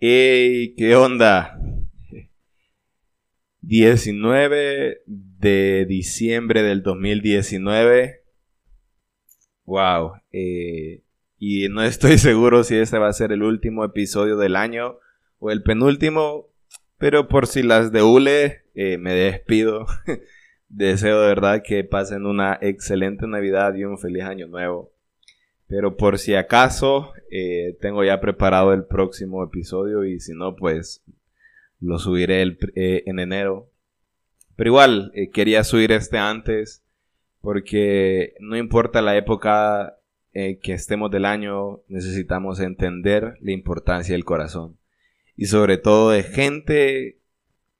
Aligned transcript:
Hey, 0.00 0.74
¿qué 0.78 0.96
onda? 0.96 1.60
19 3.60 5.02
de 5.06 5.84
diciembre 5.86 6.62
del 6.62 6.82
2019. 6.82 8.22
Wow. 9.66 10.12
Eh, 10.32 11.02
y 11.36 11.68
no 11.68 11.82
estoy 11.82 12.16
seguro 12.18 12.64
si 12.64 12.76
este 12.76 12.96
va 12.96 13.08
a 13.08 13.12
ser 13.12 13.32
el 13.32 13.42
último 13.42 13.84
episodio 13.84 14.38
del 14.38 14.56
año 14.56 14.96
o 15.40 15.50
el 15.50 15.62
penúltimo. 15.62 16.46
Pero 16.96 17.28
por 17.28 17.46
si 17.46 17.62
las 17.62 17.92
de 17.92 18.02
hule, 18.02 18.62
eh, 18.74 18.96
me 18.96 19.12
despido. 19.12 19.86
Deseo 20.68 21.22
de 21.22 21.28
verdad 21.28 21.62
que 21.64 21.82
pasen 21.82 22.26
una 22.26 22.58
excelente 22.60 23.26
Navidad 23.26 23.74
y 23.74 23.84
un 23.84 23.98
feliz 23.98 24.24
año 24.24 24.48
nuevo. 24.48 24.92
Pero 25.66 25.96
por 25.96 26.18
si 26.18 26.34
acaso, 26.34 27.12
eh, 27.30 27.76
tengo 27.80 28.04
ya 28.04 28.20
preparado 28.20 28.72
el 28.72 28.84
próximo 28.84 29.42
episodio 29.42 30.04
y 30.04 30.20
si 30.20 30.32
no, 30.32 30.56
pues 30.56 31.02
lo 31.80 31.98
subiré 31.98 32.42
eh, 32.74 33.02
en 33.06 33.18
enero. 33.18 33.70
Pero 34.56 34.68
igual, 34.68 35.10
eh, 35.14 35.30
quería 35.30 35.64
subir 35.64 35.92
este 35.92 36.18
antes 36.18 36.82
porque 37.40 38.34
no 38.40 38.56
importa 38.56 39.02
la 39.02 39.16
época 39.16 39.94
que 40.32 40.72
estemos 40.72 41.10
del 41.10 41.24
año, 41.24 41.80
necesitamos 41.88 42.60
entender 42.60 43.38
la 43.40 43.50
importancia 43.50 44.14
del 44.14 44.24
corazón. 44.24 44.78
Y 45.36 45.46
sobre 45.46 45.78
todo 45.78 46.10
de 46.10 46.22
gente 46.22 47.18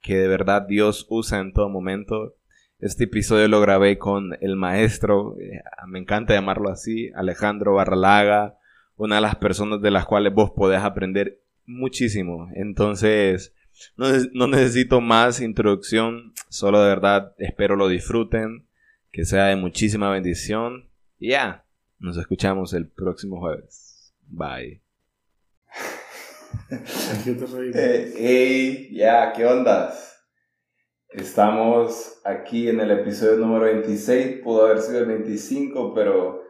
que 0.01 0.17
de 0.17 0.27
verdad 0.27 0.63
Dios 0.67 1.07
usa 1.09 1.39
en 1.39 1.53
todo 1.53 1.69
momento 1.69 2.35
este 2.79 3.03
episodio 3.05 3.47
lo 3.47 3.59
grabé 3.59 3.97
con 3.97 4.37
el 4.39 4.55
maestro, 4.55 5.35
eh, 5.39 5.61
me 5.87 5.99
encanta 5.99 6.33
llamarlo 6.33 6.69
así, 6.69 7.11
Alejandro 7.13 7.73
Barralaga, 7.73 8.57
una 8.95 9.15
de 9.15 9.21
las 9.21 9.35
personas 9.35 9.81
de 9.81 9.91
las 9.91 10.05
cuales 10.05 10.33
vos 10.33 10.51
podés 10.51 10.81
aprender 10.81 11.41
muchísimo. 11.65 12.49
Entonces, 12.55 13.53
no, 13.97 14.47
necesito 14.47 15.01
más 15.01 15.41
introducción, 15.41 16.33
solo 16.49 16.81
de 16.81 16.89
verdad 16.89 17.33
espero 17.37 17.75
lo 17.75 17.87
disfruten, 17.87 18.65
que 19.11 19.25
sea 19.25 19.45
de 19.45 19.55
muchísima 19.57 20.09
bendición. 20.09 20.89
Y 21.17 21.31
ya, 21.31 21.65
nos 21.97 22.17
escuchamos 22.17 22.73
el 22.73 22.87
próximo 22.87 23.39
jueves. 23.39 24.13
Bye. 24.27 24.81
Eh, 26.71 28.13
hey, 28.17 28.89
ya, 28.91 29.33
¿qué 29.33 29.45
ondas? 29.45 30.18
Estamos 31.11 32.21
aquí 32.23 32.69
en 32.69 32.79
el 32.81 32.91
episodio 32.91 33.37
número 33.37 33.65
26, 33.65 34.41
pudo 34.43 34.67
haber 34.67 34.79
sido 34.79 34.99
el 34.99 35.05
25, 35.07 35.95
pero 35.95 36.43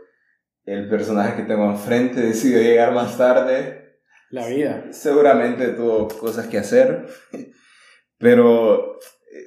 el 0.66 0.90
personaje 0.90 1.38
que 1.38 1.48
tengo 1.48 1.72
enfrente 1.72 2.20
decidió 2.20 2.62
llegar 2.62 2.94
más 2.94 3.18
tarde. 3.18 4.02
La 4.32 4.48
vida. 4.48 4.88
Seguramente 4.92 5.70
tuvo 5.70 6.10
cosas 6.10 6.48
que 6.48 6.58
hacer, 6.58 7.06
pero 8.18 9.00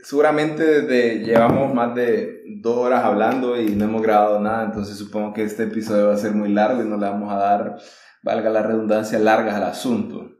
seguramente 0.02 0.80
desde, 0.80 1.18
llevamos 1.18 1.74
más 1.74 1.94
de 1.94 2.44
dos 2.62 2.78
horas 2.78 3.04
hablando 3.04 3.60
y 3.60 3.66
no 3.76 3.84
hemos 3.84 4.00
grabado 4.00 4.40
nada, 4.40 4.64
entonces 4.64 4.96
supongo 4.96 5.34
que 5.34 5.42
este 5.42 5.64
episodio 5.64 6.06
va 6.06 6.14
a 6.14 6.18
ser 6.18 6.32
muy 6.32 6.48
largo 6.48 6.82
y 6.82 6.86
no 6.86 6.96
le 6.96 7.04
vamos 7.04 7.30
a 7.30 7.36
dar, 7.36 7.76
valga 8.22 8.48
la 8.48 8.62
redundancia, 8.62 9.18
largas 9.18 9.56
al 9.56 9.64
asunto. 9.64 10.30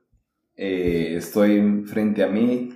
Eh, 0.57 1.17
estoy 1.19 1.85
frente 1.85 2.25
a 2.25 2.29
mí 2.29 2.72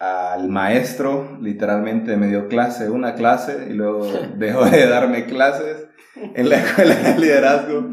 al 0.00 0.48
maestro, 0.48 1.36
literalmente 1.42 2.16
me 2.16 2.28
dio 2.28 2.48
clase, 2.48 2.88
una 2.88 3.14
clase, 3.14 3.66
y 3.68 3.74
luego 3.74 4.10
dejó 4.36 4.64
de 4.64 4.86
darme 4.88 5.26
clases 5.26 5.86
en 6.16 6.48
la 6.48 6.56
escuela 6.56 6.94
de 6.96 7.18
liderazgo, 7.18 7.92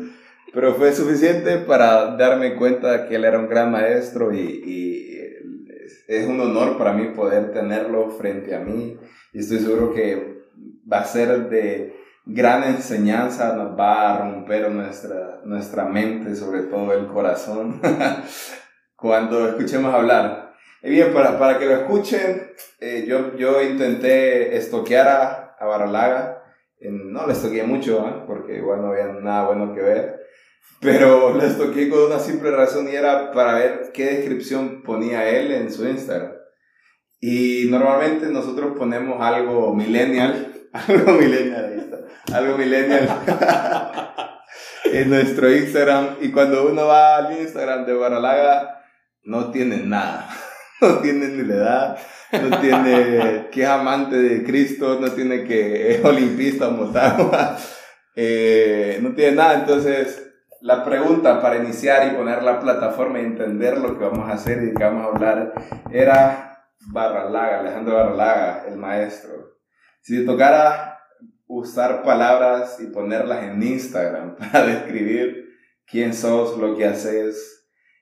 pero 0.53 0.73
fue 0.75 0.93
suficiente 0.93 1.57
para 1.57 2.15
darme 2.15 2.55
cuenta 2.55 3.07
que 3.07 3.15
él 3.15 3.25
era 3.25 3.37
un 3.37 3.49
gran 3.49 3.71
maestro 3.71 4.33
y, 4.33 5.03
es 6.07 6.25
un 6.25 6.39
honor 6.39 6.77
para 6.77 6.93
mí 6.93 7.09
poder 7.09 7.51
tenerlo 7.51 8.09
frente 8.11 8.55
a 8.55 8.61
mí 8.61 8.97
y 9.33 9.39
estoy 9.39 9.59
seguro 9.59 9.93
que 9.93 10.37
va 10.89 10.99
a 10.99 11.03
ser 11.03 11.49
de 11.49 11.97
gran 12.25 12.63
enseñanza, 12.63 13.57
nos 13.57 13.77
va 13.77 14.13
a 14.13 14.19
romper 14.19 14.71
nuestra, 14.71 15.41
nuestra 15.43 15.83
mente, 15.83 16.33
sobre 16.37 16.61
todo 16.61 16.93
el 16.93 17.07
corazón, 17.07 17.81
cuando 18.95 19.49
escuchemos 19.49 19.93
hablar 19.93 20.46
y 20.87 20.89
bien, 20.89 21.11
para, 21.11 21.37
para 21.37 21.59
que 21.59 21.65
lo 21.65 21.73
escuchen, 21.73 22.49
eh, 22.79 23.03
yo, 23.05 23.35
yo 23.35 23.61
intenté 23.61 24.55
estoquear 24.55 25.05
a, 25.09 25.55
a 25.59 25.65
Barralaga. 25.65 26.45
no 26.79 27.27
le 27.27 27.33
estoqueé 27.33 27.63
mucho, 27.63 28.07
¿eh? 28.07 28.23
porque 28.25 28.55
igual 28.55 28.81
no 28.81 28.91
había 28.93 29.07
nada 29.07 29.47
bueno 29.47 29.75
que 29.75 29.81
ver. 29.81 30.21
Pero 30.79 31.35
le 31.37 31.45
estoqueé 31.45 31.89
con 31.89 32.03
una 32.03 32.19
simple 32.19 32.51
razón 32.51 32.87
y 32.87 32.95
era 32.95 33.33
para 33.33 33.55
ver 33.55 33.91
qué 33.93 34.05
descripción 34.05 34.81
ponía 34.81 35.27
él 35.27 35.51
en 35.51 35.73
su 35.73 35.85
Instagram. 35.85 36.31
Y 37.19 37.65
normalmente 37.69 38.27
nosotros 38.27 38.77
ponemos 38.77 39.21
algo 39.21 39.75
millennial, 39.75 40.53
algo 40.71 41.11
millennial, 41.11 42.07
algo 42.31 42.57
millennial 42.57 43.09
en 44.85 45.09
nuestro 45.09 45.53
Instagram. 45.53 46.15
Y 46.21 46.31
cuando 46.31 46.65
uno 46.65 46.85
va 46.85 47.17
al 47.17 47.37
Instagram 47.41 47.85
de 47.85 47.93
Barralaga, 47.93 48.85
no 49.23 49.51
tiene 49.51 49.79
nada. 49.79 50.29
no 50.81 50.99
tiene 50.99 51.27
ni 51.29 51.43
la 51.43 51.55
edad, 51.55 51.97
no 52.33 52.59
tiene 52.59 53.47
que 53.51 53.63
es 53.63 53.67
amante 53.67 54.17
de 54.17 54.43
Cristo, 54.43 54.99
no 54.99 55.11
tiene 55.11 55.43
que 55.43 55.95
es 55.95 56.05
olimpista 56.05 56.67
o 56.67 56.71
motagua, 56.71 57.57
eh, 58.15 58.99
no 59.01 59.13
tiene 59.13 59.37
nada. 59.37 59.59
Entonces, 59.59 60.23
la 60.61 60.83
pregunta 60.83 61.41
para 61.41 61.57
iniciar 61.57 62.07
y 62.07 62.15
poner 62.15 62.43
la 62.43 62.59
plataforma 62.59 63.19
y 63.19 63.25
entender 63.25 63.77
lo 63.77 63.97
que 63.97 64.05
vamos 64.05 64.29
a 64.29 64.33
hacer 64.33 64.61
y 64.61 64.67
de 64.67 64.73
qué 64.73 64.83
vamos 64.83 65.05
a 65.05 65.15
hablar 65.15 65.53
era 65.91 66.47
Barralaga, 66.87 67.59
Alejandro 67.59 67.95
Barralaga, 67.95 68.65
el 68.67 68.77
maestro. 68.77 69.57
Si 70.01 70.17
te 70.19 70.25
tocara 70.25 70.99
usar 71.47 72.03
palabras 72.03 72.79
y 72.79 72.87
ponerlas 72.87 73.43
en 73.43 73.61
Instagram 73.63 74.35
para 74.51 74.65
describir 74.65 75.47
quién 75.85 76.13
sos, 76.13 76.57
lo 76.57 76.75
que 76.75 76.85
haces, 76.85 77.57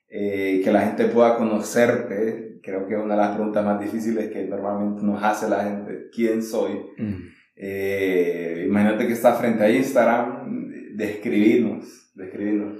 eh, 0.07 0.61
que 0.63 0.71
la 0.71 0.81
gente 0.81 1.05
pueda 1.05 1.35
conocerte, 1.35 2.54
creo 2.65 2.87
que 2.87 2.95
es 2.95 2.99
una 2.99 3.13
de 3.13 3.21
las 3.21 3.35
preguntas 3.35 3.63
más 3.63 3.79
difíciles 3.79 4.31
que 4.31 4.43
normalmente 4.45 5.03
nos 5.03 5.21
hace 5.23 5.47
la 5.47 5.63
gente, 5.63 6.09
¿quién 6.11 6.41
soy? 6.41 6.73
Mm. 6.97 7.13
Eh, 7.55 8.65
imagínate 8.67 9.05
que 9.05 9.13
está 9.13 9.33
frente 9.35 9.63
a 9.63 9.69
Instagram, 9.69 10.71
describirnos, 10.95 12.11
describirnos. 12.15 12.79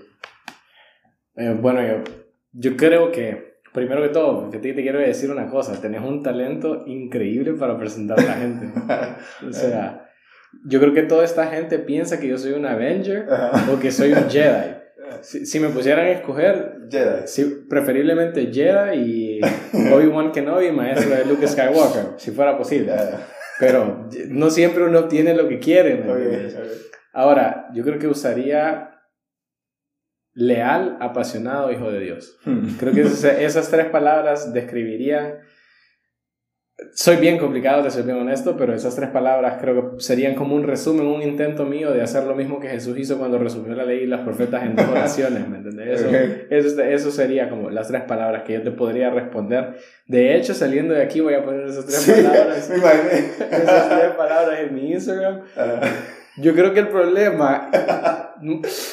Eh, 1.35 1.56
bueno, 1.62 1.85
yo, 1.85 2.03
yo 2.51 2.75
creo 2.75 3.12
que, 3.12 3.59
primero 3.73 4.01
que 4.01 4.09
todo, 4.09 4.50
te, 4.50 4.57
te, 4.57 4.73
quiero 4.73 5.00
decir 5.00 5.29
una 5.29 5.47
cosa, 5.47 5.79
tenés 5.79 6.02
un 6.02 6.23
talento 6.23 6.84
increíble 6.88 7.53
para 7.53 7.78
presentar 7.78 8.19
a 8.19 8.23
la 8.23 8.34
gente. 8.34 8.67
o 9.47 9.53
sea, 9.53 10.09
yo 10.66 10.79
creo 10.79 10.94
que 10.94 11.03
toda 11.03 11.23
esta 11.23 11.46
gente 11.47 11.78
piensa 11.78 12.19
que 12.19 12.28
yo 12.28 12.40
soy 12.40 12.53
un 12.53 12.66
Avenger 12.66 13.28
o 13.72 13.79
que 13.79 13.91
soy 13.91 14.13
un 14.13 14.29
Jedi. 14.29 14.84
Si, 15.22 15.60
me 15.60 15.70
pusieran 15.70 16.06
a 16.06 16.12
escoger, 16.12 16.88
Jedi. 16.90 17.66
preferiblemente 17.70 18.52
Jedi 18.52 18.98
y 18.98 19.40
Obi-Wan 19.94 20.32
Kenobi, 20.32 20.72
maestro 20.72 21.16
de 21.16 21.26
Luke 21.26 21.48
Skywalker, 21.48 22.14
si 22.18 22.32
fuera 22.32 22.58
posible. 22.58 22.94
Pero 23.60 24.10
no 24.30 24.50
siempre 24.50 24.84
uno 24.84 25.00
obtiene 25.00 25.34
lo 25.34 25.48
que 25.48 25.60
quiere. 25.60 26.04
Ahora, 27.14 27.70
yo 27.74 27.84
creo 27.84 27.98
que 28.00 28.08
usaría 28.08 28.92
leal, 30.34 30.98
apasionado, 31.00 31.72
hijo 31.72 31.90
de 31.90 32.00
Dios. 32.02 32.38
Hmm. 32.44 32.76
Creo 32.78 32.94
que 32.94 33.02
esas 33.02 33.72
tres 33.72 33.86
palabras 33.88 34.54
describirían 34.54 35.40
soy 36.94 37.16
bien 37.18 37.38
complicado, 37.38 37.84
te 37.84 37.91
soy 37.91 38.03
bien 38.03 38.18
honesto, 38.18 38.58
pero 38.58 38.74
esas 38.74 38.96
tres 38.96 39.09
palabras 39.09 39.58
creo 39.62 39.96
que 39.96 40.03
serían 40.03 40.35
como 40.35 40.55
un 40.55 40.64
resumen, 40.64 41.08
un 41.08 41.22
intento 41.22 41.66
mío 41.66 41.91
de 41.91 42.02
hacer 42.02 42.26
lo 42.26 42.35
mismo 42.35 42.59
que 42.59 42.67
Jesús 42.67 42.97
hizo 42.97 43.17
cuando 43.17 43.38
resumió 43.38 43.73
la 43.76 43.85
ley 43.85 44.03
y 44.03 44.08
las 44.08 44.22
profetas 44.22 44.64
en 44.64 44.76
dos 44.76 44.88
oraciones, 44.90 45.47
¿me 45.47 45.58
entiendes? 45.58 46.05
Eso, 46.50 46.82
eso, 46.82 47.11
sería 47.11 47.50
como 47.50 47.70
las 47.70 47.88
tres 47.88 48.02
palabras 48.03 48.44
que 48.44 48.53
yo 48.53 48.61
te 48.61 48.72
podría 48.72 49.09
responder. 49.09 49.76
De 50.08 50.35
hecho, 50.35 50.53
saliendo 50.53 50.94
de 50.94 51.03
aquí 51.03 51.22
voy 51.22 51.35
a 51.35 51.46
poner 51.46 51.66
esas 51.66 51.85
tres 51.85 52.23
palabras. 52.23 52.70
esas 52.70 53.90
tres 53.90 54.11
palabras 54.17 54.59
en 54.59 54.76
mi 54.76 54.91
Instagram. 54.91 55.41
Yo 56.38 56.53
creo 56.53 56.73
que 56.73 56.82
el 56.82 56.90
problema, 56.90 57.70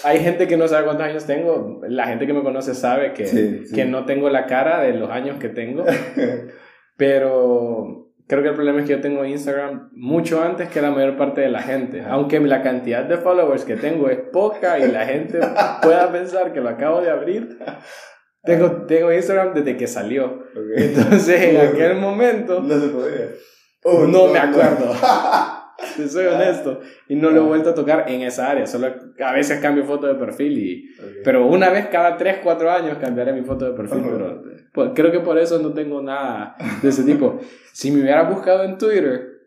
hay 0.05 0.21
gente 0.21 0.47
que 0.47 0.57
no 0.57 0.69
sabe 0.69 0.85
cuántos 0.85 1.05
años 1.05 1.25
tengo, 1.25 1.81
la 1.89 2.07
gente 2.07 2.29
que 2.29 2.33
me 2.33 2.45
conoce 2.45 2.77
sabe 2.77 3.13
que, 3.13 3.65
que 3.75 3.85
no 3.87 4.05
tengo 4.05 4.31
la 4.31 4.47
cara 4.47 4.81
de 4.81 4.93
los 4.93 5.11
años 5.11 5.39
que 5.41 5.49
tengo. 5.49 5.85
Pero 7.03 8.13
creo 8.29 8.45
que 8.45 8.51
el 8.51 8.55
problema 8.55 8.79
es 8.79 8.87
que 8.87 8.93
yo 8.93 9.01
tengo 9.01 9.25
Instagram 9.25 9.91
mucho 9.93 10.41
antes 10.41 10.69
que 10.69 10.81
la 10.81 10.93
mayor 10.93 11.17
parte 11.17 11.41
de 11.41 11.49
la 11.49 11.61
gente. 11.61 12.05
Aunque 12.09 12.39
la 12.39 12.63
cantidad 12.63 13.03
de 13.03 13.17
followers 13.17 13.65
que 13.65 13.75
tengo 13.75 14.09
es 14.09 14.21
poca 14.33 14.79
y 14.79 14.89
la 14.89 15.05
gente 15.05 15.41
pueda 15.83 16.13
pensar 16.13 16.53
que 16.53 16.61
lo 16.61 16.69
acabo 16.69 17.01
de 17.01 17.11
abrir, 17.11 17.59
tengo, 18.45 18.87
tengo 18.87 19.13
Instagram 19.13 19.53
desde 19.53 19.77
que 19.77 19.89
salió. 19.89 20.45
Entonces, 20.77 21.43
en 21.43 21.61
aquel 21.73 21.97
momento. 21.97 22.61
No 22.61 22.81
se 22.81 22.87
podía. 22.87 23.31
Oh, 23.83 24.07
no, 24.07 24.29
me 24.29 24.39
acuerdo. 24.39 24.95
Si 25.97 26.09
soy 26.09 26.27
honesto. 26.27 26.79
Y 27.09 27.17
no 27.17 27.31
lo 27.31 27.41
he 27.41 27.45
vuelto 27.45 27.71
a 27.71 27.75
tocar 27.75 28.05
en 28.09 28.23
esa 28.23 28.49
área. 28.49 28.69
Solo 28.69 28.95
a 29.21 29.33
veces 29.33 29.61
cambio 29.61 29.85
foto 29.85 30.07
de 30.07 30.15
perfil. 30.15 30.59
Y, 30.59 30.91
Pero 31.25 31.47
una 31.47 31.71
vez 31.71 31.87
cada 31.87 32.17
3, 32.17 32.39
4 32.43 32.71
años 32.71 32.99
cambiaré 33.01 33.33
mi 33.33 33.43
foto 33.43 33.67
de 33.67 33.73
perfil. 33.73 34.03
Pero 34.05 34.43
pues, 34.73 34.91
creo 34.95 35.11
que 35.11 35.21
por 35.21 35.39
eso 35.39 35.59
no 35.59 35.73
tengo 35.73 36.03
nada 36.03 36.57
de 36.83 36.89
ese 36.89 37.05
tipo. 37.05 37.39
Si 37.73 37.91
me 37.91 38.03
hubieras 38.03 38.29
buscado 38.29 38.65
en 38.65 38.77
Twitter, 38.77 39.47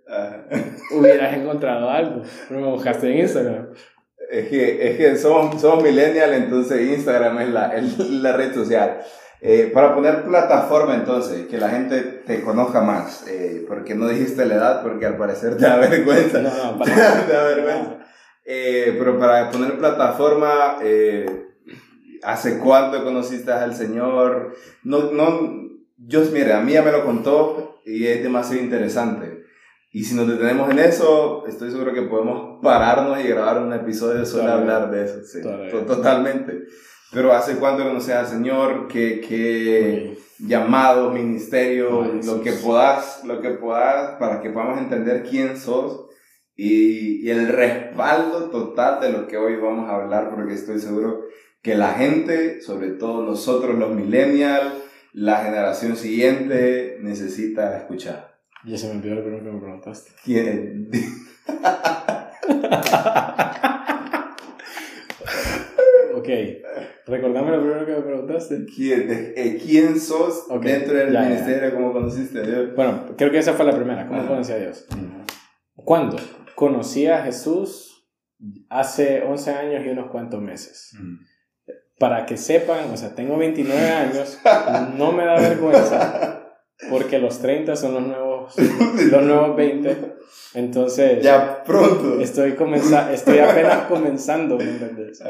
hubieras 0.98 1.38
encontrado 1.38 1.88
algo. 1.92 2.24
Pero 2.50 2.60
me 2.60 2.68
buscaste 2.68 3.12
en 3.12 3.20
Instagram. 3.20 3.68
Es 4.32 4.48
que, 4.48 4.88
es 4.90 4.98
que 4.98 5.16
somos, 5.16 5.62
somos 5.62 5.84
millennial, 5.84 6.34
entonces 6.34 6.90
Instagram 6.90 7.40
es 7.42 7.50
la, 7.50 7.74
la 8.10 8.36
red 8.36 8.52
social. 8.56 9.02
Eh, 9.48 9.70
para 9.72 9.94
poner 9.94 10.24
plataforma 10.24 10.96
entonces, 10.96 11.46
que 11.48 11.60
la 11.60 11.70
gente 11.70 12.02
te 12.02 12.42
conozca 12.42 12.82
más, 12.82 13.28
eh, 13.28 13.64
porque 13.68 13.94
no 13.94 14.08
dijiste 14.08 14.44
la 14.46 14.56
edad, 14.56 14.82
porque 14.82 15.06
al 15.06 15.18
parecer 15.18 15.56
te 15.56 15.66
da 15.66 15.78
vergüenza. 15.90 16.40
No, 16.40 16.50
no, 16.50 16.80
para 16.80 16.96
te 17.28 17.32
da 17.32 17.44
vergüenza. 17.44 17.98
Eh, 18.46 18.96
pero 18.98 19.18
para 19.20 19.50
poner 19.50 19.78
plataforma, 19.78 20.78
¿hace 22.24 22.60
cuánto 22.60 23.04
conociste 23.04 23.52
al 23.52 23.76
Señor? 23.76 24.56
No, 24.84 25.12
no, 25.12 25.66
yo, 25.98 26.22
mire, 26.32 26.54
a 26.54 26.62
mí 26.62 26.74
ya 26.74 26.84
me 26.84 26.92
lo 26.92 27.06
contó 27.06 27.82
y 27.86 28.06
es 28.06 28.22
demasiado 28.22 28.62
interesante. 28.62 29.44
Y 29.92 30.04
si 30.04 30.14
nos 30.14 30.28
detenemos 30.28 30.70
en 30.70 30.80
eso, 30.80 31.46
estoy 31.48 31.72
seguro 31.72 31.94
que 31.94 32.02
podemos 32.02 32.60
pararnos 32.62 33.18
y 33.24 33.28
grabar 33.30 33.62
un 33.62 33.72
episodio 33.72 34.26
solo 34.26 34.52
hablar 34.52 34.92
de 34.92 35.06
eso. 35.06 35.24
Sí, 35.24 35.40
totalmente. 35.88 36.64
Pero 37.14 37.32
¿hace 37.32 37.56
cuánto 37.56 37.84
conoces 37.84 38.14
al 38.14 38.28
Señor? 38.28 38.90
¿Qué, 38.90 39.22
qué 39.22 40.18
llamado, 40.40 41.12
ministerio, 41.12 42.12
lo 42.26 42.42
que 42.42 42.52
puedas, 42.52 43.24
lo 43.24 43.40
que 43.40 43.52
puedas, 43.52 44.18
para 44.20 44.42
que 44.42 44.50
podamos 44.50 44.80
entender 44.80 45.24
quién 45.24 45.58
sos 45.58 46.08
y, 46.56 47.26
y, 47.26 47.30
el 47.30 47.50
respaldo 47.50 48.50
total 48.50 49.02
de 49.02 49.12
lo 49.12 49.28
que 49.28 49.38
hoy 49.38 49.58
vamos 49.58 49.90
a 49.90 49.96
hablar, 49.96 50.32
porque 50.34 50.54
estoy 50.54 50.80
seguro 50.80 51.26
que 51.62 51.76
la 51.76 51.94
gente, 51.94 52.62
sobre 52.62 52.92
todo 52.92 53.24
nosotros 53.24 53.78
los 53.78 53.92
millennials, 53.92 54.74
la 55.14 55.38
generación 55.38 55.96
siguiente, 55.96 56.98
necesita 57.02 57.78
escuchar. 57.78 58.36
Ya 58.66 58.78
se 58.78 58.88
me 58.88 58.98
olvidó 58.98 59.16
lo 59.16 59.24
primero 59.24 59.44
que 59.44 59.52
me 59.52 59.60
preguntaste. 59.60 60.12
¿Quién? 60.24 60.90
ok. 66.16 66.30
Recordame 67.08 67.52
lo 67.52 67.62
primero 67.62 67.86
que 67.86 67.94
me 67.94 68.02
preguntaste. 68.02 68.66
¿Quién, 68.66 69.34
eh, 69.36 69.60
¿quién 69.64 70.00
sos 70.00 70.48
dentro 70.62 70.98
del 70.98 71.12
ministerio? 71.12 71.76
¿Cómo 71.76 71.94
conociste 71.94 72.40
a 72.40 72.42
Dios? 72.42 72.76
Bueno, 72.76 73.06
creo 73.16 73.30
que 73.32 73.38
esa 73.38 73.54
fue 73.54 73.66
la 73.66 73.76
primera. 73.76 74.08
¿Cómo 74.08 74.28
conocí 74.28 74.52
a 74.52 74.58
Dios? 74.58 74.88
¿Cuándo? 75.76 76.18
Conocí 76.56 77.08
a 77.08 77.24
Jesús 77.24 78.08
hace 78.70 79.24
11 79.24 79.52
años 79.52 79.86
y 79.86 79.90
unos 79.90 80.10
cuantos 80.10 80.42
meses. 80.42 80.92
Para 82.00 82.26
que 82.26 82.38
sepan, 82.38 82.92
o 82.92 82.98
sea, 82.98 83.16
tengo 83.16 83.38
29 83.38 83.90
años, 83.90 84.40
no 84.98 85.12
me 85.12 85.26
da 85.26 85.40
vergüenza, 85.40 86.58
porque 86.90 87.20
los 87.20 87.40
30 87.40 87.76
son 87.76 87.94
los 87.94 88.04
nuevos 88.04 88.26
los 89.12 89.24
nuevos 89.24 89.56
20. 89.56 90.16
Entonces. 90.54 91.24
Ya 91.24 91.64
pronto. 91.64 92.20
Estoy, 92.20 92.54
comenza 92.54 93.12
estoy 93.14 93.40
apenas 93.40 93.84
comenzando, 93.88 94.58
¿me 94.58 94.64
entiendes? 94.64 95.22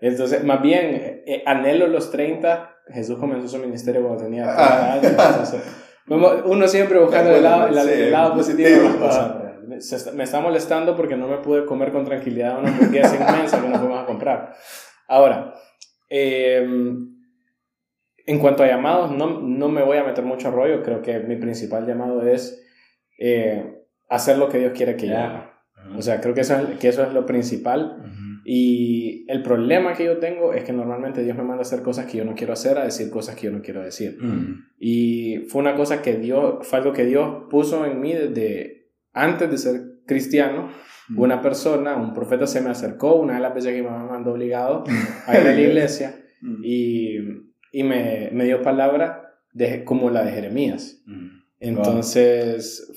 Entonces, 0.00 0.44
más 0.44 0.62
bien, 0.62 1.22
eh, 1.26 1.42
anhelo 1.46 1.86
los 1.86 2.10
30. 2.10 2.70
Jesús 2.88 3.18
comenzó 3.18 3.48
su 3.48 3.58
ministerio 3.58 4.02
cuando 4.02 4.24
tenía 4.24 4.44
30 4.44 4.62
ah. 4.62 4.92
años. 4.92 5.04
Entonces, 5.04 5.62
uno 6.46 6.68
siempre 6.68 6.98
buscando 6.98 7.30
el 7.34 7.42
lado, 7.42 7.68
el, 7.68 8.10
lado 8.10 8.34
positivo 8.34 8.68
de 8.68 8.82
las 8.82 8.94
cosas. 8.96 9.32
Me 9.66 10.24
está 10.24 10.40
molestando 10.40 10.96
porque 10.96 11.16
no 11.16 11.28
me 11.28 11.38
pude 11.38 11.64
comer 11.64 11.92
con 11.92 12.04
tranquilidad 12.04 12.58
una 12.58 12.68
hamburguesa 12.68 13.16
inmensa 13.16 13.60
que 13.60 13.68
nos 13.68 13.78
fuimos 13.78 14.02
a 14.02 14.06
comprar. 14.06 14.54
Ahora, 15.08 15.54
eh, 16.08 16.66
en 18.26 18.38
cuanto 18.38 18.62
a 18.62 18.66
llamados, 18.66 19.10
no, 19.10 19.40
no 19.40 19.68
me 19.68 19.82
voy 19.82 19.98
a 19.98 20.04
meter 20.04 20.24
mucho 20.24 20.50
rollo. 20.50 20.82
Creo 20.82 21.02
que 21.02 21.20
mi 21.20 21.36
principal 21.36 21.86
llamado 21.86 22.26
es 22.26 22.64
eh, 23.18 23.84
hacer 24.08 24.38
lo 24.38 24.48
que 24.48 24.58
Dios 24.58 24.72
quiere 24.74 24.96
que 24.96 25.08
yo 25.08 25.18
haga. 25.18 25.52
O 25.96 26.02
sea, 26.02 26.20
creo 26.20 26.34
que 26.34 26.42
eso 26.42 26.56
es, 26.56 26.78
que 26.78 26.88
eso 26.88 27.02
es 27.02 27.12
lo 27.12 27.26
principal. 27.26 28.40
Y 28.44 29.24
el 29.28 29.42
problema 29.42 29.94
que 29.94 30.04
yo 30.04 30.18
tengo 30.18 30.52
es 30.52 30.64
que 30.64 30.72
normalmente 30.72 31.22
Dios 31.22 31.36
me 31.36 31.44
manda 31.44 31.60
a 31.60 31.62
hacer 31.62 31.82
cosas 31.82 32.06
que 32.06 32.18
yo 32.18 32.24
no 32.24 32.34
quiero 32.34 32.52
hacer, 32.52 32.76
a 32.78 32.84
decir 32.84 33.10
cosas 33.10 33.36
que 33.36 33.46
yo 33.46 33.52
no 33.52 33.62
quiero 33.62 33.82
decir. 33.82 34.18
Y 34.78 35.46
fue 35.48 35.60
una 35.60 35.76
cosa 35.76 36.02
que 36.02 36.16
Dios, 36.16 36.66
fue 36.66 36.78
algo 36.78 36.92
que 36.92 37.04
Dios 37.04 37.44
puso 37.50 37.84
en 37.86 38.00
mí 38.00 38.12
desde 38.12 38.81
antes 39.12 39.50
de 39.50 39.58
ser 39.58 39.82
cristiano. 40.06 40.70
Una 41.16 41.42
persona, 41.42 41.96
un 41.96 42.14
profeta 42.14 42.46
se 42.46 42.60
me 42.62 42.70
acercó 42.70 43.16
una 43.16 43.34
de 43.34 43.40
las 43.40 43.54
veces 43.54 43.74
que 43.74 43.82
me 43.82 43.90
mandó 43.90 44.32
obligado 44.32 44.84
a 45.26 45.38
ir 45.38 45.46
a 45.46 45.52
la 45.52 45.60
iglesia 45.60 46.14
y 46.62 47.18
y 47.72 47.82
me, 47.82 48.28
me 48.32 48.44
dio 48.44 48.62
palabra 48.62 49.34
de, 49.52 49.82
como 49.84 50.10
la 50.10 50.24
de 50.24 50.32
Jeremías. 50.32 51.02
Mm. 51.06 51.28
Entonces, 51.58 52.92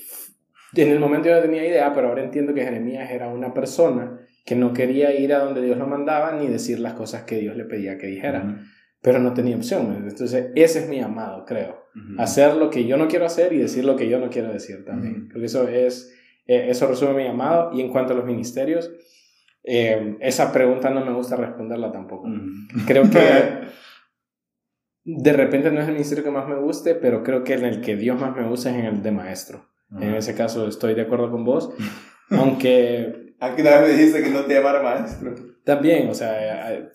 en 0.76 0.92
el 0.92 1.00
momento 1.00 1.30
yo 1.30 1.36
no 1.36 1.42
tenía 1.42 1.66
idea, 1.66 1.94
pero 1.94 2.10
ahora 2.10 2.24
entiendo 2.24 2.54
que 2.54 2.64
Jeremías 2.64 3.10
era 3.10 3.30
una 3.30 3.54
persona 3.54 4.20
que 4.46 4.56
no 4.56 4.74
quería 4.74 5.18
ir 5.18 5.34
a 5.34 5.40
donde 5.40 5.62
Dios 5.62 5.78
lo 5.78 5.88
mandaba 5.88 6.34
ni 6.34 6.48
decir 6.48 6.80
las 6.80 6.94
cosas 6.94 7.24
que 7.24 7.40
Dios 7.40 7.56
le 7.56 7.66
pedía 7.66 7.98
que 7.98 8.08
dijera. 8.08 8.60
Pero 9.02 9.20
no 9.20 9.34
tenía 9.34 9.56
opción. 9.56 10.04
Entonces, 10.08 10.52
ese 10.56 10.80
es 10.80 10.90
mi 10.90 11.00
amado, 11.00 11.46
creo. 11.46 11.85
Hacer 12.18 12.56
lo 12.56 12.70
que 12.70 12.86
yo 12.86 12.98
no 12.98 13.08
quiero 13.08 13.26
hacer 13.26 13.54
y 13.54 13.58
decir 13.58 13.86
lo 13.86 13.96
que 13.96 14.10
yo 14.10 14.20
no 14.20 14.30
quiero 14.30 14.52
decir 14.52 14.84
también. 14.84 15.28
Creo 15.30 15.40
que 15.40 15.46
eso 15.46 15.68
es, 15.68 16.14
eh, 16.46 16.68
eso 16.70 16.88
resume 16.88 17.14
mi 17.14 17.28
amado. 17.28 17.72
Y 17.74 17.82
en 17.82 17.90
cuanto 17.90 18.14
a 18.14 18.16
los 18.16 18.26
ministerios, 18.26 18.92
eh, 19.64 20.18
esa 20.20 20.52
pregunta 20.52 20.90
no 20.90 21.04
me 21.06 21.14
gusta 21.14 21.36
responderla 21.36 21.92
tampoco. 21.92 22.28
Creo 22.86 23.10
que 23.10 23.20
de 25.06 25.34
repente 25.34 25.72
no 25.72 25.80
es 25.80 25.88
el 25.88 25.94
ministerio 25.94 26.24
que 26.24 26.32
más 26.32 26.48
me 26.48 26.60
guste, 26.60 26.96
pero 26.96 27.24
creo 27.24 27.44
que 27.44 27.54
en 27.54 27.66
el 27.66 27.82
que 27.82 27.96
Dios 27.96 28.20
más 28.20 28.36
me 28.36 28.48
usa 28.48 28.72
es 28.72 28.78
en 28.78 28.86
el 28.86 29.02
de 29.02 29.12
maestro. 29.12 29.66
En 30.00 30.16
ese 30.16 30.36
caso 30.36 30.68
estoy 30.68 30.96
de 30.96 31.04
acuerdo 31.04 31.32
con 31.32 31.46
vos, 31.46 31.72
aunque... 32.30 33.36
Aquí 33.40 33.64
también 33.64 33.82
me 33.84 33.98
dijiste 33.98 34.24
que 34.24 34.30
no 34.30 34.42
te 34.46 34.56
llamara 34.56 34.82
maestro. 34.82 35.36
También, 35.64 36.10
o 36.10 36.14
sea, 36.14 36.90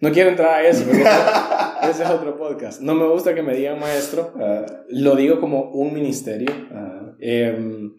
no 0.00 0.12
quiero 0.12 0.30
entrar 0.30 0.54
a 0.54 0.66
eso, 0.66 0.84
porque 0.84 1.02
ese 1.90 2.02
es 2.02 2.10
otro 2.10 2.36
podcast. 2.36 2.80
No 2.80 2.94
me 2.94 3.06
gusta 3.06 3.34
que 3.34 3.42
me 3.42 3.54
digan 3.54 3.78
maestro, 3.78 4.32
ah. 4.36 4.64
lo 4.88 5.16
digo 5.16 5.40
como 5.40 5.70
un 5.70 5.92
ministerio. 5.94 6.50
Ah. 6.72 7.12
Em, 7.18 7.92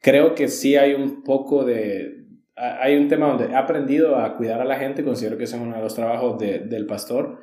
creo 0.00 0.34
que 0.34 0.48
sí 0.48 0.76
hay 0.76 0.94
un 0.94 1.22
poco 1.22 1.64
de... 1.64 2.24
Hay 2.56 2.96
un 2.96 3.08
tema 3.08 3.28
donde 3.28 3.52
he 3.52 3.54
aprendido 3.54 4.16
a 4.16 4.34
cuidar 4.36 4.62
a 4.62 4.64
la 4.64 4.76
gente, 4.76 5.04
considero 5.04 5.36
que 5.36 5.44
ese 5.44 5.56
es 5.56 5.62
uno 5.62 5.76
de 5.76 5.82
los 5.82 5.94
trabajos 5.94 6.38
de, 6.38 6.60
del 6.60 6.86
pastor, 6.86 7.40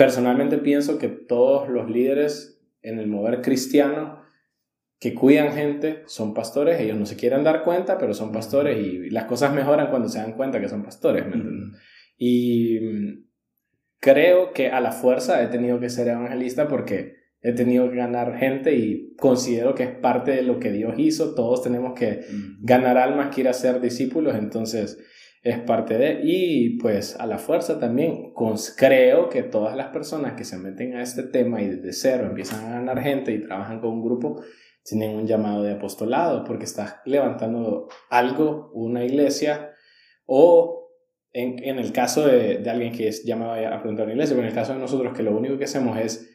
Personalmente 0.00 0.56
pienso 0.56 0.96
que 0.96 1.08
todos 1.08 1.68
los 1.68 1.90
líderes 1.90 2.58
en 2.80 2.98
el 2.98 3.06
mover 3.06 3.42
cristiano 3.42 4.22
que 4.98 5.12
cuidan 5.12 5.52
gente 5.52 6.04
son 6.06 6.32
pastores, 6.32 6.80
ellos 6.80 6.96
no 6.96 7.04
se 7.04 7.16
quieren 7.16 7.44
dar 7.44 7.62
cuenta, 7.64 7.98
pero 7.98 8.14
son 8.14 8.32
pastores 8.32 8.78
y 8.78 9.10
las 9.10 9.24
cosas 9.24 9.52
mejoran 9.52 9.90
cuando 9.90 10.08
se 10.08 10.18
dan 10.18 10.32
cuenta 10.32 10.58
que 10.58 10.70
son 10.70 10.82
pastores, 10.82 11.26
Y 12.22 12.78
mm, 12.80 13.24
creo 13.98 14.52
que 14.52 14.68
a 14.68 14.80
la 14.80 14.92
fuerza 14.92 15.42
he 15.42 15.46
tenido 15.46 15.80
que 15.80 15.88
ser 15.88 16.08
evangelista 16.08 16.68
porque 16.68 17.14
he 17.40 17.52
tenido 17.52 17.88
que 17.88 17.96
ganar 17.96 18.36
gente 18.36 18.74
y 18.74 19.14
considero 19.16 19.74
que 19.74 19.84
es 19.84 19.90
parte 19.90 20.32
de 20.32 20.42
lo 20.42 20.58
que 20.58 20.70
Dios 20.70 20.94
hizo, 20.98 21.34
todos 21.34 21.62
tenemos 21.62 21.98
que 21.98 22.20
ganar 22.60 22.98
almas 22.98 23.34
que 23.34 23.40
ir 23.40 23.48
a 23.48 23.54
ser 23.54 23.80
discípulos, 23.80 24.34
entonces 24.34 24.98
es 25.42 25.58
parte 25.60 25.96
de, 25.96 26.20
y 26.22 26.76
pues 26.78 27.18
a 27.18 27.26
la 27.26 27.38
fuerza 27.38 27.80
también, 27.80 28.34
creo 28.76 29.30
que 29.30 29.42
todas 29.42 29.74
las 29.74 29.86
personas 29.86 30.34
que 30.34 30.44
se 30.44 30.58
meten 30.58 30.96
a 30.96 31.02
este 31.02 31.22
tema 31.22 31.62
y 31.62 31.68
desde 31.68 31.94
cero 31.94 32.26
empiezan 32.26 32.66
a 32.66 32.74
ganar 32.74 33.00
gente 33.00 33.32
y 33.32 33.40
trabajan 33.40 33.80
con 33.80 33.92
un 33.92 34.04
grupo, 34.04 34.42
tienen 34.84 35.16
un 35.16 35.26
llamado 35.26 35.62
de 35.62 35.72
apostolado, 35.72 36.44
porque 36.44 36.64
estás 36.64 36.96
levantando 37.06 37.88
algo, 38.10 38.70
una 38.74 39.02
iglesia, 39.02 39.70
o 40.26 40.79
en, 41.32 41.62
en 41.62 41.78
el 41.78 41.92
caso 41.92 42.26
de, 42.26 42.58
de, 42.58 42.70
alguien 42.70 42.92
que 42.92 43.08
es 43.08 43.24
llamado 43.24 43.52
a 43.52 43.82
plantar 43.82 44.04
una 44.04 44.14
iglesia, 44.14 44.34
pero 44.34 44.46
en 44.46 44.48
el 44.48 44.54
caso 44.54 44.72
de 44.72 44.80
nosotros 44.80 45.16
que 45.16 45.22
lo 45.22 45.36
único 45.36 45.58
que 45.58 45.64
hacemos 45.64 45.98
es, 45.98 46.28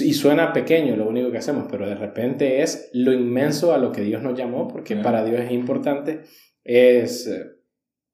y 0.00 0.14
suena 0.14 0.52
pequeño 0.52 0.96
lo 0.96 1.08
único 1.08 1.30
que 1.30 1.38
hacemos, 1.38 1.66
pero 1.70 1.86
de 1.86 1.94
repente 1.94 2.62
es 2.62 2.90
lo 2.92 3.12
inmenso 3.12 3.74
a 3.74 3.78
lo 3.78 3.92
que 3.92 4.02
Dios 4.02 4.22
nos 4.22 4.36
llamó, 4.36 4.66
porque 4.66 4.96
para 4.96 5.24
Dios 5.24 5.40
es 5.40 5.52
importante, 5.52 6.22
es 6.64 7.30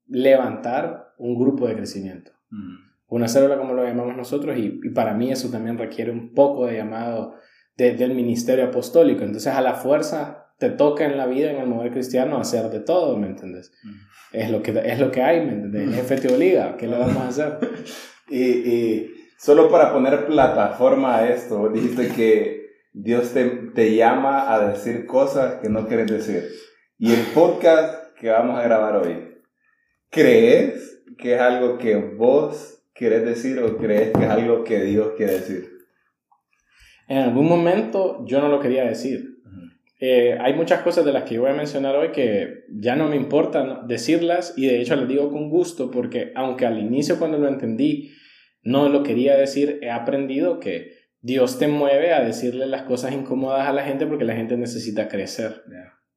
levantar 0.07 1.13
un 1.17 1.39
grupo 1.39 1.67
de 1.67 1.75
crecimiento. 1.75 2.31
Mm. 2.49 2.91
Una 3.07 3.27
célula 3.27 3.57
como 3.57 3.73
lo 3.73 3.83
llamamos 3.83 4.15
nosotros 4.15 4.57
y, 4.57 4.89
para 4.89 5.13
mí 5.13 5.31
eso 5.31 5.49
también 5.49 5.77
requiere 5.77 6.11
un 6.11 6.33
poco 6.33 6.67
de 6.67 6.77
llamado 6.77 7.35
del 7.75 8.13
ministerio 8.13 8.65
apostólico. 8.65 9.23
Entonces 9.23 9.53
a 9.53 9.61
la 9.61 9.73
fuerza 9.73 10.40
te 10.61 10.69
toca 10.69 11.05
en 11.05 11.17
la 11.17 11.25
vida, 11.25 11.49
en 11.49 11.57
el 11.57 11.65
mover 11.65 11.91
cristiano, 11.91 12.37
hacer 12.37 12.69
de 12.69 12.81
todo, 12.81 13.17
¿me 13.17 13.25
entiendes? 13.25 13.73
Mm. 13.83 13.93
Es, 14.31 14.51
lo 14.51 14.61
que, 14.61 14.79
es 14.85 14.99
lo 14.99 15.09
que 15.09 15.23
hay, 15.23 15.43
¿me 15.43 15.53
entiendes? 15.53 15.81
El 15.81 15.95
jefe 15.95 16.17
te 16.17 16.31
obliga, 16.31 16.77
¿qué 16.77 16.85
le 16.85 16.99
vamos 16.99 17.17
a 17.17 17.27
hacer? 17.29 17.57
y, 18.29 18.43
y, 18.43 19.13
solo 19.39 19.71
para 19.71 19.91
poner 19.91 20.27
plataforma 20.27 21.17
a 21.17 21.29
esto, 21.29 21.67
dijiste 21.69 22.09
que 22.09 22.67
Dios 22.93 23.33
te, 23.33 23.45
te 23.73 23.95
llama 23.95 24.53
a 24.53 24.67
decir 24.67 25.07
cosas 25.07 25.55
que 25.55 25.67
no 25.67 25.87
quieres 25.87 26.11
decir. 26.11 26.47
Y 26.99 27.11
el 27.11 27.21
podcast 27.33 28.15
que 28.19 28.29
vamos 28.29 28.59
a 28.59 28.61
grabar 28.61 28.97
hoy, 28.97 29.41
¿crees 30.11 31.01
que 31.17 31.33
es 31.33 31.41
algo 31.41 31.79
que 31.79 31.95
vos 31.95 32.83
querés 32.93 33.25
decir 33.25 33.57
o 33.63 33.77
crees 33.77 34.11
que 34.11 34.25
es 34.25 34.29
algo 34.29 34.63
que 34.63 34.83
Dios 34.83 35.13
quiere 35.17 35.39
decir? 35.39 35.71
En 37.07 37.17
algún 37.17 37.47
momento 37.47 38.23
yo 38.27 38.39
no 38.41 38.47
lo 38.47 38.59
quería 38.59 38.85
decir. 38.85 39.30
Eh, 40.03 40.35
hay 40.41 40.55
muchas 40.55 40.81
cosas 40.81 41.05
de 41.05 41.13
las 41.13 41.23
que 41.25 41.35
yo 41.35 41.41
voy 41.41 41.51
a 41.51 41.53
mencionar 41.53 41.95
hoy 41.95 42.09
que 42.09 42.63
ya 42.71 42.95
no 42.95 43.07
me 43.07 43.15
importa 43.15 43.83
decirlas 43.87 44.55
y 44.57 44.65
de 44.65 44.81
hecho 44.81 44.95
las 44.95 45.07
digo 45.07 45.31
con 45.31 45.51
gusto 45.51 45.91
porque 45.91 46.31
aunque 46.33 46.65
al 46.65 46.79
inicio 46.79 47.19
cuando 47.19 47.37
lo 47.37 47.47
entendí 47.47 48.11
no 48.63 48.89
lo 48.89 49.03
quería 49.03 49.37
decir, 49.37 49.77
he 49.83 49.91
aprendido 49.91 50.59
que 50.59 50.93
Dios 51.21 51.59
te 51.59 51.67
mueve 51.67 52.13
a 52.13 52.23
decirle 52.23 52.65
las 52.65 52.81
cosas 52.81 53.13
incómodas 53.13 53.67
a 53.67 53.73
la 53.73 53.83
gente 53.83 54.07
porque 54.07 54.25
la 54.25 54.35
gente 54.35 54.57
necesita 54.57 55.07
crecer. 55.07 55.61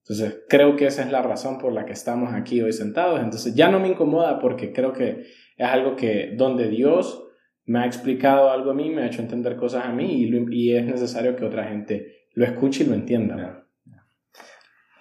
Entonces, 0.02 0.42
creo 0.48 0.76
que 0.76 0.86
esa 0.86 1.02
es 1.02 1.12
la 1.12 1.20
razón 1.20 1.58
por 1.58 1.72
la 1.72 1.84
que 1.84 1.92
estamos 1.92 2.32
aquí 2.32 2.62
hoy 2.62 2.72
sentados. 2.72 3.20
Entonces, 3.20 3.54
ya 3.54 3.70
no 3.70 3.80
me 3.80 3.88
incomoda 3.88 4.38
porque 4.38 4.72
creo 4.72 4.92
que 4.92 5.26
es 5.56 5.66
algo 5.66 5.94
que 5.96 6.32
donde 6.36 6.68
Dios 6.68 7.22
me 7.66 7.80
ha 7.80 7.86
explicado 7.86 8.50
algo 8.50 8.70
a 8.70 8.74
mí, 8.74 8.90
me 8.90 9.02
ha 9.02 9.06
hecho 9.06 9.22
entender 9.22 9.56
cosas 9.56 9.84
a 9.84 9.92
mí 9.92 10.22
y, 10.22 10.54
y 10.54 10.74
es 10.74 10.84
necesario 10.84 11.36
que 11.36 11.44
otra 11.44 11.64
gente 11.64 12.28
lo 12.34 12.44
escuche 12.44 12.84
y 12.84 12.86
lo 12.86 12.94
entienda. 12.94 13.63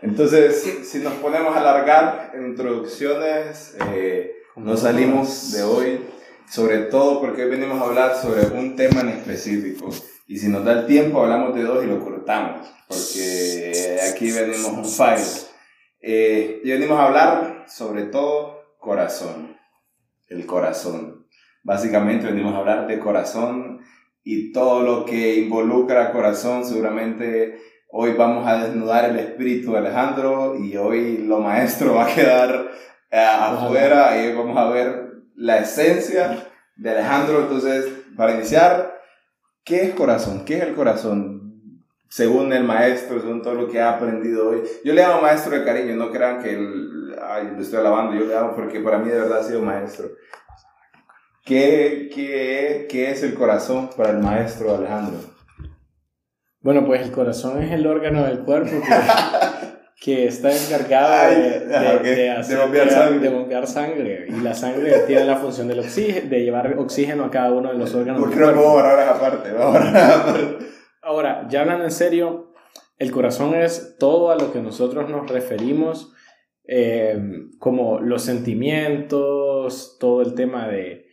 Entonces, 0.04 0.82
si 0.84 1.00
nos 1.00 1.14
ponemos 1.14 1.56
a 1.56 1.62
alargar 1.62 2.34
en 2.36 2.48
introducciones, 2.48 3.78
eh, 3.94 4.36
no 4.58 4.76
salimos 4.76 5.54
de 5.54 5.64
hoy, 5.64 6.02
sobre 6.50 6.80
todo 6.80 7.22
porque 7.22 7.46
hoy 7.46 7.52
venimos 7.52 7.82
a 7.82 7.86
hablar 7.86 8.18
sobre 8.18 8.48
un 8.48 8.76
tema 8.76 9.00
en 9.00 9.10
específico. 9.10 9.90
Y 10.28 10.40
si 10.40 10.50
nos 10.50 10.66
da 10.66 10.74
el 10.74 10.88
tiempo, 10.88 11.22
hablamos 11.22 11.56
de 11.56 11.64
dos 11.64 11.86
y 11.86 11.88
lo 11.88 12.02
cortamos, 12.02 12.68
porque 12.86 13.98
aquí 14.12 14.30
venimos 14.30 14.74
un 14.74 14.86
fire. 14.86 15.26
Eh, 16.02 16.62
y 16.66 16.70
venimos 16.70 17.00
a 17.00 17.06
hablar 17.06 17.66
sobre 17.70 18.04
todo 18.04 18.76
corazón, 18.80 19.58
el 20.28 20.46
corazón. 20.46 21.28
Básicamente 21.64 22.26
venimos 22.26 22.54
a 22.56 22.58
hablar 22.58 22.88
de 22.88 23.00
corazón 23.00 23.80
y 24.22 24.52
todo 24.52 24.84
lo 24.84 25.06
que 25.06 25.36
involucra 25.36 26.12
corazón, 26.12 26.66
seguramente 26.66 27.58
Hoy 27.96 28.14
vamos 28.14 28.48
a 28.48 28.58
desnudar 28.58 29.06
el 29.06 29.20
espíritu 29.20 29.74
de 29.74 29.78
Alejandro 29.78 30.56
y 30.58 30.76
hoy 30.78 31.20
lo 31.20 31.38
maestro 31.42 31.94
va 31.94 32.06
a 32.06 32.16
quedar 32.16 32.72
eh, 33.12 33.20
afuera 33.20 34.18
y 34.18 34.30
hoy 34.30 34.34
vamos 34.36 34.58
a 34.58 34.68
ver 34.70 35.12
la 35.36 35.60
esencia 35.60 36.44
de 36.76 36.90
Alejandro. 36.90 37.42
Entonces, 37.42 37.86
para 38.18 38.34
iniciar, 38.34 39.00
¿qué 39.64 39.84
es 39.84 39.94
corazón? 39.94 40.44
¿Qué 40.44 40.58
es 40.58 40.64
el 40.64 40.74
corazón? 40.74 41.84
Según 42.10 42.52
el 42.52 42.64
maestro, 42.64 43.22
según 43.22 43.44
todo 43.44 43.54
lo 43.54 43.68
que 43.68 43.80
ha 43.80 43.92
aprendido 43.92 44.50
hoy. 44.50 44.64
Yo 44.84 44.92
le 44.94 45.04
llamo 45.04 45.22
maestro 45.22 45.56
de 45.56 45.64
cariño, 45.64 45.96
no 45.96 46.10
crean 46.10 46.42
que 46.42 46.50
el, 46.50 47.16
ay, 47.22 47.52
lo 47.56 47.62
estoy 47.62 47.78
alabando, 47.78 48.16
yo 48.16 48.26
le 48.26 48.34
llamo 48.34 48.56
porque 48.56 48.80
para 48.80 48.98
mí 48.98 49.12
de 49.12 49.20
verdad 49.20 49.42
ha 49.42 49.44
sido 49.44 49.62
maestro. 49.62 50.08
¿Qué, 51.46 52.10
qué, 52.12 52.88
qué 52.90 53.12
es 53.12 53.22
el 53.22 53.36
corazón 53.36 53.92
para 53.96 54.10
el 54.10 54.18
maestro 54.18 54.74
Alejandro? 54.74 55.33
Bueno, 56.64 56.86
pues 56.86 57.02
el 57.02 57.12
corazón 57.12 57.62
es 57.62 57.74
el 57.74 57.86
órgano 57.86 58.24
del 58.24 58.40
cuerpo 58.40 58.72
que, 60.00 60.26
está 60.28 60.50
encargado 60.56 61.30
de, 61.36 61.60
de, 63.20 63.30
bombear 63.30 63.68
sangre. 63.68 64.28
Y 64.30 64.40
la 64.40 64.54
sangre 64.54 65.00
tiene 65.06 65.26
la 65.26 65.36
función 65.36 65.68
del 65.68 65.80
oxígeno, 65.80 66.30
de 66.30 66.42
llevar 66.42 66.80
oxígeno 66.80 67.26
a 67.26 67.30
cada 67.32 67.52
uno 67.52 67.74
de 67.74 67.78
los 67.78 67.94
órganos 67.94 68.30
del 68.30 68.40
cuerpo. 68.40 68.62
ahora 68.62 69.12
aparte, 69.12 69.50
Ahora, 71.02 71.48
ya 71.50 71.62
hablando 71.62 71.84
en 71.84 71.92
serio, 71.92 72.54
el 72.98 73.12
corazón 73.12 73.56
es 73.56 73.98
todo 74.00 74.32
a 74.32 74.38
lo 74.38 74.54
que 74.54 74.62
nosotros 74.62 75.10
nos 75.10 75.30
referimos, 75.30 76.14
eh, 76.66 77.20
como 77.60 78.00
los 78.00 78.24
sentimientos, 78.24 79.98
todo 80.00 80.22
el 80.22 80.34
tema 80.34 80.70
de, 80.70 81.08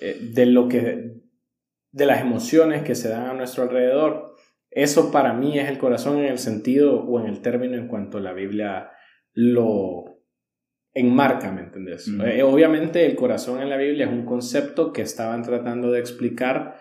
eh, 0.00 0.18
de 0.32 0.46
lo 0.46 0.66
que 0.66 1.24
de 1.94 2.06
las 2.06 2.22
emociones 2.22 2.82
que 2.82 2.94
se 2.94 3.10
dan 3.10 3.26
a 3.26 3.34
nuestro 3.34 3.64
alrededor. 3.64 4.33
Eso 4.74 5.12
para 5.12 5.32
mí 5.32 5.58
es 5.58 5.68
el 5.68 5.78
corazón 5.78 6.18
en 6.18 6.26
el 6.26 6.38
sentido 6.38 7.00
o 7.00 7.20
en 7.20 7.26
el 7.26 7.40
término 7.40 7.76
en 7.76 7.86
cuanto 7.86 8.18
la 8.18 8.32
Biblia 8.32 8.90
lo 9.32 10.04
enmarca, 10.92 11.52
¿me 11.52 11.62
entendés? 11.62 12.08
Eh, 12.24 12.42
obviamente 12.42 13.06
el 13.06 13.14
corazón 13.14 13.62
en 13.62 13.70
la 13.70 13.76
Biblia 13.76 14.06
es 14.06 14.12
un 14.12 14.24
concepto 14.24 14.92
que 14.92 15.02
estaban 15.02 15.42
tratando 15.42 15.92
de 15.92 16.00
explicar 16.00 16.76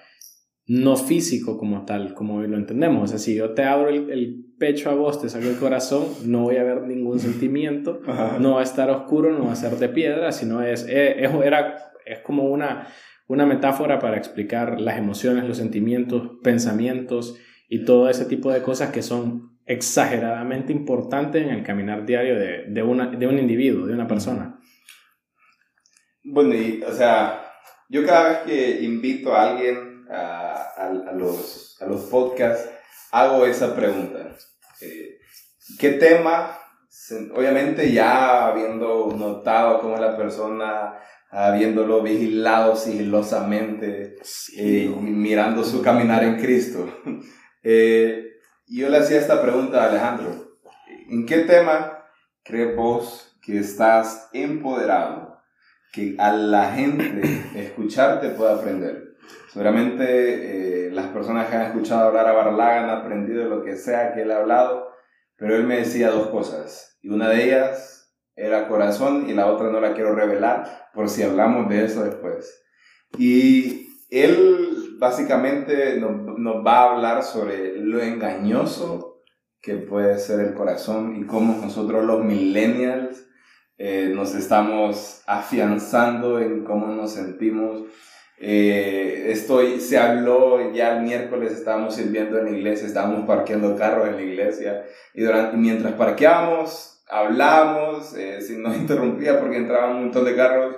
no 0.65 0.95
físico 0.95 1.57
como 1.57 1.85
tal, 1.85 2.15
como 2.15 2.37
hoy 2.37 2.47
lo 2.47 2.57
entendemos. 2.57 3.03
O 3.03 3.07
sea, 3.07 3.19
si 3.19 3.35
yo 3.35 3.53
te 3.53 3.63
abro 3.63 3.89
el, 3.89 4.39
pecho 4.59 4.89
a 4.89 4.95
vos, 4.95 5.21
te 5.21 5.27
saco 5.27 5.47
el 5.47 5.57
corazón, 5.57 6.05
no 6.25 6.43
voy 6.43 6.55
a 6.55 6.63
ver 6.63 6.83
ningún 6.83 7.19
sentimiento, 7.19 7.99
no 8.39 8.53
va 8.53 8.61
a 8.61 8.63
estar 8.63 8.89
oscuro, 8.89 9.37
no 9.37 9.47
va 9.47 9.51
a 9.51 9.57
ser 9.57 9.73
de 9.73 9.89
piedra, 9.89 10.31
sino 10.31 10.61
es, 10.61 10.87
eh, 10.87 11.25
es, 11.25 11.31
era, 11.43 11.91
es 12.05 12.19
como 12.19 12.45
una, 12.45 12.87
una 13.27 13.45
metáfora 13.45 13.99
para 13.99 14.15
explicar 14.15 14.79
las 14.79 14.97
emociones, 14.97 15.43
los 15.43 15.57
sentimientos, 15.57 16.37
pensamientos 16.43 17.37
y 17.67 17.85
todo 17.85 18.09
ese 18.09 18.25
tipo 18.25 18.51
de 18.51 18.61
cosas 18.61 18.91
que 18.91 19.01
son 19.01 19.57
exageradamente 19.65 20.73
importantes 20.73 21.43
en 21.43 21.49
el 21.49 21.63
caminar 21.63 22.05
diario 22.05 22.37
de, 22.37 22.65
de, 22.67 22.83
una, 22.83 23.07
de 23.07 23.27
un 23.27 23.39
individuo, 23.39 23.85
de 23.85 23.93
una 23.93 24.07
persona. 24.07 24.59
Bueno, 26.23 26.53
y, 26.53 26.83
o 26.83 26.91
sea, 26.91 27.45
yo 27.89 28.05
cada 28.05 28.29
vez 28.29 28.37
que 28.39 28.83
invito 28.83 29.33
a 29.33 29.51
alguien 29.51 30.05
a, 30.09 30.53
a, 30.77 31.13
los, 31.13 31.77
a 31.81 31.85
los 31.85 32.01
podcasts, 32.01 32.69
hago 33.11 33.45
esa 33.45 33.75
pregunta. 33.75 34.35
Eh, 34.81 35.19
¿Qué 35.79 35.91
tema, 35.91 36.57
obviamente 37.33 37.91
ya 37.91 38.47
habiendo 38.47 39.13
notado 39.17 39.79
cómo 39.79 39.97
la 39.97 40.17
persona 40.17 40.99
habiéndolo 41.33 42.03
vigilado 42.03 42.75
sigilosamente, 42.75 44.17
y 44.53 44.85
eh, 44.85 44.87
mirando 44.87 45.63
su 45.63 45.81
caminar 45.81 46.23
en 46.23 46.39
Cristo. 46.39 47.01
Eh, 47.63 48.33
yo 48.67 48.89
le 48.89 48.97
hacía 48.97 49.19
esta 49.19 49.41
pregunta 49.41 49.83
a 49.83 49.87
Alejandro. 49.87 50.57
¿En 51.09 51.25
qué 51.25 51.39
tema 51.39 52.05
crees 52.43 52.75
vos 52.75 53.37
que 53.41 53.59
estás 53.59 54.29
empoderado? 54.33 55.41
Que 55.91 56.15
a 56.19 56.33
la 56.33 56.71
gente 56.71 57.21
escucharte 57.55 58.29
pueda 58.29 58.55
aprender. 58.55 59.15
Seguramente 59.51 60.87
eh, 60.87 60.91
las 60.91 61.07
personas 61.07 61.49
que 61.49 61.55
han 61.55 61.67
escuchado 61.67 62.07
hablar 62.07 62.27
a 62.27 62.33
Barlaga 62.33 62.83
han 62.83 62.89
aprendido 62.89 63.45
lo 63.45 63.63
que 63.63 63.77
sea 63.77 64.13
que 64.13 64.23
él 64.23 64.31
ha 64.31 64.37
hablado, 64.37 64.91
pero 65.37 65.55
él 65.55 65.63
me 65.63 65.77
decía 65.77 66.09
dos 66.09 66.27
cosas. 66.27 66.97
Y 67.01 67.09
una 67.09 67.29
de 67.29 67.43
ellas 67.45 68.13
era 68.35 68.67
corazón 68.67 69.29
y 69.29 69.33
la 69.33 69.47
otra 69.47 69.69
no 69.69 69.79
la 69.79 69.93
quiero 69.93 70.15
revelar 70.15 70.89
por 70.93 71.07
si 71.07 71.23
hablamos 71.23 71.69
de 71.69 71.85
eso 71.85 72.03
después. 72.03 72.63
Y 73.17 73.87
él 74.09 74.82
básicamente 75.03 75.97
nos, 75.97 76.65
va 76.65 76.77
a 76.77 76.91
hablar 76.93 77.23
sobre 77.23 77.77
lo 77.77 78.01
engañoso 78.01 79.21
que 79.61 79.75
puede 79.75 80.17
ser 80.17 80.39
el 80.39 80.53
corazón 80.53 81.17
y 81.17 81.25
cómo 81.25 81.61
nosotros 81.61 82.05
los 82.05 82.23
millennials 82.23 83.27
eh, 83.77 84.11
nos 84.15 84.33
estamos 84.33 85.21
afianzando 85.27 86.39
en 86.39 86.63
cómo 86.63 86.87
nos 86.87 87.11
sentimos. 87.11 87.83
Eh, 88.37 89.25
estoy, 89.27 89.81
se 89.81 89.97
habló 89.97 90.71
ya 90.71 90.95
el 90.95 91.03
miércoles, 91.03 91.51
estábamos 91.51 91.95
sirviendo 91.95 92.39
en 92.39 92.45
la 92.45 92.57
iglesia, 92.57 92.87
estábamos 92.87 93.27
parqueando 93.27 93.75
carros 93.75 94.07
en 94.07 94.15
la 94.15 94.21
iglesia 94.21 94.85
y, 95.13 95.21
durante, 95.21 95.57
mientras 95.57 95.95
parqueábamos, 95.95 97.03
hablábamos, 97.09 98.15
eh, 98.15 98.39
si 98.41 98.55
nos 98.55 98.77
interrumpía 98.83 99.37
porque 99.41 99.57
entraban 99.57 99.97
un 99.97 100.03
montón 100.03 100.23
de 100.23 100.35
carros, 100.37 100.77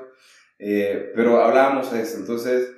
pero 0.57 1.43
hablábamos 1.43 1.93
eso. 1.93 2.17
Entonces, 2.17 2.71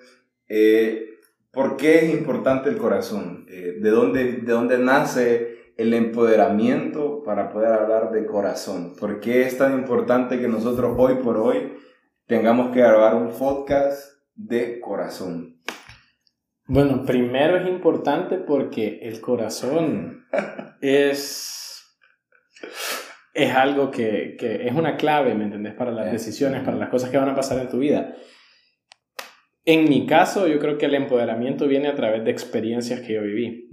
¿Por 1.57 1.75
qué 1.75 2.05
es 2.05 2.13
importante 2.13 2.69
el 2.69 2.77
corazón? 2.77 3.47
Eh, 3.49 3.77
¿de, 3.79 3.89
dónde, 3.89 4.25
¿De 4.33 4.53
dónde 4.53 4.77
nace 4.77 5.73
el 5.75 5.91
empoderamiento 5.95 7.23
para 7.23 7.49
poder 7.49 7.73
hablar 7.73 8.11
de 8.11 8.27
corazón? 8.27 8.93
¿Por 8.95 9.19
qué 9.19 9.41
es 9.41 9.57
tan 9.57 9.73
importante 9.73 10.39
que 10.39 10.47
nosotros 10.47 10.93
hoy 10.99 11.15
por 11.15 11.37
hoy 11.37 11.73
tengamos 12.27 12.71
que 12.71 12.81
grabar 12.81 13.15
un 13.15 13.31
podcast 13.31 14.21
de 14.35 14.79
corazón? 14.79 15.59
Bueno, 16.67 17.03
primero 17.07 17.57
es 17.57 17.67
importante 17.67 18.37
porque 18.37 18.99
el 19.01 19.19
corazón 19.19 20.27
es, 20.81 21.83
es 23.33 23.55
algo 23.55 23.89
que, 23.89 24.35
que, 24.39 24.67
es 24.67 24.75
una 24.75 24.95
clave, 24.95 25.33
¿me 25.33 25.45
entendés? 25.45 25.73
Para 25.73 25.89
las 25.89 26.11
decisiones, 26.11 26.61
para 26.63 26.77
las 26.77 26.89
cosas 26.89 27.09
que 27.09 27.17
van 27.17 27.29
a 27.29 27.35
pasar 27.35 27.57
en 27.57 27.69
tu 27.69 27.79
vida. 27.79 28.13
En 29.67 29.89
mi 29.89 30.05
caso, 30.05 30.47
yo 30.47 30.59
creo 30.59 30.77
que 30.77 30.85
el 30.85 30.95
empoderamiento 30.95 31.67
viene 31.67 31.89
a 31.89 31.95
través 31.95 32.23
de 32.23 32.31
experiencias 32.31 33.01
que 33.01 33.15
yo 33.15 33.21
viví. 33.21 33.69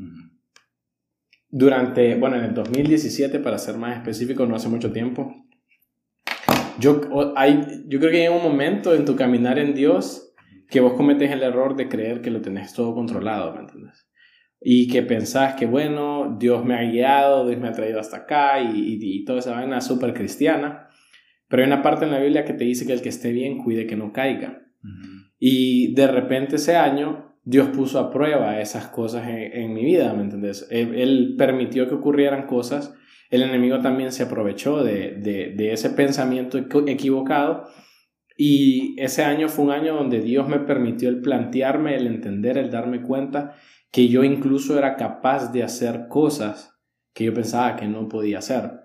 Durante, 1.48 2.16
bueno, 2.16 2.34
en 2.36 2.44
el 2.44 2.52
2017, 2.54 3.38
para 3.38 3.58
ser 3.58 3.76
más 3.76 3.96
específico, 3.96 4.44
no 4.44 4.56
hace 4.56 4.68
mucho 4.68 4.90
tiempo, 4.90 5.32
yo, 6.80 7.00
hay, 7.36 7.84
yo 7.86 8.00
creo 8.00 8.10
que 8.10 8.26
hay 8.26 8.28
un 8.28 8.42
momento 8.42 8.92
en 8.92 9.04
tu 9.04 9.14
caminar 9.14 9.60
en 9.60 9.72
Dios 9.72 10.34
que 10.68 10.80
vos 10.80 10.94
cometes 10.94 11.30
el 11.30 11.44
error 11.44 11.76
de 11.76 11.88
creer 11.88 12.20
que 12.20 12.32
lo 12.32 12.40
tenés 12.40 12.74
todo 12.74 12.92
controlado, 12.92 13.54
¿me 13.54 13.60
entiendes? 13.60 14.08
y 14.66 14.88
que 14.88 15.02
pensás 15.02 15.54
que, 15.56 15.66
bueno, 15.66 16.38
Dios 16.40 16.64
me 16.64 16.74
ha 16.74 16.82
guiado, 16.90 17.46
Dios 17.46 17.60
me 17.60 17.68
ha 17.68 17.72
traído 17.72 18.00
hasta 18.00 18.16
acá 18.16 18.60
y, 18.60 18.98
y, 18.98 19.24
toda 19.26 19.40
esa 19.40 19.52
vaina 19.52 19.82
súper 19.82 20.14
cristiana. 20.14 20.88
Pero 21.48 21.62
hay 21.62 21.66
una 21.66 21.82
parte 21.82 22.06
en 22.06 22.10
la 22.10 22.18
Biblia 22.18 22.46
que 22.46 22.54
te 22.54 22.64
dice 22.64 22.86
que 22.86 22.94
el 22.94 23.02
que 23.02 23.10
esté 23.10 23.30
bien 23.30 23.58
cuide 23.58 23.86
que 23.86 23.94
no 23.94 24.10
caiga. 24.10 24.62
Y 25.46 25.92
de 25.92 26.06
repente 26.06 26.56
ese 26.56 26.74
año 26.74 27.36
Dios 27.42 27.68
puso 27.68 27.98
a 27.98 28.10
prueba 28.10 28.62
esas 28.62 28.86
cosas 28.86 29.28
en, 29.28 29.74
mi 29.74 29.84
vida, 29.84 30.14
¿me 30.14 30.22
entendés? 30.22 30.66
Él, 30.70 31.34
permitió 31.36 31.86
que 31.86 31.96
ocurrieran 31.96 32.46
cosas. 32.46 32.94
El 33.28 33.42
enemigo 33.42 33.80
también 33.80 34.10
se 34.10 34.22
aprovechó 34.22 34.82
de, 34.82 35.16
de, 35.16 35.52
de 35.54 35.72
ese 35.74 35.90
pensamiento 35.90 36.56
equivocado. 36.86 37.68
Y 38.38 38.98
ese 38.98 39.22
año 39.22 39.50
fue 39.50 39.66
un 39.66 39.72
año 39.72 39.94
donde 39.94 40.22
Dios 40.22 40.48
me 40.48 40.60
permitió 40.60 41.10
el 41.10 41.20
plantearme, 41.20 41.94
el 41.94 42.06
entender, 42.06 42.56
el 42.56 42.70
darme 42.70 43.02
cuenta 43.02 43.54
que 43.92 44.08
yo 44.08 44.24
incluso 44.24 44.78
era 44.78 44.96
capaz 44.96 45.52
de 45.52 45.62
hacer 45.62 46.08
cosas 46.08 46.74
que 47.12 47.24
yo 47.24 47.34
pensaba 47.34 47.76
que 47.76 47.86
no 47.86 48.08
podía 48.08 48.38
hacer. 48.38 48.83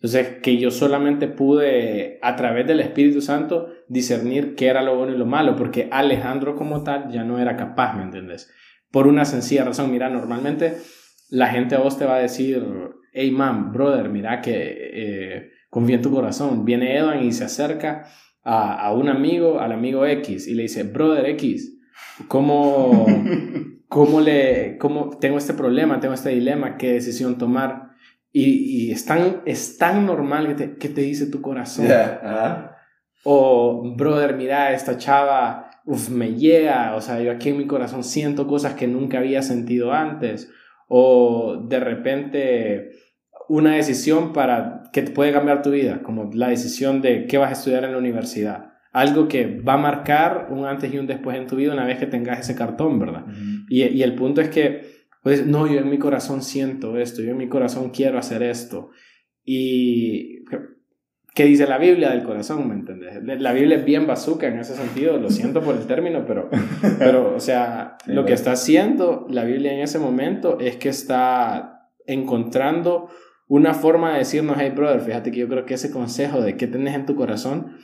Entonces, 0.00 0.38
que 0.42 0.58
yo 0.58 0.70
solamente 0.70 1.26
pude, 1.26 2.18
a 2.22 2.36
través 2.36 2.66
del 2.66 2.80
Espíritu 2.80 3.20
Santo, 3.20 3.68
discernir 3.88 4.54
qué 4.54 4.68
era 4.68 4.82
lo 4.82 4.96
bueno 4.96 5.12
y 5.12 5.18
lo 5.18 5.26
malo, 5.26 5.56
porque 5.56 5.88
Alejandro 5.90 6.54
como 6.54 6.84
tal 6.84 7.10
ya 7.10 7.24
no 7.24 7.40
era 7.40 7.56
capaz, 7.56 7.96
¿me 7.96 8.04
entiendes? 8.04 8.48
Por 8.92 9.08
una 9.08 9.24
sencilla 9.24 9.64
razón, 9.64 9.90
mira, 9.90 10.08
normalmente 10.08 10.76
la 11.30 11.48
gente 11.48 11.74
a 11.74 11.80
vos 11.80 11.98
te 11.98 12.04
va 12.04 12.16
a 12.16 12.20
decir, 12.20 12.64
hey 13.12 13.30
man, 13.32 13.72
brother, 13.72 14.08
mira 14.08 14.40
que 14.40 14.52
eh, 14.92 15.50
confía 15.68 15.96
en 15.96 16.02
tu 16.02 16.12
corazón. 16.12 16.64
Viene 16.64 16.96
Edwin 16.96 17.24
y 17.24 17.32
se 17.32 17.44
acerca 17.44 18.04
a, 18.44 18.80
a 18.80 18.92
un 18.92 19.08
amigo, 19.08 19.58
al 19.60 19.72
amigo 19.72 20.06
X, 20.06 20.46
y 20.46 20.54
le 20.54 20.62
dice, 20.62 20.84
brother 20.84 21.26
X, 21.30 21.76
¿cómo, 22.28 23.06
cómo 23.88 24.20
le, 24.20 24.78
cómo 24.78 25.10
tengo 25.18 25.38
este 25.38 25.54
problema, 25.54 26.00
tengo 26.00 26.14
este 26.14 26.30
dilema, 26.30 26.76
qué 26.76 26.92
decisión 26.92 27.36
tomar. 27.36 27.87
Y, 28.38 28.86
y 28.86 28.92
es, 28.92 29.04
tan, 29.04 29.42
es 29.46 29.78
tan 29.78 30.06
normal 30.06 30.46
que 30.46 30.54
te, 30.54 30.76
que 30.76 30.88
te 30.88 31.00
dice 31.00 31.26
tu 31.26 31.42
corazón. 31.42 31.86
O, 33.24 33.94
brother, 33.96 34.36
mira, 34.36 34.72
esta 34.72 34.96
chava, 34.96 35.70
uf, 35.84 36.08
me 36.08 36.34
llega, 36.34 36.94
o 36.94 37.00
sea, 37.00 37.20
yo 37.20 37.32
aquí 37.32 37.48
en 37.48 37.58
mi 37.58 37.66
corazón 37.66 38.04
siento 38.04 38.46
cosas 38.46 38.74
que 38.74 38.86
nunca 38.86 39.18
había 39.18 39.42
sentido 39.42 39.92
antes. 39.92 40.52
O 40.86 41.64
de 41.68 41.80
repente 41.80 42.90
una 43.48 43.74
decisión 43.74 44.32
para 44.32 44.84
que 44.92 45.02
te 45.02 45.10
puede 45.10 45.32
cambiar 45.32 45.62
tu 45.62 45.72
vida, 45.72 46.02
como 46.04 46.30
la 46.32 46.48
decisión 46.48 47.00
de 47.02 47.26
qué 47.26 47.38
vas 47.38 47.50
a 47.50 47.54
estudiar 47.54 47.82
en 47.82 47.92
la 47.92 47.98
universidad 47.98 48.68
algo 48.92 49.28
que 49.28 49.60
va 49.60 49.74
a 49.74 49.78
marcar 49.78 50.48
un 50.50 50.64
antes 50.64 50.92
y 50.92 50.98
un 50.98 51.06
después 51.06 51.36
en 51.36 51.46
tu 51.46 51.56
vida 51.56 51.72
una 51.72 51.84
vez 51.84 51.98
que 51.98 52.06
tengas 52.06 52.40
ese 52.40 52.54
cartón, 52.54 52.98
¿verdad? 52.98 53.26
y, 53.68 53.84
y, 53.84 54.02
el 54.02 54.14
punto 54.14 54.40
es 54.40 54.48
que, 54.48 54.97
pues, 55.22 55.46
no, 55.46 55.66
yo 55.66 55.80
en 55.80 55.90
mi 55.90 55.98
corazón 55.98 56.42
siento 56.42 56.98
esto, 56.98 57.22
yo 57.22 57.32
en 57.32 57.36
mi 57.36 57.48
corazón 57.48 57.90
quiero 57.90 58.18
hacer 58.18 58.42
esto. 58.42 58.90
Y, 59.44 60.44
¿qué 61.34 61.44
dice 61.44 61.66
la 61.66 61.78
Biblia 61.78 62.10
del 62.10 62.24
corazón? 62.24 62.68
¿Me 62.68 62.74
entiendes? 62.74 63.40
La 63.40 63.52
Biblia 63.52 63.78
es 63.78 63.84
bien 63.84 64.06
bazooka 64.06 64.48
en 64.48 64.58
ese 64.58 64.74
sentido, 64.74 65.18
lo 65.18 65.30
siento 65.30 65.62
por 65.62 65.76
el 65.76 65.86
término, 65.86 66.24
pero, 66.26 66.50
pero 66.98 67.34
o 67.34 67.40
sea, 67.40 67.96
lo 68.06 68.24
que 68.24 68.32
está 68.32 68.52
haciendo 68.52 69.26
la 69.30 69.44
Biblia 69.44 69.72
en 69.72 69.80
ese 69.80 69.98
momento 69.98 70.58
es 70.60 70.76
que 70.76 70.88
está 70.88 71.90
encontrando 72.06 73.08
una 73.46 73.72
forma 73.72 74.12
de 74.12 74.18
decirnos, 74.18 74.56
hey, 74.58 74.72
brother, 74.74 75.00
fíjate 75.00 75.30
que 75.30 75.38
yo 75.38 75.48
creo 75.48 75.64
que 75.64 75.74
ese 75.74 75.90
consejo 75.90 76.40
de 76.40 76.56
qué 76.56 76.66
tenés 76.66 76.94
en 76.94 77.06
tu 77.06 77.14
corazón, 77.14 77.76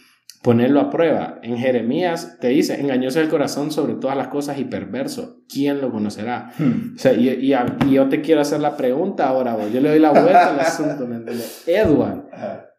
ponerlo 0.45 0.79
a 0.79 0.91
prueba. 0.91 1.39
En 1.43 1.57
Jeremías 1.57 2.37
te 2.39 2.49
dice, 2.49 2.79
engañoso 2.79 3.19
el 3.19 3.31
corazón 3.31 3.73
sobre 3.73 3.95
todas 3.95 4.15
las 4.15 4.29
cosas 4.29 4.59
y 4.59 4.67
perverso. 4.67 5.39
¿Quién 5.49 5.81
lo 5.81 5.91
conocerá? 5.91 6.53
Hmm. 6.59 6.97
O 6.97 6.99
sea, 6.99 7.15
y, 7.15 7.31
y, 7.31 7.91
yo 7.91 8.11
te 8.11 8.21
quiero 8.21 8.43
hacer 8.43 8.61
la 8.61 8.77
pregunta 8.77 9.27
ahora, 9.27 9.57
yo 9.73 9.81
le 9.81 9.89
doy 9.89 9.99
la 9.99 10.11
vuelta 10.11 10.51
al 10.51 10.61
asunto, 10.61 11.07
¿me 11.07 11.17
entiendes? 11.17 11.67
Edward, 11.67 12.27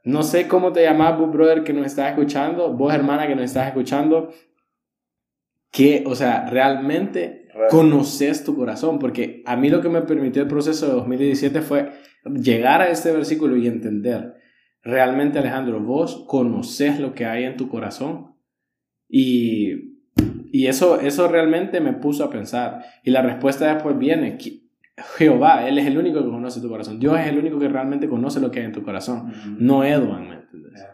no 0.04 0.22
sé 0.22 0.48
cómo 0.48 0.74
te 0.74 0.84
llamas, 0.84 1.18
brother, 1.18 1.64
que 1.64 1.74
nos 1.74 1.88
estás 1.88 2.12
escuchando, 2.12 2.72
vos, 2.72 2.94
hermana, 2.94 3.26
que 3.26 3.36
nos 3.36 3.46
estás 3.46 3.66
escuchando, 3.66 4.30
que, 5.72 6.04
o 6.06 6.14
sea, 6.14 6.48
realmente 6.48 7.48
conoces 7.72 8.44
tu 8.44 8.56
corazón, 8.56 9.00
porque 9.00 9.42
a 9.48 9.56
mí 9.56 9.72
lo 9.72 9.82
que 9.82 9.90
me 9.90 10.04
permitió 10.04 10.44
el 10.44 10.48
proceso 10.48 10.86
de 10.86 10.94
2017 10.94 11.62
fue 11.62 11.90
llegar 12.26 12.82
a 12.82 12.90
este 12.90 13.12
versículo 13.12 13.58
y 13.58 13.66
entender 13.66 14.36
realmente 14.86 15.40
Alejandro, 15.40 15.82
vos 15.82 16.24
conoces 16.28 17.00
lo 17.00 17.14
que 17.14 17.26
hay 17.26 17.44
en 17.44 17.58
tu 17.58 17.68
corazón. 17.68 18.36
Y, 19.10 19.98
y 20.52 20.68
eso, 20.68 21.02
eso 21.02 21.28
realmente 21.28 21.82
me 21.82 21.94
puso 21.94 22.24
a 22.24 22.30
pensar. 22.30 22.86
Y 23.04 23.12
la 23.12 23.24
respuesta 23.24 23.74
después 23.74 23.98
viene, 23.98 24.38
Jehová, 25.18 25.68
Él 25.68 25.80
es 25.80 25.88
el 25.88 25.98
único 25.98 26.24
que 26.24 26.30
conoce 26.30 26.62
tu 26.62 26.70
corazón. 26.70 27.00
Dios 27.00 27.20
es 27.20 27.28
el 27.28 27.40
único 27.40 27.60
que 27.60 27.68
realmente 27.68 28.08
conoce 28.08 28.40
lo 28.40 28.52
que 28.52 28.60
hay 28.60 28.66
en 28.66 28.72
tu 28.72 28.84
corazón, 28.84 29.34
no 29.58 29.84
Edwin, 29.84 30.30
¿me 30.30 30.36
entiendes? 30.36 30.86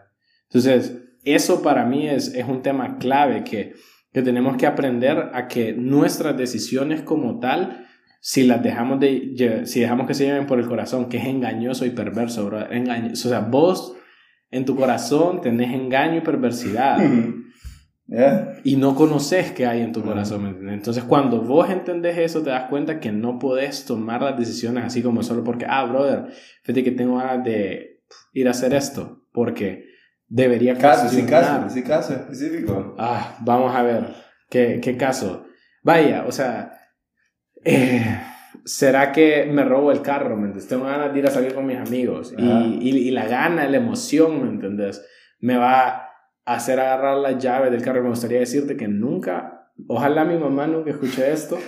Entonces, 0.44 0.98
eso 1.24 1.62
para 1.62 1.84
mí 1.84 2.08
es, 2.08 2.34
es 2.34 2.46
un 2.48 2.62
tema 2.62 2.98
clave 2.98 3.44
que, 3.44 3.74
que 4.12 4.22
tenemos 4.22 4.56
que 4.56 4.66
aprender 4.66 5.30
a 5.32 5.46
que 5.46 5.72
nuestras 5.74 6.36
decisiones 6.36 7.02
como 7.02 7.38
tal 7.38 7.86
si 8.24 8.44
las 8.44 8.62
dejamos 8.62 9.00
de 9.00 9.64
si 9.66 9.80
dejamos 9.80 10.06
que 10.06 10.14
se 10.14 10.26
lleven 10.26 10.46
por 10.46 10.60
el 10.60 10.68
corazón, 10.68 11.08
que 11.08 11.16
es 11.16 11.24
engañoso 11.24 11.84
y 11.84 11.90
perverso, 11.90 12.46
bro. 12.46 12.70
Engañoso. 12.70 13.26
O 13.26 13.30
sea, 13.30 13.40
vos 13.40 13.96
en 14.48 14.64
tu 14.64 14.76
corazón 14.76 15.40
tenés 15.40 15.74
engaño 15.74 16.18
y 16.18 16.20
perversidad. 16.20 16.98
Y 18.62 18.76
no 18.76 18.94
conoces 18.94 19.52
qué 19.52 19.64
hay 19.64 19.80
en 19.80 19.92
tu 19.92 20.02
corazón. 20.02 20.68
Entonces, 20.68 21.02
cuando 21.04 21.40
vos 21.40 21.70
entendés 21.70 22.18
eso, 22.18 22.42
te 22.42 22.50
das 22.50 22.68
cuenta 22.68 23.00
que 23.00 23.10
no 23.10 23.38
podés 23.38 23.86
tomar 23.86 24.20
las 24.20 24.36
decisiones 24.36 24.84
así 24.84 25.02
como 25.02 25.22
solo 25.22 25.42
porque, 25.42 25.64
ah, 25.66 25.86
brother, 25.86 26.26
fíjate 26.62 26.84
que 26.84 26.90
tengo 26.90 27.16
ganas 27.16 27.42
de 27.42 28.02
ir 28.34 28.48
a 28.48 28.50
hacer 28.50 28.74
esto. 28.74 29.24
Porque 29.32 29.86
debería 30.28 30.76
caso, 30.76 31.08
sí, 31.08 31.22
caso, 31.22 31.70
sí, 31.70 31.82
caso 31.82 32.12
específico. 32.12 32.94
Ah, 32.98 33.38
vamos 33.40 33.74
a 33.74 33.82
ver. 33.82 34.14
¿Qué, 34.50 34.78
qué 34.82 34.98
caso? 34.98 35.46
Vaya, 35.82 36.26
o 36.26 36.32
sea, 36.32 36.81
eh, 37.64 38.20
¿será 38.64 39.12
que 39.12 39.44
me 39.46 39.64
robo 39.64 39.92
el 39.92 40.02
carro? 40.02 40.36
¿Me 40.36 40.46
entiendes? 40.46 40.68
Tengo 40.68 40.84
ganas 40.84 41.12
de 41.12 41.18
ir 41.18 41.26
a 41.26 41.30
salir 41.30 41.54
con 41.54 41.66
mis 41.66 41.78
amigos. 41.78 42.34
Y, 42.36 42.88
y, 42.88 43.10
la 43.10 43.26
gana, 43.26 43.66
la 43.68 43.76
emoción, 43.76 44.42
¿me 44.42 44.48
entiendes? 44.48 45.04
Me 45.40 45.56
va 45.56 45.88
a 46.44 46.54
hacer 46.54 46.80
agarrar 46.80 47.18
la 47.18 47.38
llave 47.38 47.70
del 47.70 47.82
carro. 47.82 48.02
Me 48.02 48.10
gustaría 48.10 48.40
decirte 48.40 48.76
que 48.76 48.88
nunca, 48.88 49.70
ojalá 49.86 50.24
mi 50.24 50.36
mamá 50.36 50.66
nunca 50.66 50.90
escuche 50.90 51.30
esto. 51.32 51.58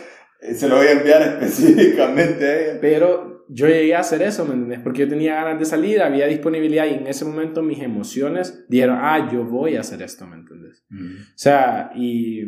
Eh, 0.41 0.55
se 0.55 0.69
lo 0.69 0.77
voy 0.77 0.87
a 0.87 0.93
enviar 0.93 1.23
específicamente 1.43 2.45
a 2.45 2.61
ella. 2.61 2.79
Pero 2.81 3.35
yo 3.49 3.67
llegué 3.67 3.95
a 3.95 4.01
hacer 4.01 4.23
eso, 4.23 4.45
¿me 4.45 4.53
entiendes? 4.53 4.81
Porque 4.81 5.01
yo 5.01 5.09
tenía 5.09 5.35
ganas 5.35 5.59
de 5.59 5.65
salir, 5.65 6.03
había 6.03 6.27
disponibilidad 6.27 6.87
y 6.87 6.95
en 6.95 7.07
ese 7.07 7.25
momento 7.25 7.63
mis 7.63 7.81
emociones 7.81 8.65
dijeron, 8.69 8.99
ah, 9.01 9.31
yo 9.33 9.45
voy 9.45 9.77
a 9.77 9.81
hacer 9.81 10.03
esto, 10.03 10.27
¿me 10.27 10.37
entiendes? 10.37 10.85
Mm. 10.89 11.15
O 11.21 11.37
sea, 11.37 11.91
y 11.95 12.43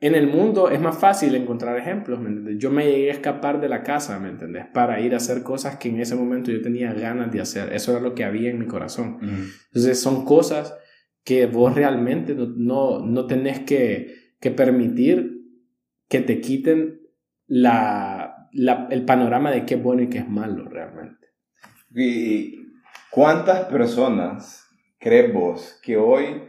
en 0.00 0.14
el 0.14 0.26
mundo 0.26 0.70
es 0.70 0.80
más 0.80 0.98
fácil 0.98 1.34
encontrar 1.34 1.78
ejemplos, 1.78 2.20
¿me 2.20 2.28
entiendes? 2.28 2.58
Yo 2.58 2.70
me 2.70 2.84
llegué 2.84 3.10
a 3.10 3.14
escapar 3.14 3.60
de 3.60 3.68
la 3.68 3.82
casa, 3.82 4.18
¿me 4.18 4.28
entiendes? 4.28 4.66
Para 4.72 5.00
ir 5.00 5.14
a 5.14 5.16
hacer 5.16 5.42
cosas 5.42 5.76
que 5.76 5.88
en 5.88 6.00
ese 6.00 6.14
momento 6.14 6.50
yo 6.50 6.60
tenía 6.60 6.92
ganas 6.92 7.32
de 7.32 7.40
hacer. 7.40 7.72
Eso 7.72 7.92
era 7.92 8.00
lo 8.00 8.14
que 8.14 8.24
había 8.24 8.50
en 8.50 8.58
mi 8.58 8.66
corazón. 8.66 9.18
Entonces 9.20 10.00
son 10.00 10.24
cosas 10.24 10.76
que 11.24 11.46
vos 11.46 11.74
realmente 11.74 12.34
no, 12.34 13.00
no, 13.00 13.26
tenés 13.26 13.60
que, 13.60 14.34
que, 14.38 14.50
permitir 14.50 15.42
que 16.08 16.20
te 16.20 16.40
quiten 16.40 17.00
la, 17.46 18.48
la, 18.52 18.88
el 18.90 19.04
panorama 19.04 19.50
de 19.50 19.64
qué 19.64 19.74
es 19.74 19.82
bueno 19.82 20.02
y 20.02 20.08
qué 20.08 20.18
es 20.18 20.28
malo 20.28 20.68
realmente. 20.68 21.26
¿Y 21.94 22.66
cuántas 23.10 23.64
personas 23.64 24.68
crees 24.98 25.32
vos 25.32 25.80
que 25.82 25.96
hoy 25.96 26.42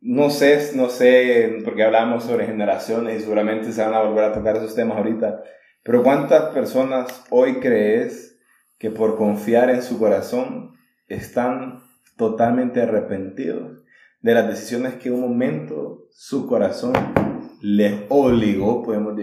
no 0.00 0.30
sé, 0.30 0.72
no 0.74 0.88
sé, 0.88 1.58
porque 1.64 1.84
hablamos 1.84 2.24
sobre 2.24 2.46
generaciones 2.46 3.18
y 3.18 3.20
seguramente 3.20 3.72
se 3.72 3.82
van 3.82 3.94
a 3.94 4.02
volver 4.02 4.24
a 4.24 4.32
tocar 4.32 4.56
esos 4.56 4.74
temas 4.74 4.96
ahorita, 4.96 5.42
pero 5.82 6.02
¿cuántas 6.02 6.54
personas 6.54 7.24
hoy 7.30 7.54
crees 7.60 8.38
que 8.78 8.90
por 8.90 9.16
confiar 9.16 9.68
en 9.70 9.82
su 9.82 9.98
corazón 9.98 10.72
están 11.06 11.82
totalmente 12.16 12.80
arrepentidos 12.80 13.82
de 14.22 14.34
las 14.34 14.48
decisiones 14.48 14.94
que 14.94 15.08
en 15.08 15.16
un 15.16 15.20
momento 15.20 16.06
su 16.10 16.46
corazón 16.46 16.94
les 17.60 17.94
obligó, 18.08 18.82
podemos 18.82 19.14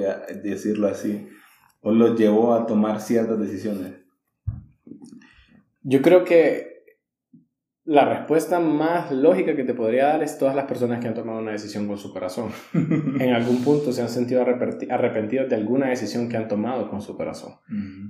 decirlo 0.44 0.88
así, 0.88 1.28
o 1.82 1.92
los 1.92 2.20
llevó 2.20 2.54
a 2.54 2.66
tomar 2.68 3.02
ciertas 3.02 3.40
decisiones? 3.40 3.94
Yo 5.82 6.02
creo 6.02 6.24
que 6.24 6.77
la 7.88 8.04
respuesta 8.04 8.60
más 8.60 9.14
lógica 9.14 9.56
que 9.56 9.64
te 9.64 9.74
podría 9.74 10.08
dar 10.08 10.22
es 10.22 10.38
todas 10.38 10.54
las 10.54 10.66
personas 10.66 11.00
que 11.00 11.08
han 11.08 11.14
tomado 11.14 11.40
una 11.40 11.54
decisión 11.54 11.88
con 11.88 11.98
su 11.98 12.12
corazón. 12.12 12.52
en 12.74 13.34
algún 13.34 13.64
punto 13.64 13.94
se 13.94 14.02
han 14.02 14.10
sentido 14.10 14.42
arrepentidos 14.42 15.50
de 15.50 15.56
alguna 15.56 15.88
decisión 15.88 16.28
que 16.28 16.36
han 16.36 16.50
tomado 16.50 16.90
con 16.90 17.02
su 17.02 17.16
corazón. 17.16 17.54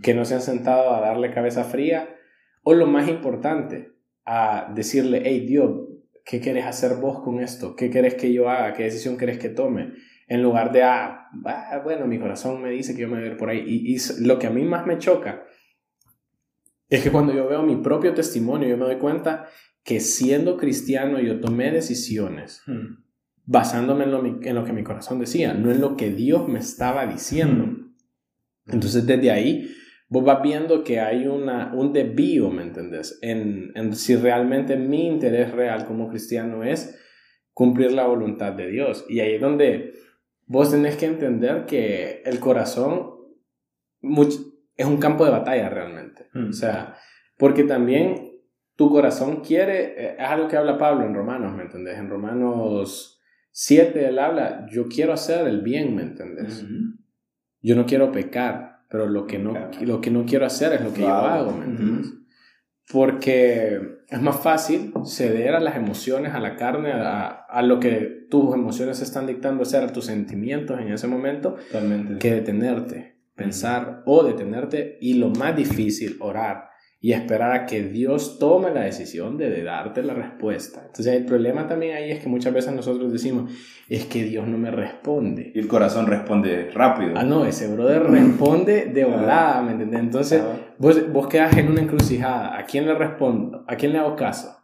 Que 0.01 0.15
no 0.15 0.25
se 0.25 0.33
han 0.33 0.41
sentado 0.41 0.95
a 0.95 1.01
darle 1.01 1.31
cabeza 1.31 1.63
fría 1.63 2.09
o 2.63 2.73
lo 2.73 2.87
más 2.87 3.07
importante, 3.07 3.93
a 4.25 4.73
decirle, 4.73 5.21
hey 5.23 5.45
Dios, 5.47 5.71
¿qué 6.25 6.41
quieres 6.41 6.65
hacer 6.65 6.95
vos 6.95 7.21
con 7.21 7.39
esto? 7.39 7.75
¿Qué 7.75 7.91
quieres 7.91 8.15
que 8.15 8.33
yo 8.33 8.49
haga? 8.49 8.73
¿Qué 8.73 8.83
decisión 8.83 9.15
quieres 9.15 9.37
que 9.37 9.49
tome? 9.49 9.93
En 10.27 10.41
lugar 10.41 10.71
de, 10.71 10.81
ah, 10.81 11.29
bueno, 11.83 12.07
mi 12.07 12.17
corazón 12.17 12.63
me 12.63 12.71
dice 12.71 12.95
que 12.95 13.03
yo 13.03 13.09
me 13.09 13.17
voy 13.17 13.25
a 13.25 13.31
ir 13.31 13.37
por 13.37 13.51
ahí. 13.51 13.63
Y, 13.63 13.95
y 13.95 13.99
lo 14.25 14.39
que 14.39 14.47
a 14.47 14.49
mí 14.49 14.65
más 14.65 14.87
me 14.87 14.97
choca 14.97 15.43
es 16.89 17.03
que 17.03 17.11
cuando 17.11 17.33
yo 17.33 17.47
veo 17.47 17.63
mi 17.63 17.75
propio 17.75 18.13
testimonio, 18.13 18.67
yo 18.67 18.77
me 18.77 18.85
doy 18.85 18.97
cuenta 18.97 19.47
que 19.87 20.01
siendo 20.01 20.57
cristiano 20.57 21.17
yo 21.21 21.39
tomé 21.39 21.71
decisiones 21.71 22.61
hmm. 22.67 23.05
basándome 23.45 24.03
en 24.03 24.11
lo, 24.11 24.25
en 24.25 24.53
lo, 24.53 24.65
que 24.65 24.73
mi 24.73 24.83
corazón 24.83 25.17
decía, 25.17 25.53
no 25.53 25.71
en 25.71 25.79
lo 25.79 25.95
que 25.95 26.11
Dios 26.11 26.49
me 26.49 26.59
estaba 26.59 27.07
diciendo. 27.07 27.67
Hmm. 27.67 27.93
Entonces 28.67 29.07
desde 29.07 29.31
ahí 29.31 29.71
vos 30.09 30.25
vas 30.25 30.43
viendo 30.43 30.83
que 30.83 30.99
hay 30.99 31.25
una, 31.25 31.73
un 31.73 31.93
desvío, 31.93 32.51
¿me 32.51 32.63
entendés? 32.63 33.17
En, 33.21 33.71
en 33.75 33.95
si 33.95 34.17
realmente 34.17 34.75
mi 34.75 35.07
interés 35.07 35.53
real 35.53 35.85
como 35.85 36.09
cristiano 36.09 36.65
es 36.65 36.99
cumplir 37.53 37.93
la 37.93 38.07
voluntad 38.07 38.51
de 38.51 38.67
Dios. 38.67 39.05
Y 39.07 39.21
ahí 39.21 39.35
es 39.35 39.41
donde 39.41 39.93
vos 40.47 40.69
tenés 40.69 40.97
que 40.97 41.05
entender 41.05 41.65
que 41.65 42.23
el 42.25 42.41
corazón 42.41 43.11
es 44.75 44.85
un 44.85 44.97
campo 44.97 45.23
de 45.23 45.31
batalla 45.31 45.69
realmente. 45.69 46.27
Mm. 46.33 46.49
O 46.49 46.53
sea, 46.53 46.97
porque 47.37 47.63
también 47.63 48.26
tu 48.77 48.91
corazón 48.91 49.41
quiere, 49.41 49.95
eh, 49.97 50.15
es 50.19 50.25
algo 50.25 50.47
que 50.47 50.55
habla 50.55 50.77
Pablo 50.77 51.05
en 51.05 51.13
Romanos, 51.13 51.53
¿me 51.53 51.63
entendés? 51.63 51.97
En 51.97 52.09
Romanos 52.09 53.19
7 53.51 54.07
él 54.07 54.19
habla, 54.19 54.67
yo 54.71 54.87
quiero 54.87 55.13
hacer 55.13 55.47
el 55.47 55.61
bien, 55.61 55.95
¿me 55.95 56.03
entendés? 56.03 56.63
Yo 57.61 57.75
no 57.75 57.85
quiero 57.87 58.11
pecar, 58.11 58.83
pero 58.87 59.07
lo 59.07 59.25
que 59.25 59.39
no, 59.39 59.53
lo 59.81 59.99
que 59.99 60.11
no 60.11 60.25
quiero 60.25 60.45
hacer 60.45 60.73
es 60.73 60.81
lo 60.81 60.93
que 60.93 61.01
yo 61.01 61.13
hago, 61.13 61.51
¿me 61.51 61.65
entiendes? 61.65 62.13
Porque 62.89 63.81
es 64.07 64.21
más 64.21 64.39
fácil 64.39 64.93
ceder 65.05 65.55
a 65.55 65.59
las 65.59 65.75
emociones, 65.75 66.33
a 66.33 66.39
la 66.39 66.55
carne, 66.55 66.93
a, 66.93 67.27
a, 67.27 67.61
lo 67.63 67.79
que 67.79 68.27
tus 68.29 68.53
emociones 68.53 69.01
están 69.01 69.25
dictando 69.25 69.63
hacer, 69.63 69.83
a 69.83 69.91
tus 69.91 70.05
sentimientos 70.05 70.79
en 70.79 70.93
ese 70.93 71.07
momento, 71.07 71.57
que 72.19 72.31
detenerte 72.31 73.17
pensar 73.35 74.03
o 74.05 74.23
detenerte 74.23 74.97
y 75.01 75.15
lo 75.15 75.29
más 75.29 75.55
difícil, 75.55 76.17
orar 76.19 76.69
y 76.99 77.11
esperar 77.11 77.51
a 77.51 77.65
que 77.65 77.83
Dios 77.83 78.39
tome 78.39 78.71
la 78.71 78.81
decisión 78.81 79.37
de, 79.37 79.63
darte 79.63 80.01
la 80.01 80.13
respuesta. 80.13 80.81
Entonces 80.85 81.13
el 81.13 81.25
problema 81.25 81.67
también 81.67 81.95
ahí 81.95 82.11
es 82.11 82.19
que 82.19 82.27
muchas 82.27 82.53
veces 82.53 82.73
nosotros 82.73 83.11
decimos, 83.11 83.51
es 83.87 84.05
que 84.05 84.23
Dios 84.23 84.47
no 84.47 84.57
me 84.57 84.71
responde. 84.71 85.51
Y 85.53 85.59
el 85.59 85.67
corazón 85.67 86.07
responde 86.07 86.71
rápido. 86.73 87.13
Ah, 87.15 87.23
no, 87.23 87.45
ese 87.45 87.71
brother 87.71 88.03
responde 88.03 88.85
de 88.85 89.05
volada, 89.05 89.61
¿me 89.61 89.71
entiendes? 89.71 89.99
Entonces 89.99 90.43
vos, 90.79 91.11
vos 91.11 91.27
quedas 91.27 91.55
en 91.57 91.69
una 91.69 91.81
encrucijada. 91.81 92.57
¿A 92.57 92.65
quién 92.65 92.87
le 92.87 92.95
respondo? 92.95 93.63
¿A 93.67 93.75
quién 93.75 93.93
le 93.93 93.99
hago 93.99 94.15
caso? 94.15 94.55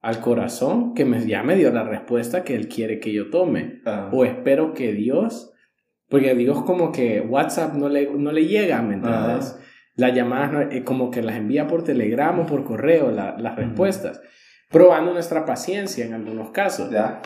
Al 0.00 0.20
corazón 0.20 0.94
que 0.94 1.04
me, 1.04 1.26
ya 1.26 1.42
me 1.42 1.54
dio 1.54 1.70
la 1.70 1.82
respuesta 1.82 2.44
que 2.44 2.54
Él 2.54 2.68
quiere 2.68 2.98
que 2.98 3.12
yo 3.12 3.30
tome. 3.30 3.82
O 4.10 4.24
espero 4.24 4.72
que 4.72 4.92
Dios 4.92 5.50
porque 6.08 6.34
digo, 6.34 6.54
es 6.54 6.62
como 6.62 6.92
que 6.92 7.20
WhatsApp 7.22 7.74
no 7.74 7.88
le, 7.88 8.08
no 8.12 8.30
le 8.30 8.46
llega, 8.46 8.80
¿me 8.82 8.94
entiendes? 8.94 9.58
Las 9.96 10.14
llamadas 10.14 10.72
eh, 10.72 10.84
como 10.84 11.10
que 11.10 11.22
las 11.22 11.36
envía 11.36 11.66
por 11.66 11.84
Telegram 11.84 12.38
o 12.40 12.46
por 12.46 12.64
correo, 12.64 13.10
las 13.10 13.56
respuestas. 13.56 14.20
Probando 14.70 15.12
nuestra 15.12 15.44
paciencia 15.44 16.04
en 16.04 16.14
algunos 16.14 16.50
casos. 16.50 16.90
Ya. 16.90 17.22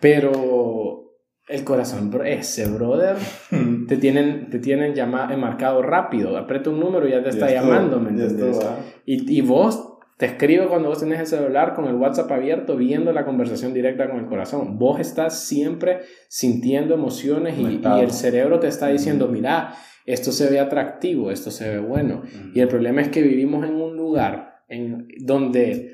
Pero 0.00 1.02
el 1.48 1.64
corazón, 1.64 2.12
ese 2.24 2.68
brother, 2.68 3.16
te 3.88 3.96
tienen, 3.96 4.50
te 4.50 4.58
tienen 4.58 4.94
llamado, 4.94 5.36
marcado 5.36 5.82
rápido. 5.82 6.36
Aprieta 6.36 6.70
un 6.70 6.80
número 6.80 7.08
y 7.08 7.10
ya 7.10 7.22
te 7.22 7.30
está 7.30 7.50
llamando, 7.50 7.98
¿me 7.98 8.10
entiendes? 8.10 8.58
Y, 9.04 9.38
y 9.38 9.40
vos 9.40 9.92
te 10.22 10.26
escribe 10.26 10.68
cuando 10.68 10.88
vos 10.88 11.00
tenés 11.00 11.18
el 11.18 11.26
celular 11.26 11.74
con 11.74 11.86
el 11.86 11.96
WhatsApp 11.96 12.30
abierto, 12.30 12.76
viendo 12.76 13.12
la 13.12 13.24
conversación 13.24 13.74
directa 13.74 14.08
con 14.08 14.20
el 14.20 14.26
corazón. 14.26 14.78
Vos 14.78 15.00
estás 15.00 15.44
siempre 15.44 16.02
sintiendo 16.28 16.94
emociones 16.94 17.58
y, 17.58 17.80
el 18.00 18.12
cerebro 18.12 18.60
te 18.60 18.68
está 18.68 18.86
diciendo, 18.86 19.26
mira, 19.26 19.74
esto 20.06 20.32
se 20.32 20.50
ve 20.50 20.60
atractivo, 20.60 21.30
esto 21.30 21.50
se 21.50 21.68
ve 21.68 21.78
bueno. 21.78 22.22
Y 22.54 22.60
el 22.60 22.68
problema 22.68 23.00
es 23.00 23.08
que 23.08 23.22
vivimos 23.22 23.64
en 23.66 23.74
un 23.74 23.96
lugar 23.96 24.64
en 24.68 25.08
donde 25.20 25.92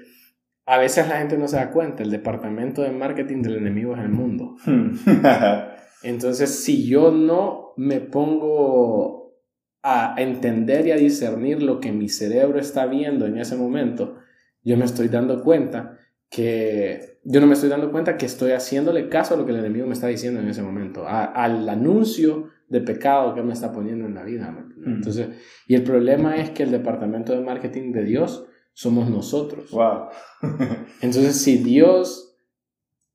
a 0.66 0.78
veces 0.78 1.08
la 1.08 1.18
gente 1.18 1.38
no 1.38 1.48
se 1.48 1.56
da 1.56 1.70
cuenta, 1.70 2.02
el 2.02 2.10
departamento 2.10 2.82
de 2.82 2.90
marketing 2.90 3.42
del 3.42 3.56
enemigo 3.56 3.94
es 3.94 4.00
el 4.00 4.10
mundo. 4.10 4.56
Entonces, 6.02 6.62
si 6.62 6.86
yo 6.86 7.10
no 7.10 7.72
me 7.76 8.00
pongo 8.00 9.34
a 9.82 10.14
entender 10.18 10.86
y 10.86 10.90
a 10.90 10.96
discernir 10.96 11.62
lo 11.62 11.80
que 11.80 11.92
mi 11.92 12.08
cerebro 12.08 12.58
está 12.58 12.86
viendo 12.86 13.26
en 13.26 13.38
ese 13.38 13.56
momento, 13.56 14.16
yo 14.62 14.76
me 14.76 14.84
estoy 14.84 15.08
dando 15.08 15.42
cuenta 15.42 15.98
que 16.28 17.18
yo 17.24 17.40
no 17.40 17.46
me 17.46 17.54
estoy 17.54 17.70
dando 17.70 17.90
cuenta 17.90 18.16
que 18.16 18.26
estoy 18.26 18.52
haciéndole 18.52 19.08
caso 19.08 19.34
a 19.34 19.36
lo 19.36 19.46
que 19.46 19.52
el 19.52 19.58
enemigo 19.58 19.86
me 19.86 19.94
está 19.94 20.08
diciendo 20.08 20.40
en 20.40 20.48
ese 20.48 20.62
momento, 20.62 21.06
al 21.08 21.68
anuncio 21.68 22.50
de 22.68 22.80
pecado 22.80 23.34
que 23.34 23.42
me 23.42 23.52
está 23.52 23.72
poniendo 23.72 24.06
en 24.06 24.14
la 24.14 24.24
vida. 24.24 24.54
Entonces, 24.84 25.28
y 25.66 25.74
el 25.74 25.82
problema 25.82 26.36
es 26.36 26.50
que 26.50 26.62
el 26.62 26.70
departamento 26.70 27.32
de 27.32 27.40
marketing 27.40 27.92
de 27.92 28.04
Dios 28.04 28.46
somos 28.72 29.10
nosotros. 29.10 29.70
Wow. 29.70 30.08
Entonces, 31.00 31.40
si 31.40 31.58
Dios 31.58 32.36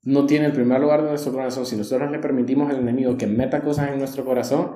no 0.04 0.26
tiene 0.26 0.48
el 0.48 0.52
primer 0.52 0.82
lugar 0.82 1.04
de 1.04 1.10
nuestro 1.10 1.32
corazón, 1.32 1.66
si 1.66 1.76
nosotros 1.76 2.12
le 2.12 2.20
permitimos 2.20 2.70
al 2.70 2.80
enemigo 2.80 3.18
que 3.18 3.28
meta 3.28 3.62
cosas 3.62 3.92
en 3.92 4.00
nuestro 4.00 4.26
corazón, 4.26 4.76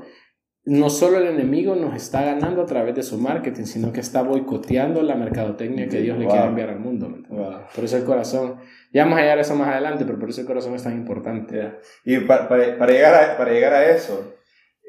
no 0.68 0.90
solo 0.90 1.18
el 1.18 1.28
enemigo 1.28 1.76
nos 1.76 1.96
está 1.96 2.24
ganando 2.24 2.62
a 2.62 2.66
través 2.66 2.94
de 2.94 3.02
su 3.02 3.18
marketing, 3.18 3.64
sino 3.64 3.94
que 3.94 4.02
está 4.02 4.22
boicoteando 4.22 5.02
la 5.02 5.16
mercadotecnia 5.16 5.88
que 5.88 6.02
Dios 6.02 6.18
le 6.18 6.28
quiere 6.28 6.46
enviar 6.46 6.70
al 6.70 6.80
mundo. 6.80 7.10
Por 7.74 7.84
eso 7.86 7.96
el 7.96 8.04
corazón, 8.04 8.58
ya 8.92 9.04
vamos 9.06 9.20
a 9.20 9.22
llegar 9.22 9.38
a 9.38 9.42
eso 9.42 9.56
más 9.56 9.70
adelante, 9.70 10.04
pero 10.06 10.20
por 10.20 10.30
eso 10.30 10.42
el 10.42 10.48
corazón 10.48 10.76
es 10.76 10.84
tan 10.84 10.94
importante. 10.98 11.76
Y 12.04 12.20
para, 12.20 12.50
para, 12.50 12.88
llegar 12.92 13.16
a, 13.16 13.38
para 13.38 13.52
llegar 13.52 13.74
a 13.74 13.90
eso, 13.90 14.36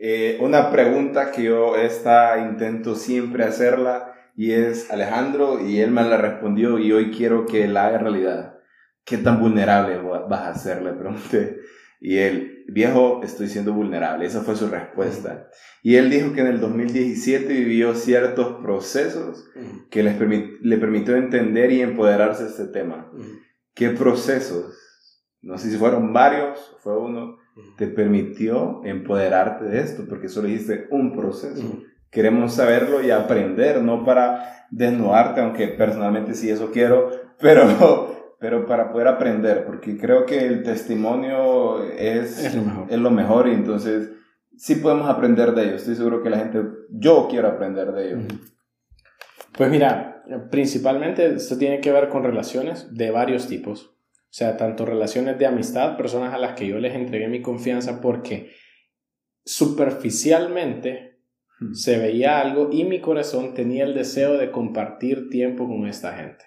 eh, 0.01 0.39
una 0.41 0.71
pregunta 0.71 1.33
que 1.33 1.45
yo 1.45 1.77
esta 1.77 2.39
intento 2.39 2.95
siempre 2.95 3.45
hacerla 3.45 4.15
y 4.37 4.53
es 4.53 4.91
Alejandro 4.93 5.61
y 5.61 5.81
él 5.81 5.91
me 5.91 6.03
la 6.03 6.17
respondió 6.17 6.79
y 6.79 6.93
hoy 6.93 7.11
quiero 7.11 7.47
que 7.47 7.67
la 7.67 7.87
haga 7.87 7.99
realidad. 7.99 8.59
¿Qué 9.05 9.19
tan 9.19 9.41
vulnerable 9.41 9.99
vas 10.29 10.43
a 10.43 10.55
ser? 10.55 10.83
Le 10.83 10.93
pregunté. 10.93 11.57
Y 12.01 12.19
él, 12.19 12.65
viejo, 12.69 13.23
estoy 13.25 13.49
siendo 13.49 13.73
vulnerable. 13.73 14.27
Esa 14.27 14.43
fue 14.43 14.55
su 14.55 14.69
respuesta. 14.69 15.49
Y 15.83 15.97
él 15.97 16.11
dijo 16.11 16.33
que 16.33 16.43
en 16.43 16.47
el 16.47 16.61
2017 16.61 17.53
vivió 17.53 17.95
ciertos 17.95 18.63
procesos 18.63 19.51
que 19.91 20.05
les 20.05 20.17
le 20.61 20.77
permitió 20.77 21.17
entender 21.17 21.73
y 21.73 21.81
empoderarse 21.81 22.45
de 22.45 22.51
este 22.51 22.67
tema. 22.67 23.11
¿Qué 23.75 23.91
procesos? 23.91 24.79
No 25.41 25.59
sé 25.59 25.71
si 25.71 25.77
fueron 25.77 26.13
varios, 26.13 26.77
fue 26.83 26.97
uno, 26.99 27.38
te 27.77 27.87
permitió 27.87 28.81
empoderarte 28.85 29.65
de 29.67 29.81
esto, 29.81 30.05
porque 30.09 30.29
solo 30.29 30.49
dijiste 30.49 30.87
un 30.91 31.17
proceso. 31.17 31.83
Queremos 32.11 32.55
saberlo 32.55 33.03
y 33.03 33.11
aprender, 33.11 33.83
no 33.83 34.05
para 34.05 34.67
desnudarte, 34.71 35.41
aunque 35.41 35.69
personalmente 35.69 36.35
sí 36.35 36.51
eso 36.51 36.71
quiero, 36.71 37.11
pero 37.41 38.17
pero 38.41 38.67
para 38.67 38.93
poder 38.93 39.09
aprender, 39.09 39.65
porque 39.67 39.99
creo 39.99 40.25
que 40.25 40.47
el 40.47 40.63
testimonio 40.63 41.83
es, 41.85 42.45
es, 42.45 42.55
lo, 42.55 42.63
mejor. 42.63 42.87
es 42.89 42.99
lo 42.99 43.11
mejor 43.11 43.49
y 43.49 43.53
entonces 43.53 44.11
sí 44.57 44.77
podemos 44.77 45.09
aprender 45.09 45.53
de 45.55 45.65
ello. 45.65 45.75
Estoy 45.75 45.97
seguro 45.97 46.23
que 46.23 46.31
la 46.31 46.39
gente, 46.39 46.63
yo 46.91 47.27
quiero 47.29 47.49
aprender 47.49 47.93
de 47.93 48.07
ello. 48.07 48.19
Pues 49.57 49.71
mira, 49.71 50.23
principalmente 50.51 51.35
esto 51.35 51.59
tiene 51.59 51.81
que 51.81 51.91
ver 51.91 52.09
con 52.09 52.23
relaciones 52.23 52.95
de 52.95 53.11
varios 53.11 53.49
tipos. 53.49 53.98
O 54.31 54.35
sea, 54.39 54.57
tanto 54.57 54.85
relaciones 54.85 55.39
de 55.39 55.47
amistad, 55.47 55.97
personas 55.97 56.35
a 56.35 56.39
las 56.39 56.55
que 56.55 56.67
yo 56.67 56.79
les 56.79 56.95
entregué 56.95 57.29
mi 57.29 57.41
confianza 57.41 58.01
porque 58.01 58.51
superficialmente 59.45 61.21
se 61.73 61.99
veía 61.99 62.41
algo 62.41 62.69
y 62.71 62.85
mi 62.85 63.01
corazón 63.01 63.55
tenía 63.55 63.85
el 63.85 63.95
deseo 63.95 64.37
de 64.37 64.51
compartir 64.51 65.29
tiempo 65.31 65.67
con 65.67 65.87
esta 65.89 66.15
gente. 66.15 66.45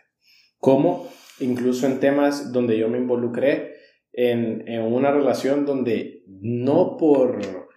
¿Cómo? 0.60 1.10
incluso 1.42 1.88
en 1.88 2.00
temas 2.00 2.52
donde 2.52 2.78
yo 2.78 2.88
me 2.88 2.98
involucré 2.98 3.74
en, 4.14 4.68
en 4.68 4.82
una 4.82 5.12
relación 5.12 5.66
donde 5.66 6.24
no 6.28 6.98
por 6.98 7.70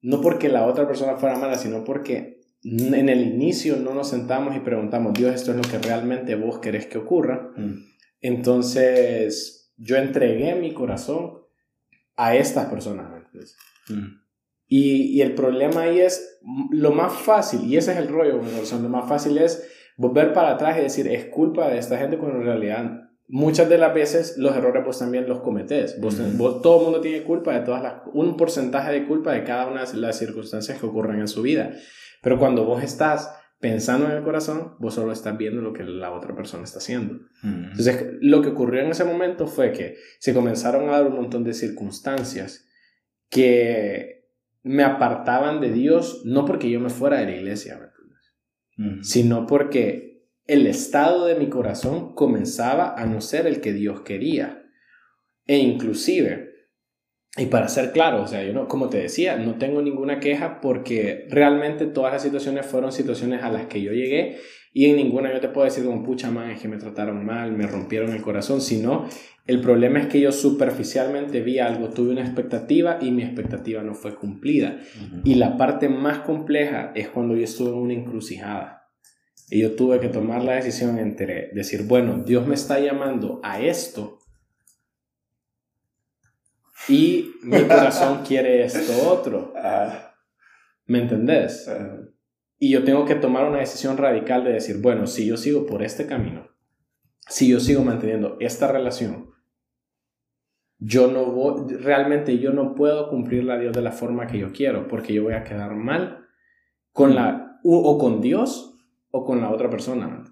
no 0.00 0.20
porque 0.20 0.48
la 0.48 0.66
otra 0.66 0.86
persona 0.86 1.16
fuera 1.16 1.36
mala, 1.36 1.56
sino 1.56 1.82
porque 1.82 2.38
en 2.62 3.08
el 3.08 3.20
inicio 3.20 3.76
no 3.76 3.94
nos 3.94 4.08
sentamos 4.08 4.54
y 4.54 4.60
preguntamos, 4.60 5.12
Dios, 5.14 5.34
esto 5.34 5.50
es 5.50 5.56
lo 5.56 5.62
que 5.62 5.78
realmente 5.78 6.36
vos 6.36 6.60
querés 6.60 6.86
que 6.86 6.98
ocurra. 6.98 7.50
Mm. 7.56 7.74
Entonces, 8.20 9.72
yo 9.76 9.96
entregué 9.96 10.54
mi 10.54 10.72
corazón 10.72 11.42
a 12.16 12.34
estas 12.34 12.66
personas. 12.66 13.08
Mm. 13.88 14.20
Y, 14.66 15.16
y, 15.16 15.22
el 15.22 15.34
problema 15.34 15.82
ahí 15.82 16.00
es, 16.00 16.40
lo 16.70 16.92
más 16.92 17.12
fácil, 17.12 17.64
y 17.64 17.76
ese 17.76 17.92
es 17.92 17.98
el 17.98 18.08
rollo, 18.08 18.40
lo 18.42 18.88
más 18.88 19.08
fácil 19.08 19.38
es 19.38 19.66
volver 19.96 20.32
para 20.32 20.50
atrás 20.50 20.78
y 20.78 20.82
decir, 20.82 21.08
es 21.08 21.26
culpa 21.26 21.68
de 21.68 21.78
esta 21.78 21.96
gente 21.96 22.18
cuando 22.18 22.38
en 22.38 22.44
realidad 22.44 23.08
muchas 23.28 23.68
de 23.68 23.78
las 23.78 23.94
veces 23.94 24.36
los 24.38 24.56
errores 24.56 24.84
vos 24.84 24.98
también 24.98 25.28
los 25.28 25.40
cometés. 25.40 26.00
Vos, 26.00 26.16
todo 26.62 26.78
el 26.78 26.84
mundo 26.84 27.00
tiene 27.00 27.22
culpa 27.24 27.52
de 27.52 27.64
todas 27.64 27.82
las, 27.82 27.94
un 28.12 28.36
porcentaje 28.36 28.92
de 28.92 29.06
culpa 29.06 29.32
de 29.32 29.44
cada 29.44 29.66
una 29.66 29.84
de 29.84 29.96
las 29.98 30.18
circunstancias 30.18 30.78
que 30.78 30.86
ocurren 30.86 31.20
en 31.20 31.28
su 31.28 31.42
vida. 31.42 31.72
Pero 32.22 32.38
cuando 32.38 32.64
vos 32.64 32.82
estás 32.82 33.37
pensando 33.60 34.06
en 34.06 34.12
el 34.12 34.22
corazón, 34.22 34.76
vos 34.78 34.94
solo 34.94 35.12
estás 35.12 35.36
viendo 35.36 35.60
lo 35.60 35.72
que 35.72 35.82
la 35.82 36.12
otra 36.12 36.34
persona 36.34 36.64
está 36.64 36.78
haciendo. 36.78 37.20
Entonces, 37.42 38.14
lo 38.20 38.40
que 38.42 38.48
ocurrió 38.48 38.82
en 38.82 38.90
ese 38.90 39.04
momento 39.04 39.46
fue 39.46 39.72
que 39.72 39.96
se 40.18 40.32
comenzaron 40.32 40.88
a 40.88 40.92
dar 40.92 41.06
un 41.06 41.16
montón 41.16 41.44
de 41.44 41.54
circunstancias 41.54 42.66
que 43.28 44.26
me 44.62 44.84
apartaban 44.84 45.60
de 45.60 45.72
Dios, 45.72 46.22
no 46.24 46.44
porque 46.44 46.70
yo 46.70 46.80
me 46.80 46.90
fuera 46.90 47.18
de 47.18 47.26
la 47.26 47.36
iglesia, 47.36 47.92
sino 49.02 49.46
porque 49.46 50.28
el 50.46 50.66
estado 50.66 51.26
de 51.26 51.34
mi 51.34 51.48
corazón 51.48 52.14
comenzaba 52.14 52.94
a 52.94 53.06
no 53.06 53.20
ser 53.20 53.46
el 53.46 53.60
que 53.60 53.72
Dios 53.72 54.02
quería. 54.02 54.64
E 55.46 55.58
inclusive, 55.58 56.47
y 57.38 57.46
para 57.46 57.68
ser 57.68 57.92
claro, 57.92 58.22
o 58.22 58.26
sea, 58.26 58.42
yo 58.42 58.52
no, 58.52 58.68
como 58.68 58.88
te 58.88 58.98
decía, 58.98 59.36
no 59.36 59.56
tengo 59.56 59.80
ninguna 59.80 60.20
queja 60.20 60.60
porque 60.60 61.26
realmente 61.30 61.86
todas 61.86 62.12
las 62.12 62.22
situaciones 62.22 62.66
fueron 62.66 62.92
situaciones 62.92 63.42
a 63.42 63.50
las 63.50 63.66
que 63.66 63.80
yo 63.80 63.92
llegué 63.92 64.38
y 64.72 64.86
en 64.86 64.96
ninguna 64.96 65.32
yo 65.32 65.40
te 65.40 65.48
puedo 65.48 65.64
decir 65.64 65.84
como 65.84 66.02
pucha 66.02 66.30
man, 66.30 66.50
es 66.50 66.60
que 66.60 66.68
me 66.68 66.76
trataron 66.76 67.24
mal, 67.24 67.52
me 67.52 67.66
rompieron 67.66 68.12
el 68.12 68.22
corazón, 68.22 68.60
sino 68.60 69.08
el 69.46 69.60
problema 69.60 69.98
es 69.98 70.06
que 70.08 70.20
yo 70.20 70.30
superficialmente 70.30 71.40
vi 71.40 71.58
algo, 71.58 71.88
tuve 71.88 72.10
una 72.10 72.20
expectativa 72.20 72.98
y 73.00 73.10
mi 73.10 73.22
expectativa 73.22 73.82
no 73.82 73.94
fue 73.94 74.14
cumplida. 74.14 74.78
Y 75.24 75.36
la 75.36 75.56
parte 75.56 75.88
más 75.88 76.18
compleja 76.18 76.92
es 76.94 77.08
cuando 77.08 77.34
yo 77.34 77.44
estuve 77.44 77.70
en 77.70 77.76
una 77.76 77.94
encrucijada. 77.94 78.90
Y 79.50 79.62
yo 79.62 79.74
tuve 79.74 80.00
que 80.00 80.10
tomar 80.10 80.44
la 80.44 80.56
decisión 80.56 80.98
entre 80.98 81.48
decir, 81.54 81.84
bueno, 81.84 82.22
Dios 82.24 82.46
me 82.46 82.54
está 82.54 82.78
llamando 82.78 83.40
a 83.42 83.62
esto 83.62 84.17
y 86.88 87.34
mi 87.42 87.62
corazón 87.64 88.22
quiere 88.26 88.64
esto 88.64 89.10
otro. 89.10 89.52
¿Me 90.86 91.02
entendés? 91.02 91.70
Y 92.58 92.70
yo 92.70 92.84
tengo 92.84 93.04
que 93.04 93.14
tomar 93.14 93.44
una 93.44 93.58
decisión 93.58 93.96
radical 93.96 94.44
de 94.44 94.52
decir, 94.52 94.80
bueno, 94.80 95.06
si 95.06 95.26
yo 95.26 95.36
sigo 95.36 95.66
por 95.66 95.82
este 95.82 96.06
camino, 96.06 96.48
si 97.28 97.48
yo 97.48 97.60
sigo 97.60 97.84
manteniendo 97.84 98.36
esta 98.40 98.72
relación, 98.72 99.30
yo 100.78 101.10
no 101.10 101.26
voy, 101.26 101.74
realmente 101.74 102.38
yo 102.38 102.52
no 102.52 102.74
puedo 102.74 103.10
cumplir 103.10 103.50
a 103.50 103.58
Dios 103.58 103.72
de 103.74 103.82
la 103.82 103.92
forma 103.92 104.26
que 104.26 104.38
yo 104.38 104.52
quiero, 104.52 104.88
porque 104.88 105.12
yo 105.12 105.24
voy 105.24 105.34
a 105.34 105.44
quedar 105.44 105.74
mal 105.74 106.26
con 106.92 107.14
la, 107.14 107.60
o 107.64 107.98
con 107.98 108.20
Dios 108.20 108.76
o 109.10 109.24
con 109.24 109.40
la 109.40 109.50
otra 109.50 109.68
persona. 109.70 110.24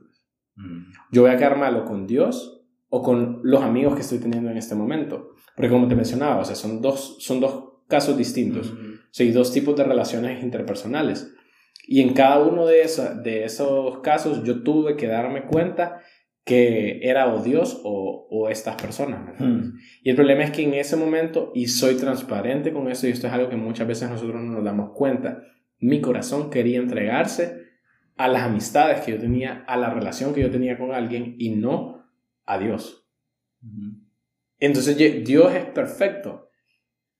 Mm. 0.55 0.93
Yo 1.13 1.23
voy 1.23 1.31
a 1.31 1.37
quedar 1.37 1.59
mal 1.59 1.77
o 1.77 1.85
con 1.85 2.07
Dios 2.07 2.56
o 2.89 3.03
con 3.03 3.41
los 3.43 3.63
amigos 3.63 3.95
que 3.95 4.03
estoy 4.03 4.19
teniendo 4.19 4.51
en 4.51 4.57
este 4.57 4.75
momento. 4.75 5.35
Porque 5.55 5.71
como 5.71 5.89
te 5.89 5.95
mencionaba, 5.95 6.39
o 6.39 6.45
sea, 6.45 6.55
son 6.55 6.81
dos, 6.81 7.17
son 7.21 7.41
dos 7.41 7.83
casos 7.89 8.17
distintos. 8.17 8.71
O 8.71 9.09
sea, 9.11 9.27
hay 9.27 9.33
dos 9.33 9.53
tipos 9.53 9.77
de 9.77 9.85
relaciones 9.85 10.43
interpersonales. 10.43 11.33
Y 11.89 12.01
en 12.01 12.15
cada 12.15 12.43
uno 12.43 12.67
de, 12.67 12.87
de 13.23 13.45
esos 13.45 13.99
casos 14.01 14.43
yo 14.45 14.63
tuve 14.63 14.97
que 14.97 15.07
darme 15.07 15.47
cuenta 15.47 16.01
que 16.45 17.01
era 17.03 17.35
o 17.35 17.43
Dios 17.43 17.81
o, 17.83 18.29
o 18.31 18.49
estas 18.49 18.81
personas. 18.81 19.35
Y 20.03 20.11
el 20.11 20.17
problema 20.17 20.45
es 20.45 20.53
que 20.53 20.63
en 20.63 20.75
ese 20.75 20.97
momento, 20.97 21.51
y 21.55 21.67
soy 21.67 21.97
transparente 21.97 22.73
con 22.73 22.89
eso, 22.89 23.09
y 23.09 23.11
esto 23.11 23.27
es 23.27 23.33
algo 23.33 23.49
que 23.49 23.57
muchas 23.57 23.89
veces 23.89 24.09
nosotros 24.09 24.41
no 24.41 24.53
nos 24.53 24.65
damos 24.65 24.91
cuenta, 24.95 25.43
mi 25.81 26.01
corazón 26.01 26.49
quería 26.49 26.79
entregarse 26.79 27.67
a 28.17 28.29
las 28.29 28.43
amistades 28.43 29.01
que 29.01 29.13
yo 29.13 29.19
tenía, 29.19 29.65
a 29.67 29.77
la 29.77 29.93
relación 29.93 30.33
que 30.33 30.41
yo 30.41 30.51
tenía 30.51 30.79
con 30.79 30.93
alguien 30.93 31.35
y 31.39 31.51
no 31.51 31.96
a 32.47 32.59
Dios. 32.59 33.07
Entonces 34.59 34.97
Dios 34.97 35.55
es 35.55 35.67
perfecto. 35.67 36.49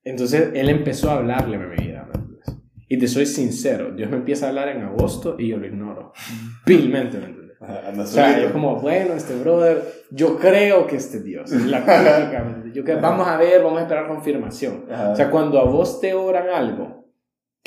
Entonces 0.03 0.51
Él 0.53 0.69
empezó 0.69 1.11
a 1.11 1.15
hablarle 1.15 1.57
a 1.57 1.59
mi 1.59 1.75
vida. 1.75 2.09
Y 2.89 2.97
te 2.97 3.07
soy 3.07 3.25
sincero, 3.25 3.91
Dios 3.93 4.09
me 4.09 4.15
empieza 4.15 4.45
a 4.45 4.49
hablar 4.49 4.69
en 4.69 4.81
agosto 4.81 5.35
y 5.37 5.49
yo 5.49 5.57
lo 5.57 5.67
ignoro. 5.67 6.13
Pilmente, 6.65 7.17
¿me 7.17 7.25
entiendes? 7.25 7.57
o 7.59 8.05
sea, 8.05 8.39
yo 8.39 8.53
como, 8.53 8.79
bueno, 8.79 9.13
este 9.15 9.35
brother, 9.35 9.81
yo 10.11 10.37
creo 10.37 10.87
que 10.87 10.95
este 10.95 11.21
Dios. 11.21 11.51
La 11.51 12.63
yo 12.73 12.83
que, 12.85 12.95
vamos 12.95 13.27
a 13.27 13.35
ver, 13.35 13.61
vamos 13.63 13.79
a 13.79 13.81
esperar 13.81 14.07
confirmación. 14.07 14.85
O 14.89 15.15
sea, 15.15 15.29
cuando 15.29 15.59
a 15.59 15.65
vos 15.65 15.99
te 15.99 16.13
oran 16.13 16.49
algo 16.49 16.96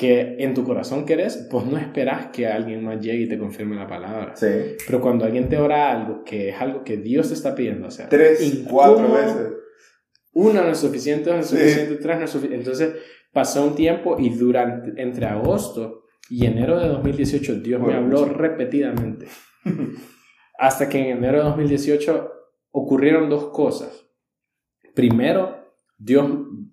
que 0.01 0.37
en 0.39 0.55
tu 0.55 0.63
corazón 0.63 1.05
querés, 1.05 1.47
pues 1.51 1.63
no 1.63 1.77
esperas 1.77 2.31
que 2.31 2.47
alguien 2.47 2.83
más 2.83 2.99
llegue 2.99 3.25
y 3.25 3.29
te 3.29 3.37
confirme 3.37 3.75
la 3.75 3.85
palabra. 3.85 4.35
Sí. 4.35 4.47
Pero 4.83 4.99
cuando 4.99 5.25
alguien 5.25 5.47
te 5.47 5.57
ora 5.57 5.91
algo 5.91 6.23
que 6.23 6.49
es 6.49 6.59
algo 6.59 6.83
que 6.83 6.97
Dios 6.97 7.27
te 7.27 7.35
está 7.35 7.53
pidiendo 7.53 7.85
hacer. 7.85 8.09
Tres, 8.09 8.63
cuatro 8.67 9.13
veces. 9.13 9.53
Una 10.33 10.63
no 10.63 10.71
es 10.71 10.79
suficiente, 10.79 11.29
no 11.29 11.37
es 11.37 11.45
suficiente, 11.45 11.97
tres 11.97 12.17
no 12.17 12.25
es 12.25 12.31
suficiente. 12.31 12.57
Entonces 12.57 12.95
pasó 13.31 13.63
un 13.63 13.75
tiempo 13.75 14.15
y 14.17 14.29
durante, 14.29 14.99
entre 14.99 15.27
agosto 15.27 16.05
y 16.31 16.47
enero 16.47 16.79
de 16.79 16.87
2018 16.87 17.59
Dios 17.59 17.79
me 17.79 17.93
habló 17.93 18.25
repetidamente. 18.25 19.27
Hasta 20.57 20.89
que 20.89 20.97
en 20.97 21.17
enero 21.17 21.37
de 21.37 21.43
2018 21.43 22.31
ocurrieron 22.71 23.29
dos 23.29 23.49
cosas. 23.49 24.07
Primero, 24.95 25.75
Dios, 25.99 26.27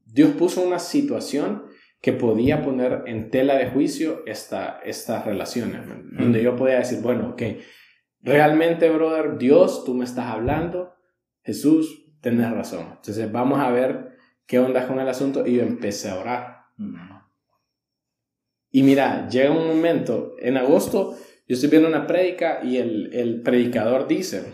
Dios 0.07 0.31
puso 0.31 0.67
una 0.67 0.79
situación 0.79 1.65
que 2.01 2.13
podía 2.13 2.63
poner 2.63 3.03
en 3.07 3.31
tela 3.31 3.57
de 3.57 3.71
juicio 3.71 4.23
esta, 4.27 4.81
estas 4.85 5.25
relaciones, 5.25 5.83
donde 6.13 6.43
yo 6.43 6.55
podía 6.55 6.79
decir, 6.79 7.01
bueno, 7.01 7.31
ok, 7.31 7.43
realmente, 8.21 8.89
brother, 8.91 9.37
Dios, 9.37 9.85
tú 9.85 9.95
me 9.95 10.05
estás 10.05 10.27
hablando, 10.27 10.95
Jesús, 11.43 12.07
tenés 12.21 12.51
razón. 12.51 12.87
Entonces 12.97 13.31
vamos 13.31 13.59
a 13.59 13.71
ver 13.71 14.17
qué 14.47 14.59
onda 14.59 14.87
con 14.87 15.01
el 15.01 15.09
asunto 15.09 15.47
y 15.47 15.57
yo 15.57 15.63
empecé 15.63 16.11
a 16.11 16.19
orar. 16.19 16.59
Y 18.71 18.83
mira, 18.83 19.29
llega 19.29 19.51
un 19.51 19.67
momento, 19.67 20.37
en 20.39 20.57
agosto, 20.57 21.17
yo 21.49 21.55
estoy 21.55 21.71
viendo 21.71 21.89
una 21.89 22.07
prédica 22.07 22.61
y 22.63 22.77
el, 22.77 23.13
el 23.13 23.43
predicador 23.43 24.07
dice, 24.07 24.53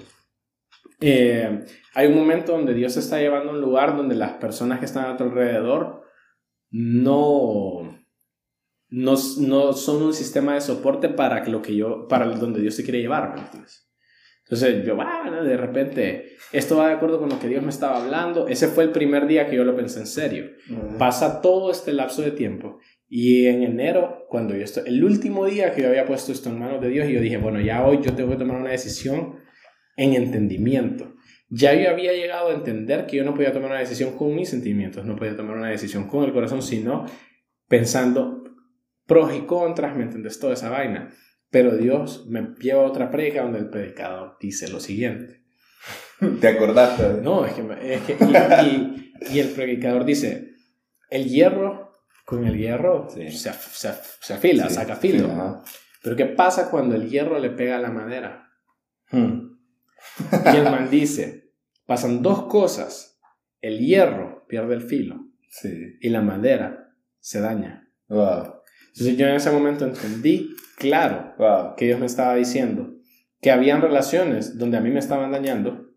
eh, 1.01 1.65
hay 1.95 2.07
un 2.07 2.15
momento 2.15 2.53
donde 2.53 2.73
Dios 2.73 2.97
está 2.97 3.19
llevando 3.19 3.51
a 3.51 3.55
un 3.55 3.61
lugar 3.61 3.97
donde 3.97 4.15
las 4.15 4.33
personas 4.35 4.79
que 4.79 4.87
están 4.87 5.07
a 5.07 5.17
tu 5.17 5.25
alrededor 5.25 6.04
no, 6.77 8.05
no, 8.89 9.15
no 9.39 9.73
son 9.75 10.03
un 10.03 10.13
sistema 10.13 10.55
de 10.55 10.61
soporte 10.61 11.09
para 11.09 11.47
lo 11.47 11.63
que 11.63 11.77
yo, 11.77 12.09
para 12.09 12.27
donde 12.27 12.61
Dios 12.61 12.77
te 12.77 12.83
quiere 12.83 13.01
llevar, 13.01 13.33
Entonces 14.43 14.85
yo, 14.85 14.97
bueno, 14.97 15.45
de 15.45 15.57
repente, 15.57 16.33
esto 16.51 16.79
va 16.79 16.89
de 16.89 16.95
acuerdo 16.95 17.21
con 17.21 17.29
lo 17.29 17.39
que 17.39 17.47
Dios 17.47 17.63
me 17.63 17.71
estaba 17.71 18.03
hablando. 18.03 18.49
Ese 18.49 18.67
fue 18.67 18.83
el 18.83 18.91
primer 18.91 19.29
día 19.29 19.47
que 19.47 19.55
yo 19.55 19.63
lo 19.63 19.77
pensé 19.77 20.01
en 20.01 20.09
serio. 20.09 20.47
Pasa 20.99 21.41
todo 21.41 21.71
este 21.71 21.93
lapso 21.93 22.23
de 22.23 22.33
tiempo. 22.33 22.81
Y 23.09 23.47
en 23.47 23.63
enero, 23.63 24.27
cuando 24.29 24.57
yo 24.57 24.65
estoy, 24.65 24.83
el 24.87 25.05
último 25.05 25.47
día 25.47 25.73
que 25.73 25.83
yo 25.83 25.89
había 25.89 26.07
puesto 26.07 26.33
esto 26.33 26.49
en 26.49 26.59
manos 26.59 26.81
de 26.81 26.89
Dios, 26.89 27.09
y 27.09 27.13
yo 27.13 27.21
dije, 27.21 27.37
bueno, 27.37 27.61
ya 27.61 27.87
hoy 27.87 28.01
yo 28.03 28.15
tengo 28.15 28.31
que 28.31 28.39
tomar 28.39 28.57
una 28.57 28.71
decisión 28.71 29.37
en 29.97 30.15
entendimiento 30.15 31.13
ya 31.49 31.75
yo 31.75 31.91
había 31.91 32.13
llegado 32.13 32.49
a 32.49 32.55
entender 32.55 33.07
que 33.07 33.17
yo 33.17 33.25
no 33.25 33.35
podía 33.35 33.53
tomar 33.53 33.71
una 33.71 33.81
decisión 33.81 34.17
con 34.17 34.35
mis 34.35 34.49
sentimientos, 34.49 35.05
no 35.05 35.17
podía 35.17 35.37
tomar 35.37 35.57
una 35.57 35.69
decisión 35.69 36.09
con 36.09 36.25
el 36.25 36.33
corazón, 36.33 36.63
sino 36.63 37.07
pensando 37.69 38.43
pros 39.07 39.35
y 39.35 39.41
contras, 39.43 39.97
¿me 39.97 40.05
entiendes? 40.05 40.39
Toda 40.39 40.55
esa 40.55 40.71
vaina. 40.71 41.13
Pero 41.51 41.77
Dios 41.77 42.27
me 42.29 42.55
lleva 42.59 42.83
a 42.83 42.87
otra 42.87 43.11
predica 43.11 43.43
donde 43.43 43.61
el 43.61 43.71
predicador 43.71 44.37
dice 44.41 44.69
lo 44.69 44.81
siguiente. 44.81 45.45
¿Te 46.41 46.49
acordaste? 46.49 47.21
No, 47.23 47.45
es 47.45 47.53
que... 47.53 47.95
Es 47.95 48.01
que 48.03 48.17
y, 49.33 49.39
el 49.39 49.49
predicador 49.51 50.05
dice, 50.05 50.55
el 51.11 51.27
hierro 51.27 51.93
con 52.25 52.47
el 52.47 52.57
hierro 52.57 53.09
se, 53.09 53.31
se, 53.31 54.35
afila, 54.35 54.69
saca 54.71 54.97
filo. 54.97 55.63
Pero 56.03 56.17
¿qué 56.17 56.27
pasa 56.27 56.71
cuando 56.71 56.97
el 56.97 57.09
hierro 57.09 57.39
le 57.39 57.51
pega 57.51 57.77
a 57.77 57.81
la 57.81 57.91
madera? 57.91 58.51
Hmm. 59.11 59.44
Y 60.53 60.57
el 60.57 60.64
man 60.64 60.90
dice, 60.90 61.53
pasan 61.87 62.22
dos 62.22 62.44
cosas. 62.44 63.20
El 63.61 63.79
hierro 63.79 64.46
pierde 64.48 64.74
el 64.74 64.83
filo 64.83 65.27
y 66.00 66.09
la 66.09 66.20
madera 66.20 66.94
se 67.18 67.40
daña. 67.40 67.88
Entonces 68.09 69.16
yo 69.16 69.27
en 69.27 69.35
ese 69.35 69.50
momento 69.50 69.85
entendí 69.85 70.55
claro 70.77 71.35
que 71.77 71.87
Dios 71.87 72.00
me 72.00 72.07
estaba 72.07 72.35
diciendo 72.35 72.94
que 73.40 73.50
habían 73.50 73.83
relaciones 73.83 74.59
donde 74.59 74.79
a 74.79 74.81
mí 74.81 74.90
me 74.90 74.98
estaban 74.98 75.31
dañando, 75.31 75.90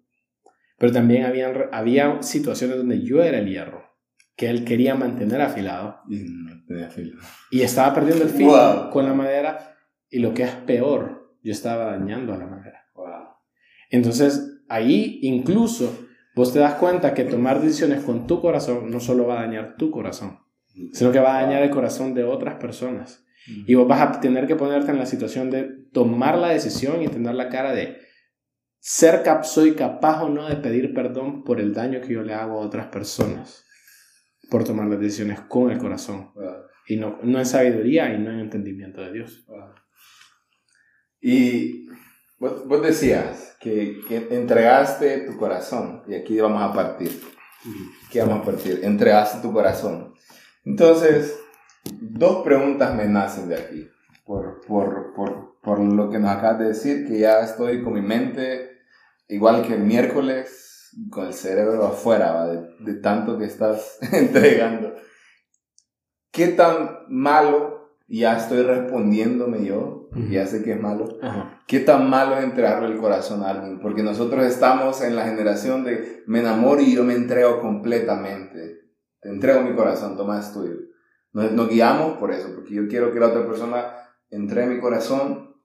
pero 0.77 0.91
también 0.91 1.25
habían, 1.25 1.55
había 1.71 2.21
situaciones 2.21 2.77
donde 2.77 3.01
yo 3.03 3.23
era 3.23 3.39
el 3.39 3.47
hierro, 3.47 3.83
que 4.35 4.49
él 4.49 4.65
quería 4.65 4.95
mantener 4.95 5.41
afilado. 5.41 6.01
Y, 7.51 7.61
estaba 7.61 7.95
perdiendo 7.95 8.25
el 8.25 8.29
filo 8.29 8.89
con 8.91 9.05
la 9.05 9.13
madera 9.13 9.75
y 10.09 10.19
lo 10.19 10.33
que 10.33 10.43
es 10.43 10.51
peor, 10.51 11.37
yo 11.41 11.51
estaba 11.53 11.97
dañando 11.97 12.33
a 12.33 12.37
la 12.37 12.47
madera. 12.47 12.86
Entonces 13.89 14.61
ahí 14.69 15.19
incluso 15.21 16.07
vos 16.35 16.53
te 16.53 16.59
das 16.59 16.75
cuenta 16.75 17.13
que 17.13 17.23
tomar 17.23 17.61
decisiones 17.61 18.03
con 18.03 18.27
tu 18.27 18.41
corazón 18.41 18.91
no 18.91 18.99
solo 18.99 19.25
va 19.25 19.39
a 19.39 19.45
dañar 19.45 19.75
tu 19.77 19.91
corazón, 19.91 20.39
sino 20.93 21.11
que 21.11 21.19
va 21.19 21.37
a 21.37 21.43
dañar 21.43 21.63
el 21.63 21.69
corazón 21.69 22.13
de 22.13 22.23
otras 22.23 22.55
personas. 22.55 23.25
Y 23.65 23.75
vos 23.75 23.87
vas 23.87 24.01
a 24.01 24.19
tener 24.19 24.45
que 24.45 24.55
ponerte 24.55 24.91
en 24.91 24.99
la 24.99 25.05
situación 25.05 25.49
de 25.49 25.63
tomar 25.93 26.37
la 26.37 26.49
decisión 26.49 27.01
y 27.01 27.07
tener 27.07 27.33
la 27.33 27.47
cara 27.49 27.73
de 27.73 27.97
ser 28.79 29.23
cap 29.23 29.43
soy 29.43 29.73
capaz 29.73 30.23
o 30.23 30.29
no 30.29 30.47
de 30.47 30.57
pedir 30.57 30.93
perdón 30.93 31.43
por 31.43 31.59
el 31.59 31.73
daño 31.73 32.01
que 32.01 32.13
yo 32.13 32.23
le 32.23 32.33
hago 32.33 32.61
a 32.61 32.65
otras 32.65 32.87
personas 32.87 33.65
por 34.49 34.63
tomar 34.63 34.87
las 34.87 34.99
decisiones 34.99 35.41
con 35.41 35.71
el 35.71 35.77
corazón. 35.77 36.31
Y 36.87 36.97
no, 36.97 37.19
no 37.23 37.39
en 37.39 37.45
sabiduría 37.45 38.13
y 38.13 38.19
no 38.19 38.31
en 38.31 38.39
entendimiento 38.39 39.01
de 39.01 39.11
Dios. 39.11 39.45
Y 41.19 41.86
Vos, 42.39 42.81
decías 42.83 43.57
que, 43.59 44.01
que, 44.07 44.27
entregaste 44.31 45.21
tu 45.21 45.37
corazón, 45.37 46.03
y 46.07 46.13
aquí 46.15 46.39
vamos 46.39 46.61
a 46.61 46.71
partir. 46.71 47.21
¿Qué 48.11 48.21
vamos 48.21 48.41
a 48.41 48.45
partir? 48.51 48.81
Entregaste 48.83 49.41
tu 49.41 49.51
corazón. 49.51 50.13
Entonces, 50.63 51.39
dos 51.83 52.43
preguntas 52.43 52.93
me 52.93 53.05
nacen 53.05 53.49
de 53.49 53.55
aquí, 53.55 53.89
por, 54.23 54.61
por, 54.67 55.13
por, 55.15 55.59
por 55.61 55.79
lo 55.79 56.11
que 56.11 56.19
nos 56.19 56.29
acabas 56.29 56.59
de 56.59 56.65
decir, 56.65 57.07
que 57.07 57.19
ya 57.19 57.39
estoy 57.39 57.83
con 57.83 57.93
mi 57.93 58.01
mente 58.01 58.77
igual 59.27 59.65
que 59.65 59.73
el 59.73 59.81
miércoles, 59.81 60.91
con 61.09 61.27
el 61.27 61.33
cerebro 61.33 61.85
afuera, 61.85 62.45
de, 62.45 62.69
de 62.79 62.93
tanto 63.01 63.37
que 63.37 63.45
estás 63.45 63.97
entregando. 64.13 64.93
¿Qué 66.31 66.49
tan 66.49 66.99
malo 67.09 67.76
ya 68.07 68.37
estoy 68.37 68.63
respondiéndome 68.63 69.65
yo, 69.65 70.09
ya 70.29 70.47
sé 70.47 70.63
que 70.63 70.73
es 70.73 70.81
malo, 70.81 71.19
¿qué 71.67 71.81
tan 71.81 72.09
malo 72.09 72.37
es 72.37 72.43
entregarle 72.43 72.87
el 72.87 72.97
corazón 72.97 73.43
a 73.43 73.49
alguien? 73.49 73.79
Porque 73.81 74.01
nosotros 74.01 74.45
estamos 74.45 75.01
en 75.01 75.15
la 75.15 75.25
generación 75.25 75.83
de 75.83 76.23
me 76.25 76.39
enamoro 76.39 76.81
y 76.81 76.95
yo 76.95 77.03
me 77.03 77.13
entrego 77.13 77.59
completamente. 77.59 78.77
Te 79.19 79.29
entrego 79.29 79.61
mi 79.61 79.75
corazón, 79.75 80.15
toma 80.15 80.39
es 80.39 80.53
tuyo. 80.53 80.75
Nos, 81.33 81.51
nos 81.51 81.69
guiamos 81.69 82.17
por 82.17 82.31
eso, 82.31 82.49
porque 82.55 82.73
yo 82.73 82.87
quiero 82.87 83.11
que 83.11 83.19
la 83.19 83.27
otra 83.27 83.45
persona 83.45 83.93
entregue 84.29 84.75
mi 84.75 84.79
corazón 84.79 85.55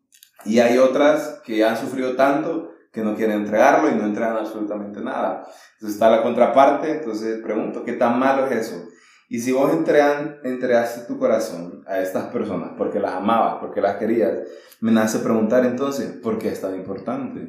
y 0.44 0.58
hay 0.58 0.78
otras 0.78 1.40
que 1.44 1.64
han 1.64 1.76
sufrido 1.76 2.16
tanto 2.16 2.72
que 2.92 3.02
no 3.02 3.14
quieren 3.14 3.42
entregarlo 3.42 3.88
y 3.88 3.94
no 3.94 4.04
entregan 4.04 4.36
absolutamente 4.36 5.00
nada. 5.00 5.46
Entonces 5.74 5.94
está 5.94 6.10
la 6.10 6.22
contraparte, 6.22 6.98
entonces 6.98 7.40
pregunto, 7.42 7.84
¿qué 7.84 7.94
tan 7.94 8.18
malo 8.18 8.46
es 8.46 8.68
eso? 8.68 8.84
Y 9.32 9.38
si 9.38 9.50
vos 9.50 9.72
entregan, 9.72 10.40
entregaste 10.44 11.06
tu 11.06 11.18
corazón 11.18 11.82
a 11.86 12.00
estas 12.00 12.24
personas 12.24 12.72
porque 12.76 13.00
las 13.00 13.14
amabas, 13.14 13.56
porque 13.60 13.80
las 13.80 13.96
querías, 13.96 14.42
me 14.82 14.92
nace 14.92 15.20
preguntar 15.20 15.64
entonces, 15.64 16.18
¿por 16.22 16.38
qué 16.38 16.48
es 16.48 16.60
tan 16.60 16.74
importante? 16.74 17.48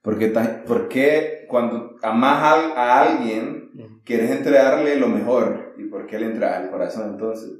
¿Por 0.00 0.16
qué, 0.16 0.28
por 0.28 0.88
qué 0.88 1.44
cuando 1.48 1.96
amas 2.04 2.40
a, 2.76 3.00
alguien 3.00 4.00
quieres 4.04 4.30
entregarle 4.30 4.94
lo 4.94 5.08
mejor? 5.08 5.74
¿Y 5.76 5.86
por 5.86 6.06
qué 6.06 6.20
le 6.20 6.26
entregas 6.26 6.62
el 6.62 6.70
corazón 6.70 7.10
entonces? 7.14 7.50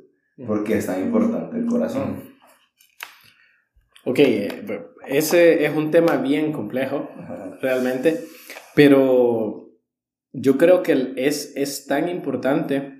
¿Por 0.46 0.62
qué 0.62 0.78
es 0.78 0.86
tan 0.86 1.02
importante 1.02 1.56
el 1.56 1.66
corazón? 1.66 2.32
Ok, 4.04 4.20
eh, 4.20 4.86
ese 5.08 5.64
es 5.64 5.74
un 5.74 5.90
tema 5.90 6.18
bien 6.18 6.52
complejo, 6.52 7.10
realmente, 7.60 8.24
pero 8.76 9.72
yo 10.30 10.58
creo 10.58 10.84
que 10.84 11.14
es, 11.16 11.56
es 11.56 11.86
tan 11.86 12.08
importante 12.08 12.93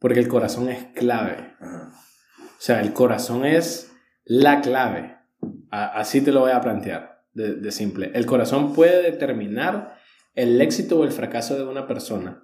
porque 0.00 0.18
el 0.18 0.28
corazón 0.28 0.68
es 0.68 0.86
clave. 0.94 1.54
O 1.60 2.62
sea, 2.62 2.80
el 2.80 2.92
corazón 2.92 3.44
es 3.44 3.92
la 4.24 4.60
clave. 4.60 5.18
así 5.70 6.20
te 6.20 6.32
lo 6.32 6.40
voy 6.40 6.50
a 6.50 6.60
plantear, 6.60 7.22
de, 7.32 7.70
simple. 7.70 8.10
El 8.14 8.26
corazón 8.26 8.72
puede 8.72 9.02
determinar 9.02 9.94
el 10.34 10.60
éxito 10.60 10.98
o 10.98 11.04
el 11.04 11.12
fracaso 11.12 11.56
de 11.56 11.64
una 11.64 11.86
persona 11.86 12.42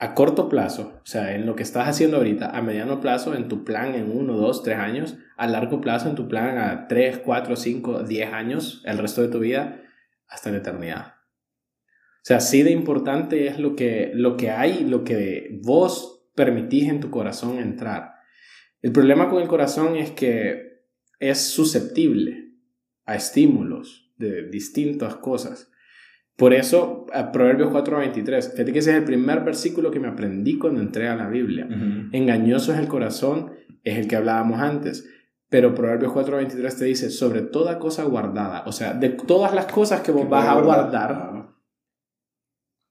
a 0.00 0.14
corto 0.14 0.48
plazo, 0.48 1.00
o 1.02 1.06
sea, 1.06 1.34
en 1.34 1.44
lo 1.44 1.56
que 1.56 1.64
estás 1.64 1.88
haciendo 1.88 2.18
ahorita, 2.18 2.56
a 2.56 2.62
mediano 2.62 3.00
plazo, 3.00 3.34
en 3.34 3.48
tu 3.48 3.64
plan 3.64 3.96
en 3.96 4.16
uno, 4.16 4.36
dos, 4.36 4.62
tres 4.62 4.78
años, 4.78 5.16
a 5.36 5.48
largo 5.48 5.80
plazo, 5.80 6.08
en 6.08 6.14
tu 6.14 6.28
plan 6.28 6.56
a 6.56 6.86
tres, 6.86 7.18
cuatro, 7.18 7.56
cinco, 7.56 8.04
diez 8.04 8.32
años, 8.32 8.80
el 8.84 8.98
resto 8.98 9.22
de 9.22 9.28
tu 9.28 9.40
vida, 9.40 9.82
hasta 10.28 10.52
la 10.52 10.58
eternidad. 10.58 11.06
O 11.08 12.22
sea, 12.28 12.36
así 12.36 12.62
de 12.62 12.70
importante 12.70 13.48
es 13.48 13.58
lo 13.58 13.74
que, 13.74 14.12
lo 14.14 14.36
que 14.36 14.52
hay, 14.52 14.84
lo 14.84 15.02
que 15.02 15.58
vos 15.62 16.17
permitís 16.38 16.88
en 16.88 17.00
tu 17.00 17.10
corazón 17.10 17.58
entrar. 17.58 18.12
El 18.80 18.92
problema 18.92 19.28
con 19.28 19.42
el 19.42 19.48
corazón 19.48 19.96
es 19.96 20.12
que 20.12 20.84
es 21.18 21.38
susceptible 21.50 22.52
a 23.06 23.16
estímulos 23.16 24.12
de 24.16 24.48
distintas 24.48 25.16
cosas. 25.16 25.68
Por 26.36 26.54
eso, 26.54 27.06
a 27.12 27.32
Proverbios 27.32 27.70
4:23, 27.72 28.52
fíjate 28.52 28.72
que 28.72 28.78
ese 28.78 28.92
es 28.92 28.98
el 28.98 29.04
primer 29.04 29.40
versículo 29.40 29.90
que 29.90 29.98
me 29.98 30.06
aprendí 30.06 30.56
cuando 30.56 30.80
entré 30.80 31.08
a 31.08 31.16
la 31.16 31.28
Biblia. 31.28 31.66
Engañoso 32.12 32.72
es 32.72 32.78
el 32.78 32.86
corazón, 32.86 33.50
es 33.82 33.98
el 33.98 34.06
que 34.06 34.14
hablábamos 34.14 34.60
antes. 34.60 35.10
Pero 35.48 35.74
Proverbios 35.74 36.12
4:23 36.12 36.78
te 36.78 36.84
dice, 36.84 37.10
sobre 37.10 37.40
toda 37.42 37.80
cosa 37.80 38.04
guardada, 38.04 38.62
o 38.66 38.72
sea, 38.72 38.94
de 38.94 39.08
todas 39.08 39.52
las 39.52 39.66
cosas 39.66 40.02
que 40.02 40.12
vos 40.12 40.28
vas 40.28 40.46
a 40.46 40.60
guardar, 40.60 41.48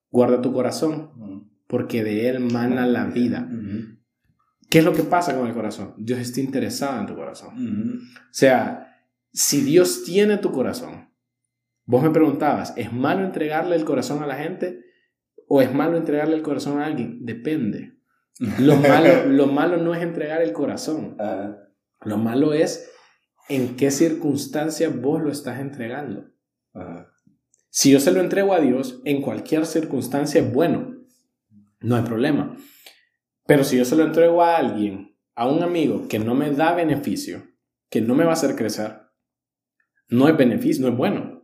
guarda 0.09 0.41
tu 0.41 0.51
corazón, 0.51 1.11
porque 1.67 2.03
de 2.03 2.29
él 2.29 2.39
mana 2.39 2.87
la 2.87 3.05
vida. 3.05 3.47
¿Qué 4.69 4.79
es 4.79 4.85
lo 4.85 4.93
que 4.93 5.03
pasa 5.03 5.35
con 5.35 5.47
el 5.47 5.53
corazón? 5.53 5.93
Dios 5.97 6.19
está 6.19 6.39
interesado 6.39 6.99
en 6.99 7.05
tu 7.05 7.15
corazón. 7.15 8.01
O 8.05 8.33
sea, 8.33 8.95
si 9.31 9.61
Dios 9.61 10.03
tiene 10.03 10.37
tu 10.37 10.51
corazón, 10.51 11.09
vos 11.85 12.03
me 12.03 12.09
preguntabas, 12.09 12.73
¿es 12.75 12.91
malo 12.91 13.25
entregarle 13.25 13.75
el 13.75 13.85
corazón 13.85 14.23
a 14.23 14.27
la 14.27 14.35
gente 14.35 14.81
o 15.47 15.61
es 15.61 15.73
malo 15.73 15.97
entregarle 15.97 16.35
el 16.35 16.41
corazón 16.41 16.79
a 16.79 16.85
alguien? 16.85 17.25
Depende. 17.25 17.97
Lo 18.59 18.75
malo, 18.77 19.25
lo 19.25 19.47
malo 19.47 19.77
no 19.77 19.93
es 19.93 20.01
entregar 20.01 20.41
el 20.41 20.53
corazón. 20.53 21.17
Lo 22.01 22.17
malo 22.17 22.53
es 22.53 22.89
en 23.49 23.75
qué 23.75 23.91
circunstancias 23.91 24.99
vos 24.99 25.21
lo 25.21 25.31
estás 25.31 25.59
entregando. 25.59 26.29
Si 27.69 27.91
yo 27.91 27.99
se 27.99 28.11
lo 28.11 28.21
entrego 28.21 28.53
a 28.53 28.59
Dios, 28.59 29.01
en 29.05 29.21
cualquier 29.21 29.65
circunstancia 29.65 30.41
es 30.41 30.51
bueno 30.53 30.96
no 31.79 31.95
hay 31.95 32.03
problema. 32.03 32.55
Pero 33.45 33.63
si 33.63 33.77
yo 33.77 33.85
se 33.85 33.95
lo 33.95 34.03
entrego 34.03 34.41
a 34.43 34.57
alguien, 34.57 35.15
a 35.35 35.47
un 35.47 35.63
amigo 35.63 36.07
que 36.07 36.19
no 36.19 36.35
me 36.35 36.51
da 36.51 36.73
beneficio, 36.73 37.43
que 37.89 38.01
no 38.01 38.15
me 38.15 38.23
va 38.23 38.31
a 38.31 38.33
hacer 38.33 38.55
crecer, 38.55 38.97
no 40.09 40.27
es 40.27 40.37
beneficio, 40.37 40.85
no 40.85 40.91
es 40.91 40.97
bueno. 40.97 41.43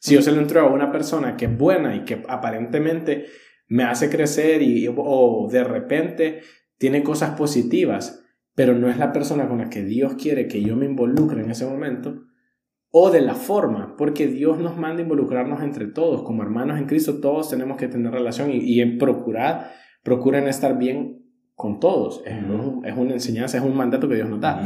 Si 0.00 0.14
yo 0.14 0.22
se 0.22 0.32
lo 0.32 0.40
entrego 0.40 0.68
a 0.68 0.72
una 0.72 0.92
persona 0.92 1.36
que 1.36 1.46
es 1.46 1.58
buena 1.58 1.96
y 1.96 2.04
que 2.04 2.22
aparentemente 2.28 3.26
me 3.68 3.84
hace 3.84 4.08
crecer 4.08 4.62
y, 4.62 4.88
o 4.88 5.48
de 5.50 5.64
repente 5.64 6.42
tiene 6.78 7.02
cosas 7.02 7.36
positivas, 7.36 8.24
pero 8.54 8.74
no 8.74 8.88
es 8.88 8.98
la 8.98 9.12
persona 9.12 9.48
con 9.48 9.58
la 9.58 9.70
que 9.70 9.84
Dios 9.84 10.14
quiere 10.14 10.48
que 10.48 10.62
yo 10.62 10.76
me 10.76 10.86
involucre 10.86 11.42
en 11.42 11.50
ese 11.50 11.66
momento, 11.66 12.24
o 12.98 13.10
de 13.10 13.20
la 13.20 13.34
forma, 13.34 13.94
porque 13.98 14.26
Dios 14.26 14.58
nos 14.58 14.78
manda 14.78 15.02
involucrarnos 15.02 15.62
entre 15.62 15.86
todos, 15.86 16.22
como 16.22 16.42
hermanos 16.42 16.78
en 16.78 16.86
Cristo, 16.86 17.20
todos 17.20 17.50
tenemos 17.50 17.76
que 17.76 17.88
tener 17.88 18.10
relación 18.10 18.50
y, 18.50 18.56
y 18.56 18.80
en 18.80 18.96
procurar, 18.96 19.70
procuren 20.02 20.48
estar 20.48 20.78
bien 20.78 21.22
con 21.54 21.78
todos. 21.78 22.22
Es, 22.24 22.36
es, 22.84 22.96
una 22.96 23.12
enseñanza, 23.12 23.58
es 23.58 23.62
un 23.62 23.76
mandato 23.76 24.08
que 24.08 24.14
Dios 24.14 24.30
nos 24.30 24.40
da, 24.40 24.62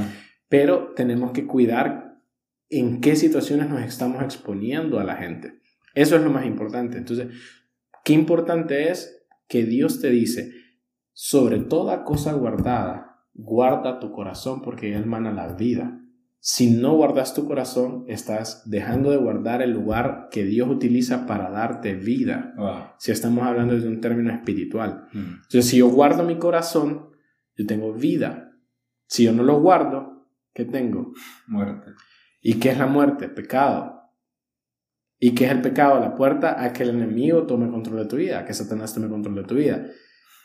pero 0.49 0.93
tenemos 0.95 1.33
que 1.33 1.45
cuidar 1.45 2.21
en 2.69 3.01
qué 3.01 3.17
situaciones 3.17 3.69
nos 3.69 3.83
estamos 3.83 4.23
exponiendo 4.23 5.01
a 5.01 5.05
la 5.05 5.17
gente. 5.17 5.59
Eso 5.97 6.15
es 6.15 6.23
lo 6.23 6.31
más 6.31 6.47
importante. 6.47 6.99
Entonces, 6.99 7.35
qué 8.05 8.13
importante 8.13 8.91
es 8.91 9.27
que 9.49 9.65
Dios 9.65 10.01
te 10.01 10.09
dice, 10.09 10.53
sobre 11.13 11.59
toda 11.59 12.05
cosa 12.05 12.33
guardada, 12.35 13.25
guarda 13.35 13.99
tu 13.99 14.13
corazón 14.13 14.63
porque 14.63 14.95
Él 14.95 15.07
mana 15.07 15.33
la 15.33 15.53
vida. 15.55 16.00
Si 16.43 16.71
no 16.71 16.95
guardas 16.95 17.35
tu 17.35 17.47
corazón, 17.47 18.05
estás 18.09 18.63
dejando 18.65 19.11
de 19.11 19.19
guardar 19.19 19.61
el 19.61 19.73
lugar 19.73 20.29
que 20.31 20.45
Dios 20.45 20.71
utiliza 20.71 21.27
para 21.27 21.51
darte 21.51 21.95
vida. 21.95 22.55
Si 22.99 23.13
estamos 23.13 23.47
hablando 23.47 23.79
de 23.79 23.87
un 23.87 24.01
término 24.01 24.33
espiritual. 24.33 25.07
Mm. 25.13 25.35
Entonces, 25.35 25.67
si 25.67 25.79
yo 25.79 25.89
guardo 25.89 26.23
mi 26.23 26.39
corazón, 26.39 27.11
yo 27.57 27.67
tengo 27.67 27.93
vida. 27.93 28.53
Si 29.07 29.25
yo 29.25 29.33
no 29.33 29.43
lo 29.43 29.61
guardo, 29.61 30.31
¿qué 30.55 30.65
tengo? 30.65 31.13
Muerte. 31.47 31.91
¿Y 32.41 32.55
qué 32.55 32.71
es 32.71 32.79
la 32.79 32.87
muerte? 32.87 33.29
Pecado. 33.29 34.01
¿Y 35.19 35.35
qué 35.35 35.45
es 35.45 35.51
el 35.51 35.61
pecado? 35.61 36.01
La 36.01 36.15
puerta 36.15 36.65
a 36.65 36.73
que 36.73 36.85
el 36.85 36.91
enemigo 36.91 37.47
tome 37.47 37.71
control 37.71 37.99
de 37.99 38.07
tu 38.07 38.17
vida, 38.17 38.39
a 38.39 38.45
que 38.47 38.55
Satanás 38.55 38.95
tome 38.95 39.11
control 39.11 39.35
de 39.35 39.45
tu 39.45 39.57
vida. 39.57 39.87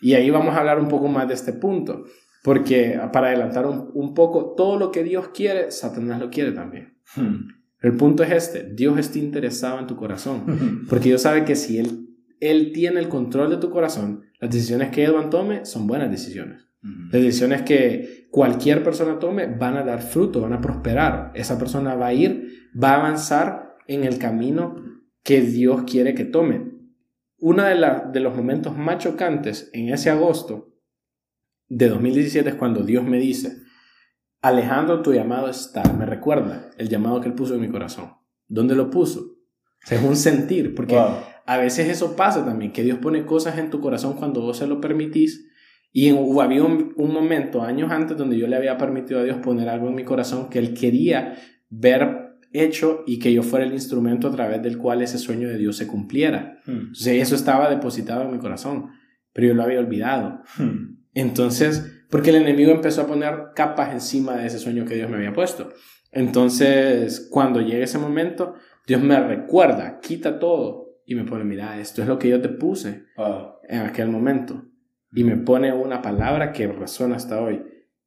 Y 0.01 0.13
ahí 0.13 0.29
vamos 0.29 0.53
a 0.53 0.59
hablar 0.59 0.77
un 0.77 0.89
poco 0.89 1.07
más 1.07 1.25
de 1.29 1.35
este 1.35 1.53
punto. 1.53 2.03
Porque 2.45 2.99
para 3.11 3.29
adelantar 3.29 3.65
un, 3.65 4.13
poco, 4.13 4.53
todo 4.55 4.77
lo 4.77 4.91
que 4.91 5.03
Dios 5.03 5.29
quiere, 5.29 5.71
Satanás 5.71 6.19
lo 6.19 6.29
quiere 6.29 6.51
también. 6.51 6.95
Hmm. 7.15 7.47
El 7.81 7.97
punto 7.97 8.21
es 8.21 8.31
este, 8.31 8.71
Dios 8.71 8.99
está 8.99 9.17
interesado 9.17 9.79
en 9.79 9.87
tu 9.87 9.95
corazón, 9.95 10.85
porque 10.87 11.09
Dios 11.09 11.23
sabe 11.23 11.43
que 11.43 11.55
si 11.55 11.79
Él, 11.79 12.07
él 12.39 12.71
tiene 12.71 12.99
el 12.99 13.09
control 13.09 13.49
de 13.49 13.57
tu 13.57 13.71
corazón, 13.71 14.25
las 14.39 14.51
decisiones 14.51 14.91
que 14.91 15.05
Edwin 15.05 15.31
tome 15.31 15.65
son 15.65 15.87
buenas 15.87 16.11
decisiones. 16.11 16.67
Hmm. 16.83 17.05
Las 17.05 17.23
decisiones 17.23 17.63
que 17.63 18.27
cualquier 18.29 18.83
persona 18.83 19.17
tome 19.17 19.47
van 19.47 19.77
a 19.77 19.83
dar 19.83 20.03
fruto, 20.03 20.41
van 20.41 20.53
a 20.53 20.61
prosperar. 20.61 21.31
Esa 21.33 21.57
persona 21.57 21.95
va 21.95 22.07
a 22.07 22.13
ir, 22.13 22.69
va 22.81 22.91
a 22.91 22.99
avanzar 22.99 23.75
en 23.87 24.03
el 24.03 24.19
camino 24.19 24.75
que 25.23 25.41
Dios 25.41 25.81
quiere 25.87 26.13
que 26.13 26.25
tome. 26.25 26.73
Uno 27.39 27.63
de, 27.63 27.75
de 28.13 28.19
los 28.19 28.35
momentos 28.35 28.77
más 28.77 28.99
chocantes 28.99 29.71
en 29.73 29.89
ese 29.89 30.11
agosto 30.11 30.74
de 31.67 31.89
2017 31.89 32.49
es 32.49 32.55
cuando 32.55 32.83
Dios 32.83 33.03
me 33.03 33.19
dice, 33.19 33.57
Alejandro, 34.41 35.01
tu 35.01 35.13
llamado 35.13 35.49
está, 35.49 35.83
me 35.93 36.05
recuerda 36.05 36.69
el 36.77 36.89
llamado 36.89 37.21
que 37.21 37.27
él 37.27 37.33
puso 37.33 37.55
en 37.55 37.61
mi 37.61 37.69
corazón. 37.69 38.13
¿Dónde 38.47 38.75
lo 38.75 38.89
puso? 38.89 39.35
es 39.89 40.01
un 40.01 40.15
sentir, 40.15 40.73
porque 40.73 40.97
a 40.97 41.57
veces 41.57 41.89
eso 41.89 42.15
pasa 42.15 42.43
también, 42.43 42.71
que 42.71 42.83
Dios 42.83 42.97
pone 42.99 43.25
cosas 43.25 43.57
en 43.59 43.69
tu 43.69 43.79
corazón 43.79 44.13
cuando 44.13 44.41
vos 44.41 44.57
se 44.57 44.67
lo 44.67 44.81
permitís. 44.81 45.47
Y 45.91 46.09
había 46.09 46.63
un, 46.63 46.93
un, 46.97 47.13
momento, 47.13 47.61
años 47.61 47.91
antes, 47.91 48.17
donde 48.17 48.37
yo 48.37 48.47
le 48.47 48.55
había 48.55 48.77
permitido 48.77 49.19
a 49.19 49.23
Dios 49.23 49.37
poner 49.37 49.69
algo 49.69 49.87
en 49.87 49.95
mi 49.95 50.03
corazón 50.03 50.49
que 50.49 50.59
Él 50.59 50.73
quería 50.73 51.35
ver 51.69 52.25
hecho 52.51 53.03
y 53.05 53.19
que 53.19 53.33
yo 53.33 53.43
fuera 53.43 53.65
el 53.65 53.73
instrumento 53.73 54.27
a 54.27 54.31
través 54.31 54.61
del 54.61 54.77
cual 54.77 55.01
ese 55.01 55.17
sueño 55.17 55.47
de 55.47 55.57
Dios 55.57 55.77
se 55.77 55.87
cumpliera. 55.87 56.59
Hmm. 56.65 56.71
Entonces 56.71 57.21
eso 57.21 57.35
estaba 57.35 57.69
depositado 57.69 58.23
en 58.23 58.31
mi 58.31 58.39
corazón, 58.39 58.89
pero 59.33 59.47
yo 59.47 59.53
lo 59.53 59.63
había 59.63 59.79
olvidado. 59.79 60.41
Hmm. 60.57 60.94
Entonces, 61.15 61.91
Porque 62.11 62.29
el 62.29 62.35
enemigo 62.37 62.71
empezó 62.71 63.01
a 63.01 63.07
poner 63.07 63.47
capas 63.55 63.91
encima 63.91 64.37
de 64.37 64.47
ese 64.47 64.59
sueño 64.59 64.85
que 64.85 64.95
Dios 64.95 65.09
me 65.09 65.17
había 65.17 65.33
puesto. 65.33 65.73
Entonces, 66.11 67.27
cuando 67.31 67.61
llega 67.61 67.83
ese 67.83 67.97
momento, 67.97 68.53
Dios 68.87 69.01
me 69.01 69.19
recuerda, 69.19 69.99
quita 69.99 70.39
todo 70.39 70.99
y 71.05 71.15
me 71.15 71.25
pone, 71.25 71.43
mira, 71.43 71.79
esto 71.79 72.01
es 72.01 72.07
lo 72.07 72.19
que 72.19 72.29
yo 72.29 72.41
te 72.41 72.49
puse 72.49 73.05
en 73.67 73.81
aquel 73.81 74.09
momento. 74.09 74.65
Y 75.11 75.23
me 75.23 75.35
pone 75.35 75.73
una 75.73 76.01
palabra 76.01 76.53
que 76.53 76.67
resuena 76.67 77.15
hasta 77.15 77.41
hoy. 77.41 77.63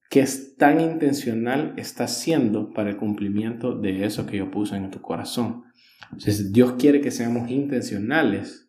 ¿Qué 0.09 0.21
es 0.21 0.57
tan 0.57 0.81
intencional 0.81 1.75
estás 1.77 2.17
siendo 2.19 2.73
para 2.73 2.91
el 2.91 2.97
cumplimiento 2.97 3.75
de 3.75 4.07
eso 4.07 4.27
que 4.27 4.39
yo 4.39 4.51
puse 4.51 4.77
en 4.77 4.91
tu 4.91 5.03
corazón? 5.03 5.65
Entonces, 6.05 6.53
Dios 6.53 6.75
quiere 6.79 7.01
que 7.01 7.11
seamos 7.11 7.51
intencionales 7.51 8.68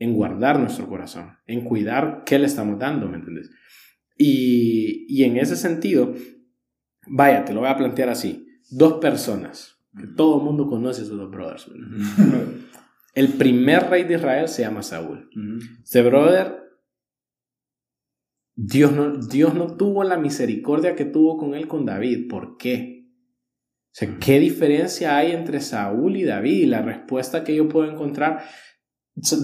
en 0.00 0.14
guardar 0.14 0.58
nuestro 0.58 0.88
corazón, 0.88 1.36
en 1.46 1.60
cuidar 1.60 2.24
qué 2.26 2.38
le 2.38 2.46
estamos 2.46 2.78
dando, 2.78 3.06
¿me 3.06 3.18
entiendes? 3.18 3.50
Y, 4.16 5.06
y 5.08 5.22
en 5.24 5.36
ese 5.36 5.54
sentido, 5.54 6.14
vaya, 7.06 7.44
te 7.44 7.52
lo 7.52 7.60
voy 7.60 7.68
a 7.68 7.76
plantear 7.76 8.08
así. 8.08 8.48
Dos 8.70 8.94
personas, 8.94 9.78
que 9.96 10.08
todo 10.08 10.38
el 10.38 10.44
mundo 10.44 10.66
conoce 10.66 11.02
a 11.02 11.04
esos 11.04 11.16
dos 11.16 11.30
brothers. 11.30 11.70
El 13.14 13.28
primer 13.34 13.90
rey 13.90 14.04
de 14.04 14.14
Israel 14.14 14.48
se 14.48 14.62
llama 14.62 14.82
Saúl. 14.82 15.28
Este 15.82 16.02
brother, 16.02 16.60
Dios 18.54 18.92
no, 18.92 19.16
Dios 19.16 19.54
no 19.54 19.76
tuvo 19.76 20.04
la 20.04 20.16
misericordia 20.16 20.94
que 20.94 21.04
tuvo 21.04 21.36
con 21.36 21.54
él 21.54 21.66
con 21.66 21.84
David. 21.84 22.28
¿Por 22.28 22.56
qué? 22.56 23.08
O 23.86 23.92
sea, 23.92 24.16
¿qué 24.20 24.38
diferencia 24.38 25.16
hay 25.16 25.32
entre 25.32 25.60
Saúl 25.60 26.16
y 26.16 26.24
David? 26.24 26.58
Y 26.58 26.66
la 26.66 26.82
respuesta 26.82 27.42
que 27.42 27.56
yo 27.56 27.68
puedo 27.68 27.90
encontrar, 27.90 28.44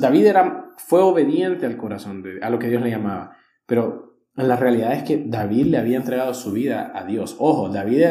David 0.01 0.27
era, 0.27 0.75
fue 0.79 1.01
obediente 1.01 1.67
al 1.67 1.77
corazón, 1.77 2.23
de, 2.23 2.41
a 2.43 2.51
lo 2.51 2.59
que 2.59 2.69
Dios 2.69 2.83
le 2.83 2.91
llamaba, 2.91 3.37
pero 3.67 4.07
la 4.35 4.57
realidad 4.57 4.93
es 4.93 5.03
que 5.03 5.25
David 5.27 5.67
le 5.67 5.79
había 5.79 5.97
entregado 5.97 6.35
su 6.35 6.53
vida 6.53 6.93
a 6.95 7.05
Dios. 7.05 7.37
Ojo, 7.39 7.71
David, 7.71 8.05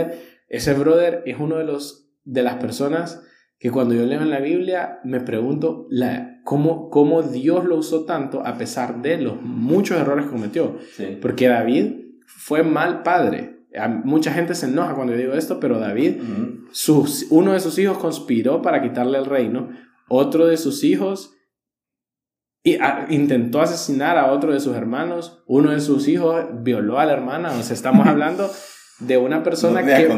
ese 0.47 0.74
brother, 0.74 1.22
es 1.26 1.38
uno 1.39 1.57
de, 1.57 1.63
los, 1.63 2.09
de 2.24 2.43
las 2.43 2.55
personas 2.55 3.24
que 3.59 3.72
cuando 3.72 3.93
yo 3.93 4.05
leo 4.05 4.22
en 4.22 4.32
la 4.32 4.39
Biblia 4.39 4.99
me 5.03 5.20
pregunto 5.20 5.88
la, 5.89 6.41
cómo, 6.43 6.89
cómo 6.89 7.22
Dios 7.22 7.66
lo 7.66 7.78
usó 7.78 8.05
tanto 8.05 8.45
a 8.45 8.57
pesar 8.57 9.01
de 9.01 9.18
los 9.18 9.41
muchos 9.41 9.99
errores 9.99 10.26
que 10.26 10.32
cometió. 10.32 10.78
Porque 11.22 11.47
David 11.47 11.93
fue 12.26 12.63
mal 12.63 13.03
padre. 13.03 13.66
Mucha 14.03 14.32
gente 14.32 14.55
se 14.55 14.68
enoja 14.68 14.95
cuando 14.95 15.13
yo 15.13 15.20
digo 15.20 15.34
esto, 15.34 15.59
pero 15.59 15.80
David, 15.80 16.22
sus, 16.72 17.28
uno 17.30 17.53
de 17.53 17.59
sus 17.59 17.78
hijos 17.78 17.97
conspiró 17.97 18.61
para 18.61 18.82
quitarle 18.82 19.18
el 19.18 19.26
reino, 19.26 19.70
otro 20.07 20.47
de 20.47 20.57
sus 20.57 20.84
hijos 20.84 21.35
y 22.66 22.80
intentó 23.09 23.61
asesinar 23.61 24.18
a 24.18 24.32
otro 24.32 24.51
de 24.51 24.59
sus 24.59 24.76
hermanos, 24.76 25.43
uno 25.45 25.70
de 25.70 25.80
sus 25.80 26.07
hijos 26.07 26.45
violó 26.63 26.99
a 26.99 27.05
la 27.05 27.13
hermana, 27.13 27.51
o 27.51 27.61
sea, 27.61 27.76
estamos 27.76 28.07
hablando 28.07 28.49
de 28.99 29.18
una 29.18 29.43
persona 29.43 29.86
que 29.86 30.09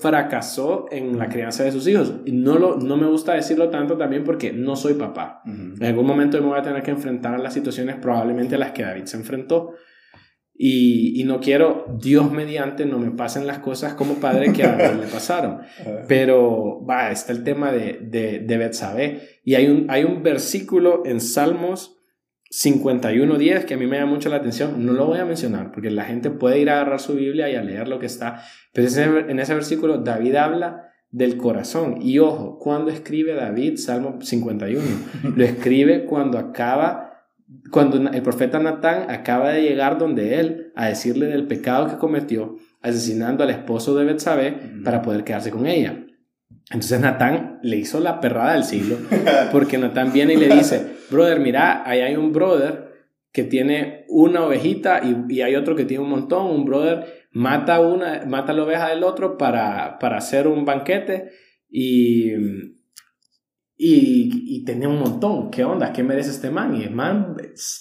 fracasó 0.00 0.86
en 0.90 1.16
la 1.16 1.28
crianza 1.28 1.62
de 1.62 1.70
sus 1.70 1.86
hijos. 1.86 2.14
Y 2.24 2.32
no, 2.32 2.58
lo, 2.58 2.76
no 2.76 2.96
me 2.96 3.06
gusta 3.06 3.34
decirlo 3.34 3.70
tanto 3.70 3.96
también 3.96 4.24
porque 4.24 4.52
no 4.52 4.74
soy 4.74 4.94
papá. 4.94 5.42
En 5.46 5.84
algún 5.84 6.04
momento 6.04 6.40
me 6.40 6.48
voy 6.48 6.58
a 6.58 6.62
tener 6.62 6.82
que 6.82 6.90
enfrentar 6.90 7.36
a 7.36 7.38
las 7.38 7.54
situaciones 7.54 7.94
probablemente 7.96 8.56
a 8.56 8.58
las 8.58 8.72
que 8.72 8.82
David 8.82 9.04
se 9.04 9.16
enfrentó. 9.18 9.74
Y, 10.64 11.20
y, 11.20 11.24
no 11.24 11.40
quiero, 11.40 11.86
Dios 11.98 12.30
mediante, 12.30 12.86
no 12.86 13.00
me 13.00 13.10
pasen 13.10 13.48
las 13.48 13.58
cosas 13.58 13.94
como 13.94 14.20
padre 14.20 14.52
que 14.52 14.62
a 14.62 14.76
David 14.76 15.00
le 15.00 15.06
pasaron. 15.12 15.58
Pero 16.06 16.86
va, 16.88 17.10
está 17.10 17.32
el 17.32 17.42
tema 17.42 17.72
de, 17.72 17.98
de, 18.00 18.38
de 18.38 18.58
Betsabé. 18.58 19.40
Y 19.42 19.56
hay 19.56 19.66
un, 19.66 19.86
hay 19.90 20.04
un 20.04 20.22
versículo 20.22 21.02
en 21.04 21.20
Salmos 21.20 21.98
51.10 22.52 23.64
que 23.64 23.74
a 23.74 23.76
mí 23.76 23.88
me 23.88 23.98
llama 23.98 24.12
mucho 24.12 24.28
la 24.28 24.36
atención. 24.36 24.86
No 24.86 24.92
lo 24.92 25.06
voy 25.06 25.18
a 25.18 25.24
mencionar 25.24 25.72
porque 25.72 25.90
la 25.90 26.04
gente 26.04 26.30
puede 26.30 26.60
ir 26.60 26.70
a 26.70 26.74
agarrar 26.74 27.00
su 27.00 27.14
Biblia 27.14 27.50
y 27.50 27.56
a 27.56 27.62
leer 27.64 27.88
lo 27.88 27.98
que 27.98 28.06
está. 28.06 28.44
Pero 28.72 28.86
en 29.28 29.40
ese 29.40 29.54
versículo 29.54 29.98
David 29.98 30.36
habla 30.36 30.92
del 31.10 31.38
corazón. 31.38 32.00
Y 32.00 32.20
ojo, 32.20 32.60
cuando 32.60 32.92
escribe 32.92 33.34
David 33.34 33.78
Salmo 33.78 34.20
51? 34.20 34.80
Lo 35.36 35.44
escribe 35.44 36.04
cuando 36.04 36.38
acaba 36.38 37.11
cuando 37.70 38.10
el 38.10 38.22
profeta 38.22 38.58
Natán 38.58 39.10
acaba 39.10 39.50
de 39.50 39.62
llegar 39.62 39.98
donde 39.98 40.40
él 40.40 40.72
a 40.76 40.86
decirle 40.86 41.26
del 41.26 41.46
pecado 41.46 41.88
que 41.88 41.96
cometió, 41.96 42.56
asesinando 42.80 43.42
al 43.44 43.50
esposo 43.50 43.94
de 43.96 44.04
Betsabé 44.04 44.56
para 44.84 45.02
poder 45.02 45.24
quedarse 45.24 45.50
con 45.50 45.66
ella. 45.66 46.04
Entonces 46.70 47.00
Natán 47.00 47.58
le 47.62 47.76
hizo 47.76 48.00
la 48.00 48.20
perrada 48.20 48.54
del 48.54 48.64
siglo, 48.64 48.96
porque 49.52 49.78
Natán 49.78 50.12
viene 50.12 50.34
y 50.34 50.36
le 50.36 50.48
dice, 50.48 50.86
brother, 51.10 51.40
mira, 51.40 51.82
ahí 51.88 52.00
hay 52.00 52.16
un 52.16 52.32
brother 52.32 52.92
que 53.32 53.44
tiene 53.44 54.04
una 54.08 54.44
ovejita 54.44 55.00
y, 55.02 55.40
hay 55.40 55.56
otro 55.56 55.74
que 55.74 55.84
tiene 55.84 56.04
un 56.04 56.10
montón, 56.10 56.46
un 56.46 56.64
brother 56.64 57.28
mata 57.32 57.80
una, 57.80 58.24
mata 58.26 58.52
la 58.52 58.64
oveja 58.64 58.90
del 58.90 59.04
otro 59.04 59.38
para, 59.38 59.98
para 59.98 60.18
hacer 60.18 60.46
un 60.46 60.64
banquete 60.64 61.30
y, 61.70 62.32
y, 63.76 64.56
y 64.56 64.64
tenía 64.64 64.88
un 64.88 64.98
montón. 64.98 65.50
¿Qué 65.50 65.64
onda? 65.64 65.92
¿Qué 65.92 66.02
merece 66.02 66.30
este 66.30 66.50
man? 66.50 66.76
Y 66.76 66.84
el 66.84 66.94
man, 66.94 67.36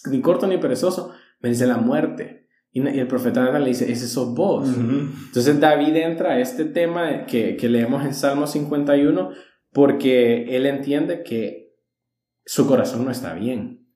ni 0.10 0.22
corto 0.22 0.48
ni 0.48 0.58
perezoso, 0.58 1.14
merece 1.40 1.68
la 1.68 1.78
muerte. 1.78 2.48
Y, 2.72 2.80
el 2.88 3.08
profeta 3.08 3.58
le 3.60 3.68
dice, 3.68 3.92
ese 3.92 4.08
sos 4.08 4.34
vos. 4.34 4.70
Entonces 4.70 5.60
David 5.60 5.96
entra 5.98 6.34
a 6.34 6.40
este 6.40 6.66
tema 6.66 7.26
que, 7.26 7.58
que 7.58 7.70
leemos 7.70 8.06
en 8.06 8.14
Salmo 8.14 8.48
51 8.48 9.32
porque 9.72 10.56
él 10.56 10.66
entiende 10.66 11.24
que 11.24 11.76
su 12.46 12.68
corazón 12.68 13.06
no 13.06 13.12
está 13.12 13.34
bien. 13.34 13.88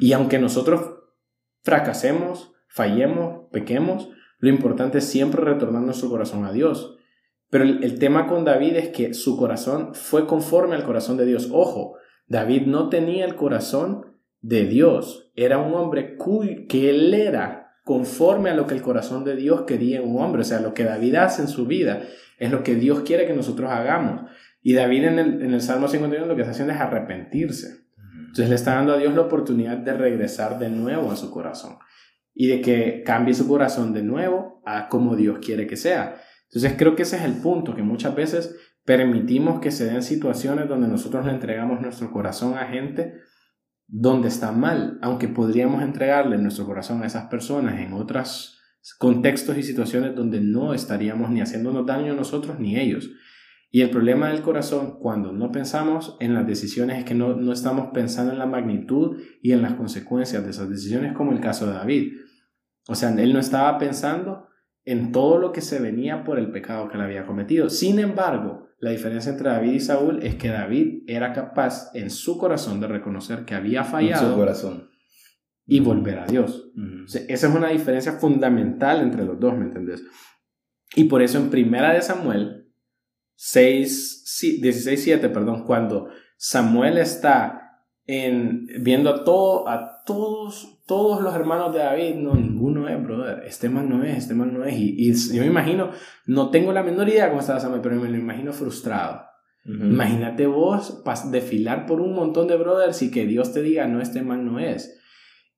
Y 0.00 0.12
aunque 0.12 0.38
nosotros 0.38 0.82
fracasemos, 1.62 2.52
fallemos, 2.68 3.48
pequemos, 3.50 4.08
lo 4.38 4.48
importante 4.48 4.98
es 4.98 5.04
siempre 5.04 5.42
retornar 5.42 5.82
nuestro 5.82 6.08
corazón 6.08 6.44
a 6.44 6.52
Dios. 6.52 6.93
Pero 7.54 7.66
el, 7.66 8.00
tema 8.00 8.26
con 8.26 8.44
David 8.44 8.74
es 8.74 8.88
que 8.88 9.14
su 9.14 9.36
corazón 9.36 9.94
fue 9.94 10.26
conforme 10.26 10.74
al 10.74 10.82
corazón 10.82 11.16
de 11.16 11.24
Dios. 11.24 11.50
Ojo, 11.52 11.94
David 12.26 12.62
no 12.62 12.88
tenía 12.88 13.24
el 13.24 13.36
corazón 13.36 14.16
de 14.40 14.64
Dios. 14.64 15.30
Era 15.36 15.58
un 15.58 15.72
hombre 15.74 16.16
que 16.68 16.90
él 16.90 17.14
era 17.14 17.76
conforme 17.84 18.50
a 18.50 18.56
lo 18.56 18.66
que 18.66 18.74
el 18.74 18.82
corazón 18.82 19.22
de 19.22 19.36
Dios 19.36 19.62
quería 19.68 20.00
en 20.00 20.10
un 20.10 20.20
hombre. 20.20 20.40
O 20.40 20.44
sea, 20.44 20.58
lo 20.58 20.74
que 20.74 20.82
David 20.82 21.14
hace 21.14 21.42
en 21.42 21.48
su 21.48 21.64
vida 21.66 22.02
es 22.40 22.50
lo 22.50 22.64
que 22.64 22.74
Dios 22.74 23.02
quiere 23.02 23.24
que 23.24 23.34
nosotros 23.34 23.70
hagamos. 23.70 24.28
Y 24.60 24.72
David 24.72 25.04
en 25.04 25.18
el, 25.20 25.42
en 25.42 25.54
el 25.54 25.60
Salmo 25.60 25.86
51 25.86 26.26
lo 26.26 26.34
que 26.34 26.40
está 26.40 26.50
haciendo 26.50 26.74
es 26.74 26.80
arrepentirse. 26.80 27.84
Entonces 28.18 28.48
le 28.48 28.56
está 28.56 28.74
dando 28.74 28.94
a 28.94 28.98
Dios 28.98 29.14
la 29.14 29.20
oportunidad 29.20 29.76
de 29.76 29.92
regresar 29.92 30.58
de 30.58 30.70
nuevo 30.70 31.12
a 31.12 31.14
su 31.14 31.30
corazón 31.30 31.76
y 32.34 32.48
de 32.48 32.60
que 32.60 33.04
cambie 33.06 33.32
su 33.32 33.46
corazón 33.46 33.92
de 33.92 34.02
nuevo 34.02 34.60
a 34.66 34.88
como 34.88 35.14
Dios 35.14 35.38
quiere 35.38 35.68
que 35.68 35.76
sea. 35.76 36.16
Entonces 36.54 36.78
creo 36.78 36.94
que 36.94 37.02
ese 37.02 37.16
es 37.16 37.24
el 37.24 37.34
punto, 37.34 37.74
que 37.74 37.82
muchas 37.82 38.14
veces 38.14 38.56
permitimos 38.84 39.58
que 39.58 39.72
se 39.72 39.86
den 39.86 40.04
situaciones 40.04 40.68
donde 40.68 40.86
nosotros 40.86 41.26
le 41.26 41.32
entregamos 41.32 41.80
nuestro 41.80 42.12
corazón 42.12 42.56
a 42.56 42.66
gente 42.66 43.14
donde 43.88 44.28
está 44.28 44.52
mal, 44.52 44.98
aunque 45.02 45.26
podríamos 45.26 45.82
entregarle 45.82 46.38
nuestro 46.38 46.64
corazón 46.64 47.02
a 47.02 47.06
esas 47.06 47.26
personas 47.26 47.80
en 47.80 47.92
otros 47.92 48.60
contextos 48.98 49.58
y 49.58 49.64
situaciones 49.64 50.14
donde 50.14 50.40
no 50.40 50.74
estaríamos 50.74 51.30
ni 51.30 51.40
haciéndonos 51.40 51.86
daño 51.86 52.12
a 52.12 52.16
nosotros 52.16 52.60
ni 52.60 52.78
ellos. 52.78 53.10
Y 53.72 53.80
el 53.80 53.90
problema 53.90 54.28
del 54.28 54.42
corazón, 54.42 55.00
cuando 55.00 55.32
no 55.32 55.50
pensamos 55.50 56.16
en 56.20 56.34
las 56.34 56.46
decisiones, 56.46 56.98
es 56.98 57.04
que 57.04 57.14
no, 57.14 57.34
no 57.34 57.52
estamos 57.52 57.88
pensando 57.92 58.32
en 58.32 58.38
la 58.38 58.46
magnitud 58.46 59.20
y 59.42 59.50
en 59.50 59.62
las 59.62 59.74
consecuencias 59.74 60.44
de 60.44 60.50
esas 60.50 60.70
decisiones, 60.70 61.14
como 61.14 61.32
el 61.32 61.40
caso 61.40 61.66
de 61.66 61.72
David. 61.72 62.12
O 62.86 62.94
sea, 62.94 63.10
él 63.10 63.32
no 63.32 63.40
estaba 63.40 63.76
pensando 63.78 64.46
en 64.84 65.12
todo 65.12 65.38
lo 65.38 65.52
que 65.52 65.60
se 65.60 65.80
venía 65.80 66.24
por 66.24 66.38
el 66.38 66.50
pecado 66.50 66.88
que 66.88 66.96
él 66.96 67.02
había 67.02 67.26
cometido. 67.26 67.70
Sin 67.70 67.98
embargo, 67.98 68.68
la 68.78 68.90
diferencia 68.90 69.32
entre 69.32 69.48
David 69.48 69.72
y 69.72 69.80
Saúl 69.80 70.22
es 70.22 70.34
que 70.34 70.48
David 70.48 71.04
era 71.06 71.32
capaz 71.32 71.90
en 71.94 72.10
su 72.10 72.36
corazón 72.36 72.80
de 72.80 72.88
reconocer 72.88 73.44
que 73.44 73.54
había 73.54 73.84
fallado. 73.84 74.32
su 74.32 74.36
corazón. 74.36 74.90
Y 75.66 75.80
volver 75.80 76.18
a 76.18 76.26
Dios. 76.26 76.70
esa 77.06 77.46
es 77.48 77.54
una 77.54 77.70
diferencia 77.70 78.12
fundamental 78.12 79.00
entre 79.00 79.24
los 79.24 79.40
dos, 79.40 79.56
¿me 79.56 79.64
entendés? 79.64 80.04
Y 80.94 81.04
por 81.04 81.22
eso 81.22 81.38
en 81.38 81.48
Primera 81.48 81.94
de 81.94 82.02
Samuel 82.02 82.64
6, 83.36 84.60
16, 84.60 85.02
7, 85.02 85.28
perdón, 85.30 85.64
cuando 85.64 86.08
Samuel 86.36 86.98
está 86.98 87.63
en, 88.06 88.66
viendo 88.80 89.10
a, 89.10 89.24
todo, 89.24 89.68
a 89.68 90.02
todos 90.04 90.74
todos 90.86 91.22
los 91.22 91.34
hermanos 91.34 91.72
de 91.72 91.78
David, 91.78 92.16
no, 92.16 92.34
ninguno 92.34 92.88
es, 92.88 93.02
brother. 93.02 93.42
Este 93.46 93.68
man 93.68 93.88
no 93.88 94.04
es, 94.04 94.18
este 94.18 94.34
man 94.34 94.52
no 94.52 94.64
es. 94.64 94.74
Y, 94.76 95.12
yo 95.34 95.40
me 95.40 95.46
imagino, 95.46 95.90
no 96.26 96.50
tengo 96.50 96.72
la 96.72 96.82
menor 96.82 97.08
idea 97.08 97.28
cómo 97.28 97.40
estaba 97.40 97.60
Samuel, 97.60 97.80
pero 97.80 97.96
me 97.96 98.08
lo 98.08 98.18
imagino 98.18 98.52
frustrado. 98.52 99.22
Imagínate 99.66 100.46
vos 100.46 101.02
desfilar 101.30 101.86
por 101.86 102.02
un 102.02 102.14
montón 102.14 102.48
de 102.48 102.56
brothers 102.56 103.00
y 103.00 103.10
que 103.10 103.24
Dios 103.24 103.54
te 103.54 103.62
diga, 103.62 103.88
no, 103.88 104.02
este 104.02 104.20
man 104.20 104.44
no 104.44 104.58
es. 104.58 105.00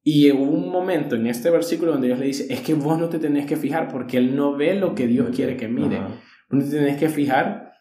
Y 0.05 0.31
hubo 0.31 0.53
un 0.53 0.71
momento 0.71 1.17
en 1.17 1.27
este 1.27 1.51
versículo 1.51 1.91
donde 1.91 2.07
Dios 2.07 2.21
le 2.21 2.27
dice, 2.27 2.47
es 2.49 2.61
que 2.61 2.75
vos 2.75 3.01
no 3.01 3.09
te 3.09 3.19
tenés 3.19 3.47
que 3.47 3.57
fijar 3.57 3.89
porque 3.89 4.19
Él 4.19 4.37
no 4.37 4.55
ve 4.55 4.75
lo 4.75 4.95
que 4.95 5.09
Dios 5.09 5.35
quiere 5.35 5.57
que 5.57 5.67
mire. 5.67 5.99
Vos 6.49 6.71
te 6.71 6.77
tenés 6.77 6.99
que 6.99 7.09
fijar 7.09 7.73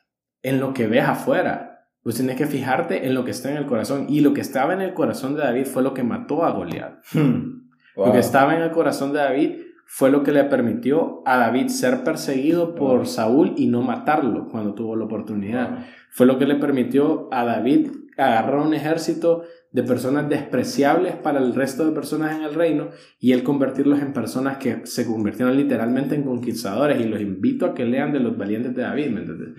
en 0.42 0.60
lo 0.60 0.74
que 0.74 0.88
ves 0.88 1.04
afuera. 1.04 1.75
Vos 2.06 2.16
tenés 2.16 2.38
que 2.38 2.46
fijarte 2.46 3.08
en 3.08 3.16
lo 3.16 3.26
que 3.26 3.32
está 3.32 3.50
en 3.50 3.58
el 3.58 3.66
corazón. 3.66 4.06
Y 4.08 4.22
lo 4.22 4.34
que 4.34 4.42
estaba 4.42 4.74
en 4.74 4.82
el 4.82 4.94
corazón 4.94 5.36
de 5.36 5.42
David 5.42 5.66
fue 5.66 5.82
lo 5.82 5.96
que 5.96 6.04
mató 6.04 6.46
a 6.46 6.52
Goliat. 6.52 7.04
Hmm. 7.12 7.66
Lo 7.98 8.12
que 8.12 8.20
estaba 8.20 8.56
en 8.56 8.62
el 8.62 8.72
corazón 8.72 9.12
de 9.12 9.20
David 9.20 9.56
fue 9.88 10.12
lo 10.12 10.22
que 10.22 10.32
le 10.32 10.44
permitió 10.44 11.24
a 11.26 11.38
David 11.38 11.70
ser 11.70 12.04
perseguido 12.04 12.76
por 12.76 13.08
Saúl 13.08 13.54
y 13.58 13.68
no 13.68 13.82
matarlo 13.82 14.48
cuando 14.50 14.76
tuvo 14.76 14.96
la 14.96 15.06
oportunidad. 15.06 15.86
Fue 16.12 16.28
lo 16.28 16.38
que 16.38 16.46
le 16.46 16.56
permitió 16.56 17.28
a 17.32 17.44
David 17.44 17.90
agarrar 18.18 18.60
un 18.60 18.74
ejército 18.74 19.44
de 19.72 19.84
personas 19.84 20.30
despreciables 20.30 21.16
para 21.16 21.40
el 21.40 21.56
resto 21.56 21.86
de 21.86 21.92
personas 21.92 22.36
en 22.36 22.44
el 22.44 22.54
reino 22.54 22.90
y 23.20 23.32
él 23.32 23.44
convertirlos 23.44 24.00
en 24.02 24.14
personas 24.14 24.58
que 24.58 24.86
se 24.86 25.06
convirtieron 25.06 25.58
literalmente 25.58 26.16
en 26.16 26.24
conquistadores 26.24 27.00
y 27.02 27.06
los 27.06 27.20
invito 27.20 27.66
a 27.66 27.74
que 27.74 27.86
lean 27.86 28.14
de 28.14 28.20
los 28.20 28.38
valientes 28.38 28.76
de 28.76 28.84
David, 28.84 29.10
¿me 29.10 29.22
entiendes? 29.22 29.50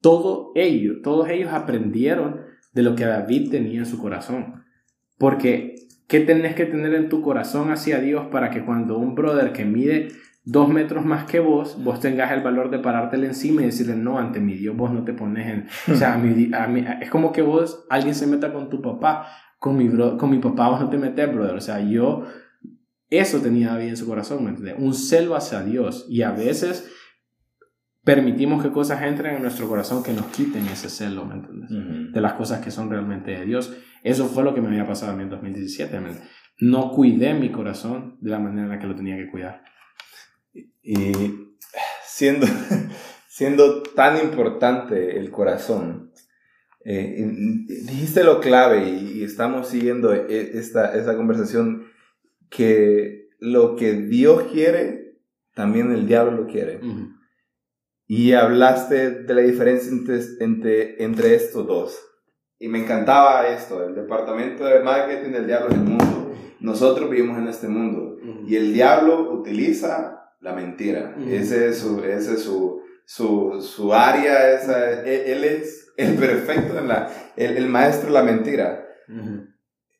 Todo 0.00 0.52
ello, 0.54 1.00
todos 1.02 1.28
ellos 1.28 1.52
aprendieron 1.52 2.42
de 2.72 2.82
lo 2.82 2.94
que 2.94 3.04
David 3.04 3.50
tenía 3.50 3.78
en 3.80 3.86
su 3.86 3.98
corazón. 3.98 4.64
Porque 5.18 5.76
¿Qué 6.08 6.20
tenés 6.20 6.54
que 6.54 6.66
tener 6.66 6.94
en 6.94 7.08
tu 7.08 7.20
corazón 7.20 7.70
hacia 7.72 7.98
Dios 7.98 8.26
para 8.30 8.50
que 8.50 8.64
cuando 8.64 8.96
un 8.96 9.16
brother 9.16 9.52
que 9.52 9.64
mide 9.64 10.08
dos 10.44 10.68
metros 10.68 11.04
más 11.04 11.24
que 11.24 11.40
vos, 11.40 11.82
vos 11.82 11.98
tengas 11.98 12.30
el 12.30 12.42
valor 12.42 12.70
de 12.70 12.78
parártele 12.78 13.26
encima 13.26 13.62
y 13.62 13.66
decirle, 13.66 13.96
no, 13.96 14.16
ante 14.16 14.38
mi 14.38 14.54
Dios 14.54 14.76
vos 14.76 14.92
no 14.92 15.02
te 15.02 15.12
pones 15.12 15.48
en... 15.48 15.66
O 15.92 15.96
sea, 15.96 16.14
a 16.14 16.18
mí, 16.18 16.50
es 17.00 17.10
como 17.10 17.32
que 17.32 17.42
vos, 17.42 17.84
alguien 17.90 18.14
se 18.14 18.28
meta 18.28 18.52
con 18.52 18.70
tu 18.70 18.80
papá, 18.80 19.26
con 19.58 19.76
mi, 19.76 19.88
bro, 19.88 20.16
con 20.16 20.30
mi 20.30 20.38
papá 20.38 20.68
vos 20.68 20.80
no 20.80 20.88
te 20.88 20.96
metes, 20.96 21.32
brother. 21.32 21.56
O 21.56 21.60
sea, 21.60 21.80
yo, 21.80 22.22
eso 23.10 23.40
tenía 23.40 23.70
David 23.70 23.88
en 23.88 23.96
su 23.96 24.06
corazón, 24.06 24.44
¿me 24.44 24.50
entiendes? 24.50 24.76
Un 24.78 24.94
celo 24.94 25.34
hacia 25.34 25.62
Dios. 25.62 26.06
Y 26.08 26.22
a 26.22 26.30
veces 26.30 26.88
permitimos 28.06 28.62
que 28.62 28.70
cosas 28.70 29.02
entren 29.02 29.34
en 29.34 29.42
nuestro 29.42 29.68
corazón 29.68 30.04
que 30.04 30.12
nos 30.12 30.26
quiten 30.26 30.64
ese 30.68 30.88
celo, 30.88 31.24
¿me 31.24 31.34
entiendes? 31.34 32.12
De 32.12 32.20
las 32.20 32.34
cosas 32.34 32.64
que 32.64 32.70
son 32.70 32.88
realmente 32.88 33.32
de 33.32 33.44
Dios. 33.44 33.76
Eso 34.04 34.28
fue 34.28 34.44
lo 34.44 34.54
que 34.54 34.60
me 34.60 34.68
había 34.68 34.86
pasado 34.86 35.10
a 35.10 35.16
mí 35.16 35.24
en 35.24 35.30
2017. 35.30 36.00
No 36.60 36.92
cuidé 36.92 37.34
mi 37.34 37.50
corazón 37.50 38.16
de 38.20 38.30
la 38.30 38.38
manera 38.38 38.62
en 38.62 38.68
la 38.68 38.78
que 38.78 38.86
lo 38.86 38.94
tenía 38.94 39.16
que 39.16 39.28
cuidar. 39.28 39.64
Y 40.84 41.56
siendo, 42.04 42.46
siendo 43.28 43.82
tan 43.82 44.24
importante 44.24 45.18
el 45.18 45.32
corazón, 45.32 46.12
eh, 46.84 47.26
dijiste 47.66 48.22
lo 48.22 48.40
clave 48.40 48.88
y, 48.88 49.24
estamos 49.24 49.66
siguiendo 49.66 50.14
e, 50.14 50.56
esta, 50.56 50.96
esta 50.96 51.16
conversación 51.16 51.88
que 52.50 53.30
lo 53.40 53.74
que 53.74 53.94
Dios 53.94 54.44
quiere, 54.52 55.16
también 55.54 55.90
el 55.90 56.06
diablo 56.06 56.42
lo 56.42 56.46
quiere. 56.46 56.78
Y 58.06 58.32
hablaste 58.32 59.10
de 59.10 59.34
la 59.34 59.42
diferencia 59.42 59.90
entre, 59.90 60.20
entre, 60.40 61.02
entre 61.02 61.34
estos 61.34 61.66
dos. 61.66 61.98
Y 62.58 62.68
me 62.68 62.82
encantaba 62.82 63.48
esto, 63.48 63.84
el 63.84 63.94
departamento 63.94 64.64
de 64.64 64.80
marketing 64.80 65.32
del 65.32 65.46
diablo 65.46 65.74
en 65.74 65.80
el 65.80 65.84
mundo. 65.84 66.32
Nosotros 66.60 67.10
vivimos 67.10 67.38
en 67.38 67.48
este 67.48 67.68
mundo 67.68 68.16
y 68.46 68.56
el 68.56 68.72
diablo 68.72 69.32
utiliza 69.32 70.32
la 70.40 70.52
mentira. 70.52 71.14
Ese 71.28 71.68
es 71.68 71.78
su, 71.78 72.02
ese 72.02 72.34
es 72.34 72.42
su, 72.42 72.80
su, 73.04 73.60
su 73.60 73.92
área, 73.92 74.52
esa, 74.52 75.02
e, 75.04 75.32
él, 75.32 75.44
es 75.44 75.92
el 75.96 76.14
perfecto, 76.14 76.78
en 76.78 76.88
la, 76.88 77.10
el, 77.36 77.56
el 77.56 77.68
maestro 77.68 78.08
de 78.08 78.14
la 78.14 78.22
mentira. 78.22 78.86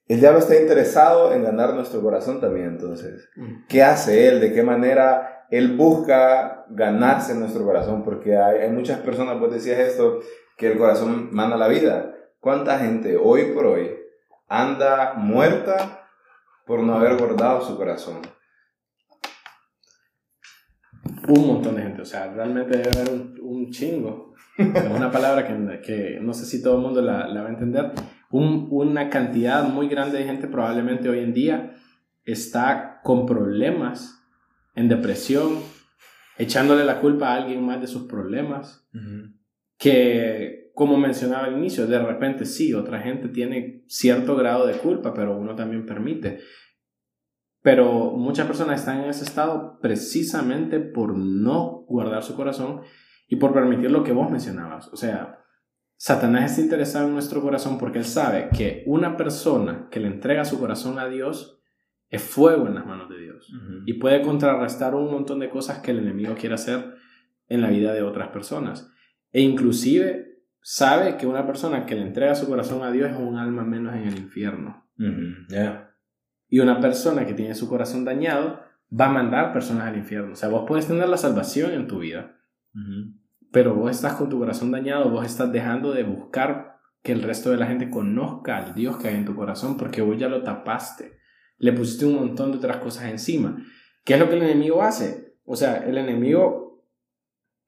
El 0.09 0.21
diablo 0.21 0.39
está 0.39 0.59
interesado 0.59 1.35
en 1.35 1.43
ganar 1.43 1.75
nuestro 1.75 2.01
corazón 2.01 2.41
también, 2.41 2.67
entonces. 2.67 3.29
¿Qué 3.69 3.83
hace 3.83 4.29
él? 4.29 4.41
¿De 4.41 4.53
qué 4.53 4.63
manera 4.63 5.36
él 5.51 5.77
busca 5.77 6.65
ganarse 6.69 7.35
nuestro 7.35 7.65
corazón? 7.65 8.05
Porque 8.05 8.37
hay, 8.37 8.71
muchas 8.71 9.01
personas, 9.01 9.39
vos 9.39 9.53
decías 9.53 9.79
esto, 9.79 10.21
que 10.57 10.73
el 10.73 10.79
corazón 10.79 11.29
manda 11.33 11.57
la 11.57 11.69
vida. 11.69 12.15
¿Cuánta 12.41 12.79
gente 12.79 13.17
hoy 13.17 13.53
por 13.53 13.67
hoy 13.67 13.91
anda 14.49 15.15
muerta 15.15 16.09
por 16.67 16.81
no 16.81 16.95
haber 16.95 17.17
guardado 17.17 17.61
su 17.61 17.77
corazón? 17.77 18.23
Un 21.29 21.47
montón 21.47 21.77
de 21.77 21.83
gente, 21.83 22.03
o 22.03 22.05
sea, 22.05 22.33
realmente 22.33 22.79
debe 22.79 22.91
haber 22.91 23.41
un, 23.41 23.71
chingo. 23.71 24.35
Es 24.57 24.91
una 24.91 25.11
palabra 25.11 25.47
que, 25.47 25.81
que, 25.81 26.19
no 26.21 26.33
sé 26.33 26.47
si 26.47 26.63
todo 26.63 26.77
el 26.77 26.83
mundo 26.83 27.03
la, 27.03 27.27
la 27.27 27.43
va 27.43 27.49
a 27.49 27.53
entender. 27.53 27.93
Un, 28.31 28.69
una 28.71 29.09
cantidad 29.11 29.65
muy 29.65 29.89
grande 29.89 30.19
de 30.19 30.25
gente 30.25 30.47
probablemente 30.47 31.09
hoy 31.09 31.21
en 31.21 31.33
día 31.33 31.75
está 32.27 33.01
con 33.03 33.25
problemas, 33.25 34.16
en 34.77 34.89
depresión, 34.89 35.59
echándole 36.39 36.85
la 36.85 37.01
culpa 37.01 37.31
a 37.31 37.37
alguien 37.37 37.65
más 37.65 37.81
de 37.81 37.89
sus 37.89 38.05
problemas, 38.05 38.89
que 39.79 40.71
como 40.75 40.99
mencionaba 40.99 41.47
al 41.47 41.57
inicio, 41.57 41.87
de 41.87 41.99
repente 41.99 42.45
sí, 42.45 42.75
otra 42.75 43.01
gente 43.01 43.29
tiene 43.29 43.83
cierto 43.89 44.37
grado 44.37 44.67
de 44.67 44.75
culpa, 44.75 45.15
pero 45.15 45.37
uno 45.37 45.57
también 45.57 45.87
permite. 45.87 46.41
Pero 47.63 48.13
muchas 48.13 48.47
personas 48.47 48.81
están 48.81 49.03
en 49.03 49.11
ese 49.11 49.25
estado 49.25 49.79
precisamente 49.81 50.79
por 50.79 51.17
no 51.17 51.85
guardar 51.89 52.23
su 52.23 52.37
corazón 52.37 52.83
y 53.27 53.37
por 53.37 53.55
permitir 53.55 53.91
lo 53.91 54.05
que 54.05 54.13
vos 54.13 54.31
mencionabas. 54.31 54.89
O 54.93 54.97
sea, 54.97 55.39
Satanás 55.97 56.51
está 56.51 56.61
interesado 56.61 57.09
en 57.09 57.15
nuestro 57.15 57.41
corazón 57.41 57.79
porque 57.79 57.99
él 57.99 58.05
sabe 58.05 58.51
que 58.55 58.85
una 58.87 59.17
persona 59.17 59.89
que 59.91 59.99
le 59.99 60.09
entrega 60.09 60.45
su 60.45 60.61
corazón 60.61 60.99
a 60.99 61.09
Dios 61.09 61.56
es 62.09 62.23
fuego 62.23 62.67
en 62.67 62.75
las 62.75 62.87
manos 62.87 63.09
de 63.09 63.19
Dios 63.19 63.53
y 63.85 63.95
puede 63.95 64.23
contrarrestar 64.23 64.95
un 64.95 65.11
montón 65.11 65.41
de 65.41 65.51
cosas 65.51 65.81
que 65.81 65.91
el 65.91 65.99
enemigo 65.99 66.35
quiere 66.35 66.55
hacer 66.55 66.95
en 67.49 67.63
la 67.63 67.71
vida 67.71 67.93
de 67.93 68.03
otras 68.03 68.29
personas. 68.29 68.93
E 69.33 69.41
inclusive 69.41 70.43
sabe 70.61 71.17
que 71.17 71.27
una 71.27 71.47
persona 71.47 71.87
que 71.87 71.95
le 71.95 72.03
entrega 72.03 72.35
su 72.35 72.47
corazón 72.47 72.83
a 72.83 72.91
Dios 72.91 73.11
es 73.11 73.17
un 73.17 73.37
alma 73.37 73.65
menos 73.65 73.95
en 73.95 74.05
el 74.05 74.19
infierno. 74.19 74.87
Y 76.49 76.61
una 76.61 76.81
persona 76.81 77.27
que 77.27 77.35
tiene 77.35 77.55
su 77.55 77.69
corazón 77.69 78.05
dañado 78.05 78.61
va 78.89 79.07
a 79.07 79.13
mandar 79.13 79.53
personas 79.53 79.89
al 79.89 79.97
infierno. 79.97 80.33
O 80.33 80.37
sea, 80.37 80.49
vos 80.49 80.65
puedes 80.67 80.87
tener 80.87 81.09
la 81.09 81.17
salvación 81.17 81.73
en 81.73 81.87
tu 81.87 81.99
vida, 81.99 82.41
pero 83.51 83.75
vos 83.75 83.91
estás 83.91 84.15
con 84.15 84.29
tu 84.29 84.39
corazón 84.39 84.71
dañado, 84.71 85.11
vos 85.11 85.27
estás 85.27 85.51
dejando 85.53 85.93
de 85.93 86.05
buscar 86.05 86.79
que 87.03 87.13
el 87.13 87.23
resto 87.23 87.51
de 87.51 87.57
la 87.57 87.67
gente 87.67 87.91
conozca 87.91 88.59
al 88.59 88.75
Dios 88.75 88.97
que 88.97 89.09
hay 89.09 89.17
en 89.17 89.25
tu 89.25 89.35
corazón 89.35 89.77
porque 89.77 90.03
vos 90.03 90.19
ya 90.19 90.29
lo 90.29 90.43
tapaste. 90.43 91.19
Le 91.59 91.73
pusiste 91.73 92.07
un 92.07 92.15
montón 92.15 92.53
de 92.53 92.59
otras 92.59 92.79
cosas 92.79 93.11
encima. 93.11 93.65
¿Qué 94.05 94.15
es 94.15 94.21
lo 94.21 94.29
que 94.29 94.37
el 94.37 94.43
enemigo 94.43 94.83
hace? 94.83 95.35
O 95.45 95.57
sea, 95.57 95.77
el 95.79 95.97
enemigo 95.97 96.67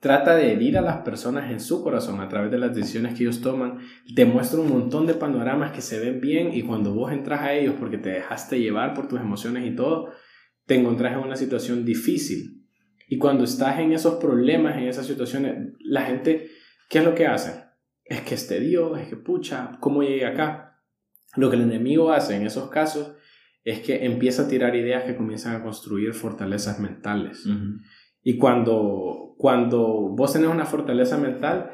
trata 0.01 0.37
de 0.37 0.53
herir 0.53 0.79
a 0.79 0.83
las 0.83 0.99
personas 0.99 1.51
en 1.51 1.61
su 1.61 1.83
corazón 1.83 2.21
a 2.21 2.29
través 2.29 2.51
de 2.51 2.59
las 2.59 2.75
decisiones 2.75 3.15
que 3.15 3.25
ellos 3.25 3.41
toman, 3.41 3.79
te 4.15 4.25
muestra 4.25 4.61
un 4.61 4.69
montón 4.69 5.07
de 5.07 5.15
panoramas 5.15 5.73
que 5.73 5.81
se 5.81 5.99
ven 5.99 6.21
bien 6.21 6.51
y 6.53 6.63
cuando 6.63 6.95
vos 6.95 7.13
entras 7.13 7.41
a 7.41 7.53
ellos 7.53 7.75
porque 7.79 7.99
te 7.99 8.11
dejaste 8.11 8.61
llevar 8.61 8.95
por 8.95 9.09
tus 9.09 9.21
emociones 9.21 9.67
y 9.67 9.75
todo, 9.75 10.13
te 10.67 10.77
encontrás 10.77 11.15
en 11.15 11.21
una 11.21 11.37
situación 11.37 11.85
difícil. 11.85 12.67
Y 13.09 13.19
cuando 13.19 13.45
estás 13.45 13.79
en 13.81 13.93
esos 13.93 14.17
problemas, 14.17 14.77
en 14.77 14.85
esas 14.85 15.07
situaciones, 15.07 15.73
la 15.81 16.03
gente, 16.03 16.51
¿qué 16.89 16.99
es 16.99 17.05
lo 17.05 17.15
que 17.15 17.27
hace? 17.27 17.65
Es 18.05 18.21
que 18.21 18.35
este 18.35 18.61
Dios, 18.61 19.01
es 19.01 19.09
que 19.09 19.17
pucha, 19.17 19.79
¿cómo 19.81 20.03
llegué 20.03 20.27
acá? 20.27 20.83
Lo 21.37 21.51
que 21.51 21.57
el 21.57 21.63
enemigo 21.63 22.13
hace 22.13 22.37
en 22.37 22.47
esos 22.47 22.71
casos 22.71 23.15
es 23.71 23.81
que 23.81 24.07
empieza 24.07 24.45
a 24.45 24.49
tirar 24.49 24.75
ideas 24.75 25.05
que 25.05 25.15
comienzan 25.15 25.55
a 25.55 25.63
construir 25.63 26.15
fortalezas 26.15 26.81
mentales. 26.81 27.47
Y 28.23 28.39
cuando, 28.39 29.35
cuando 29.37 30.09
vos 30.17 30.33
tenés 30.33 30.49
una 30.49 30.65
fortaleza 30.65 31.19
mental, 31.19 31.71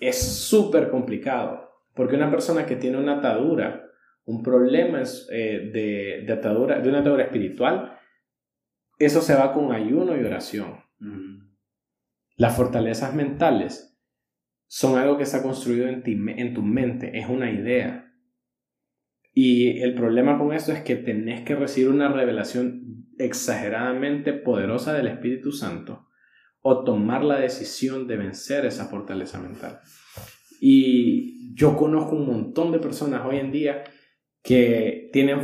es 0.00 0.18
súper 0.18 0.90
complicado. 0.90 1.68
Porque 1.94 2.16
una 2.16 2.30
persona 2.30 2.64
que 2.64 2.76
tiene 2.76 2.96
una 2.96 3.18
atadura, 3.18 3.84
un 4.24 4.42
problema 4.42 5.02
eh, 5.30 5.70
de, 5.70 6.24
de, 6.26 6.32
atadura, 6.32 6.80
de 6.80 6.88
una 6.88 7.00
atadura 7.00 7.24
espiritual, 7.24 7.98
eso 8.98 9.20
se 9.20 9.34
va 9.34 9.52
con 9.52 9.72
ayuno 9.72 10.16
y 10.16 10.24
oración. 10.24 10.78
Las 12.36 12.56
fortalezas 12.56 13.14
mentales 13.14 13.98
son 14.66 14.96
algo 14.96 15.18
que 15.18 15.24
está 15.24 15.42
construido 15.42 15.86
en, 15.86 16.02
ti, 16.02 16.12
en 16.12 16.54
tu 16.54 16.62
mente, 16.62 17.18
es 17.18 17.28
una 17.28 17.50
idea. 17.50 18.09
Y 19.32 19.80
el 19.80 19.94
problema 19.94 20.38
con 20.38 20.52
esto 20.52 20.72
es 20.72 20.80
que 20.80 20.96
tenés 20.96 21.42
que 21.42 21.54
recibir 21.54 21.90
una 21.90 22.08
revelación 22.08 23.06
exageradamente 23.18 24.32
poderosa 24.32 24.92
del 24.92 25.06
Espíritu 25.06 25.52
Santo 25.52 26.08
o 26.62 26.84
tomar 26.84 27.24
la 27.24 27.38
decisión 27.38 28.06
de 28.06 28.16
vencer 28.16 28.66
esa 28.66 28.86
fortaleza 28.86 29.40
mental. 29.40 29.80
Y 30.60 31.54
yo 31.54 31.76
conozco 31.76 32.16
un 32.16 32.26
montón 32.26 32.72
de 32.72 32.78
personas 32.78 33.24
hoy 33.24 33.38
en 33.38 33.50
día 33.52 33.84
que 34.42 35.10
tienen 35.12 35.40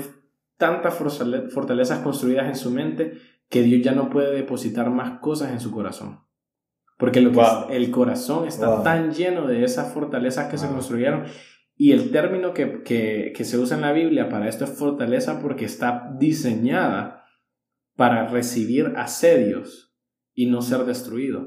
tantas 0.56 0.94
fortalezas 0.94 2.00
construidas 2.00 2.48
en 2.48 2.56
su 2.56 2.70
mente 2.70 3.12
que 3.48 3.62
Dios 3.62 3.82
ya 3.82 3.92
no 3.92 4.10
puede 4.10 4.34
depositar 4.34 4.90
más 4.90 5.20
cosas 5.20 5.52
en 5.52 5.60
su 5.60 5.70
corazón. 5.70 6.20
Porque 6.98 7.20
lo 7.20 7.30
que 7.32 7.76
el 7.76 7.90
corazón 7.90 8.48
está 8.48 8.82
tan 8.82 9.12
lleno 9.12 9.46
de 9.46 9.64
esas 9.64 9.92
fortalezas 9.92 10.50
que 10.50 10.56
se 10.56 10.68
construyeron 10.68 11.24
y 11.76 11.92
el 11.92 12.10
término 12.10 12.54
que, 12.54 12.82
que, 12.82 13.32
que, 13.36 13.44
se 13.44 13.58
usa 13.58 13.76
en 13.76 13.82
la 13.82 13.92
Biblia 13.92 14.30
para 14.30 14.48
esto 14.48 14.64
es 14.64 14.70
fortaleza 14.70 15.40
porque 15.40 15.66
está 15.66 16.10
diseñada 16.18 17.24
para 17.96 18.28
recibir 18.28 18.94
asedios 18.96 19.94
y 20.34 20.46
no 20.46 20.62
ser 20.62 20.84
destruido. 20.84 21.46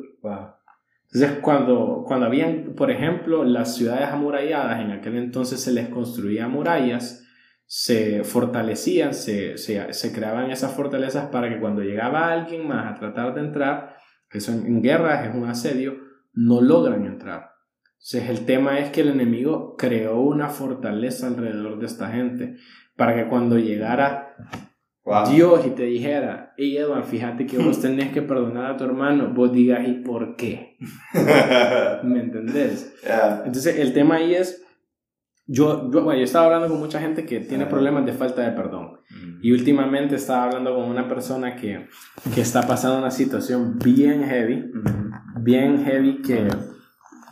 Entonces, 1.12 1.40
cuando, 1.42 2.04
cuando 2.06 2.28
habían, 2.28 2.76
por 2.76 2.92
ejemplo, 2.92 3.44
las 3.44 3.76
ciudades 3.76 4.10
amuralladas, 4.10 4.82
en 4.82 4.92
aquel 4.92 5.18
entonces 5.18 5.62
se 5.62 5.72
les 5.72 5.90
construía 5.90 6.48
murallas, 6.48 7.26
se 7.66 8.24
fortalecían, 8.24 9.16
se, 9.16 9.58
se, 9.58 9.94
se, 9.94 10.14
creaban 10.14 10.52
esas 10.52 10.74
fortalezas 10.74 11.30
para 11.30 11.50
que 11.50 11.60
cuando 11.60 11.82
llegaba 11.82 12.32
alguien 12.32 12.68
más 12.68 12.92
a 12.92 13.00
tratar 13.00 13.34
de 13.34 13.42
entrar, 13.42 13.96
eso 14.32 14.52
en, 14.52 14.66
en 14.66 14.82
guerras 14.82 15.28
es 15.28 15.36
un 15.36 15.46
asedio, 15.46 15.98
no 16.34 16.62
logran 16.62 17.06
entrar. 17.06 17.49
Entonces 18.00 18.30
el 18.30 18.46
tema 18.46 18.80
es 18.80 18.92
que 18.92 19.02
el 19.02 19.10
enemigo 19.10 19.76
creó 19.78 20.22
una 20.22 20.50
fortaleza 20.50 21.28
alrededor 21.28 21.80
de 21.80 21.86
esta 21.86 22.10
gente 22.10 22.56
para 22.96 23.14
que 23.14 23.28
cuando 23.28 23.58
llegara 23.58 24.36
Dios 25.30 25.66
y 25.66 25.72
te 25.72 25.84
dijera, 25.84 26.54
hey 26.58 26.78
Edward, 26.78 27.04
fíjate 27.04 27.46
que 27.46 27.58
vos 27.58 27.80
tenés 27.82 28.12
que 28.12 28.22
perdonar 28.22 28.72
a 28.72 28.78
tu 28.78 28.84
hermano, 28.84 29.34
vos 29.34 29.52
digas, 29.52 29.88
¿y 29.88 29.94
por 29.94 30.36
qué? 30.36 30.78
¿Me 32.04 32.22
entendés? 32.22 32.96
Entonces 33.46 33.78
el 33.80 33.94
tema 33.94 34.16
ahí 34.16 34.34
es, 34.34 34.64
yo, 35.46 35.92
yo, 35.92 36.04
bueno, 36.04 36.20
yo 36.20 36.26
estaba 36.26 36.46
hablando 36.46 36.68
con 36.68 36.80
mucha 36.80 37.02
gente 37.02 37.26
que 37.26 37.40
tiene 37.40 37.66
problemas 37.66 38.06
de 38.06 38.14
falta 38.14 38.44
de 38.44 38.52
perdón. 38.52 39.00
Mm. 39.10 39.40
Y 39.42 39.52
últimamente 39.52 40.16
estaba 40.16 40.44
hablando 40.44 40.76
con 40.76 40.86
una 40.86 41.08
persona 41.08 41.56
que, 41.56 41.88
que 42.36 42.42
está 42.42 42.62
pasando 42.62 43.00
una 43.00 43.10
situación 43.10 43.80
bien 43.80 44.24
heavy, 44.24 44.72
bien 45.42 45.84
heavy 45.84 46.22
que, 46.22 46.48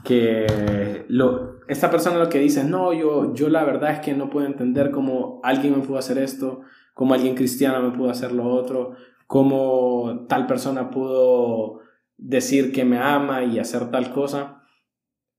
que 0.07 1.05
lo, 1.09 1.59
esta 1.67 1.91
persona 1.91 2.17
lo 2.17 2.29
que 2.29 2.39
dice, 2.39 2.63
no, 2.63 2.93
yo, 2.93 3.33
yo 3.33 3.49
la 3.49 3.65
verdad 3.65 3.91
es 3.91 3.99
que 3.99 4.13
no 4.13 4.29
puedo 4.29 4.47
entender 4.47 4.91
cómo 4.91 5.41
alguien 5.43 5.77
me 5.77 5.85
pudo 5.85 5.97
hacer 5.97 6.17
esto 6.17 6.61
cómo 6.97 7.13
alguien 7.13 7.35
cristiano 7.35 7.79
me 7.87 7.95
pudo 7.95 8.09
hacer 8.09 8.31
lo 8.31 8.47
otro, 8.47 8.95
cómo 9.27 10.25
tal 10.27 10.47
persona 10.47 10.89
pudo 10.89 11.81
decir 12.17 12.71
que 12.71 12.85
me 12.85 12.97
ama 12.97 13.43
y 13.43 13.59
hacer 13.59 13.91
tal 13.91 14.11
cosa. 14.11 14.63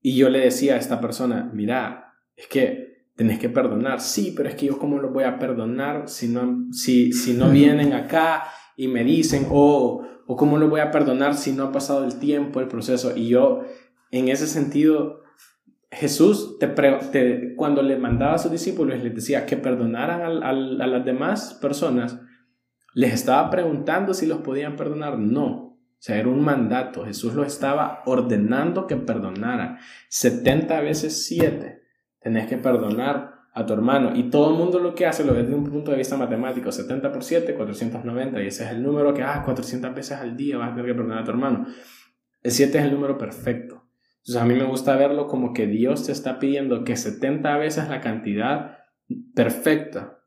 Y 0.01 0.15
yo 0.15 0.29
le 0.29 0.39
decía 0.39 0.75
a 0.75 0.77
esta 0.77 1.01
persona, 1.01 1.51
mira, 1.53 2.15
es 2.37 2.47
que 2.47 3.03
tenés 3.17 3.39
que 3.39 3.49
perdonar. 3.49 3.99
Sí, 3.99 4.33
pero 4.37 4.47
es 4.47 4.55
que 4.55 4.67
yo 4.67 4.79
cómo 4.79 4.99
lo 4.99 5.11
voy 5.11 5.25
a 5.25 5.37
perdonar 5.37 6.07
si 6.07 6.29
no, 6.29 6.71
si, 6.71 7.11
si 7.11 7.33
no 7.33 7.49
vienen 7.49 7.91
acá 7.91 8.45
y 8.77 8.87
me 8.87 9.03
dicen, 9.03 9.45
o, 9.51 10.01
o 10.27 10.35
cómo 10.37 10.57
lo 10.57 10.69
voy 10.69 10.79
a 10.79 10.91
perdonar 10.91 11.35
si 11.35 11.51
no 11.51 11.65
ha 11.65 11.71
pasado 11.73 12.05
el 12.05 12.19
tiempo, 12.19 12.61
el 12.61 12.69
proceso. 12.69 13.11
Y 13.17 13.27
yo, 13.27 13.65
en 14.11 14.29
ese 14.29 14.47
sentido, 14.47 15.23
Jesús, 15.91 16.57
te, 16.59 17.55
cuando 17.55 17.81
le 17.81 17.97
mandaba 17.97 18.35
a 18.35 18.37
sus 18.37 18.51
discípulos, 18.51 19.01
les 19.01 19.15
decía 19.15 19.45
que 19.45 19.57
perdonaran 19.57 20.43
a, 20.43 20.53
las 20.53 21.05
demás 21.05 21.57
personas, 21.61 22.19
les 22.93 23.13
estaba 23.13 23.49
preguntando 23.49 24.13
si 24.13 24.25
los 24.25 24.39
podían 24.39 24.75
perdonar. 24.75 25.17
No, 25.17 25.69
o 25.99 26.01
sea, 26.01 26.17
era 26.17 26.29
un 26.29 26.41
mandato. 26.41 27.05
Jesús 27.05 27.33
los 27.33 27.47
estaba 27.47 28.03
ordenando 28.05 28.87
que 28.87 28.95
perdonaran. 28.95 29.77
70 30.09 30.79
veces 30.81 31.25
7 31.25 31.81
tenés 32.19 32.47
que 32.47 32.57
perdonar 32.57 33.39
a 33.53 33.65
tu 33.65 33.73
hermano. 33.73 34.15
Y 34.15 34.29
todo 34.29 34.51
el 34.51 34.57
mundo 34.57 34.79
lo 34.79 34.95
que 34.95 35.05
hace 35.05 35.25
lo 35.25 35.33
ve 35.33 35.43
desde 35.43 35.55
un 35.55 35.65
punto 35.65 35.91
de 35.91 35.97
vista 35.97 36.17
matemático. 36.17 36.71
70 36.71 37.11
por 37.11 37.23
7, 37.23 37.53
490. 37.55 38.41
Y 38.41 38.47
ese 38.47 38.63
es 38.63 38.71
el 38.71 38.81
número 38.81 39.13
que, 39.13 39.23
ah, 39.23 39.41
400 39.43 39.93
veces 39.93 40.17
al 40.17 40.37
día 40.37 40.57
vas 40.57 40.71
a 40.71 40.75
tener 40.75 40.91
que 40.91 40.95
perdonar 40.95 41.19
a 41.19 41.23
tu 41.23 41.31
hermano. 41.31 41.67
El 42.41 42.51
7 42.51 42.77
es 42.77 42.83
el 42.85 42.91
número 42.93 43.17
perfecto. 43.17 43.78
Entonces 44.29 44.43
a 44.43 44.45
mí 44.45 44.53
me 44.53 44.69
gusta 44.69 44.95
verlo 44.95 45.25
como 45.25 45.53
que 45.53 45.65
Dios 45.65 46.05
te 46.05 46.11
está 46.11 46.37
pidiendo 46.37 46.83
que 46.83 46.95
70 46.95 47.57
veces 47.57 47.89
la 47.89 47.99
cantidad 47.99 48.77
perfecta 49.33 50.19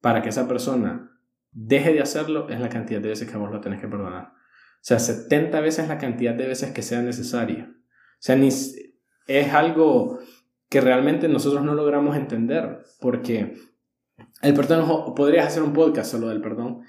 para 0.00 0.20
que 0.20 0.30
esa 0.30 0.48
persona 0.48 1.16
deje 1.52 1.92
de 1.92 2.00
hacerlo 2.00 2.48
es 2.48 2.58
la 2.58 2.68
cantidad 2.68 3.00
de 3.00 3.10
veces 3.10 3.30
que 3.30 3.36
vos 3.36 3.52
lo 3.52 3.60
tenés 3.60 3.80
que 3.80 3.86
perdonar. 3.86 4.32
O 4.32 4.80
sea, 4.80 4.98
70 4.98 5.60
veces 5.60 5.86
la 5.86 5.96
cantidad 5.96 6.34
de 6.34 6.48
veces 6.48 6.72
que 6.72 6.82
sea 6.82 7.02
necesaria. 7.02 7.70
O 7.70 8.18
sea, 8.18 8.34
ni, 8.34 8.48
es 8.48 9.54
algo 9.54 10.18
que 10.68 10.80
realmente 10.80 11.28
nosotros 11.28 11.62
no 11.62 11.76
logramos 11.76 12.16
entender 12.16 12.80
porque 13.00 13.54
el 14.42 14.54
perdón, 14.54 15.14
podrías 15.14 15.46
hacer 15.46 15.62
un 15.62 15.72
podcast 15.72 16.10
solo 16.10 16.30
del 16.30 16.40
perdón, 16.40 16.80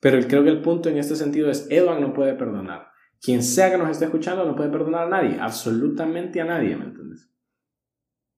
pero 0.00 0.18
creo 0.26 0.44
que 0.44 0.50
el 0.50 0.62
punto 0.62 0.88
en 0.88 0.96
este 0.96 1.14
sentido 1.14 1.50
es, 1.50 1.66
Edwin 1.68 2.00
no 2.00 2.14
puede 2.14 2.32
perdonar. 2.32 2.95
Quien 3.20 3.42
sea 3.42 3.70
que 3.70 3.78
nos 3.78 3.90
esté 3.90 4.06
escuchando 4.06 4.44
no 4.44 4.54
puede 4.54 4.70
perdonar 4.70 5.06
a 5.06 5.10
nadie, 5.10 5.38
absolutamente 5.40 6.40
a 6.40 6.44
nadie, 6.44 6.76
¿me 6.76 6.84
entiendes? 6.84 7.30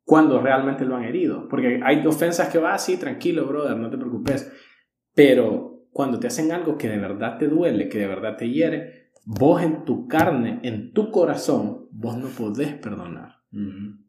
Cuando 0.04 0.40
realmente 0.40 0.84
lo 0.84 0.96
han 0.96 1.04
herido. 1.04 1.48
Porque 1.48 1.80
hay 1.84 2.06
ofensas 2.06 2.48
que 2.48 2.58
va 2.58 2.74
así, 2.74 2.96
tranquilo, 2.96 3.46
brother, 3.46 3.76
no 3.76 3.90
te 3.90 3.98
preocupes. 3.98 4.50
Pero 5.14 5.88
cuando 5.92 6.18
te 6.18 6.28
hacen 6.28 6.52
algo 6.52 6.78
que 6.78 6.88
de 6.88 6.98
verdad 6.98 7.38
te 7.38 7.48
duele, 7.48 7.88
que 7.88 7.98
de 7.98 8.06
verdad 8.06 8.36
te 8.36 8.48
hiere, 8.50 9.10
vos 9.24 9.62
en 9.62 9.84
tu 9.84 10.08
carne, 10.08 10.60
en 10.62 10.92
tu 10.92 11.10
corazón, 11.10 11.88
vos 11.90 12.16
no 12.16 12.28
podés 12.28 12.74
perdonar. 12.74 13.37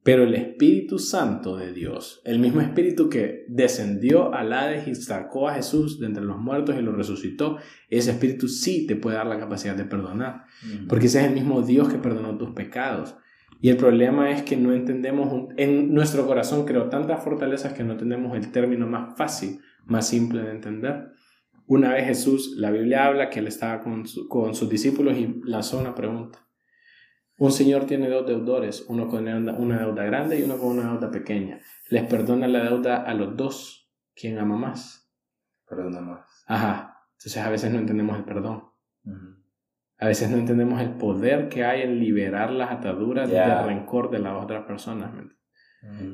Pero 0.04 0.24
el 0.24 0.36
Espíritu 0.36 1.00
Santo 1.00 1.56
de 1.56 1.72
Dios, 1.72 2.22
el 2.26 2.40
mismo 2.40 2.60
Espíritu 2.60 3.10
que 3.10 3.46
descendió 3.48 4.34
al 4.34 4.52
Hades 4.52 4.88
y 4.88 4.96
sacó 4.96 5.48
a 5.48 5.54
Jesús 5.54 6.00
de 6.00 6.08
entre 6.08 6.26
los 6.26 6.38
muertos 6.38 6.76
y 6.78 6.82
lo 6.82 6.92
resucitó, 6.92 7.58
ese 7.90 8.12
Espíritu 8.12 8.50
sí 8.50 8.86
te 8.86 8.98
puede 8.98 9.16
dar 9.16 9.28
la 9.28 9.40
capacidad 9.40 9.76
de 9.76 9.86
perdonar. 9.86 10.44
Porque 10.90 11.06
ese 11.06 11.22
es 11.22 11.28
el 11.28 11.34
mismo 11.34 11.62
Dios 11.62 11.88
que 11.88 11.98
perdonó 11.98 12.38
tus 12.38 12.52
pecados. 12.52 13.16
Y 13.62 13.70
el 13.70 13.78
problema 13.78 14.32
es 14.32 14.44
que 14.44 14.58
no 14.58 14.74
entendemos, 14.74 15.50
en 15.58 15.94
nuestro 15.94 16.26
corazón 16.26 16.66
creo 16.66 16.90
tantas 16.90 17.24
fortalezas 17.24 17.74
que 17.74 17.84
no 17.84 17.98
tenemos 17.98 18.38
el 18.38 18.52
término 18.52 18.88
más 18.88 19.18
fácil, 19.18 19.60
más 19.86 20.08
simple 20.08 20.42
de 20.42 20.52
entender. 20.52 21.12
Una 21.66 21.94
vez 21.94 22.06
Jesús, 22.08 22.56
la 22.58 22.72
Biblia 22.72 23.06
habla 23.06 23.30
que 23.30 23.40
él 23.40 23.48
estaba 23.48 23.82
con, 23.82 24.04
con 24.28 24.56
sus 24.56 24.70
discípulos 24.70 25.18
y 25.18 25.42
lanzó 25.44 25.80
una 25.80 25.94
pregunta. 25.94 26.49
Un 27.40 27.54
señor 27.54 27.86
tiene 27.86 28.10
dos 28.10 28.28
deudores, 28.28 28.86
uno 28.90 29.08
con 29.08 29.26
una 29.26 29.80
deuda 29.80 30.04
grande 30.04 30.38
y 30.38 30.44
uno 30.44 30.58
con 30.58 30.78
una 30.78 30.92
deuda 30.92 31.10
pequeña. 31.10 31.62
Les 31.90 32.04
perdona 32.04 32.50
la 32.50 32.66
deuda 32.66 32.98
a 32.98 33.14
los 33.14 33.38
dos. 33.38 33.90
¿Quién 34.14 34.38
ama 34.40 34.58
más? 34.58 35.10
Perdona 35.66 36.02
más. 36.02 36.44
Ajá. 36.48 36.98
Entonces 37.14 37.38
a 37.38 37.50
veces 37.50 37.72
no 37.72 37.80
entendemos 37.80 38.18
el 38.18 38.26
perdón. 38.26 38.66
A 39.98 40.08
veces 40.08 40.30
no 40.30 40.38
entendemos 40.38 40.82
el 40.82 40.92
poder 40.98 41.48
que 41.48 41.64
hay 41.64 41.84
en 41.84 42.00
liberar 42.00 42.52
las 42.52 42.72
ataduras 42.72 43.30
de 43.30 43.64
rencor 43.64 44.12
de 44.12 44.20
las 44.20 44.44
otras 44.44 44.66
personas. 44.66 45.12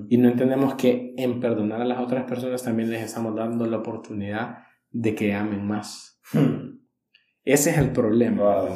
Y 0.09 0.17
no 0.17 0.29
entendemos 0.29 0.75
que 0.75 1.15
en 1.17 1.39
perdonar 1.39 1.81
a 1.81 1.85
las 1.85 1.99
otras 1.99 2.25
personas 2.25 2.63
también 2.63 2.91
les 2.91 3.01
estamos 3.01 3.35
dando 3.35 3.65
la 3.65 3.77
oportunidad 3.77 4.59
de 4.91 5.15
que 5.15 5.33
amen 5.33 5.65
más. 5.65 6.21
Hmm. 6.31 6.81
Ese 7.43 7.71
es 7.71 7.77
el 7.79 7.91
problema. 7.91 8.67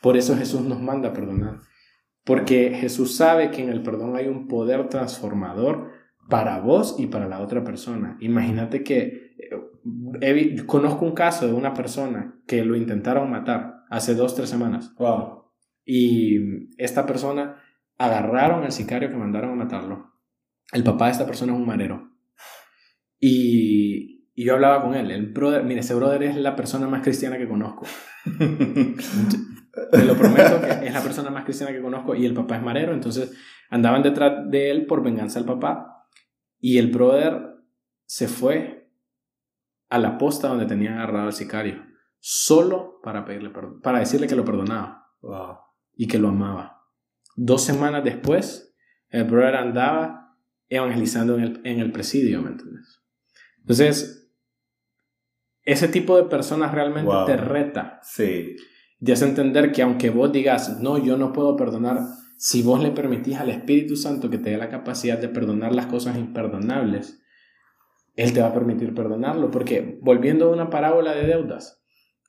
Por 0.00 0.16
eso 0.16 0.36
Jesús 0.36 0.60
nos 0.60 0.80
manda 0.80 1.08
a 1.08 1.12
perdonar. 1.12 1.58
Porque 2.28 2.76
Jesús 2.78 3.16
sabe 3.16 3.50
que 3.50 3.62
en 3.62 3.70
el 3.70 3.82
perdón 3.82 4.14
hay 4.14 4.28
un 4.28 4.48
poder 4.48 4.90
transformador 4.90 5.92
para 6.28 6.60
vos 6.60 6.96
y 6.98 7.06
para 7.06 7.26
la 7.26 7.40
otra 7.40 7.64
persona. 7.64 8.18
Imagínate 8.20 8.84
que 8.84 9.34
eh, 10.20 10.56
conozco 10.66 11.06
un 11.06 11.14
caso 11.14 11.46
de 11.46 11.54
una 11.54 11.72
persona 11.72 12.38
que 12.46 12.66
lo 12.66 12.76
intentaron 12.76 13.30
matar 13.30 13.86
hace 13.88 14.14
dos, 14.14 14.34
tres 14.34 14.50
semanas. 14.50 14.94
Wow. 14.98 15.44
Y 15.86 16.68
esta 16.76 17.06
persona 17.06 17.62
agarraron 17.96 18.62
al 18.62 18.72
sicario 18.72 19.08
que 19.08 19.16
mandaron 19.16 19.52
a 19.52 19.64
matarlo. 19.64 20.12
El 20.70 20.84
papá 20.84 21.06
de 21.06 21.12
esta 21.12 21.24
persona 21.24 21.54
es 21.54 21.58
un 21.58 21.64
marero. 21.66 22.10
Y, 23.18 24.28
y 24.34 24.44
yo 24.44 24.52
hablaba 24.52 24.82
con 24.82 24.94
él. 24.94 25.10
El 25.10 25.32
brother, 25.32 25.64
mire, 25.64 25.80
ese 25.80 25.94
brother 25.94 26.24
es 26.24 26.36
la 26.36 26.56
persona 26.56 26.88
más 26.88 27.00
cristiana 27.00 27.38
que 27.38 27.48
conozco. 27.48 27.86
Te 29.90 30.04
lo 30.04 30.16
prometo 30.16 30.60
que 30.60 30.86
es 30.86 30.92
la 30.92 31.02
persona 31.02 31.30
más 31.30 31.44
cristiana 31.44 31.72
que 31.72 31.82
conozco 31.82 32.14
y 32.14 32.24
el 32.26 32.34
papá 32.34 32.56
es 32.56 32.62
marero, 32.62 32.92
entonces 32.92 33.32
andaban 33.70 34.02
detrás 34.02 34.48
de 34.50 34.70
él 34.70 34.86
por 34.86 35.02
venganza 35.02 35.38
al 35.38 35.44
papá 35.44 36.06
y 36.58 36.78
el 36.78 36.90
brother 36.90 37.56
se 38.04 38.28
fue 38.28 38.90
a 39.88 39.98
la 39.98 40.18
posta 40.18 40.48
donde 40.48 40.66
tenía 40.66 40.94
agarrado 40.94 41.26
al 41.26 41.32
sicario, 41.32 41.84
solo 42.18 43.00
para 43.02 43.24
pedirle 43.24 43.50
perdón, 43.50 43.80
para 43.80 44.00
decirle 44.00 44.26
que 44.26 44.36
lo 44.36 44.44
perdonaba 44.44 45.06
y 45.94 46.06
que 46.06 46.18
lo 46.18 46.28
amaba. 46.28 46.86
Dos 47.36 47.64
semanas 47.64 48.04
después, 48.04 48.76
el 49.08 49.24
brother 49.24 49.56
andaba 49.56 50.36
evangelizando 50.68 51.36
en 51.36 51.42
el, 51.42 51.60
en 51.64 51.80
el 51.80 51.92
presidio, 51.92 52.42
¿me 52.42 52.50
entiendes? 52.50 53.02
Entonces, 53.58 54.30
ese 55.62 55.88
tipo 55.88 56.16
de 56.16 56.24
personas 56.24 56.72
realmente 56.72 57.12
te 57.26 57.36
reta. 57.36 58.00
Sí 58.02 58.56
de 59.00 59.12
hace 59.12 59.24
entender 59.24 59.72
que 59.72 59.82
aunque 59.82 60.10
vos 60.10 60.32
digas, 60.32 60.80
no, 60.80 60.98
yo 60.98 61.16
no 61.16 61.32
puedo 61.32 61.56
perdonar, 61.56 62.00
si 62.36 62.62
vos 62.62 62.82
le 62.82 62.90
permitís 62.90 63.36
al 63.36 63.50
Espíritu 63.50 63.96
Santo 63.96 64.30
que 64.30 64.38
te 64.38 64.50
dé 64.50 64.58
la 64.58 64.68
capacidad 64.68 65.18
de 65.18 65.28
perdonar 65.28 65.74
las 65.74 65.86
cosas 65.86 66.16
imperdonables, 66.16 67.20
Él 68.14 68.32
te 68.32 68.40
va 68.40 68.48
a 68.48 68.54
permitir 68.54 68.94
perdonarlo. 68.94 69.50
Porque 69.50 69.98
volviendo 70.02 70.46
a 70.46 70.52
una 70.52 70.70
parábola 70.70 71.14
de 71.14 71.26
deudas, 71.26 71.82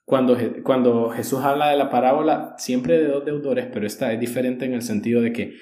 cuando, 0.05 0.35
cuando 0.63 1.11
Jesús 1.11 1.39
habla 1.41 1.69
de 1.69 1.77
la 1.77 1.91
parábola, 1.91 2.55
siempre 2.57 2.97
de 2.97 3.07
dos 3.07 3.25
deudores, 3.25 3.67
pero 3.71 3.85
esta 3.85 4.11
es 4.11 4.19
diferente 4.19 4.65
en 4.65 4.73
el 4.73 4.81
sentido 4.81 5.21
de 5.21 5.31
que, 5.31 5.53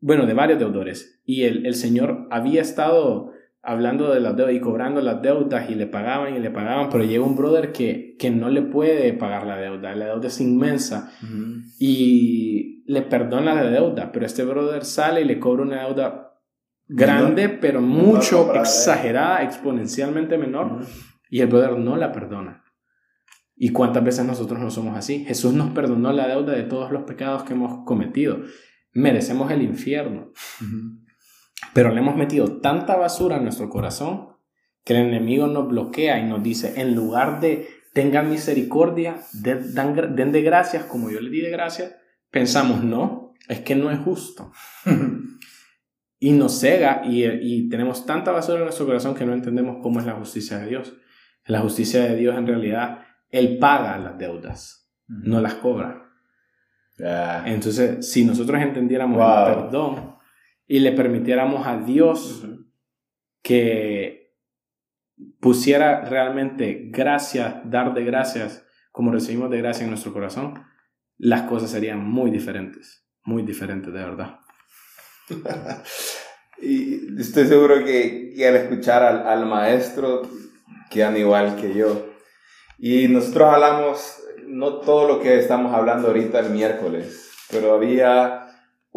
bueno, 0.00 0.26
de 0.26 0.34
varios 0.34 0.58
deudores, 0.58 1.22
y 1.24 1.44
el, 1.44 1.66
el 1.66 1.74
Señor 1.76 2.26
había 2.30 2.62
estado 2.62 3.32
hablando 3.66 4.12
de 4.12 4.20
las 4.20 4.36
deudas 4.36 4.54
y 4.54 4.60
cobrando 4.60 5.00
las 5.00 5.20
deudas 5.20 5.68
y 5.68 5.74
le 5.74 5.86
pagaban 5.86 6.36
y 6.36 6.38
le 6.38 6.50
pagaban, 6.50 6.88
pero 6.88 7.04
llega 7.04 7.24
un 7.24 7.36
brother 7.36 7.72
que, 7.72 8.14
que 8.16 8.30
no 8.30 8.48
le 8.48 8.62
puede 8.62 9.12
pagar 9.12 9.44
la 9.46 9.56
deuda, 9.56 9.94
la 9.96 10.06
deuda 10.06 10.28
es 10.28 10.40
inmensa 10.40 11.12
y 11.78 12.84
le 12.86 13.02
perdona 13.02 13.54
la 13.54 13.64
deuda, 13.64 14.12
pero 14.12 14.24
este 14.24 14.44
brother 14.44 14.84
sale 14.84 15.22
y 15.22 15.24
le 15.24 15.40
cobra 15.40 15.64
una 15.64 15.84
deuda 15.84 16.34
grande, 16.86 17.48
pero 17.48 17.80
mucho 17.80 18.54
exagerada, 18.54 19.42
exponencialmente 19.42 20.38
menor, 20.38 20.86
y 21.28 21.40
el 21.40 21.48
brother 21.48 21.76
no 21.76 21.96
la 21.96 22.12
perdona. 22.12 22.62
¿Y 23.56 23.70
cuántas 23.70 24.04
veces 24.04 24.24
nosotros 24.24 24.60
no 24.60 24.70
somos 24.70 24.96
así? 24.96 25.24
Jesús 25.24 25.54
nos 25.54 25.70
perdonó 25.70 26.12
la 26.12 26.28
deuda 26.28 26.52
de 26.52 26.62
todos 26.62 26.92
los 26.92 27.02
pecados 27.02 27.42
que 27.42 27.54
hemos 27.54 27.84
cometido. 27.84 28.42
Merecemos 28.92 29.50
el 29.50 29.62
infierno. 29.62 30.30
Pero 31.72 31.92
le 31.92 32.00
hemos 32.00 32.16
metido 32.16 32.60
tanta 32.60 32.96
basura 32.96 33.36
en 33.36 33.44
nuestro 33.44 33.68
corazón 33.68 34.36
que 34.84 34.94
el 34.94 35.08
enemigo 35.08 35.46
nos 35.46 35.68
bloquea 35.68 36.18
y 36.18 36.24
nos 36.24 36.42
dice, 36.42 36.80
en 36.80 36.94
lugar 36.94 37.40
de 37.40 37.68
tengan 37.92 38.30
misericordia, 38.30 39.16
den, 39.32 40.32
de 40.32 40.42
gracias 40.42 40.84
como 40.84 41.10
yo 41.10 41.20
le 41.20 41.30
di 41.30 41.40
de 41.40 41.50
gracias, 41.50 41.96
pensamos, 42.30 42.84
no, 42.84 43.32
es 43.48 43.60
que 43.60 43.74
no 43.74 43.90
es 43.90 43.98
justo. 43.98 44.52
y 46.18 46.32
nos 46.32 46.60
cega 46.60 47.02
y, 47.04 47.24
y, 47.24 47.68
tenemos 47.68 48.06
tanta 48.06 48.32
basura 48.32 48.58
en 48.58 48.64
nuestro 48.64 48.86
corazón 48.86 49.14
que 49.14 49.24
no 49.24 49.32
entendemos 49.32 49.78
cómo 49.82 49.98
es 49.98 50.06
la 50.06 50.12
justicia 50.12 50.58
de 50.58 50.68
Dios. 50.68 50.94
La 51.46 51.60
justicia 51.60 52.04
de 52.04 52.16
Dios 52.16 52.36
en 52.36 52.46
realidad, 52.46 53.00
Él 53.30 53.58
paga 53.58 53.98
las 53.98 54.18
deudas, 54.18 54.90
no 55.08 55.40
las 55.40 55.54
cobra. 55.54 56.10
Entonces, 57.44 58.10
si 58.10 58.24
nosotros 58.24 58.60
entendiéramos 58.60 59.18
el 59.18 59.54
perdón 59.54 60.15
y 60.66 60.80
le 60.80 60.92
permitiéramos 60.92 61.66
a 61.66 61.78
Dios 61.78 62.44
que 63.42 64.34
pusiera 65.40 66.04
realmente 66.04 66.88
gracias, 66.90 67.56
dar 67.64 67.94
de 67.94 68.04
gracias, 68.04 68.66
como 68.90 69.12
recibimos 69.12 69.50
de 69.50 69.58
gracia 69.58 69.84
en 69.84 69.90
nuestro 69.90 70.12
corazón, 70.12 70.64
las 71.18 71.42
cosas 71.42 71.70
serían 71.70 72.04
muy 72.04 72.30
diferentes, 72.30 73.06
muy 73.22 73.42
diferentes 73.42 73.92
de 73.92 74.00
verdad. 74.00 74.40
y 76.60 77.20
estoy 77.20 77.46
seguro 77.46 77.84
que, 77.84 78.32
que 78.34 78.48
al 78.48 78.56
escuchar 78.56 79.02
al, 79.02 79.26
al, 79.26 79.46
maestro 79.46 80.22
quedan 80.90 81.16
igual 81.16 81.56
que 81.56 81.74
yo. 81.74 82.10
Y 82.78 83.08
nosotros 83.08 83.54
hablamos, 83.54 84.22
no 84.46 84.78
todo 84.80 85.08
lo 85.08 85.20
que 85.20 85.38
estamos 85.38 85.72
hablando 85.74 86.08
ahorita 86.08 86.40
el 86.40 86.50
miércoles, 86.50 87.30
pero 87.50 87.74
había 87.74 88.45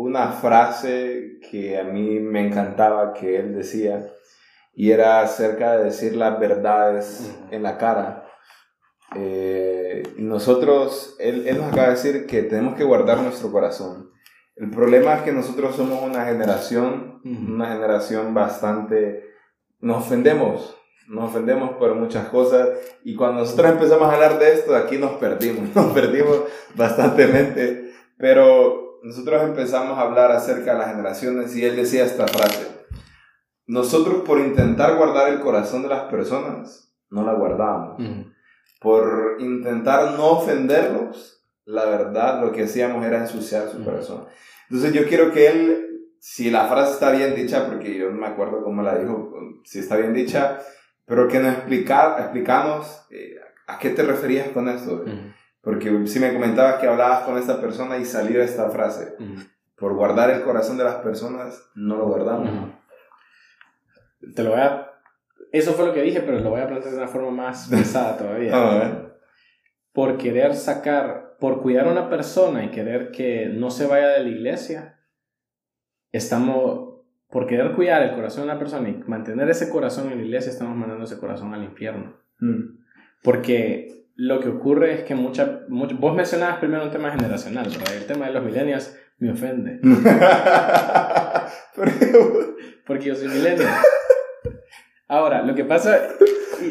una 0.02 0.32
frase 0.32 1.40
que 1.52 1.78
a 1.78 1.84
mí 1.84 2.22
me 2.22 2.48
encantaba 2.48 3.12
que 3.12 3.38
él 3.38 3.54
decía, 3.54 4.08
y 4.74 4.92
era 4.92 5.20
acerca 5.22 5.78
de 5.78 5.84
decir 5.84 6.16
las 6.16 6.40
verdades 6.40 7.36
en 7.52 7.64
la 7.64 7.78
cara. 7.78 8.26
Eh, 9.16 10.04
nosotros, 10.16 11.18
él, 11.20 11.46
él, 11.48 11.58
nos 11.58 11.68
acaba 11.68 11.88
de 11.88 11.96
decir 11.96 12.28
que 12.28 12.44
tenemos 12.44 12.76
que 12.76 12.86
guardar 12.86 13.18
nuestro 13.18 13.52
corazón. 13.52 14.10
El 14.56 14.70
problema 14.70 15.16
es 15.16 15.22
que 15.24 15.34
nosotros 15.34 15.76
somos 15.76 16.02
una 16.02 16.24
generación, 16.26 17.22
una 17.26 17.68
generación 17.74 18.34
bastante... 18.34 19.26
Nos 19.82 20.06
ofendemos, 20.06 20.78
nos 21.10 21.30
ofendemos 21.30 21.72
por 21.72 21.94
muchas 21.96 22.30
cosas 22.30 22.70
y 23.04 23.16
cuando 23.16 23.42
nosotros 23.42 23.72
empezamos 23.72 24.08
a 24.08 24.14
hablar 24.14 24.40
de 24.40 24.54
esto, 24.54 24.76
aquí 24.78 24.98
nos 24.98 25.14
perdimos, 25.14 25.76
nos 25.76 25.92
perdimos 25.92 26.44
bastantemente, 26.76 27.92
pero 28.18 28.89
nosotros 29.04 29.44
empezamos 29.44 29.98
a 29.98 30.02
hablar 30.02 30.32
acerca 30.32 30.74
de 30.74 30.80
las 30.80 30.90
generaciones 30.90 31.56
y 31.56 31.66
él 31.66 31.76
decía 31.76 32.06
esta 32.06 32.28
frase, 32.28 32.68
nosotros 33.66 34.24
por 34.26 34.40
intentar 34.40 34.96
guardar 34.98 35.30
el 35.30 35.40
corazón 35.40 35.84
de 35.84 35.90
las 35.90 36.04
personas, 36.04 36.94
no 37.10 37.24
la 37.24 37.34
guardábamos. 37.34 38.02
Por 38.82 39.38
intentar 39.40 40.14
no 40.14 40.32
ofenderlos, 40.32 41.46
la 41.66 41.86
verdad 41.86 42.42
lo 42.42 42.52
que 42.52 42.64
hacíamos 42.64 43.06
era 43.06 43.20
ensuciar 43.20 43.70
su 43.70 43.84
corazón. 43.84 44.26
Entonces 44.70 44.94
yo 44.94 45.08
quiero 45.08 45.32
que 45.32 45.48
él, 45.48 46.12
si 46.20 46.50
la 46.50 46.68
frase 46.68 46.94
está 46.94 47.12
bien 47.12 47.36
dicha, 47.36 47.68
porque 47.68 47.98
yo 47.98 48.10
no 48.10 48.18
me 48.18 48.28
acuerdo 48.28 48.64
cómo 48.64 48.82
la 48.82 48.98
dijo, 48.98 49.34
si 49.64 49.80
está 49.80 49.98
bien 49.98 50.14
dicha, 50.14 50.60
pero 51.06 51.28
que 51.28 51.40
nos 51.40 51.54
explica, 51.54 52.18
explicamos 52.20 53.06
eh, 53.12 53.36
a 53.68 53.78
qué 53.78 53.92
te 53.92 54.04
referías 54.04 54.50
con 54.50 54.70
esto. 54.70 55.04
Porque 55.62 56.08
si 56.08 56.20
me 56.20 56.34
comentabas 56.34 56.76
que 56.76 56.88
hablabas 56.88 57.24
con 57.24 57.38
esta 57.38 57.60
persona 57.60 57.98
y 57.98 58.06
salió 58.06 58.42
esta 58.42 58.70
frase, 58.70 59.16
por 59.76 59.94
guardar 59.96 60.30
el 60.30 60.44
corazón 60.44 60.78
de 60.78 60.84
las 60.84 60.96
personas, 60.96 61.70
no 61.76 61.98
lo 61.98 62.08
guardamos. 62.08 62.74
Te 64.36 64.44
lo 64.44 64.52
voy 64.52 64.60
a... 64.60 64.86
Eso 65.52 65.74
fue 65.74 65.88
lo 65.88 65.94
que 65.94 66.04
dije, 66.04 66.22
pero 66.22 66.40
lo 66.40 66.52
voy 66.52 66.62
a 66.62 66.68
plantear 66.68 66.92
de 66.94 67.00
una 67.00 67.08
forma 67.08 67.32
más 67.32 67.68
pesada 67.72 68.18
todavía. 68.18 69.14
Por 69.92 70.18
querer 70.18 70.56
sacar 70.56 71.30
por 71.40 71.62
cuidar 71.62 71.88
a 71.88 71.92
una 71.92 72.10
persona 72.10 72.66
y 72.66 72.70
querer 72.70 73.12
que 73.12 73.48
no 73.48 73.72
se 73.72 73.88
vaya 73.88 74.10
de 74.10 74.24
la 74.24 74.30
iglesia, 74.30 75.00
estamos, 76.12 77.06
por 77.30 77.48
querer 77.48 77.74
cuidar 77.74 78.04
el 78.04 78.14
corazón 78.14 78.44
de 78.44 78.52
una 78.52 78.60
persona 78.60 78.90
y 78.90 79.02
mantener 79.08 79.50
ese 79.50 79.70
corazón 79.70 80.12
en 80.12 80.18
la 80.18 80.26
iglesia, 80.26 80.52
estamos 80.52 80.76
mandando 80.76 81.06
ese 81.06 81.18
corazón 81.18 81.54
al 81.54 81.64
infierno. 81.64 82.18
Mm. 82.40 82.80
Porque 83.24 83.99
lo 84.20 84.42
que 84.42 84.50
ocurre 84.50 84.94
es 84.96 85.04
que 85.04 85.16
mucha, 85.16 85.62
vos 85.70 86.14
mencionabas 86.14 86.58
primero 86.58 86.84
un 86.84 86.92
tema 86.92 87.10
generacional, 87.10 87.70
pero 87.72 87.98
el 87.98 88.06
tema 88.06 88.26
de 88.26 88.34
los 88.34 88.44
millennials 88.44 88.94
me 89.18 89.32
ofende. 89.32 89.80
Porque 92.86 93.06
yo 93.06 93.16
soy 93.16 93.30
millennial. 93.30 93.70
Ahora, 95.08 95.42
lo 95.44 95.56
que 95.56 95.64
pasa, 95.64 95.98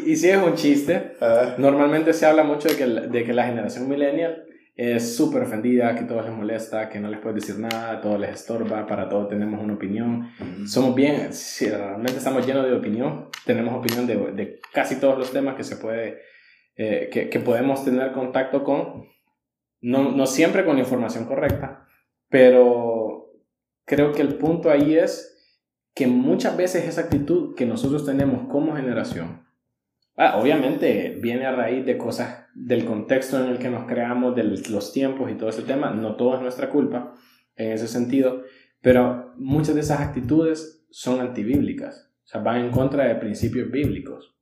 y, 0.05 0.15
si 0.15 0.29
es 0.29 0.37
un 0.37 0.53
chiste, 0.53 1.15
normalmente 1.57 2.13
se 2.13 2.27
habla 2.27 2.43
mucho 2.43 2.69
de 2.69 2.75
que, 2.75 2.85
de 2.85 3.23
que 3.23 3.33
la 3.33 3.45
generación 3.45 3.89
millennial 3.89 4.45
es 4.75 5.15
súper 5.15 5.41
ofendida, 5.41 5.95
que 5.95 6.03
todo 6.03 6.21
les 6.21 6.31
molesta, 6.31 6.87
que 6.87 6.99
no 6.99 7.09
les 7.09 7.19
puedes 7.19 7.43
decir 7.43 7.59
nada, 7.59 7.99
todo 7.99 8.19
les 8.19 8.29
estorba, 8.29 8.85
para 8.85 9.09
todo 9.09 9.27
tenemos 9.27 9.59
una 9.59 9.73
opinión. 9.73 10.29
Somos 10.67 10.93
bien, 10.93 11.33
si 11.33 11.67
realmente 11.67 12.19
estamos 12.19 12.45
llenos 12.45 12.65
de 12.67 12.73
opinión, 12.73 13.29
tenemos 13.43 13.73
opinión 13.73 14.05
de, 14.05 14.15
de 14.33 14.59
casi 14.71 14.97
todos 14.97 15.17
los 15.17 15.31
temas 15.31 15.55
que 15.55 15.63
se 15.63 15.77
puede, 15.77 16.28
eh, 16.79 17.09
que, 17.11 17.29
que, 17.29 17.39
podemos 17.39 17.83
tener 17.83 18.11
contacto 18.11 18.63
con, 18.63 19.05
no, 19.81 20.11
no 20.11 20.25
siempre 20.25 20.65
con 20.65 20.79
información 20.79 21.25
correcta, 21.25 21.85
pero 22.29 23.33
creo 23.85 24.13
que 24.13 24.21
el 24.21 24.35
punto 24.35 24.71
ahí 24.71 24.95
es 24.95 25.35
que 25.93 26.07
muchas 26.07 26.55
veces 26.57 26.87
esa 26.87 27.01
actitud 27.01 27.55
que 27.55 27.65
nosotros 27.65 28.05
tenemos 28.05 28.47
como 28.47 28.75
generación, 28.75 29.49
Ah, 30.21 30.37
obviamente 30.37 31.17
viene 31.21 31.45
a 31.45 31.53
raíz 31.53 31.85
de 31.85 31.97
cosas 31.97 32.45
del 32.53 32.83
contexto 32.83 33.41
en 33.41 33.51
el 33.51 33.57
que 33.57 33.69
nos 33.69 33.85
creamos, 33.85 34.35
de 34.35 34.43
los 34.43 34.91
tiempos 34.91 35.31
y 35.31 35.35
todo 35.35 35.47
ese 35.47 35.61
tema. 35.61 35.91
No 35.91 36.17
todo 36.17 36.35
es 36.35 36.41
nuestra 36.41 36.69
culpa 36.69 37.15
en 37.55 37.71
ese 37.71 37.87
sentido, 37.87 38.43
pero 38.81 39.33
muchas 39.37 39.75
de 39.75 39.81
esas 39.81 40.01
actitudes 40.01 40.85
son 40.89 41.21
antibíblicas, 41.21 42.11
o 42.25 42.27
sea, 42.27 42.41
van 42.41 42.65
en 42.65 42.71
contra 42.71 43.05
de 43.05 43.15
principios 43.15 43.71
bíblicos, 43.71 44.35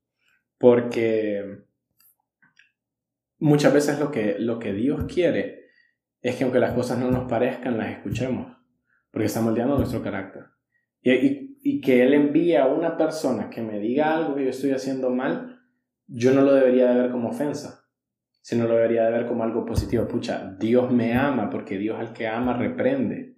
porque 0.57 1.66
muchas 3.39 3.73
veces 3.73 3.99
lo 3.99 4.11
que, 4.11 4.37
lo 4.39 4.59
que 4.59 4.73
Dios 4.73 5.05
quiere 5.05 5.67
es 6.21 6.35
que 6.35 6.43
aunque 6.43 6.59
las 6.59 6.73
cosas 6.73 6.99
no 6.99 7.11
nos 7.11 7.29
parezcan, 7.29 7.77
las 7.77 7.91
escuchemos, 7.91 8.57
porque 9.11 9.27
está 9.27 9.41
moldeando 9.41 9.77
nuestro 9.77 10.01
carácter. 10.01 10.43
Y, 11.01 11.57
y, 11.63 11.79
que 11.79 12.03
Él 12.03 12.13
envía 12.13 12.63
a 12.63 12.67
una 12.67 12.97
persona 12.97 13.49
que 13.49 13.61
me 13.61 13.79
diga 13.79 14.15
algo 14.15 14.35
que 14.35 14.43
yo 14.43 14.49
estoy 14.49 14.71
haciendo 14.71 15.09
mal, 15.09 15.61
yo 16.07 16.33
no 16.33 16.41
lo 16.41 16.53
debería 16.53 16.89
de 16.89 17.01
ver 17.01 17.11
como 17.11 17.29
ofensa, 17.29 17.85
sino 18.41 18.67
lo 18.67 18.75
debería 18.75 19.05
de 19.05 19.11
ver 19.11 19.27
como 19.27 19.43
algo 19.43 19.65
positivo. 19.65 20.07
Pucha, 20.07 20.55
Dios 20.59 20.91
me 20.91 21.13
ama 21.13 21.49
porque 21.49 21.77
Dios 21.77 21.99
al 21.99 22.13
que 22.13 22.27
ama 22.27 22.57
reprende. 22.57 23.37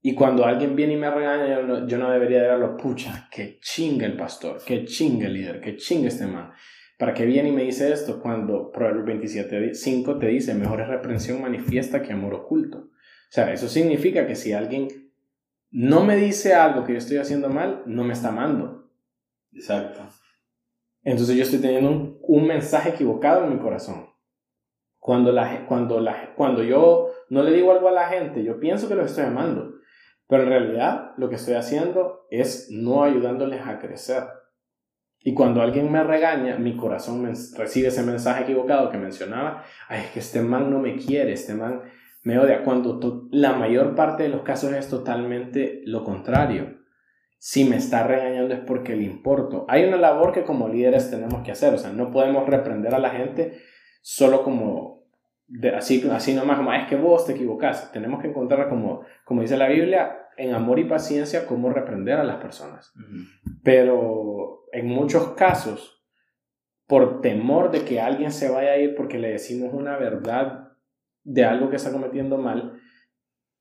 Y 0.00 0.14
cuando 0.14 0.44
alguien 0.44 0.76
viene 0.76 0.94
y 0.94 0.96
me 0.96 1.10
regaña, 1.10 1.86
yo 1.86 1.98
no, 1.98 2.10
debería 2.10 2.42
de 2.42 2.48
verlo, 2.48 2.76
pucha, 2.76 3.28
que 3.30 3.58
chinga 3.60 4.06
el 4.06 4.16
pastor, 4.16 4.62
que 4.64 4.84
chinga 4.84 5.26
el 5.26 5.34
líder, 5.34 5.60
que 5.60 5.76
chinga 5.76 6.08
este 6.08 6.26
man. 6.26 6.52
¿Para 6.98 7.14
qué 7.14 7.24
viene 7.24 7.50
y 7.50 7.52
me 7.52 7.62
dice 7.62 7.92
esto 7.92 8.20
cuando 8.20 8.72
Proverbios 8.72 9.06
27.5 9.06 10.18
te 10.18 10.26
dice, 10.26 10.54
mejor 10.54 10.80
es 10.80 10.88
reprensión 10.88 11.40
manifiesta 11.40 12.02
que 12.02 12.12
amor 12.12 12.34
oculto? 12.34 12.78
O 12.78 13.30
sea, 13.30 13.52
eso 13.52 13.68
significa 13.68 14.26
que 14.26 14.34
si 14.34 14.52
alguien 14.52 14.88
no 15.70 16.02
me 16.02 16.16
dice 16.16 16.54
algo 16.54 16.84
que 16.84 16.92
yo 16.92 16.98
estoy 16.98 17.18
haciendo 17.18 17.50
mal, 17.50 17.82
no 17.86 18.02
me 18.02 18.14
está 18.14 18.30
amando. 18.30 18.90
Exacto. 19.52 20.00
Entonces 21.04 21.36
yo 21.36 21.44
estoy 21.44 21.60
teniendo 21.60 22.18
un, 22.20 22.46
mensaje 22.46 22.90
equivocado 22.90 23.44
en 23.44 23.54
mi 23.54 23.58
corazón. 23.60 24.08
Cuando, 24.98 25.30
la, 25.30 25.66
cuando, 25.66 26.00
la, 26.00 26.34
cuando 26.34 26.64
yo 26.64 27.10
no 27.30 27.44
le 27.44 27.52
digo 27.52 27.70
algo 27.70 27.88
a 27.88 27.92
la 27.92 28.08
gente, 28.08 28.42
yo 28.42 28.58
pienso 28.58 28.88
que 28.88 28.96
los 28.96 29.06
estoy 29.06 29.24
amando, 29.24 29.74
pero 30.26 30.42
en 30.42 30.48
realidad 30.48 31.12
lo 31.16 31.28
que 31.28 31.36
estoy 31.36 31.54
haciendo 31.54 32.26
es 32.30 32.70
no 32.70 33.04
ayudándoles 33.04 33.64
a 33.64 33.78
crecer. 33.78 34.24
Y 35.20 35.34
cuando 35.34 35.60
alguien 35.62 35.90
me 35.90 36.02
regaña, 36.04 36.58
mi 36.58 36.76
corazón 36.76 37.24
recibe 37.56 37.88
ese 37.88 38.02
mensaje 38.02 38.44
equivocado 38.44 38.90
que 38.90 38.98
mencionaba, 38.98 39.64
ay, 39.88 40.02
es 40.04 40.10
que 40.12 40.20
este 40.20 40.40
man 40.40 40.70
no 40.70 40.78
me 40.78 40.96
quiere, 40.96 41.32
este 41.32 41.54
man 41.54 41.82
me 42.22 42.38
odia, 42.38 42.62
cuando 42.62 43.28
la 43.30 43.52
mayor 43.52 43.94
parte 43.94 44.24
de 44.24 44.28
los 44.28 44.42
casos 44.42 44.72
es 44.72 44.88
totalmente 44.88 45.82
lo 45.84 46.04
contrario 46.04 46.78
si 47.38 47.64
me 47.64 47.76
está 47.76 48.02
regañando 48.02 48.52
es 48.52 48.60
porque 48.60 48.96
le 48.96 49.04
importo. 49.04 49.64
Hay 49.68 49.84
una 49.84 49.96
labor 49.96 50.32
que 50.32 50.44
como 50.44 50.68
líderes 50.68 51.10
tenemos 51.10 51.42
que 51.42 51.52
hacer, 51.52 51.72
o 51.72 51.78
sea, 51.78 51.92
no 51.92 52.10
podemos 52.10 52.46
reprender 52.48 52.94
a 52.94 52.98
la 52.98 53.10
gente 53.10 53.60
solo 54.02 54.42
como 54.42 54.97
de, 55.48 55.70
así, 55.70 56.06
así 56.12 56.34
nomás, 56.34 56.58
como, 56.58 56.72
es 56.72 56.86
que 56.86 56.96
vos 56.96 57.26
te 57.26 57.32
equivocás. 57.32 57.90
Tenemos 57.90 58.20
que 58.20 58.28
encontrar, 58.28 58.68
como, 58.68 59.04
como 59.24 59.42
dice 59.42 59.56
la 59.56 59.68
Biblia, 59.68 60.28
en 60.36 60.54
amor 60.54 60.78
y 60.78 60.84
paciencia, 60.84 61.46
cómo 61.46 61.70
reprender 61.70 62.18
a 62.18 62.24
las 62.24 62.36
personas. 62.36 62.92
Pero 63.64 64.66
en 64.72 64.86
muchos 64.86 65.32
casos, 65.32 66.04
por 66.86 67.20
temor 67.20 67.70
de 67.70 67.84
que 67.84 68.00
alguien 68.00 68.30
se 68.30 68.50
vaya 68.50 68.72
a 68.72 68.78
ir 68.78 68.94
porque 68.94 69.18
le 69.18 69.30
decimos 69.30 69.72
una 69.72 69.96
verdad 69.96 70.72
de 71.24 71.44
algo 71.44 71.68
que 71.68 71.76
está 71.76 71.92
cometiendo 71.92 72.38
mal, 72.38 72.80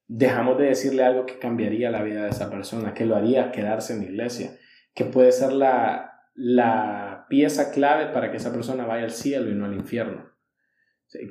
dejamos 0.07 0.57
de 0.57 0.67
decirle 0.67 1.03
algo 1.03 1.25
que 1.25 1.39
cambiaría 1.39 1.89
la 1.89 2.03
vida 2.03 2.23
de 2.23 2.29
esa 2.29 2.49
persona, 2.49 2.93
que 2.93 3.05
lo 3.05 3.15
haría 3.15 3.51
quedarse 3.51 3.93
en 3.93 3.99
la 3.99 4.05
iglesia, 4.05 4.51
que 4.93 5.05
puede 5.05 5.31
ser 5.31 5.51
la, 5.51 6.23
la 6.35 7.25
pieza 7.29 7.71
clave 7.71 8.13
para 8.13 8.31
que 8.31 8.37
esa 8.37 8.53
persona 8.53 8.85
vaya 8.85 9.03
al 9.03 9.11
cielo 9.11 9.49
y 9.49 9.55
no 9.55 9.65
al 9.65 9.73
infierno. 9.73 10.36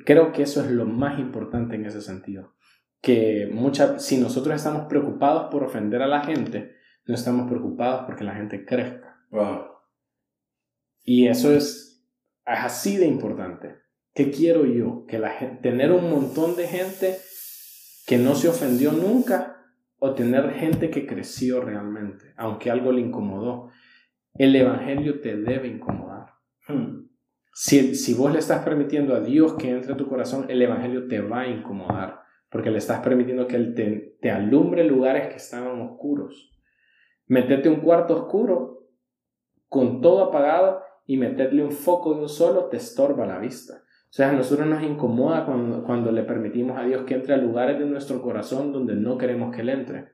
Creo 0.04 0.32
que 0.32 0.42
eso 0.42 0.64
es 0.64 0.70
lo 0.70 0.86
más 0.86 1.18
importante 1.18 1.76
en 1.76 1.84
ese 1.84 2.00
sentido. 2.00 2.54
Que 3.00 3.48
mucha, 3.52 3.98
si 3.98 4.18
nosotros 4.18 4.56
estamos 4.56 4.86
preocupados 4.88 5.50
por 5.50 5.62
ofender 5.62 6.02
a 6.02 6.06
la 6.06 6.24
gente, 6.24 6.76
no 7.06 7.14
estamos 7.14 7.48
preocupados 7.48 8.04
porque 8.06 8.24
la 8.24 8.34
gente 8.34 8.64
crezca. 8.64 9.16
Y 11.02 11.28
eso 11.28 11.52
es, 11.52 12.04
es 12.46 12.58
así 12.58 12.96
de 12.96 13.06
importante. 13.06 13.76
¿Qué 14.14 14.30
quiero 14.30 14.64
yo? 14.64 15.04
Que 15.06 15.18
la 15.18 15.30
gente, 15.30 15.62
tener 15.62 15.92
un 15.92 16.10
montón 16.10 16.56
de 16.56 16.66
gente 16.66 17.18
que 18.06 18.18
no 18.18 18.34
se 18.34 18.48
ofendió 18.48 18.92
nunca 18.92 19.56
o 19.98 20.14
tener 20.14 20.52
gente 20.54 20.90
que 20.90 21.06
creció 21.06 21.60
realmente, 21.60 22.32
aunque 22.36 22.70
algo 22.70 22.92
le 22.92 23.00
incomodó. 23.00 23.70
El 24.34 24.54
Evangelio 24.54 25.20
te 25.20 25.36
debe 25.36 25.68
incomodar. 25.68 26.34
Hmm. 26.68 27.05
Si, 27.58 27.94
si 27.94 28.12
vos 28.12 28.30
le 28.30 28.38
estás 28.38 28.62
permitiendo 28.62 29.14
a 29.14 29.20
Dios 29.20 29.54
que 29.54 29.70
entre 29.70 29.94
a 29.94 29.96
tu 29.96 30.06
corazón, 30.06 30.44
el 30.50 30.60
Evangelio 30.60 31.08
te 31.08 31.22
va 31.22 31.40
a 31.40 31.48
incomodar, 31.48 32.20
porque 32.50 32.70
le 32.70 32.76
estás 32.76 33.00
permitiendo 33.00 33.46
que 33.46 33.56
Él 33.56 34.18
te, 34.20 34.30
alumbre 34.30 34.84
lugares 34.84 35.28
que 35.28 35.36
estaban 35.36 35.80
oscuros. 35.80 36.52
Metete 37.28 37.70
un 37.70 37.76
cuarto 37.76 38.14
oscuro 38.14 38.90
con 39.70 40.02
todo 40.02 40.24
apagado 40.24 40.82
y 41.06 41.16
meterle 41.16 41.64
un 41.64 41.72
foco 41.72 42.12
de 42.12 42.20
un 42.20 42.28
solo 42.28 42.66
te 42.66 42.76
estorba 42.76 43.24
la 43.24 43.38
vista. 43.38 43.84
O 44.10 44.12
sea, 44.12 44.28
a 44.28 44.32
nosotros 44.32 44.66
nos 44.66 44.82
incomoda 44.82 45.46
cuando, 45.46 45.82
cuando 45.82 46.12
le 46.12 46.24
permitimos 46.24 46.76
a 46.76 46.84
Dios 46.84 47.04
que 47.06 47.14
entre 47.14 47.32
a 47.32 47.38
lugares 47.38 47.78
de 47.78 47.86
nuestro 47.86 48.20
corazón 48.20 48.70
donde 48.70 48.96
no 48.96 49.16
queremos 49.16 49.56
que 49.56 49.62
Él 49.62 49.70
entre. 49.70 50.12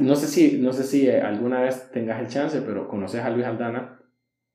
No 0.00 0.16
sé 0.16 0.28
si, 0.28 0.62
no 0.62 0.72
sé 0.72 0.82
si 0.82 1.10
alguna 1.10 1.60
vez 1.60 1.90
tengas 1.92 2.20
el 2.20 2.28
chance, 2.28 2.62
pero 2.62 2.88
conoces 2.88 3.20
a 3.20 3.28
Luis 3.28 3.44
Aldana. 3.44 3.99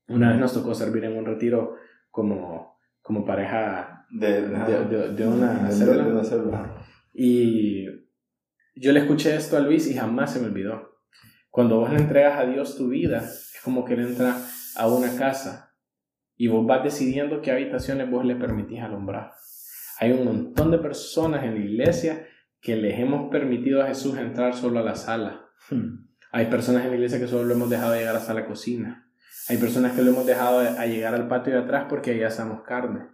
Una 0.07 0.29
vez 0.29 0.39
nos 0.39 0.53
tocó 0.53 0.73
servir 0.75 1.05
en 1.05 1.17
un 1.17 1.25
retiro 1.25 1.75
como, 2.11 2.77
como 3.01 3.25
pareja 3.25 4.05
de, 4.11 4.47
de, 4.47 5.09
de, 5.13 5.27
una, 5.27 5.69
célula. 5.71 6.85
Y 7.13 7.85
yo 8.75 8.91
le 8.91 8.99
escuché 8.99 9.35
esto 9.35 9.57
a 9.57 9.61
Luis 9.61 9.87
y 9.87 9.95
jamás 9.95 10.33
se 10.33 10.39
me 10.39 10.47
olvidó. 10.47 10.99
Cuando 11.49 11.79
vos 11.79 11.91
le 11.91 11.99
entregas 11.99 12.37
a 12.37 12.45
Dios 12.45 12.77
tu 12.77 12.89
vida, 12.89 13.19
es 13.19 13.59
como 13.63 13.85
que 13.85 13.93
él 13.93 14.01
entra 14.01 14.37
a 14.75 14.87
una 14.87 15.15
casa 15.15 15.73
y 16.35 16.47
vos 16.47 16.65
vas 16.67 16.83
decidiendo 16.83 17.41
qué 17.41 17.51
habitaciones 17.51 18.09
vos 18.11 18.25
le 18.25 18.35
permitís 18.35 18.81
alumbrar. 18.81 19.31
Hay 19.99 20.11
un 20.11 20.25
montón 20.25 20.71
de 20.71 20.79
personas 20.79 21.43
en 21.45 21.55
la 21.55 21.65
iglesia 21.65 22.27
que 22.59 22.75
les 22.75 22.99
hemos 22.99 23.31
permitido 23.31 23.81
a 23.81 23.87
Jesús 23.87 24.17
entrar 24.17 24.53
solo 24.55 24.79
a 24.79 24.83
la 24.83 24.95
sala. 24.95 25.45
Hmm. 25.69 26.07
Hay 26.31 26.47
personas 26.47 26.83
en 26.83 26.89
la 26.89 26.95
iglesia 26.95 27.19
que 27.19 27.27
solo 27.27 27.45
lo 27.45 27.53
hemos 27.53 27.69
dejado 27.69 27.95
llegar 27.95 28.15
hasta 28.15 28.33
la 28.33 28.45
cocina. 28.45 29.04
Hay 29.47 29.57
personas 29.57 29.93
que 29.93 30.01
lo 30.01 30.11
hemos 30.11 30.25
dejado 30.25 30.59
a 30.59 30.85
llegar 30.85 31.13
al 31.13 31.27
patio 31.27 31.53
de 31.53 31.59
atrás 31.59 31.85
porque 31.87 32.11
allá 32.11 32.27
estamos 32.27 32.63
carne. 32.63 33.07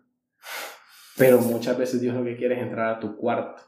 Pero 1.18 1.40
muchas 1.40 1.78
veces 1.78 2.00
Dios 2.00 2.16
lo 2.16 2.24
que 2.24 2.38
quiere 2.38 2.56
es 2.56 2.62
entrar 2.62 2.96
a 2.96 3.00
tu 3.00 3.18
cuarto. 3.18 3.64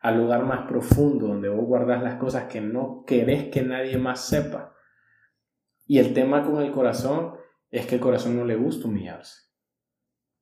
Al 0.00 0.18
lugar 0.18 0.44
más 0.44 0.66
profundo 0.66 1.28
donde 1.28 1.48
vos 1.48 1.64
guardas 1.64 2.02
las 2.02 2.16
cosas 2.16 2.44
que 2.44 2.60
no 2.60 3.04
querés 3.06 3.48
que 3.48 3.62
nadie 3.62 3.96
más 3.96 4.26
sepa. 4.26 4.74
Y 5.86 5.98
el 5.98 6.14
tema 6.14 6.44
con 6.44 6.60
el 6.60 6.72
corazón 6.72 7.36
es 7.70 7.86
que 7.86 7.96
el 7.96 8.00
corazón 8.00 8.36
no 8.36 8.44
le 8.44 8.56
gusta 8.56 8.88
humillarse. 8.88 9.40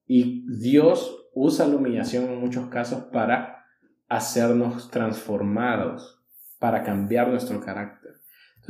Y 0.06 0.46
Dios 0.58 1.28
usa 1.34 1.66
la 1.66 1.76
humillación 1.76 2.24
en 2.24 2.40
muchos 2.40 2.68
casos 2.68 3.04
para 3.12 3.66
hacernos 4.08 4.90
transformados, 4.90 6.24
para 6.58 6.82
cambiar 6.82 7.28
nuestro 7.28 7.60
carácter. 7.60 8.19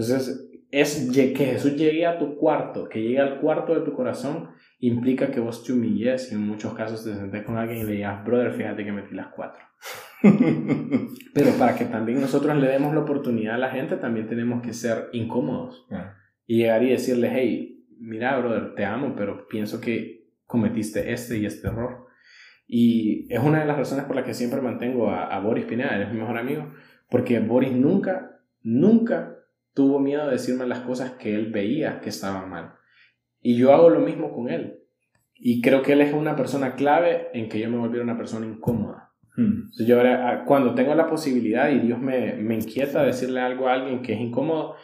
Entonces, 0.00 0.50
es 0.70 1.10
que 1.12 1.34
Jesús 1.34 1.76
llegue 1.76 2.06
a 2.06 2.18
tu 2.18 2.36
cuarto, 2.36 2.88
que 2.88 3.02
llegue 3.02 3.18
al 3.18 3.40
cuarto 3.40 3.74
de 3.74 3.84
tu 3.84 3.92
corazón, 3.92 4.50
implica 4.78 5.30
que 5.30 5.40
vos 5.40 5.64
te 5.64 5.72
humilles 5.72 6.30
y 6.30 6.36
en 6.36 6.46
muchos 6.46 6.74
casos 6.74 7.04
te 7.04 7.14
sentés 7.14 7.44
con 7.44 7.58
alguien 7.58 7.80
y 7.80 7.84
le 7.84 7.92
digas, 7.96 8.24
brother, 8.24 8.52
fíjate 8.52 8.84
que 8.84 8.92
metí 8.92 9.14
las 9.14 9.28
cuatro. 9.28 9.62
Pero 11.34 11.50
para 11.58 11.74
que 11.74 11.84
también 11.86 12.20
nosotros 12.20 12.56
le 12.56 12.68
demos 12.68 12.94
la 12.94 13.00
oportunidad 13.00 13.56
a 13.56 13.58
la 13.58 13.70
gente, 13.70 13.96
también 13.96 14.26
tenemos 14.26 14.62
que 14.62 14.72
ser 14.72 15.08
incómodos. 15.12 15.86
Y 16.46 16.58
llegar 16.58 16.82
y 16.82 16.90
decirle, 16.90 17.30
hey, 17.32 17.84
mira, 17.98 18.38
brother, 18.38 18.74
te 18.74 18.84
amo, 18.84 19.14
pero 19.16 19.46
pienso 19.48 19.80
que 19.80 20.30
cometiste 20.46 21.12
este 21.12 21.38
y 21.38 21.46
este 21.46 21.68
error. 21.68 22.06
Y 22.66 23.32
es 23.32 23.40
una 23.40 23.60
de 23.60 23.66
las 23.66 23.76
razones 23.76 24.04
por 24.04 24.16
las 24.16 24.24
que 24.24 24.34
siempre 24.34 24.60
mantengo 24.60 25.10
a, 25.10 25.24
a 25.24 25.40
Boris 25.40 25.64
Pineda, 25.64 25.96
él 25.96 26.02
es 26.02 26.12
mi 26.12 26.20
mejor 26.20 26.38
amigo, 26.38 26.72
porque 27.10 27.40
Boris 27.40 27.72
nunca, 27.72 28.40
nunca 28.62 29.39
tuvo 29.74 29.98
miedo 29.98 30.26
de 30.26 30.32
decirme 30.32 30.66
las 30.66 30.80
cosas 30.80 31.12
que 31.12 31.34
él 31.34 31.52
veía 31.52 32.00
que 32.00 32.08
estaban 32.08 32.48
mal. 32.50 32.74
Y 33.40 33.56
yo 33.56 33.72
hago 33.72 33.88
lo 33.90 34.00
mismo 34.00 34.32
con 34.32 34.50
él. 34.50 34.78
Y 35.34 35.62
creo 35.62 35.82
que 35.82 35.94
él 35.94 36.02
es 36.02 36.12
una 36.12 36.36
persona 36.36 36.74
clave 36.74 37.28
en 37.32 37.48
que 37.48 37.58
yo 37.58 37.70
me 37.70 37.78
volviera 37.78 38.04
una 38.04 38.16
persona 38.16 38.46
incómoda. 38.46 39.06
Hmm. 39.36 39.70
yo 39.86 39.96
ahora, 39.96 40.44
cuando 40.44 40.74
tengo 40.74 40.92
la 40.94 41.06
posibilidad 41.06 41.70
y 41.70 41.78
Dios 41.78 42.00
me, 42.00 42.34
me 42.34 42.56
inquieta 42.56 43.04
decirle 43.04 43.40
algo 43.40 43.68
a 43.68 43.74
alguien 43.74 44.02
que 44.02 44.12
es 44.12 44.20
incómodo, 44.20 44.74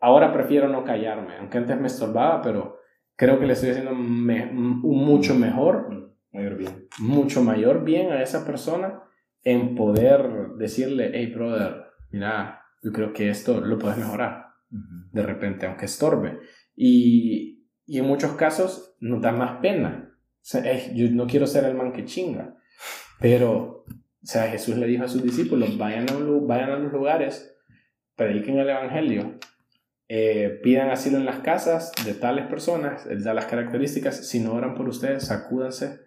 ahora 0.00 0.32
prefiero 0.32 0.68
no 0.68 0.84
callarme, 0.84 1.36
aunque 1.38 1.58
antes 1.58 1.78
me 1.78 1.86
estorbaba, 1.86 2.42
pero 2.42 2.78
creo 3.16 3.38
que 3.38 3.46
le 3.46 3.52
estoy 3.52 3.70
haciendo 3.70 3.94
mucho 3.94 5.34
mejor, 5.34 6.16
mayor 6.32 6.56
bien. 6.56 6.88
mucho 6.98 7.42
mayor 7.42 7.84
bien 7.84 8.10
a 8.10 8.22
esa 8.22 8.44
persona 8.44 9.02
en 9.44 9.74
poder 9.74 10.56
decirle, 10.58 11.10
hey 11.14 11.32
brother, 11.34 11.84
mira, 12.10 12.59
yo 12.82 12.92
creo 12.92 13.12
que 13.12 13.30
esto 13.30 13.60
lo 13.60 13.78
puedes 13.78 13.98
mejorar 13.98 14.46
de 14.68 15.22
repente, 15.22 15.66
aunque 15.66 15.86
estorbe. 15.86 16.38
Y, 16.76 17.66
y, 17.86 17.98
en 17.98 18.06
muchos 18.06 18.32
casos 18.32 18.96
nos 19.00 19.20
da 19.20 19.32
más 19.32 19.60
pena. 19.60 20.14
O 20.14 20.42
sea, 20.42 20.62
yo 20.94 21.10
no 21.10 21.26
quiero 21.26 21.46
ser 21.46 21.64
el 21.64 21.74
man 21.74 21.92
que 21.92 22.04
chinga, 22.04 22.56
pero 23.18 23.84
o 24.22 24.26
sea, 24.26 24.48
Jesús 24.48 24.76
le 24.76 24.86
dijo 24.86 25.04
a 25.04 25.08
sus 25.08 25.22
discípulos, 25.22 25.78
vayan 25.78 26.06
a, 26.10 26.14
vayan 26.42 26.70
a 26.70 26.78
los 26.78 26.92
lugares, 26.92 27.56
prediquen 28.16 28.58
el 28.58 28.68
Evangelio, 28.68 29.38
eh, 30.08 30.60
pidan 30.62 30.90
asilo 30.90 31.16
en 31.16 31.24
las 31.24 31.38
casas 31.40 31.92
de 32.04 32.12
tales 32.12 32.46
personas, 32.46 33.06
da 33.24 33.32
las 33.32 33.46
características, 33.46 34.28
si 34.28 34.40
no 34.40 34.52
oran 34.52 34.74
por 34.74 34.88
ustedes, 34.88 35.26
sacúdanse 35.26 36.00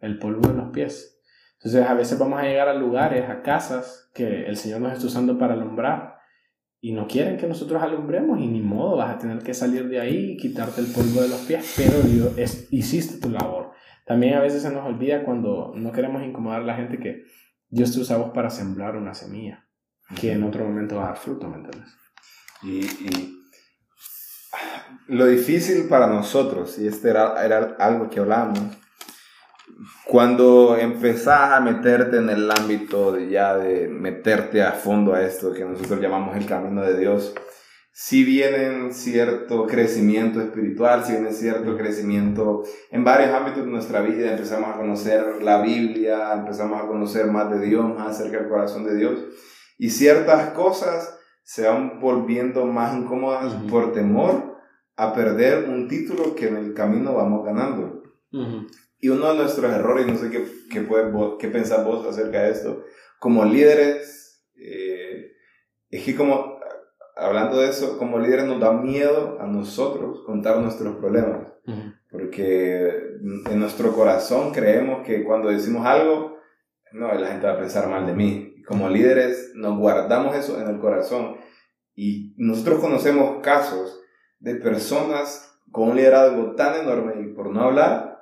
el 0.00 0.18
polvo 0.18 0.48
de 0.48 0.54
los 0.54 0.70
pies. 0.70 1.17
Entonces 1.58 1.86
a 1.86 1.94
veces 1.94 2.18
vamos 2.18 2.40
a 2.40 2.44
llegar 2.44 2.68
a 2.68 2.74
lugares, 2.74 3.28
a 3.28 3.42
casas 3.42 4.10
que 4.14 4.46
el 4.46 4.56
Señor 4.56 4.80
nos 4.80 4.92
está 4.92 5.06
usando 5.06 5.38
para 5.38 5.54
alumbrar 5.54 6.18
y 6.80 6.92
no 6.92 7.08
quieren 7.08 7.36
que 7.36 7.48
nosotros 7.48 7.82
alumbremos 7.82 8.38
y 8.38 8.46
ni 8.46 8.60
modo, 8.60 8.96
vas 8.96 9.16
a 9.16 9.18
tener 9.18 9.42
que 9.42 9.54
salir 9.54 9.88
de 9.88 10.00
ahí 10.00 10.32
y 10.32 10.36
quitarte 10.36 10.80
el 10.80 10.86
polvo 10.86 11.20
de 11.22 11.28
los 11.28 11.40
pies, 11.40 11.74
pero 11.76 12.00
Dios, 12.02 12.38
es, 12.38 12.68
hiciste 12.72 13.20
tu 13.20 13.30
labor. 13.30 13.72
También 14.06 14.34
a 14.34 14.40
veces 14.40 14.62
se 14.62 14.70
nos 14.70 14.86
olvida 14.86 15.24
cuando 15.24 15.72
no 15.74 15.90
queremos 15.90 16.22
incomodar 16.22 16.62
a 16.62 16.66
la 16.66 16.76
gente 16.76 16.98
que 16.98 17.24
Dios 17.68 17.92
te 17.92 18.00
usa 18.00 18.16
vos 18.16 18.30
para 18.32 18.50
sembrar 18.50 18.96
una 18.96 19.12
semilla 19.12 19.64
que 20.20 20.32
en 20.32 20.44
otro 20.44 20.64
momento 20.64 20.96
va 20.96 21.04
a 21.04 21.08
dar 21.08 21.16
fruto, 21.16 21.48
¿me 21.48 21.56
entiendes? 21.56 21.92
Y, 22.62 22.78
y 22.78 23.38
lo 25.08 25.26
difícil 25.26 25.88
para 25.88 26.06
nosotros, 26.06 26.78
y 26.78 26.86
este 26.86 27.10
era, 27.10 27.44
era 27.44 27.76
algo 27.78 28.08
que 28.08 28.20
hablábamos, 28.20 28.60
cuando 30.04 30.76
empezás 30.76 31.52
a 31.52 31.60
meterte 31.60 32.18
en 32.18 32.30
el 32.30 32.50
ámbito 32.50 33.12
de 33.12 33.28
ya 33.28 33.56
de 33.56 33.88
meterte 33.88 34.62
a 34.62 34.72
fondo 34.72 35.14
a 35.14 35.22
esto 35.22 35.52
que 35.52 35.64
nosotros 35.64 36.00
llamamos 36.00 36.36
el 36.36 36.46
camino 36.46 36.82
de 36.82 36.98
Dios, 36.98 37.34
si 38.00 38.22
viene 38.22 38.92
cierto 38.92 39.66
crecimiento 39.66 40.40
espiritual, 40.40 41.04
si 41.04 41.12
viene 41.12 41.32
cierto 41.32 41.76
crecimiento 41.76 42.62
en 42.92 43.02
varios 43.02 43.34
ámbitos 43.34 43.64
de 43.64 43.70
nuestra 43.70 44.02
vida, 44.02 44.30
empezamos 44.30 44.70
a 44.70 44.76
conocer 44.76 45.42
la 45.42 45.60
Biblia, 45.60 46.32
empezamos 46.32 46.80
a 46.80 46.86
conocer 46.86 47.26
más 47.26 47.50
de 47.50 47.66
Dios, 47.66 47.84
más 47.88 48.10
acerca 48.10 48.38
del 48.38 48.48
corazón 48.48 48.84
de 48.84 48.94
Dios, 48.94 49.24
y 49.78 49.90
ciertas 49.90 50.50
cosas 50.50 51.18
se 51.42 51.66
van 51.66 51.98
volviendo 51.98 52.66
más 52.66 52.96
incómodas 52.96 53.52
por 53.68 53.92
temor 53.92 54.58
a 54.96 55.12
perder 55.12 55.68
un 55.68 55.88
título 55.88 56.34
que 56.36 56.48
en 56.48 56.56
el 56.56 56.74
camino 56.74 57.14
vamos 57.14 57.44
ganando. 57.44 58.02
Y 59.00 59.08
uno 59.10 59.32
de 59.32 59.38
nuestros 59.38 59.72
errores, 59.72 60.06
no 60.06 60.16
sé 60.16 60.30
qué, 60.30 60.44
qué, 60.70 60.86
qué 61.38 61.48
pensás 61.48 61.84
vos 61.84 62.06
acerca 62.06 62.42
de 62.42 62.50
esto, 62.50 62.84
como 63.18 63.44
líderes, 63.44 64.44
eh, 64.56 65.32
es 65.90 66.04
que 66.04 66.16
como 66.16 66.58
hablando 67.18 67.58
de 67.58 67.68
eso, 67.68 67.98
como 67.98 68.18
líderes 68.18 68.46
nos 68.46 68.60
da 68.60 68.72
miedo 68.72 69.38
a 69.40 69.46
nosotros 69.46 70.22
contar 70.24 70.58
nuestros 70.58 70.96
problemas. 70.96 71.48
Porque 72.10 72.88
en 73.50 73.60
nuestro 73.60 73.92
corazón 73.92 74.52
creemos 74.52 75.06
que 75.06 75.24
cuando 75.24 75.50
decimos 75.50 75.84
algo, 75.84 76.38
no, 76.92 77.12
la 77.12 77.26
gente 77.26 77.46
va 77.46 77.54
a 77.54 77.58
pensar 77.58 77.88
mal 77.88 78.06
de 78.06 78.14
mí. 78.14 78.62
Como 78.66 78.88
líderes 78.88 79.52
nos 79.54 79.78
guardamos 79.78 80.34
eso 80.34 80.58
en 80.60 80.68
el 80.68 80.80
corazón. 80.80 81.36
Y 81.94 82.34
nosotros 82.38 82.80
conocemos 82.80 83.42
casos 83.42 84.00
de 84.38 84.54
personas 84.54 85.60
con 85.70 85.90
un 85.90 85.96
liderazgo 85.96 86.54
tan 86.54 86.80
enorme 86.80 87.20
y 87.20 87.34
por 87.34 87.50
no 87.50 87.62
hablar, 87.62 88.17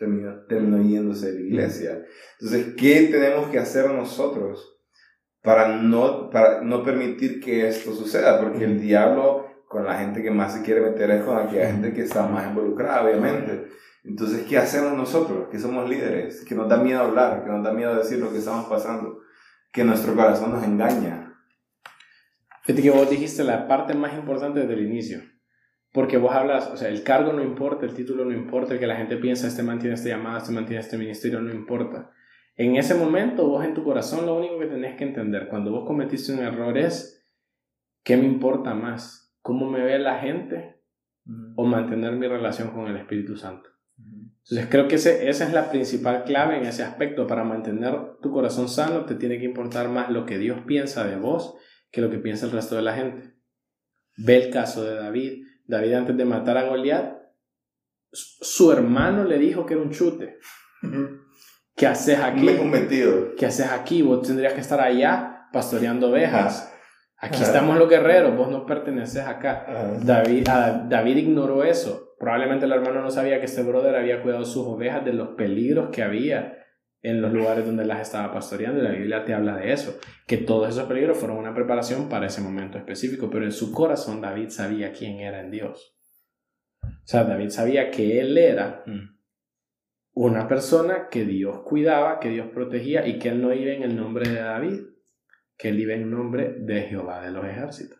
terminó, 0.00 0.46
terminó 0.48 0.82
yéndose 0.82 1.30
de 1.30 1.34
la 1.34 1.46
iglesia. 1.46 2.04
Entonces, 2.40 2.74
¿qué 2.76 3.08
tenemos 3.12 3.50
que 3.50 3.58
hacer 3.58 3.90
nosotros 3.90 4.78
para 5.42 5.76
no, 5.76 6.30
para 6.30 6.62
no 6.62 6.82
permitir 6.82 7.40
que 7.40 7.68
esto 7.68 7.92
suceda? 7.92 8.40
Porque 8.40 8.64
el 8.64 8.80
diablo 8.80 9.46
con 9.68 9.84
la 9.84 9.98
gente 9.98 10.22
que 10.22 10.30
más 10.30 10.54
se 10.54 10.62
quiere 10.62 10.80
meter 10.80 11.10
es 11.10 11.22
con 11.22 11.38
aquella 11.38 11.66
gente 11.68 11.92
que 11.92 12.02
está 12.02 12.26
más 12.26 12.48
involucrada, 12.48 13.04
obviamente. 13.04 13.68
Entonces, 14.02 14.46
¿qué 14.48 14.56
hacemos 14.56 14.94
nosotros? 14.94 15.48
Que 15.50 15.58
somos 15.58 15.88
líderes, 15.88 16.44
que 16.44 16.54
nos 16.54 16.68
da 16.68 16.78
miedo 16.78 17.00
hablar, 17.02 17.44
que 17.44 17.50
nos 17.50 17.62
da 17.62 17.72
miedo 17.72 17.94
decir 17.94 18.18
lo 18.18 18.32
que 18.32 18.38
estamos 18.38 18.64
pasando, 18.66 19.20
que 19.70 19.84
nuestro 19.84 20.16
corazón 20.16 20.52
nos 20.52 20.64
engaña. 20.64 21.36
Fíjate 22.62 22.82
que 22.82 22.90
vos 22.90 23.08
dijiste 23.08 23.44
la 23.44 23.68
parte 23.68 23.94
más 23.94 24.14
importante 24.14 24.60
desde 24.60 24.72
el 24.72 24.86
inicio. 24.86 25.20
Porque 25.92 26.18
vos 26.18 26.32
hablas, 26.32 26.68
o 26.70 26.76
sea, 26.76 26.88
el 26.88 27.02
cargo 27.02 27.32
no 27.32 27.42
importa, 27.42 27.84
el 27.84 27.94
título 27.94 28.24
no 28.24 28.32
importa, 28.32 28.74
el 28.74 28.80
que 28.80 28.86
la 28.86 28.96
gente 28.96 29.16
piensa, 29.16 29.48
este 29.48 29.62
mantiene 29.62 29.94
esta 29.94 30.08
llamada, 30.08 30.38
este 30.38 30.52
mantiene 30.52 30.80
este 30.80 30.96
ministerio, 30.96 31.40
no 31.40 31.52
importa. 31.52 32.10
En 32.56 32.76
ese 32.76 32.94
momento, 32.94 33.48
vos 33.48 33.64
en 33.64 33.74
tu 33.74 33.82
corazón, 33.82 34.26
lo 34.26 34.36
único 34.36 34.58
que 34.58 34.66
tenés 34.66 34.96
que 34.96 35.04
entender 35.04 35.48
cuando 35.48 35.72
vos 35.72 35.86
cometiste 35.86 36.32
un 36.32 36.40
error 36.40 36.76
es, 36.78 37.26
¿qué 38.04 38.16
me 38.16 38.24
importa 38.24 38.74
más? 38.74 39.20
cómo 39.42 39.70
me 39.70 39.82
ve 39.82 39.98
la 39.98 40.18
gente 40.18 40.80
o 41.56 41.64
mantener 41.64 42.12
mi 42.12 42.26
relación 42.26 42.70
con 42.70 42.86
el 42.86 42.96
Espíritu 42.96 43.36
Santo. 43.36 43.70
Entonces 43.96 44.68
creo 44.70 44.88
que 44.88 44.96
ese, 44.96 45.28
esa 45.28 45.44
es 45.46 45.52
la 45.52 45.70
principal 45.70 46.24
clave 46.24 46.56
en 46.56 46.64
ese 46.64 46.82
aspecto. 46.82 47.26
Para 47.26 47.44
mantener 47.44 47.94
tu 48.20 48.32
corazón 48.32 48.68
sano 48.68 49.04
te 49.04 49.14
tiene 49.14 49.38
que 49.38 49.44
importar 49.44 49.88
más 49.88 50.10
lo 50.10 50.26
que 50.26 50.38
Dios 50.38 50.60
piensa 50.66 51.06
de 51.06 51.16
vos 51.16 51.56
que 51.92 52.00
lo 52.00 52.10
que 52.10 52.18
piensa 52.18 52.46
el 52.46 52.52
resto 52.52 52.76
de 52.76 52.82
la 52.82 52.94
gente. 52.94 53.34
Ve 54.16 54.44
el 54.44 54.50
caso 54.50 54.84
de 54.84 54.94
David. 54.94 55.44
David 55.70 55.94
antes 55.94 56.16
de 56.16 56.24
matar 56.24 56.58
a 56.58 56.64
Goliat, 56.64 57.14
su 58.12 58.72
hermano 58.72 59.24
le 59.24 59.38
dijo 59.38 59.64
que 59.64 59.74
era 59.74 59.82
un 59.82 59.90
chute. 59.90 60.38
¿Qué 61.76 61.86
haces 61.86 62.18
aquí? 62.18 62.44
¿Qué 63.38 63.46
haces 63.46 63.70
aquí? 63.70 64.02
Vos 64.02 64.26
tendrías 64.26 64.52
que 64.52 64.60
estar 64.60 64.80
allá 64.80 65.48
pastoreando 65.52 66.10
ovejas. 66.10 66.74
Aquí 67.18 67.42
estamos 67.42 67.78
los 67.78 67.88
guerreros, 67.88 68.36
vos 68.36 68.50
no 68.50 68.66
perteneces 68.66 69.24
acá. 69.26 69.66
David, 70.02 70.48
David 70.88 71.16
ignoró 71.16 71.62
eso. 71.64 72.14
Probablemente 72.18 72.66
el 72.66 72.72
hermano 72.72 73.00
no 73.00 73.10
sabía 73.10 73.38
que 73.38 73.46
este 73.46 73.62
brother 73.62 73.94
había 73.94 74.22
cuidado 74.22 74.44
sus 74.44 74.66
ovejas 74.66 75.04
de 75.04 75.12
los 75.12 75.28
peligros 75.36 75.90
que 75.90 76.02
había 76.02 76.59
en 77.02 77.22
los 77.22 77.32
lugares 77.32 77.64
donde 77.64 77.84
las 77.84 78.00
estaba 78.02 78.32
pastoreando 78.32 78.80
y 78.80 78.82
la 78.82 78.90
Biblia 78.90 79.24
te 79.24 79.32
habla 79.32 79.56
de 79.56 79.72
eso, 79.72 79.98
que 80.26 80.36
todos 80.36 80.68
esos 80.68 80.84
peligros 80.84 81.16
fueron 81.16 81.38
una 81.38 81.54
preparación 81.54 82.08
para 82.08 82.26
ese 82.26 82.42
momento 82.42 82.76
específico, 82.76 83.30
pero 83.30 83.44
en 83.44 83.52
su 83.52 83.72
corazón 83.72 84.20
David 84.20 84.50
sabía 84.50 84.92
quién 84.92 85.20
era 85.20 85.40
en 85.40 85.50
Dios. 85.50 85.96
O 86.82 86.88
sea, 87.04 87.24
David 87.24 87.48
sabía 87.50 87.90
que 87.90 88.20
él 88.20 88.36
era 88.36 88.82
mm. 88.86 89.16
una 90.14 90.46
persona 90.46 91.08
que 91.10 91.24
Dios 91.24 91.60
cuidaba, 91.60 92.20
que 92.20 92.28
Dios 92.28 92.48
protegía 92.52 93.06
y 93.06 93.18
que 93.18 93.30
él 93.30 93.40
no 93.40 93.52
iba 93.52 93.72
en 93.72 93.82
el 93.82 93.96
nombre 93.96 94.28
de 94.28 94.40
David, 94.40 94.80
que 95.56 95.70
él 95.70 95.80
iba 95.80 95.94
en 95.94 96.10
nombre 96.10 96.54
de 96.58 96.82
Jehová 96.82 97.22
de 97.22 97.30
los 97.30 97.44
ejércitos. 97.46 97.98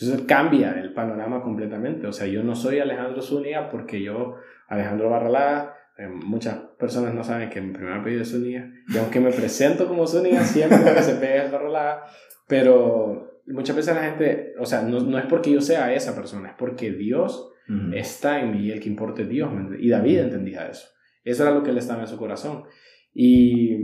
Entonces 0.00 0.26
cambia 0.26 0.72
el 0.78 0.92
panorama 0.92 1.42
completamente. 1.42 2.06
O 2.06 2.12
sea, 2.12 2.26
yo 2.26 2.42
no 2.42 2.54
soy 2.54 2.78
Alejandro 2.78 3.20
Zúñiga 3.20 3.68
porque 3.68 4.02
yo, 4.02 4.36
Alejandro 4.68 5.10
Barralaga, 5.10 5.74
eh, 5.96 6.06
muchas 6.06 6.67
personas 6.78 7.14
no 7.14 7.24
saben 7.24 7.50
que 7.50 7.60
mi 7.60 7.72
primer 7.72 7.94
apellido 7.94 8.22
es 8.22 8.30
Zúñiga. 8.30 8.70
Y 8.88 8.96
aunque 8.98 9.20
me 9.20 9.30
presento 9.30 9.88
como 9.88 10.06
Zúñiga, 10.06 10.44
siempre 10.44 10.78
que 10.94 11.02
se 11.02 11.14
pega 11.16 11.44
el 11.44 11.52
Barralaga. 11.52 12.04
Pero 12.46 13.42
muchas 13.46 13.76
veces 13.76 13.94
la 13.94 14.04
gente, 14.04 14.54
o 14.58 14.66
sea, 14.66 14.82
no, 14.82 15.00
no, 15.00 15.18
es 15.18 15.26
porque 15.26 15.52
yo 15.52 15.60
sea 15.60 15.92
esa 15.92 16.14
persona, 16.14 16.50
es 16.50 16.54
porque 16.58 16.92
Dios 16.92 17.52
está 17.92 18.40
en 18.40 18.52
mí 18.52 18.60
y 18.60 18.70
el 18.70 18.80
que 18.80 18.88
importa 18.88 19.22
es 19.22 19.28
Dios. 19.28 19.50
Y 19.78 19.90
David 19.90 20.20
entendía 20.20 20.68
eso. 20.68 20.88
Eso 21.22 21.42
era 21.42 21.52
lo 21.52 21.62
que 21.62 21.72
le 21.72 21.80
estaba 21.80 22.00
en 22.00 22.08
su 22.08 22.16
corazón. 22.16 22.64
Y 23.12 23.76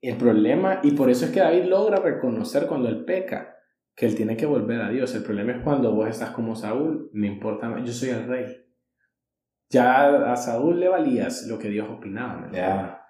el 0.00 0.16
problema, 0.16 0.80
y 0.82 0.92
por 0.92 1.10
eso 1.10 1.26
es 1.26 1.32
que 1.32 1.40
David 1.40 1.64
logra 1.64 1.96
reconocer 1.96 2.66
cuando 2.66 2.88
él 2.88 3.04
peca, 3.04 3.56
que 3.94 4.06
él 4.06 4.14
tiene 4.14 4.36
que 4.36 4.46
volver 4.46 4.80
a 4.80 4.90
Dios. 4.90 5.14
El 5.14 5.22
problema 5.22 5.52
es 5.52 5.62
cuando 5.62 5.94
vos 5.94 6.08
estás 6.08 6.30
como 6.30 6.54
Saúl, 6.54 7.10
me 7.12 7.26
importa, 7.26 7.82
yo 7.84 7.92
soy 7.92 8.10
el 8.10 8.26
rey. 8.26 8.46
Ya 9.70 10.32
a 10.32 10.36
Saúl 10.36 10.80
le 10.80 10.88
valías 10.88 11.46
lo 11.46 11.58
que 11.58 11.68
Dios 11.68 11.88
opinaba. 11.88 12.50
Ya. 12.52 13.06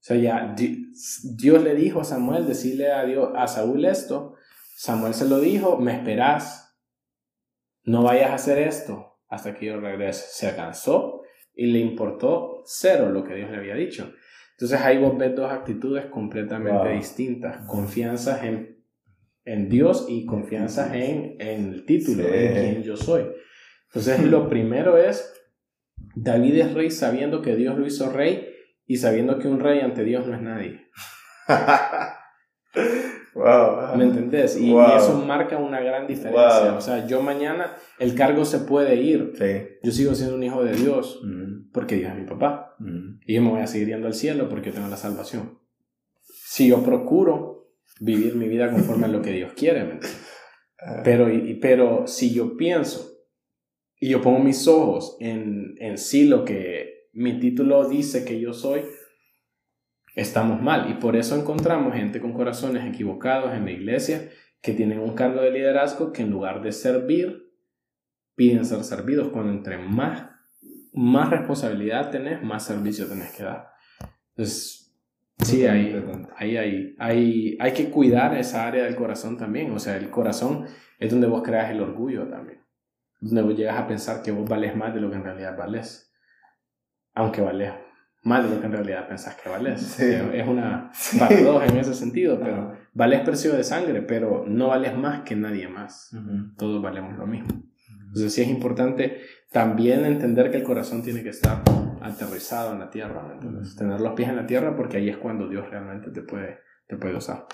sea, 0.00 0.16
ya 0.16 0.54
Dios 0.56 1.62
le 1.62 1.74
dijo 1.74 2.00
a 2.00 2.04
Samuel 2.04 2.46
decirle 2.46 2.90
a, 2.92 3.04
Dios, 3.04 3.30
a 3.36 3.46
Saúl 3.46 3.84
esto. 3.84 4.36
Samuel 4.74 5.12
se 5.12 5.28
lo 5.28 5.38
dijo, 5.38 5.76
me 5.76 5.92
esperás, 5.92 6.78
no 7.84 8.04
vayas 8.04 8.30
a 8.30 8.34
hacer 8.34 8.58
esto 8.58 9.18
hasta 9.28 9.54
que 9.54 9.66
yo 9.66 9.80
regrese. 9.80 10.26
Se 10.30 10.56
cansó 10.56 11.22
y 11.54 11.66
le 11.66 11.80
importó 11.80 12.62
cero 12.64 13.10
lo 13.10 13.24
que 13.24 13.34
Dios 13.34 13.50
le 13.50 13.58
había 13.58 13.74
dicho. 13.74 14.12
Entonces 14.52 14.80
ahí 14.80 14.98
vos 14.98 15.16
ves 15.18 15.36
dos 15.36 15.52
actitudes 15.52 16.06
completamente 16.06 16.88
distintas. 16.90 17.66
Confianza 17.66 18.44
en, 18.46 18.84
en, 19.44 19.68
Dios 19.68 20.06
y 20.08 20.24
confianza 20.24 20.96
en, 20.96 21.36
en 21.38 21.72
el 21.72 21.84
título, 21.84 22.24
en 22.26 22.52
quien 22.52 22.82
yo 22.82 22.96
soy. 22.96 23.26
Entonces 23.86 24.22
lo 24.24 24.48
primero 24.48 24.96
es, 24.96 25.32
David 26.14 26.58
es 26.58 26.74
rey 26.74 26.90
sabiendo 26.90 27.42
que 27.42 27.56
Dios 27.56 27.78
lo 27.78 27.86
hizo 27.86 28.10
rey 28.10 28.48
y 28.86 28.96
sabiendo 28.96 29.38
que 29.38 29.48
un 29.48 29.60
rey 29.60 29.80
ante 29.80 30.04
Dios 30.04 30.26
no 30.26 30.34
es 30.34 30.42
nadie. 30.42 30.88
¿Me 33.96 34.04
entendés? 34.04 34.56
Y, 34.56 34.74
eso 34.74 35.24
marca 35.26 35.58
una 35.58 35.80
gran 35.80 36.06
diferencia. 36.06 36.74
O 36.74 36.80
sea, 36.80 37.06
yo 37.06 37.22
mañana 37.22 37.76
el 37.98 38.14
cargo 38.14 38.44
se 38.44 38.58
puede 38.60 38.96
ir. 38.96 39.32
Yo 39.82 39.92
sigo 39.92 40.14
siendo 40.14 40.34
un 40.34 40.42
hijo 40.42 40.64
de 40.64 40.74
Dios 40.74 41.20
mm. 41.22 41.70
porque 41.72 41.96
Dios 41.96 42.12
es 42.12 42.18
mi 42.18 42.26
papá. 42.26 42.74
Mm. 42.78 43.20
Y 43.26 43.34
yo 43.34 43.42
me 43.42 43.50
voy 43.50 43.60
a 43.60 43.66
seguir 43.66 43.88
yendo 43.88 44.06
al 44.06 44.14
cielo 44.14 44.48
porque 44.48 44.72
tengo 44.72 44.88
la 44.88 44.96
salvación. 44.96 45.58
Si 46.22 46.68
yo 46.68 46.82
procuro 46.82 47.70
vivir 48.00 48.34
mi 48.34 48.48
vida 48.48 48.70
conforme 48.70 49.06
a 49.06 49.08
lo 49.08 49.22
que 49.22 49.32
Dios 49.32 49.52
quiere, 49.54 50.00
ah. 50.80 51.02
Pero, 51.04 51.28
pero 51.60 52.06
si 52.06 52.34
yo 52.34 52.56
pienso 52.56 53.07
y 54.00 54.10
yo 54.10 54.20
pongo 54.20 54.38
mis 54.38 54.66
ojos 54.68 55.16
en, 55.20 55.74
en 55.78 55.98
sí 55.98 56.24
lo 56.24 56.44
que 56.44 57.08
mi 57.12 57.40
título 57.40 57.88
dice 57.88 58.24
que 58.24 58.40
yo 58.40 58.52
soy, 58.52 58.82
estamos 60.14 60.60
mal. 60.62 60.90
Y 60.90 60.94
por 60.94 61.16
eso 61.16 61.36
encontramos 61.36 61.94
gente 61.94 62.20
con 62.20 62.32
corazones 62.32 62.86
equivocados 62.86 63.54
en 63.54 63.64
la 63.64 63.72
iglesia 63.72 64.28
que 64.60 64.72
tienen 64.72 65.00
un 65.00 65.14
cargo 65.14 65.40
de 65.40 65.50
liderazgo 65.50 66.12
que 66.12 66.22
en 66.22 66.30
lugar 66.30 66.62
de 66.62 66.72
servir, 66.72 67.52
piden 68.34 68.64
ser 68.64 68.84
servidos. 68.84 69.28
Cuando 69.28 69.52
entre 69.52 69.78
más, 69.78 70.30
más 70.92 71.30
responsabilidad 71.30 72.10
tenés, 72.10 72.42
más 72.42 72.64
servicio 72.64 73.08
tenés 73.08 73.32
que 73.32 73.42
dar. 73.42 73.68
Entonces, 74.30 74.96
sí, 75.38 75.66
hay, 75.66 76.00
hay, 76.36 76.56
hay, 76.56 76.96
hay, 76.98 77.56
hay 77.58 77.72
que 77.72 77.90
cuidar 77.90 78.36
esa 78.36 78.66
área 78.66 78.84
del 78.84 78.94
corazón 78.96 79.36
también. 79.36 79.72
O 79.72 79.78
sea, 79.78 79.96
el 79.96 80.10
corazón 80.10 80.66
es 80.98 81.10
donde 81.10 81.26
vos 81.26 81.42
creas 81.42 81.70
el 81.70 81.80
orgullo 81.80 82.28
también. 82.28 82.67
Donde 83.20 83.42
vos 83.42 83.56
llegas 83.56 83.78
a 83.78 83.86
pensar 83.86 84.22
que 84.22 84.30
vos 84.30 84.48
vales 84.48 84.76
más 84.76 84.94
de 84.94 85.00
lo 85.00 85.10
que 85.10 85.16
en 85.16 85.24
realidad 85.24 85.56
vales. 85.56 86.12
Aunque 87.14 87.40
vales 87.40 87.72
más 88.22 88.44
de 88.44 88.54
lo 88.54 88.60
que 88.60 88.66
en 88.66 88.72
realidad 88.72 89.08
pensás 89.08 89.36
que 89.36 89.48
vales. 89.48 89.98
Es 90.00 90.46
una 90.46 90.90
paradoja 91.18 91.66
en 91.66 91.78
ese 91.78 91.94
sentido, 91.94 92.38
pero 92.38 92.76
vales 92.92 93.20
precio 93.20 93.54
de 93.54 93.64
sangre, 93.64 94.02
pero 94.02 94.44
no 94.46 94.68
vales 94.68 94.96
más 94.96 95.22
que 95.22 95.36
nadie 95.36 95.68
más. 95.68 96.10
Todos 96.56 96.82
valemos 96.82 97.16
lo 97.16 97.26
mismo. 97.26 97.48
Entonces 98.06 98.32
sí 98.32 98.42
es 98.42 98.48
importante 98.48 99.20
también 99.50 100.04
entender 100.04 100.50
que 100.50 100.58
el 100.58 100.62
corazón 100.62 101.02
tiene 101.02 101.22
que 101.22 101.30
estar 101.30 101.62
aterrizado 102.00 102.72
en 102.72 102.80
la 102.80 102.90
tierra, 102.90 103.38
tener 103.76 104.00
los 104.00 104.12
pies 104.14 104.28
en 104.28 104.36
la 104.36 104.46
tierra 104.46 104.76
porque 104.76 104.98
ahí 104.98 105.08
es 105.08 105.16
cuando 105.16 105.48
Dios 105.48 105.68
realmente 105.70 106.10
te 106.10 106.22
puede, 106.22 106.58
te 106.86 106.96
puede 106.96 107.16
usar. 107.16 107.46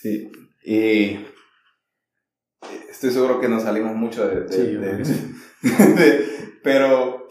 Sí, 0.00 0.30
y 0.64 1.18
estoy 2.90 3.10
seguro 3.10 3.40
que 3.40 3.48
nos 3.48 3.62
salimos 3.62 3.94
mucho 3.94 4.26
de... 4.28 4.42
de, 4.42 5.04
de 5.62 6.26
pero 6.62 7.28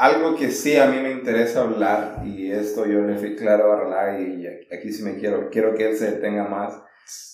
algo 0.00 0.34
que 0.34 0.50
sí 0.50 0.76
a 0.76 0.86
mí 0.86 0.98
me 1.00 1.12
interesa 1.12 1.60
hablar, 1.60 2.22
y 2.24 2.50
esto 2.50 2.86
yo 2.86 3.02
le 3.02 3.16
fui 3.16 3.36
claro 3.36 3.72
a 3.72 3.76
Rala 3.76 4.18
y 4.18 4.46
aquí 4.74 4.92
sí 4.92 5.02
me 5.02 5.18
quiero, 5.18 5.50
quiero 5.50 5.74
que 5.74 5.90
él 5.90 5.96
se 5.96 6.12
detenga 6.12 6.48
más 6.48 6.74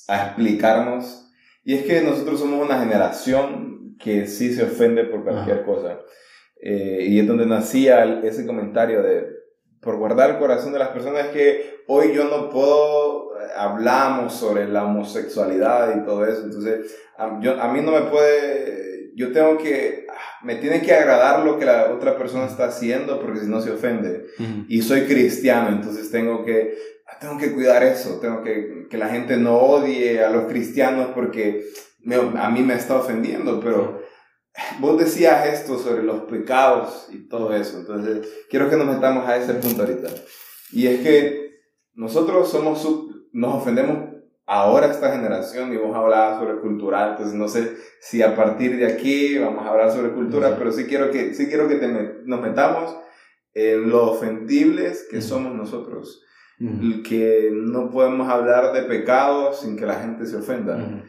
a 0.08 0.26
explicarnos, 0.26 1.32
y 1.62 1.74
es 1.74 1.84
que 1.84 2.00
nosotros 2.00 2.40
somos 2.40 2.64
una 2.64 2.80
generación 2.80 3.96
que 4.00 4.26
sí 4.26 4.52
se 4.52 4.64
ofende 4.64 5.04
por 5.04 5.24
cualquier 5.24 5.64
cosa. 5.64 6.00
Eh, 6.60 7.06
y 7.08 7.20
es 7.20 7.26
donde 7.26 7.46
nacía 7.46 8.20
ese 8.22 8.46
comentario 8.46 9.02
de 9.02 9.35
por 9.80 9.96
guardar 9.96 10.30
el 10.30 10.38
corazón 10.38 10.72
de 10.72 10.78
las 10.78 10.88
personas 10.88 11.26
es 11.26 11.30
que 11.30 11.84
hoy 11.86 12.12
yo 12.14 12.24
no 12.24 12.50
puedo, 12.50 13.38
eh, 13.38 13.48
hablamos 13.56 14.34
sobre 14.34 14.68
la 14.68 14.84
homosexualidad 14.84 15.96
y 15.96 16.04
todo 16.04 16.26
eso, 16.26 16.42
entonces 16.44 16.96
a, 17.16 17.38
yo, 17.40 17.60
a 17.60 17.72
mí 17.72 17.80
no 17.80 17.92
me 17.92 18.02
puede, 18.02 19.12
yo 19.14 19.32
tengo 19.32 19.58
que, 19.58 20.06
ah, 20.10 20.44
me 20.44 20.56
tiene 20.56 20.82
que 20.82 20.94
agradar 20.94 21.44
lo 21.44 21.58
que 21.58 21.64
la 21.64 21.92
otra 21.92 22.16
persona 22.16 22.46
está 22.46 22.66
haciendo 22.66 23.20
porque 23.20 23.40
si 23.40 23.46
no 23.46 23.60
se 23.60 23.70
ofende. 23.70 24.26
Y 24.68 24.82
soy 24.82 25.02
cristiano, 25.02 25.68
entonces 25.68 26.10
tengo 26.10 26.44
que, 26.44 26.76
ah, 27.06 27.18
tengo 27.20 27.38
que 27.38 27.52
cuidar 27.52 27.82
eso, 27.82 28.18
tengo 28.20 28.42
que, 28.42 28.86
que 28.90 28.98
la 28.98 29.08
gente 29.08 29.36
no 29.36 29.56
odie 29.56 30.22
a 30.22 30.30
los 30.30 30.44
cristianos 30.44 31.10
porque 31.14 31.64
a 32.38 32.50
mí 32.50 32.62
me 32.62 32.74
está 32.74 32.96
ofendiendo, 32.96 33.60
pero 33.60 34.05
vos 34.80 34.98
decías 34.98 35.46
esto 35.46 35.78
sobre 35.78 36.02
los 36.02 36.22
pecados 36.22 37.08
y 37.12 37.28
todo 37.28 37.54
eso, 37.54 37.78
entonces 37.78 38.26
quiero 38.50 38.70
que 38.70 38.76
nos 38.76 38.86
metamos 38.86 39.26
a 39.28 39.36
ese 39.36 39.54
punto 39.54 39.82
ahorita. 39.82 40.08
Y 40.72 40.86
es 40.86 41.00
que 41.00 41.60
nosotros 41.94 42.50
somos, 42.50 42.86
nos 43.32 43.54
ofendemos 43.54 44.16
ahora 44.46 44.86
esta 44.86 45.12
generación 45.12 45.72
y 45.72 45.76
vos 45.76 45.94
hablabas 45.94 46.38
sobre 46.38 46.60
cultural, 46.60 47.10
entonces 47.10 47.34
no 47.34 47.48
sé 47.48 47.76
si 48.00 48.22
a 48.22 48.36
partir 48.36 48.76
de 48.76 48.86
aquí 48.86 49.38
vamos 49.38 49.64
a 49.64 49.70
hablar 49.70 49.90
sobre 49.90 50.12
cultura, 50.12 50.56
pero 50.56 50.72
sí 50.72 50.84
quiero 50.84 51.10
que, 51.10 51.34
sí 51.34 51.48
quiero 51.48 51.68
que 51.68 51.76
nos 52.24 52.40
metamos 52.40 52.96
en 53.54 53.88
lo 53.88 54.12
ofendibles 54.12 55.06
que 55.10 55.20
somos 55.20 55.54
nosotros, 55.54 56.22
que 57.04 57.50
no 57.52 57.90
podemos 57.90 58.28
hablar 58.28 58.72
de 58.72 58.82
pecados 58.82 59.60
sin 59.60 59.76
que 59.76 59.86
la 59.86 59.96
gente 59.96 60.26
se 60.26 60.36
ofenda. 60.36 61.02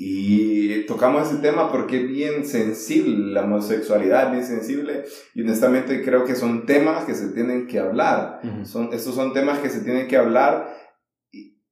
Y 0.00 0.86
tocamos 0.86 1.28
ese 1.28 1.42
tema 1.42 1.72
porque 1.72 1.96
es 2.00 2.08
bien 2.08 2.46
sensible, 2.46 3.32
la 3.32 3.42
homosexualidad 3.42 4.26
es 4.26 4.30
bien 4.30 4.44
sensible 4.44 5.04
y 5.34 5.42
honestamente 5.42 6.04
creo 6.04 6.24
que 6.24 6.36
son 6.36 6.66
temas 6.66 7.04
que 7.04 7.16
se 7.16 7.30
tienen 7.30 7.66
que 7.66 7.80
hablar. 7.80 8.40
son, 8.62 8.90
estos 8.92 9.16
son 9.16 9.32
temas 9.32 9.58
que 9.58 9.68
se 9.68 9.80
tienen 9.80 10.06
que 10.06 10.16
hablar, 10.16 10.72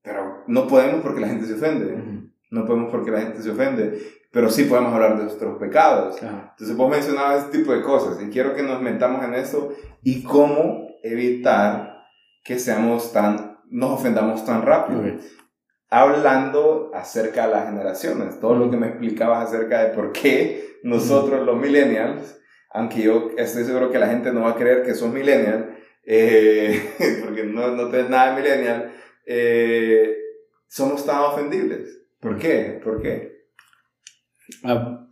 pero 0.03 0.43
no 0.49 0.67
podemos 0.67 1.03
porque 1.03 1.21
la 1.21 1.29
gente 1.29 1.47
se 1.47 1.55
ofende. 1.55 2.27
No 2.51 2.67
podemos 2.67 2.91
porque 2.91 3.13
la 3.13 3.21
gente 3.21 3.43
se 3.43 3.51
ofende, 3.51 3.97
pero 4.33 4.51
sí 4.51 4.65
podemos 4.65 4.93
hablar 4.93 5.19
de 5.19 5.23
nuestros 5.23 5.57
pecados. 5.59 6.21
Entonces 6.21 6.77
vos 6.77 6.91
mencionabas 6.91 7.45
este 7.45 7.59
tipo 7.59 7.73
de 7.73 7.83
cosas 7.83 8.21
y 8.21 8.29
quiero 8.31 8.57
que 8.57 8.65
nos 8.65 8.83
metamos 8.83 9.25
en 9.25 9.35
eso 9.35 9.73
y 10.03 10.25
cómo 10.25 10.89
evitar 11.05 12.09
que 12.43 12.59
seamos 12.59 13.13
tan, 13.13 13.59
nos 13.71 13.93
ofendamos 13.93 14.45
tan 14.45 14.63
rápido 14.63 15.03
hablando 15.91 16.91
acerca 16.95 17.47
de 17.47 17.53
las 17.53 17.67
generaciones, 17.67 18.41
todo 18.41 18.57
lo 18.57 18.71
que 18.71 18.77
me 18.77 18.89
explicabas 18.89 19.49
acerca 19.49 19.85
de 19.85 19.95
por 19.95 20.13
qué 20.13 20.79
nosotros 20.83 21.45
los 21.45 21.57
millennials, 21.59 22.39
aunque 22.71 23.03
yo 23.03 23.31
estoy 23.37 23.65
seguro 23.65 23.91
que 23.91 23.99
la 23.99 24.09
gente 24.09 24.33
no 24.33 24.43
va 24.43 24.51
a 24.51 24.57
creer 24.57 24.83
que 24.83 24.95
sos 24.95 25.13
millennial, 25.13 25.77
eh, 26.05 26.83
porque 27.25 27.45
no, 27.45 27.69
no 27.73 27.89
tenés 27.89 28.11
nada 28.11 28.35
de 28.35 28.43
millennial, 28.43 28.93
eh, 29.27 30.17
somos 30.69 31.05
tan 31.07 31.21
ofendibles. 31.21 32.03
¿Por 32.21 32.39
qué? 32.39 32.81
¿Por 32.83 33.01
qué? 33.01 33.47
Ah, 34.65 35.07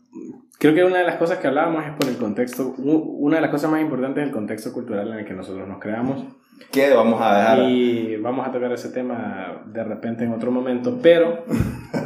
creo 0.58 0.74
que 0.74 0.84
una 0.84 0.98
de 0.98 1.04
las 1.04 1.16
cosas 1.16 1.38
que 1.38 1.46
hablábamos 1.46 1.84
es 1.84 1.92
por 1.92 2.08
el 2.08 2.16
contexto, 2.16 2.74
una 2.78 3.36
de 3.36 3.42
las 3.42 3.50
cosas 3.50 3.70
más 3.70 3.80
importantes 3.80 4.22
es 4.22 4.28
el 4.28 4.34
contexto 4.34 4.72
cultural 4.72 5.08
en 5.12 5.18
el 5.18 5.24
que 5.24 5.34
nosotros 5.34 5.68
nos 5.68 5.80
creamos. 5.80 6.24
¿Qué 6.70 6.90
vamos 6.90 7.20
a 7.20 7.36
dejar? 7.36 7.70
Y 7.70 8.16
vamos 8.16 8.46
a 8.46 8.52
tocar 8.52 8.72
ese 8.72 8.90
tema 8.90 9.64
de 9.66 9.84
repente 9.84 10.24
en 10.24 10.32
otro 10.32 10.50
momento, 10.50 10.98
pero 11.02 11.44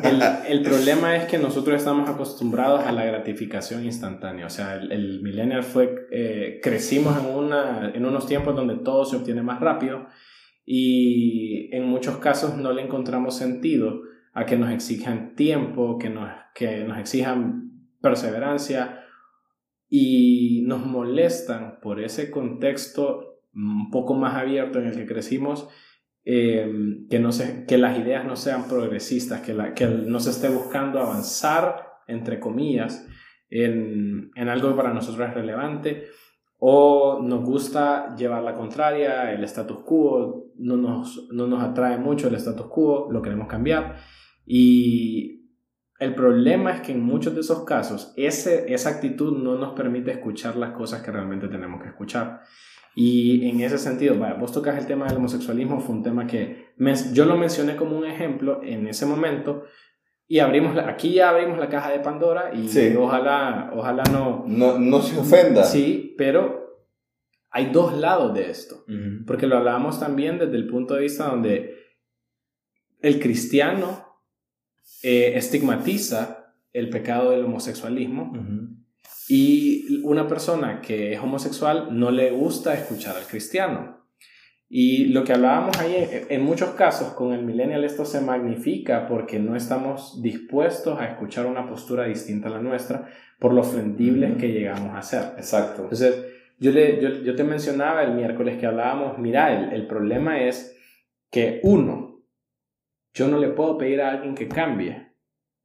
el, 0.02 0.22
el 0.48 0.62
problema 0.62 1.16
es 1.16 1.24
que 1.24 1.38
nosotros 1.38 1.76
estamos 1.76 2.08
acostumbrados 2.08 2.84
a 2.84 2.92
la 2.92 3.04
gratificación 3.04 3.84
instantánea, 3.84 4.46
o 4.46 4.50
sea, 4.50 4.76
el, 4.76 4.92
el 4.92 5.22
millennial 5.22 5.62
fue, 5.62 6.06
eh, 6.10 6.60
crecimos 6.62 7.18
en, 7.18 7.34
una, 7.34 7.92
en 7.94 8.04
unos 8.04 8.26
tiempos 8.26 8.54
donde 8.54 8.76
todo 8.76 9.04
se 9.04 9.16
obtiene 9.16 9.42
más 9.42 9.60
rápido 9.60 10.06
y 10.64 11.74
en 11.74 11.86
muchos 11.86 12.18
casos 12.18 12.56
no 12.56 12.72
le 12.72 12.82
encontramos 12.82 13.36
sentido 13.36 14.02
a 14.34 14.44
que 14.44 14.56
nos 14.56 14.70
exijan 14.70 15.34
tiempo, 15.34 15.98
que 15.98 16.10
nos, 16.10 16.30
que 16.54 16.84
nos 16.84 16.98
exijan 16.98 17.72
perseverancia 18.00 19.04
y 19.88 20.62
nos 20.66 20.84
molestan 20.84 21.80
por 21.80 22.00
ese 22.00 22.30
contexto 22.30 23.37
un 23.54 23.90
poco 23.90 24.14
más 24.14 24.34
abierto 24.34 24.78
en 24.78 24.86
el 24.86 24.94
que 24.94 25.06
crecimos, 25.06 25.68
eh, 26.24 26.70
que, 27.08 27.18
no 27.18 27.32
se, 27.32 27.64
que 27.66 27.78
las 27.78 27.98
ideas 27.98 28.24
no 28.24 28.36
sean 28.36 28.68
progresistas, 28.68 29.40
que, 29.40 29.54
la, 29.54 29.74
que 29.74 29.86
no 29.86 30.20
se 30.20 30.30
esté 30.30 30.48
buscando 30.48 31.00
avanzar, 31.00 31.86
entre 32.06 32.38
comillas, 32.38 33.08
en, 33.50 34.30
en 34.34 34.48
algo 34.48 34.70
que 34.70 34.76
para 34.76 34.92
nosotros 34.92 35.28
es 35.28 35.34
relevante, 35.34 36.04
o 36.58 37.20
nos 37.22 37.44
gusta 37.44 38.16
llevar 38.16 38.42
la 38.42 38.54
contraria, 38.54 39.32
el 39.32 39.44
status 39.44 39.82
quo, 39.84 40.52
no 40.56 40.76
nos, 40.76 41.28
no 41.30 41.46
nos 41.46 41.62
atrae 41.62 41.98
mucho 41.98 42.28
el 42.28 42.34
status 42.34 42.66
quo, 42.66 43.08
lo 43.10 43.22
queremos 43.22 43.46
cambiar. 43.46 43.96
Y 44.44 45.38
el 45.98 46.14
problema 46.14 46.72
es 46.72 46.80
que 46.80 46.92
en 46.92 47.02
muchos 47.02 47.34
de 47.34 47.40
esos 47.40 47.64
casos 47.64 48.12
ese, 48.16 48.72
esa 48.72 48.90
actitud 48.90 49.38
no 49.38 49.56
nos 49.56 49.74
permite 49.74 50.10
escuchar 50.10 50.56
las 50.56 50.72
cosas 50.72 51.02
que 51.02 51.12
realmente 51.12 51.48
tenemos 51.48 51.80
que 51.80 51.88
escuchar. 51.88 52.42
Y 53.00 53.48
en 53.48 53.60
ese 53.60 53.78
sentido, 53.78 54.18
vaya, 54.18 54.34
vos 54.34 54.50
tocas 54.50 54.76
el 54.76 54.84
tema 54.84 55.06
del 55.06 55.18
homosexualismo, 55.18 55.78
fue 55.78 55.94
un 55.94 56.02
tema 56.02 56.26
que 56.26 56.72
yo 57.12 57.26
lo 57.26 57.36
mencioné 57.36 57.76
como 57.76 57.96
un 57.96 58.04
ejemplo 58.04 58.60
en 58.64 58.88
ese 58.88 59.06
momento 59.06 59.66
y 60.26 60.40
abrimos 60.40 60.76
aquí 60.76 61.12
ya 61.12 61.28
abrimos 61.28 61.60
la 61.60 61.68
caja 61.68 61.92
de 61.92 62.00
Pandora 62.00 62.50
y 62.52 62.96
ojalá, 62.96 63.70
ojalá 63.72 64.02
no, 64.10 64.42
no... 64.48 64.80
No 64.80 65.00
se 65.00 65.16
ofenda. 65.16 65.62
Sí, 65.62 66.16
pero 66.18 66.88
hay 67.50 67.66
dos 67.66 67.96
lados 67.96 68.34
de 68.34 68.50
esto, 68.50 68.84
porque 69.28 69.46
lo 69.46 69.58
hablábamos 69.58 70.00
también 70.00 70.40
desde 70.40 70.56
el 70.56 70.66
punto 70.66 70.94
de 70.94 71.02
vista 71.02 71.28
donde 71.28 71.76
el 73.00 73.20
cristiano 73.20 74.06
eh, 75.04 75.34
estigmatiza 75.36 76.52
el 76.72 76.90
pecado 76.90 77.30
del 77.30 77.44
homosexualismo. 77.44 78.32
Y 79.28 80.00
una 80.04 80.26
persona 80.26 80.80
que 80.80 81.12
es 81.12 81.20
homosexual 81.20 81.88
no 81.90 82.10
le 82.10 82.30
gusta 82.30 82.74
escuchar 82.74 83.16
al 83.16 83.26
cristiano. 83.26 83.98
Y 84.70 85.06
lo 85.06 85.24
que 85.24 85.32
hablábamos 85.32 85.78
ahí, 85.78 86.08
en 86.28 86.42
muchos 86.42 86.70
casos 86.70 87.14
con 87.14 87.32
el 87.32 87.42
millennial 87.42 87.84
esto 87.84 88.04
se 88.04 88.20
magnifica 88.20 89.06
porque 89.06 89.38
no 89.38 89.56
estamos 89.56 90.20
dispuestos 90.22 91.00
a 91.00 91.06
escuchar 91.06 91.46
una 91.46 91.66
postura 91.66 92.04
distinta 92.04 92.48
a 92.48 92.52
la 92.52 92.60
nuestra 92.60 93.08
por 93.38 93.54
lo 93.54 93.62
ofendibles 93.62 94.36
que 94.36 94.52
llegamos 94.52 94.94
a 94.94 95.02
ser. 95.02 95.32
Exacto. 95.38 95.82
Entonces, 95.84 96.24
yo, 96.58 96.70
le, 96.72 97.00
yo, 97.00 97.08
yo 97.22 97.34
te 97.34 97.44
mencionaba 97.44 98.02
el 98.02 98.12
miércoles 98.14 98.58
que 98.58 98.66
hablábamos, 98.66 99.18
mira, 99.18 99.56
el, 99.56 99.72
el 99.72 99.86
problema 99.86 100.42
es 100.42 100.76
que 101.30 101.60
uno, 101.62 102.22
yo 103.14 103.28
no 103.28 103.38
le 103.38 103.48
puedo 103.48 103.78
pedir 103.78 104.02
a 104.02 104.10
alguien 104.10 104.34
que 104.34 104.48
cambie, 104.48 105.07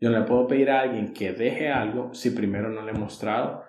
yo 0.03 0.09
no 0.09 0.19
le 0.19 0.25
puedo 0.25 0.47
pedir 0.47 0.69
a 0.69 0.81
alguien 0.81 1.13
que 1.13 1.31
deje 1.31 1.69
algo 1.69 2.13
si 2.13 2.31
primero 2.31 2.67
no 2.67 2.81
le 2.81 2.91
he 2.91 2.93
mostrado 2.93 3.63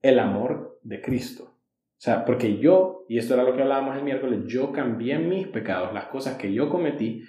el 0.00 0.20
amor 0.20 0.78
de 0.84 1.00
Cristo. 1.02 1.42
O 1.42 1.98
sea, 1.98 2.24
porque 2.24 2.58
yo, 2.58 3.04
y 3.08 3.18
esto 3.18 3.34
era 3.34 3.42
lo 3.42 3.52
que 3.52 3.62
hablábamos 3.62 3.96
el 3.96 4.04
miércoles, 4.04 4.44
yo 4.46 4.70
cambié 4.70 5.18
mis 5.18 5.48
pecados, 5.48 5.92
las 5.92 6.04
cosas 6.04 6.36
que 6.36 6.54
yo 6.54 6.70
cometí, 6.70 7.24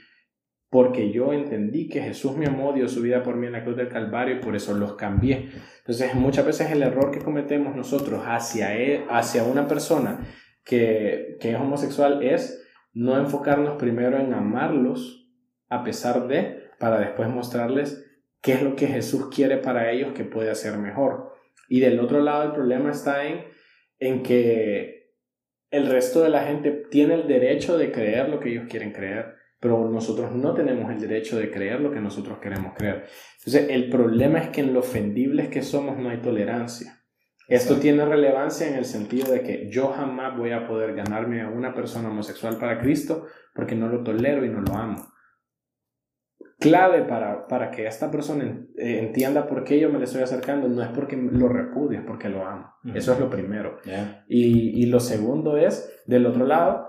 porque 0.70 1.12
yo 1.12 1.34
entendí 1.34 1.90
que 1.90 2.00
Jesús 2.00 2.38
me 2.38 2.46
amó, 2.46 2.74
dio 2.74 2.88
su 2.88 3.02
vida 3.02 3.24
por 3.24 3.38
mí 3.38 3.48
en 3.48 3.54
la 3.54 3.64
cruz 3.64 3.76
del 3.76 3.90
Calvario 3.90 4.36
y 4.36 4.40
por 4.40 4.56
eso 4.56 4.76
los 4.76 4.94
cambié. 4.94 5.50
Entonces, 5.80 6.14
muchas 6.14 6.46
veces 6.46 6.70
el 6.70 6.84
error 6.84 7.10
que 7.10 7.24
cometemos 7.24 7.76
nosotros 7.76 8.22
hacia, 8.24 8.78
él, 8.78 9.06
hacia 9.10 9.46
una 9.46 9.68
persona 9.68 10.20
que, 10.64 11.38
que 11.40 11.54
es 11.54 11.56
homosexual 11.60 12.22
es 12.22 12.64
no 12.94 13.18
enfocarnos 13.18 13.78
primero 13.78 14.20
en 14.20 14.32
amarlos 14.36 15.28
a 15.70 15.84
pesar 15.84 16.28
de, 16.28 16.70
para 16.78 17.00
después 17.00 17.30
mostrarles 17.30 18.04
qué 18.42 18.54
es 18.54 18.62
lo 18.62 18.76
que 18.76 18.88
Jesús 18.88 19.30
quiere 19.34 19.58
para 19.58 19.92
ellos 19.92 20.14
que 20.14 20.24
puede 20.24 20.50
hacer 20.50 20.78
mejor. 20.78 21.34
Y 21.70 21.80
del 21.80 22.00
otro 22.00 22.22
lado 22.22 22.44
el 22.44 22.52
problema 22.54 22.92
está 22.92 23.26
en, 23.26 23.46
en 24.00 24.24
que 24.24 25.12
el 25.70 25.88
resto 25.88 26.24
de 26.24 26.30
la 26.30 26.44
gente 26.44 26.72
tiene 26.90 27.16
el 27.16 27.28
derecho 27.28 27.78
de 27.78 27.92
creer 27.92 28.30
lo 28.30 28.40
que 28.40 28.50
ellos 28.50 28.68
quieren 28.70 28.94
creer, 28.94 29.36
pero 29.60 29.90
nosotros 29.90 30.32
no 30.32 30.54
tenemos 30.54 30.92
el 30.92 31.00
derecho 31.00 31.38
de 31.38 31.52
creer 31.52 31.82
lo 31.82 31.92
que 31.92 32.00
nosotros 32.00 32.38
queremos 32.40 32.74
creer. 32.78 33.06
Entonces 33.40 33.68
el 33.70 33.90
problema 33.90 34.40
es 34.40 34.50
que 34.50 34.62
en 34.62 34.74
lo 34.74 34.80
ofendibles 34.80 35.50
que 35.50 35.62
somos 35.62 35.98
no 35.98 36.10
hay 36.10 36.22
tolerancia. 36.22 36.94
Esto 37.50 37.78
tiene 37.78 38.06
relevancia 38.06 38.68
en 38.68 38.76
el 38.76 38.86
sentido 38.86 39.32
de 39.32 39.42
que 39.42 39.70
yo 39.70 39.88
jamás 39.90 40.38
voy 40.38 40.52
a 40.52 40.68
poder 40.68 40.94
ganarme 40.94 41.42
a 41.42 41.50
una 41.50 41.74
persona 41.74 42.10
homosexual 42.10 42.58
para 42.58 42.80
Cristo 42.80 43.26
porque 43.54 43.74
no 43.74 43.88
lo 43.88 44.04
tolero 44.04 44.46
y 44.46 44.50
no 44.50 44.62
lo 44.62 44.74
amo 44.74 45.17
clave 46.60 47.04
para, 47.04 47.48
para 47.48 47.70
que 47.70 47.86
esta 47.86 48.10
persona 48.10 48.44
eh, 48.78 49.00
entienda 49.00 49.48
por 49.48 49.64
qué 49.64 49.80
yo 49.80 49.90
me 49.90 50.00
le 50.00 50.06
estoy 50.06 50.24
acercando 50.24 50.68
no 50.68 50.82
es 50.82 50.90
porque 50.90 51.16
lo 51.16 51.48
repudio, 51.50 52.00
es 52.00 52.06
porque 52.06 52.30
lo 52.30 52.46
amo. 52.46 52.74
Eso 52.96 53.14
es 53.14 53.20
lo 53.20 53.30
primero. 53.30 53.78
Y, 54.28 54.82
y, 54.82 54.86
lo 54.88 55.00
segundo 55.00 55.58
es, 55.58 56.04
del 56.08 56.26
otro 56.26 56.46
lado, 56.46 56.88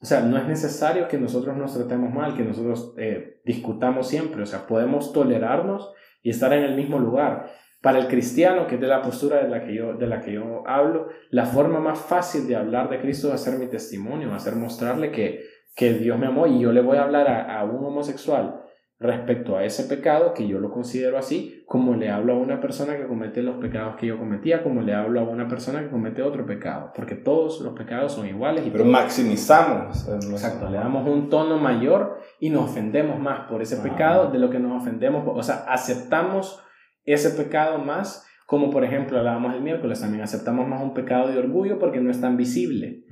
o 0.00 0.06
sea, 0.06 0.20
no 0.20 0.36
es 0.38 0.46
necesario 0.46 1.08
que 1.08 1.18
nosotros 1.18 1.56
nos 1.56 1.74
tratemos 1.74 2.12
mal, 2.12 2.34
que 2.34 2.44
nosotros 2.44 2.94
eh, 2.98 3.40
discutamos 3.44 4.08
siempre, 4.08 4.42
o 4.42 4.46
sea, 4.46 4.66
podemos 4.66 5.12
tolerarnos 5.12 5.92
y 6.22 6.30
estar 6.30 6.52
en 6.52 6.64
el 6.64 6.76
mismo 6.76 6.98
lugar, 6.98 7.50
Para 7.82 7.98
el 7.98 8.08
cristiano, 8.08 8.66
que 8.66 8.74
es 8.74 8.80
de 8.80 8.86
la 8.86 9.00
postura 9.00 9.42
de 9.42 9.48
la 9.48 9.64
que 9.64 9.74
yo, 9.74 9.94
de 9.94 10.06
la 10.06 10.20
que 10.20 10.32
yo 10.34 10.62
hablo, 10.66 11.08
la 11.30 11.46
forma 11.46 11.80
más 11.80 11.98
fácil 11.98 12.46
de 12.46 12.54
hablar 12.54 12.90
de 12.90 13.00
Cristo 13.00 13.28
es 13.28 13.34
hacer 13.34 13.58
mi 13.58 13.68
testimonio, 13.68 14.34
hacer 14.34 14.54
mostrarle 14.54 15.10
que, 15.10 15.40
que 15.74 15.94
Dios 15.94 16.18
me 16.18 16.26
amó. 16.26 16.46
Y 16.46 16.60
yo 16.60 16.72
le 16.72 16.82
voy 16.82 16.98
a 16.98 17.04
hablar 17.04 17.26
a, 17.28 17.58
a 17.58 17.64
un 17.64 17.82
homosexual 17.82 18.59
respecto 19.00 19.56
a 19.56 19.64
ese 19.64 19.84
pecado, 19.84 20.34
que 20.34 20.46
yo 20.46 20.60
lo 20.60 20.70
considero 20.70 21.16
así, 21.16 21.64
como 21.66 21.94
le 21.94 22.10
hablo 22.10 22.34
a 22.34 22.36
una 22.36 22.60
persona 22.60 22.98
que 22.98 23.06
comete 23.06 23.42
los 23.42 23.56
pecados 23.56 23.96
que 23.96 24.06
yo 24.06 24.18
cometía, 24.18 24.62
como 24.62 24.82
le 24.82 24.92
hablo 24.92 25.20
a 25.20 25.22
una 25.22 25.48
persona 25.48 25.80
que 25.80 25.88
comete 25.88 26.20
otro 26.20 26.44
pecado, 26.44 26.92
porque 26.94 27.14
todos 27.14 27.62
los 27.62 27.72
pecados 27.72 28.12
son 28.12 28.28
iguales. 28.28 28.66
Y 28.66 28.70
Pero 28.70 28.84
maximizamos. 28.84 30.06
Exacto, 30.06 30.68
le 30.68 30.76
damos 30.76 31.08
un 31.08 31.30
tono 31.30 31.56
mayor 31.56 32.18
y 32.38 32.50
nos 32.50 32.70
ofendemos 32.70 33.18
más 33.18 33.48
por 33.48 33.62
ese 33.62 33.78
pecado 33.78 34.30
de 34.30 34.38
lo 34.38 34.50
que 34.50 34.58
nos 34.58 34.82
ofendemos, 34.82 35.24
o 35.26 35.42
sea, 35.42 35.64
aceptamos 35.66 36.62
ese 37.04 37.30
pecado 37.30 37.78
más, 37.78 38.26
como 38.44 38.70
por 38.70 38.84
ejemplo 38.84 39.18
hablábamos 39.18 39.54
el 39.54 39.62
miércoles, 39.62 40.00
también 40.00 40.22
aceptamos 40.22 40.68
más 40.68 40.82
un 40.82 40.92
pecado 40.92 41.28
de 41.28 41.38
orgullo 41.38 41.78
porque 41.78 42.02
no 42.02 42.10
es 42.10 42.20
tan 42.20 42.36
visible. 42.36 43.04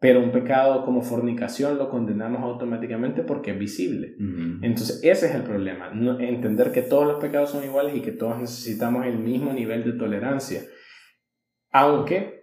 Pero 0.00 0.20
un 0.20 0.30
pecado 0.30 0.84
como 0.84 1.02
fornicación 1.02 1.76
lo 1.76 1.90
condenamos 1.90 2.42
automáticamente 2.42 3.22
porque 3.22 3.50
es 3.50 3.58
visible. 3.58 4.14
Entonces, 4.62 5.00
ese 5.02 5.26
es 5.26 5.34
el 5.34 5.42
problema. 5.42 5.90
entender 6.20 6.70
que 6.70 6.82
todos 6.82 7.06
los 7.06 7.20
pecados 7.20 7.50
son 7.50 7.64
iguales 7.64 7.96
y 7.96 8.00
que 8.00 8.12
todos 8.12 8.38
necesitamos 8.38 9.06
el 9.06 9.18
mismo 9.18 9.52
nivel 9.52 9.84
de 9.84 9.92
tolerancia. 9.98 10.62
Aunque 11.72 12.38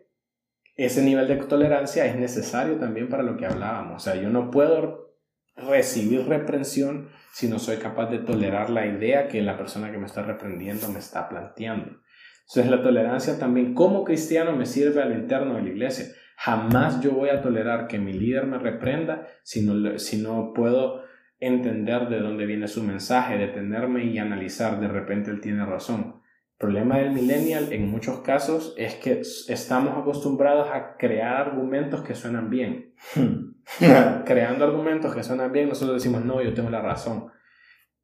ese 0.76 1.02
nivel 1.02 1.30
de 1.30 1.38
tolerancia 1.38 2.06
es 2.06 2.18
necesario 2.18 2.76
también 2.76 3.08
para 3.08 3.24
lo 3.24 3.38
que 3.38 3.46
hablábamos. 3.46 3.96
O 3.96 4.00
sea, 4.00 4.22
yo 4.22 4.30
no 4.30 4.52
puedo 4.52 5.16
recibir 5.56 6.28
reprensión 6.28 7.10
si 7.32 7.48
no 7.48 7.60
soy 7.60 7.78
capaz 7.78 8.10
de 8.10 8.20
tolerar 8.20 8.70
la 8.70 8.86
idea 8.86 9.30
que 9.30 9.42
la 9.42 9.58
persona 9.58 9.92
que 9.92 9.98
me 9.98 10.06
está 10.06 10.24
reprendiendo 10.24 10.90
me 10.90 11.00
está 11.00 11.30
planteando. 11.30 12.02
Entonces, 12.48 12.70
la 12.70 12.84
tolerancia 12.84 13.40
también 13.40 13.74
como 13.74 14.04
cristiano 14.04 14.52
me 14.56 14.66
sirve 14.66 15.02
al 15.02 15.14
interno 15.14 15.56
de 15.56 15.64
la 15.64 15.70
iglesia 15.70 16.08
Jamás 16.38 17.02
yo 17.02 17.12
voy 17.12 17.30
a 17.30 17.42
tolerar 17.42 17.88
que 17.88 18.00
mi 18.00 18.14
líder 18.14 18.46
me 18.46 18.58
reprenda 18.58 19.28
si 19.44 19.66
no, 19.66 19.98
si 20.00 20.22
no 20.22 20.54
puedo 20.54 21.04
entender 21.40 22.10
de 22.10 22.20
dónde 22.20 22.46
viene 22.46 22.68
su 22.68 22.84
mensaje, 22.84 23.38
detenerme 23.38 24.06
y 24.06 24.18
analizar, 24.18 24.80
de 24.80 24.88
repente 24.88 25.32
él 25.32 25.42
tiene 25.42 25.66
razón. 25.66 26.22
El 26.54 26.58
problema 26.58 27.00
del 27.00 27.12
millennial 27.12 27.74
en 27.74 27.90
muchos 27.90 28.20
casos 28.20 28.74
es 28.78 28.96
que 28.96 29.22
estamos 29.50 29.98
acostumbrados 29.98 30.70
a 30.72 30.96
crear 30.98 31.48
argumentos 31.48 32.02
que 32.02 32.16
suenan 32.16 32.50
bien. 32.50 32.94
Creando 34.26 34.66
argumentos 34.66 35.14
que 35.14 35.24
suenan 35.24 35.52
bien, 35.52 35.70
nosotros 35.70 36.02
decimos, 36.02 36.24
no, 36.24 36.42
yo 36.42 36.54
tengo 36.54 36.70
la 36.70 36.82
razón. 36.82 37.32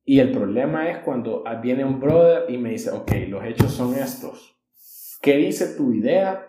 Y 0.03 0.19
el 0.19 0.31
problema 0.31 0.89
es 0.89 0.99
cuando 0.99 1.43
viene 1.61 1.85
un 1.85 1.99
brother 1.99 2.49
y 2.49 2.57
me 2.57 2.71
dice, 2.71 2.91
ok, 2.91 3.11
los 3.27 3.43
hechos 3.45 3.71
son 3.71 3.93
estos. 3.95 4.59
¿Qué 5.21 5.37
dice 5.37 5.75
tu 5.75 5.93
idea 5.93 6.47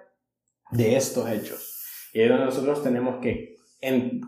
de 0.71 0.97
estos 0.97 1.29
hechos? 1.29 1.72
Y 2.13 2.21
ahí 2.21 2.25
es 2.25 2.31
donde 2.31 2.47
nosotros 2.47 2.83
tenemos 2.83 3.17
que, 3.21 3.57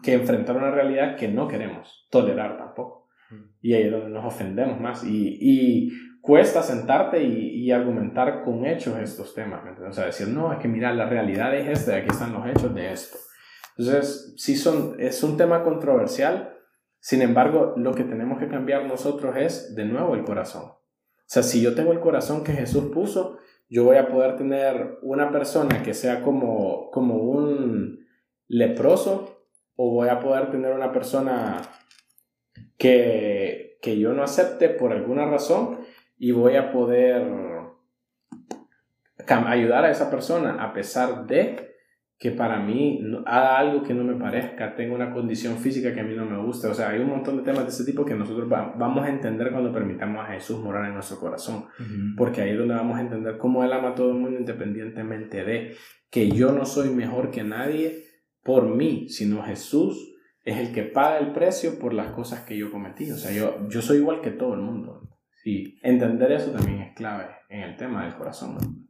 que 0.02 0.12
enfrentar 0.15 0.56
una 0.56 0.70
realidad 0.70 1.16
que 1.16 1.28
no 1.28 1.48
queremos 1.48 2.09
tolerar 2.11 2.56
tampoco. 2.56 3.09
Y 3.61 3.74
ahí 3.74 3.85
es 3.85 3.93
donde 3.93 4.11
nos 4.11 4.24
ofendemos 4.24 4.81
más. 4.81 5.05
Y, 5.05 5.39
y 5.40 5.90
cuesta 6.20 6.62
sentarte 6.62 7.23
y, 7.23 7.65
y, 7.65 7.73
argumentar 7.73 8.43
con 8.43 8.65
hechos 8.66 8.98
estos 8.98 9.35
temas. 9.35 9.62
O 9.86 9.93
sea, 9.93 10.06
decir, 10.06 10.28
no, 10.28 10.52
es 10.52 10.59
que 10.59 10.69
mira, 10.69 10.93
la 10.93 11.06
realidad 11.06 11.55
es 11.55 11.69
esta, 11.69 11.97
aquí 11.97 12.09
están 12.11 12.32
los 12.32 12.47
hechos 12.47 12.74
de 12.74 12.93
esto. 12.93 13.19
Entonces, 13.77 14.35
sí 14.36 14.56
son, 14.56 14.97
es 14.98 15.23
un 15.23 15.36
tema 15.36 15.62
controversial. 15.62 16.56
Sin 17.01 17.23
embargo, 17.23 17.74
lo 17.77 17.93
que 17.93 18.05
tenemos 18.05 18.39
que 18.39 18.48
cambiar 18.48 18.86
nosotros 18.86 19.36
es, 19.36 19.74
de 19.74 19.85
nuevo, 19.85 20.15
el 20.15 20.24
corazón. 20.24 20.62
O 20.65 21.27
sea, 21.27 21.43
si 21.43 21.61
yo 21.61 21.74
tengo 21.74 21.93
el 21.93 22.01
corazón 22.01 22.44
que 22.44 22.52
Jesús 22.52 22.90
puso, 22.93 23.39
yo 23.69 23.85
voy 23.85 23.97
a 23.97 24.09
poder 24.09 24.36
tener 24.36 24.99
una 25.03 25.31
persona 25.31 25.82
que 25.82 25.95
sea 25.95 26.23
como, 26.23 26.91
como 26.91 27.16
un 27.16 28.07
leproso 28.47 29.49
o 29.77 29.91
voy 29.91 30.09
a 30.09 30.20
poder 30.20 30.51
tener 30.51 30.73
una 30.73 30.93
persona 30.93 31.62
que, 32.77 33.78
que 33.82 33.99
yo 33.99 34.12
no 34.12 34.23
acepte 34.23 34.69
por 34.69 34.93
alguna 34.93 35.27
razón 35.27 35.81
y 36.16 36.32
voy 36.32 36.57
a 36.57 36.73
poder 36.73 37.31
ayudar 39.27 39.85
a 39.85 39.91
esa 39.91 40.11
persona 40.11 40.62
a 40.62 40.73
pesar 40.73 41.27
de 41.27 41.74
que 42.19 42.31
para 42.31 42.61
mí 42.61 43.01
haga 43.27 43.59
algo 43.59 43.82
que 43.82 43.93
no 43.93 44.05
me 44.05 44.15
parezca, 44.15 44.74
tenga 44.74 44.95
una 44.95 45.12
condición 45.12 45.57
física 45.59 45.93
que 45.93 46.01
a 46.01 46.05
mí 46.05 46.15
no 46.15 46.24
me 46.24 46.41
guste. 46.43 46.69
O 46.69 46.74
sea, 46.74 46.91
hay 46.91 47.01
un 47.01 47.11
montón 47.11 47.36
de 47.36 47.43
temas 47.43 47.65
de 47.65 47.70
ese 47.70 47.85
tipo 47.85 48.05
que 48.05 48.15
nosotros 48.15 48.49
vamos 48.49 49.05
a 49.05 49.11
entender 49.11 49.51
cuando 49.51 49.73
permitamos 49.73 50.24
a 50.24 50.32
Jesús 50.32 50.61
morar 50.61 50.86
en 50.86 50.95
nuestro 50.95 51.19
corazón. 51.19 51.66
Porque 52.16 52.41
ahí 52.41 52.51
es 52.51 52.59
donde 52.59 52.74
vamos 52.74 52.97
a 52.97 53.01
entender 53.01 53.36
cómo 53.36 53.65
Él 53.65 53.73
ama 53.73 53.91
a 53.91 53.95
todo 53.95 54.12
el 54.12 54.19
mundo 54.19 54.39
independientemente 54.39 55.45
de 55.45 55.74
que 56.11 56.31
yo 56.31 56.53
no 56.53 56.65
soy 56.65 56.91
mejor 56.91 57.31
que 57.31 57.43
nadie 57.43 58.05
por 58.43 58.74
mí, 58.74 59.09
sino 59.09 59.43
Jesús 59.43 60.15
es 60.45 60.59
el 60.59 60.73
que 60.73 60.82
paga 60.82 61.19
el 61.19 61.32
precio 61.32 61.78
por 61.78 61.95
las 61.95 62.12
cosas 62.12 62.45
que 62.45 62.57
yo 62.57 62.70
cometí. 62.70 63.11
O 63.11 63.16
sea, 63.16 63.32
yo, 63.32 63.69
yo 63.69 63.82
soy 63.82 63.99
igual 63.99 64.20
que 64.20 64.31
todo 64.31 64.55
el 64.55 64.61
mundo. 64.61 65.09
Y 65.45 65.78
entender 65.82 66.32
eso 66.32 66.53
también 66.53 66.81
es 66.81 66.95
clave 66.95 67.27
en 67.49 67.61
el 67.61 67.77
tema 67.77 68.05
del 68.05 68.15
corazón. 68.15 68.84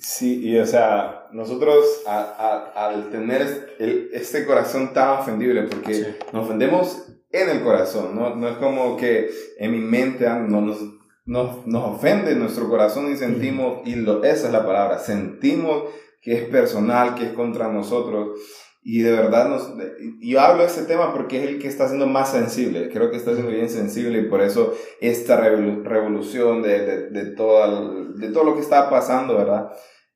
Sí, 0.00 0.40
y 0.42 0.58
o 0.58 0.66
sea, 0.66 1.28
nosotros 1.32 1.84
al 2.06 3.10
tener 3.10 3.76
este 4.12 4.46
corazón 4.46 4.94
tan 4.94 5.20
ofendible, 5.20 5.64
porque 5.64 6.16
nos 6.32 6.46
ofendemos 6.46 7.06
en 7.30 7.50
el 7.50 7.62
corazón, 7.62 8.16
¿no? 8.16 8.34
no 8.34 8.48
es 8.48 8.56
como 8.56 8.96
que 8.96 9.30
en 9.58 9.72
mi 9.72 9.78
mente 9.78 10.26
ah, 10.26 10.38
no, 10.38 10.62
nos, 10.62 10.78
nos, 11.26 11.66
nos 11.66 11.96
ofende 11.96 12.34
nuestro 12.34 12.68
corazón 12.68 13.12
y 13.12 13.16
sentimos, 13.16 13.86
y 13.86 13.94
lo, 13.94 14.24
esa 14.24 14.46
es 14.46 14.52
la 14.52 14.64
palabra, 14.64 14.98
sentimos 14.98 15.84
que 16.22 16.32
es 16.34 16.48
personal, 16.48 17.14
que 17.14 17.26
es 17.26 17.32
contra 17.32 17.68
nosotros. 17.68 18.38
Y 18.82 19.02
de 19.02 19.12
verdad, 19.12 19.48
nos, 19.48 19.74
yo 20.20 20.40
hablo 20.40 20.62
de 20.62 20.68
este 20.68 20.84
tema 20.84 21.12
porque 21.12 21.42
es 21.42 21.48
el 21.48 21.58
que 21.58 21.68
está 21.68 21.86
siendo 21.88 22.06
más 22.06 22.32
sensible. 22.32 22.88
Creo 22.88 23.10
que 23.10 23.18
está 23.18 23.34
siendo 23.34 23.52
bien 23.52 23.68
sensible 23.68 24.18
y 24.20 24.28
por 24.28 24.40
eso 24.40 24.74
esta 25.00 25.38
revolución 25.38 26.62
de, 26.62 26.86
de, 26.86 27.10
de, 27.10 27.26
todo, 27.34 28.14
de 28.14 28.28
todo 28.30 28.44
lo 28.44 28.54
que 28.54 28.62
está 28.62 28.88
pasando, 28.88 29.36
¿verdad? 29.36 29.70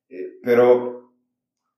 Eh, 0.09 0.39
pero 0.43 0.95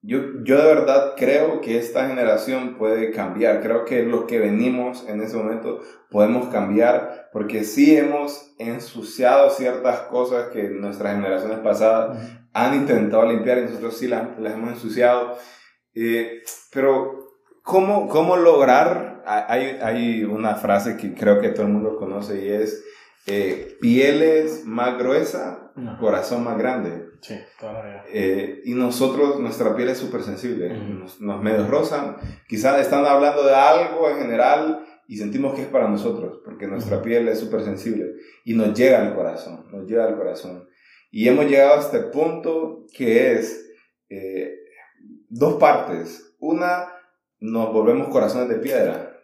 yo, 0.01 0.21
yo 0.45 0.59
de 0.59 0.75
verdad 0.75 1.15
creo 1.17 1.61
que 1.61 1.79
esta 1.79 2.07
generación 2.07 2.77
puede 2.79 3.11
cambiar. 3.11 3.61
Creo 3.63 3.85
que 3.85 4.05
los 4.05 4.27
que 4.27 4.39
venimos 4.39 5.05
en 5.09 5.21
ese 5.21 5.37
momento 5.37 5.81
podemos 6.11 6.49
cambiar 6.51 7.31
porque 7.33 7.65
sí 7.65 7.97
hemos 7.97 8.55
ensuciado 8.59 9.51
ciertas 9.51 10.03
cosas 10.03 10.51
que 10.51 10.71
nuestras 10.71 11.17
generaciones 11.17 11.59
pasadas 11.59 12.17
han 12.53 12.75
intentado 12.77 13.27
limpiar 13.27 13.59
y 13.59 13.63
nosotros 13.63 13.99
sí 13.99 14.07
las, 14.07 14.39
las 14.39 14.55
hemos 14.55 14.71
ensuciado. 14.71 15.37
Eh, 15.97 16.43
pero, 16.73 17.39
¿cómo, 17.63 18.09
¿cómo 18.09 18.37
lograr? 18.37 19.25
Hay, 19.27 19.79
hay 19.83 20.25
una 20.25 20.55
frase 20.55 20.97
que 20.97 21.15
creo 21.15 21.41
que 21.41 21.49
todo 21.49 21.67
el 21.67 21.73
mundo 21.73 21.97
conoce 21.97 22.45
y 22.45 22.49
es 22.49 22.85
eh, 23.27 23.77
pieles 23.81 24.65
más 24.65 24.97
gruesa, 24.99 25.73
corazón 25.99 26.45
más 26.45 26.59
grande. 26.59 27.07
Sí, 27.21 27.35
todavía. 27.59 28.05
Eh, 28.13 28.61
y 28.65 28.75
nosotros, 28.75 29.41
nuestra 29.41 29.75
piel 29.75 29.89
es 29.89 29.99
súper 29.99 30.23
sensible, 30.23 30.69
nos, 30.69 31.21
nos 31.21 31.43
medio 31.43 31.67
rozan. 31.67 32.17
Quizás 32.47 32.81
están 32.81 33.05
hablando 33.05 33.45
de 33.45 33.55
algo 33.55 34.09
en 34.09 34.19
general 34.19 34.87
y 35.09 35.17
sentimos 35.17 35.55
que 35.55 35.63
es 35.63 35.69
para 35.69 35.89
nosotros, 35.89 36.41
porque 36.45 36.69
nuestra 36.69 37.03
piel 37.03 37.27
es 37.29 37.41
súper 37.41 37.63
sensible 37.63 38.13
y 38.45 38.55
nos 38.55 38.79
llega 38.79 39.03
al 39.03 39.15
corazón, 39.15 39.67
nos 39.73 39.89
llega 39.89 40.05
al 40.05 40.17
corazón. 40.17 40.69
Y 41.11 41.27
hemos 41.29 41.47
llegado 41.47 41.75
a 41.75 41.81
este 41.81 41.99
punto 42.01 42.87
que 42.95 43.33
es 43.33 43.73
eh, 44.09 44.46
dos 45.29 45.55
partes. 45.55 46.35
Una, 46.39 46.87
nos 47.41 47.73
volvemos 47.73 48.09
corazones 48.09 48.49
de 48.49 48.57
piedra, 48.57 49.21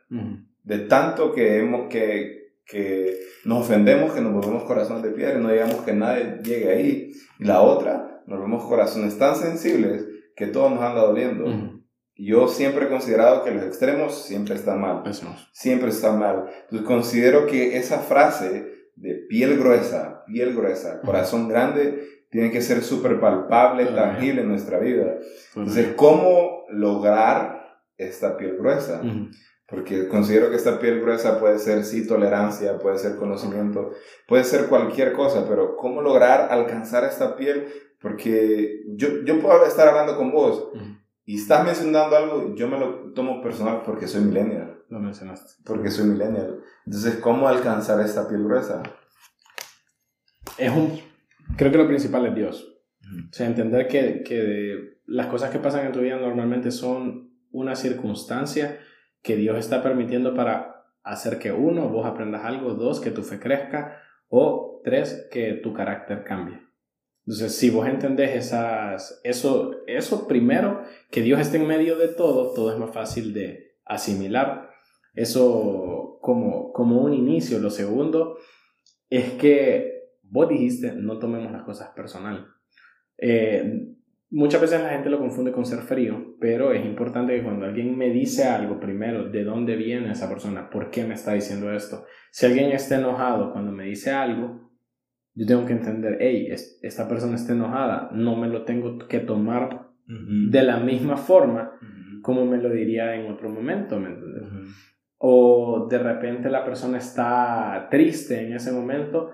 de 0.65 0.79
tanto 0.81 1.33
que, 1.33 1.59
hemos, 1.59 1.89
que, 1.89 2.55
que 2.67 3.19
nos 3.45 3.61
ofendemos, 3.63 4.13
que 4.13 4.21
nos 4.21 4.33
volvemos 4.33 4.65
corazones 4.65 5.03
de 5.03 5.11
piedra 5.11 5.39
y 5.39 5.43
no 5.43 5.51
digamos 5.51 5.83
que 5.83 5.93
nadie 5.93 6.41
llegue 6.43 6.71
ahí. 6.71 7.13
Y 7.39 7.45
la 7.45 7.63
otra, 7.63 8.23
nos 8.27 8.39
volvemos 8.39 8.65
corazones 8.65 9.19
tan 9.19 9.37
sensibles 9.37 10.07
que 10.37 10.47
todo 10.47 10.71
nos 10.71 10.83
anda 10.83 11.03
doliendo. 11.03 11.83
Yo 12.15 12.47
siempre 12.47 12.87
he 12.87 12.89
considerado 12.89 13.43
que 13.43 13.51
los 13.51 13.65
extremos 13.65 14.25
siempre 14.25 14.55
están 14.55 14.81
mal. 14.81 15.03
Siempre 15.53 15.89
están 15.89 16.19
mal. 16.19 16.47
Entonces 16.65 16.87
considero 16.87 17.47
que 17.47 17.77
esa 17.77 17.99
frase 17.99 18.91
de 18.97 19.15
piel 19.29 19.59
gruesa, 19.59 20.23
piel 20.27 20.55
gruesa, 20.55 21.01
corazón 21.01 21.49
grande, 21.49 22.22
tiene 22.33 22.51
que 22.51 22.63
ser 22.63 22.83
súper 22.83 23.21
palpable, 23.21 23.85
tangible 23.85 24.41
en 24.41 24.49
nuestra 24.49 24.79
vida. 24.79 25.19
Entonces, 25.55 25.93
¿cómo 25.97 26.65
lograr 26.71 27.77
esta 27.99 28.39
piel 28.39 28.57
gruesa? 28.57 29.03
Porque 29.69 30.09
considero 30.09 30.49
que 30.49 30.57
esta 30.57 30.79
piel 30.79 31.03
gruesa 31.03 31.39
puede 31.39 31.59
ser, 31.59 31.85
sí, 31.85 32.07
tolerancia, 32.07 32.79
puede 32.79 32.97
ser 32.97 33.17
conocimiento, 33.17 33.91
puede 34.27 34.45
ser 34.45 34.69
cualquier 34.69 35.13
cosa, 35.13 35.47
pero 35.47 35.77
¿cómo 35.77 36.01
lograr 36.01 36.51
alcanzar 36.51 37.05
esta 37.05 37.37
piel? 37.37 37.67
Porque 38.01 38.81
yo, 38.97 39.23
yo 39.27 39.39
puedo 39.39 39.67
estar 39.67 39.87
hablando 39.89 40.17
con 40.17 40.33
vos 40.33 40.71
y 41.27 41.37
estás 41.37 41.67
mencionando 41.67 42.17
algo, 42.17 42.55
yo 42.55 42.67
me 42.67 42.79
lo 42.79 43.13
tomo 43.13 43.43
personal 43.43 43.83
porque 43.85 44.09
soy 44.09 44.23
millennial. 44.23 44.83
Lo 44.89 45.01
mencionaste. 45.01 45.63
Porque 45.67 45.91
soy 45.91 46.07
millennial. 46.07 46.63
Entonces, 46.87 47.17
¿cómo 47.17 47.47
alcanzar 47.47 48.01
esta 48.01 48.27
piel 48.27 48.45
gruesa? 48.45 48.83
Es 50.57 50.71
un 50.71 51.12
Creo 51.57 51.71
que 51.71 51.79
lo 51.79 51.87
principal 51.87 52.27
es 52.27 52.35
Dios. 52.35 52.79
O 53.03 53.33
sea, 53.33 53.47
entender 53.47 53.89
que, 53.89 54.23
que 54.23 55.01
las 55.07 55.27
cosas 55.27 55.51
que 55.51 55.59
pasan 55.59 55.87
en 55.87 55.93
tu 55.93 56.01
vida 56.01 56.17
normalmente 56.17 56.71
son 56.71 57.33
una 57.51 57.75
circunstancia 57.77 58.79
que 59.23 59.37
Dios 59.37 59.59
está 59.59 59.83
permitiendo 59.83 60.35
para 60.35 60.87
hacer 61.03 61.39
que 61.39 61.53
uno, 61.53 61.89
vos 61.89 62.07
aprendas 62.07 62.45
algo, 62.45 62.75
dos, 62.75 63.01
que 63.01 63.11
tu 63.11 63.23
fe 63.23 63.39
crezca 63.39 64.01
o 64.29 64.81
tres, 64.85 65.29
que 65.31 65.55
tu 65.55 65.73
carácter 65.73 66.25
cambie. 66.25 66.61
Entonces, 67.27 67.55
si 67.55 67.71
vos 67.71 67.87
entendés 67.87 68.35
esas, 68.35 69.21
eso, 69.23 69.77
eso 69.87 70.27
primero, 70.27 70.83
que 71.11 71.23
Dios 71.23 71.41
esté 71.41 71.59
en 71.59 71.69
medio 71.69 71.97
de 71.97 72.09
todo, 72.09 72.53
todo 72.53 72.73
es 72.73 72.79
más 72.79 72.91
fácil 72.91 73.33
de 73.33 73.77
asimilar. 73.85 74.71
Eso 75.15 76.19
como, 76.21 76.73
como 76.73 77.03
un 77.03 77.13
inicio. 77.13 77.59
Lo 77.59 77.71
segundo 77.71 78.39
es 79.09 79.33
que 79.35 79.92
vos 80.33 80.49
dijiste, 80.49 80.95
no 80.95 81.19
tomemos 81.19 81.53
las 81.53 81.63
cosas 81.63 81.91
personal. 81.91 82.49
Eh, 83.19 83.93
Muchas 84.35 84.63
veces 84.63 84.81
la 84.81 84.89
gente 84.89 85.11
lo 85.11 85.19
confunde 85.19 85.53
con 85.53 85.67
ser 85.67 85.81
frío, 85.81 86.37
pero 86.41 86.73
es 86.73 86.87
importante 86.87 87.37
que 87.37 87.43
cuando 87.43 87.67
alguien 87.67 87.99
me 87.99 88.09
dice 88.09 88.45
algo, 88.45 88.81
primero, 88.81 89.29
¿de 89.29 89.45
dónde 89.45 89.77
viene 89.77 90.11
esa 90.11 90.27
persona? 90.27 90.71
¿Por 90.71 90.91
qué 90.91 91.05
me 91.05 91.13
está 91.13 91.35
diciendo 91.35 91.71
esto? 91.71 92.07
Si 92.31 92.47
alguien 92.47 92.73
está 92.73 92.99
enojado 92.99 93.53
cuando 93.53 93.73
me 93.73 93.85
dice 93.85 94.11
algo, 94.11 94.71
yo 95.35 95.45
tengo 95.47 95.67
que 95.67 95.75
entender, 95.75 96.17
hey, 96.19 96.49
esta 96.51 97.07
persona 97.07 97.35
está 97.35 97.53
enojada, 97.53 98.09
no 98.15 98.35
me 98.35 98.49
lo 98.49 98.65
tengo 98.65 99.07
que 99.07 99.19
tomar 99.19 99.91
de 100.07 100.63
la 100.63 100.79
misma 100.79 101.19
forma 101.19 101.79
como 102.23 102.47
me 102.47 102.57
lo 102.57 102.71
diría 102.71 103.15
en 103.15 103.31
otro 103.31 103.51
momento, 103.51 104.01
¿me 104.01 104.09
entiendes? 104.09 104.45
O 105.19 105.89
de 105.91 105.99
repente 105.99 106.49
la 106.49 106.65
persona 106.65 106.97
está 106.97 107.87
triste 107.91 108.47
en 108.47 108.55
ese 108.55 108.73
momento, 108.73 109.33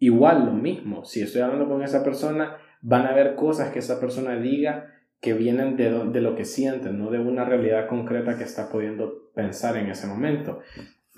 igual 0.00 0.46
lo 0.46 0.52
mismo, 0.52 1.04
si 1.04 1.22
estoy 1.22 1.42
hablando 1.42 1.68
con 1.68 1.82
esa 1.82 2.02
persona, 2.02 2.56
van 2.80 3.06
a 3.06 3.10
haber 3.10 3.36
cosas 3.36 3.70
que 3.70 3.78
esa 3.78 4.00
persona 4.00 4.36
diga 4.36 4.92
que 5.20 5.34
vienen 5.34 5.76
de, 5.76 5.90
de 6.06 6.20
lo 6.20 6.34
que 6.34 6.44
sienten, 6.44 6.98
no 6.98 7.10
de 7.10 7.18
una 7.18 7.44
realidad 7.44 7.86
concreta 7.86 8.36
que 8.36 8.44
está 8.44 8.68
pudiendo 8.70 9.30
pensar 9.34 9.76
en 9.76 9.88
ese 9.90 10.06
momento. 10.08 10.60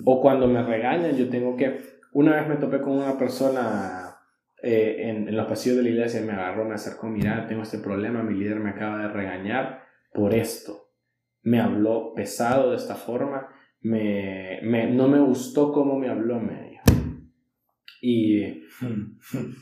O 0.03 0.21
cuando 0.21 0.47
me 0.47 0.61
regañan, 0.61 1.15
yo 1.15 1.29
tengo 1.29 1.55
que... 1.55 1.79
Una 2.11 2.35
vez 2.35 2.47
me 2.47 2.57
topé 2.57 2.81
con 2.81 2.93
una 2.93 3.17
persona 3.17 4.13
eh, 4.61 5.09
en, 5.09 5.27
en, 5.27 5.35
los 5.35 5.47
pasillos 5.47 5.77
de 5.77 5.83
la 5.83 5.89
iglesia 5.89 6.21
me 6.21 6.31
agarró, 6.31 6.63
me 6.63 6.75
acercó, 6.75 7.07
mira, 7.07 7.47
tengo 7.47 7.63
este 7.63 7.79
problema, 7.79 8.23
mi 8.23 8.33
líder 8.33 8.61
me 8.61 8.69
acaba 8.69 8.97
de 8.99 9.09
regañar 9.09 9.83
por 10.13 10.33
esto. 10.33 10.89
Me 11.41 11.59
habló 11.59 12.13
pesado 12.13 12.71
de 12.71 12.77
esta 12.77 12.95
forma, 12.95 13.49
me, 13.81 14.59
me, 14.63 14.89
no 14.89 15.09
me 15.09 15.19
gustó 15.19 15.73
cómo 15.73 15.99
me 15.99 16.09
habló. 16.09 16.39
Y, 18.05 18.65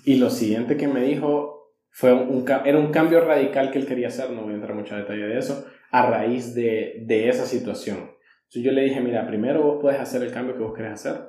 y 0.03 0.15
lo 0.15 0.31
siguiente 0.31 0.75
que 0.75 0.87
me 0.87 1.03
dijo 1.03 1.75
fue 1.91 2.11
un, 2.11 2.43
era 2.65 2.79
un 2.79 2.91
cambio 2.91 3.23
radical 3.23 3.69
que 3.69 3.77
él 3.77 3.85
quería 3.85 4.07
hacer, 4.07 4.31
no 4.31 4.41
voy 4.41 4.53
a 4.53 4.55
entrar 4.55 4.73
mucho 4.73 4.95
en 4.95 5.01
detalle 5.01 5.27
de 5.27 5.37
eso, 5.37 5.67
a 5.91 6.09
raíz 6.09 6.55
de, 6.55 7.03
de 7.05 7.29
esa 7.29 7.45
situación. 7.45 7.97
Entonces 7.97 8.63
yo 8.63 8.71
le 8.71 8.81
dije, 8.81 8.99
mira, 8.99 9.27
primero 9.27 9.61
vos 9.61 9.77
puedes 9.79 9.99
hacer 9.99 10.23
el 10.23 10.31
cambio 10.31 10.55
que 10.55 10.63
vos 10.63 10.73
querés 10.73 10.93
hacer. 10.93 11.21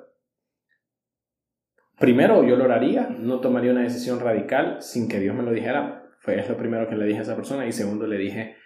Primero 1.98 2.44
yo 2.44 2.56
lo 2.56 2.72
haría, 2.72 3.10
no 3.10 3.40
tomaría 3.40 3.72
una 3.72 3.82
decisión 3.82 4.18
radical 4.18 4.80
sin 4.80 5.06
que 5.06 5.20
Dios 5.20 5.36
me 5.36 5.42
lo 5.42 5.52
dijera. 5.52 6.10
Fue 6.20 6.42
lo 6.48 6.56
primero 6.56 6.88
que 6.88 6.96
le 6.96 7.04
dije 7.04 7.18
a 7.18 7.22
esa 7.22 7.36
persona. 7.36 7.66
Y 7.66 7.72
segundo 7.72 8.06
le 8.06 8.16
dije, 8.16 8.56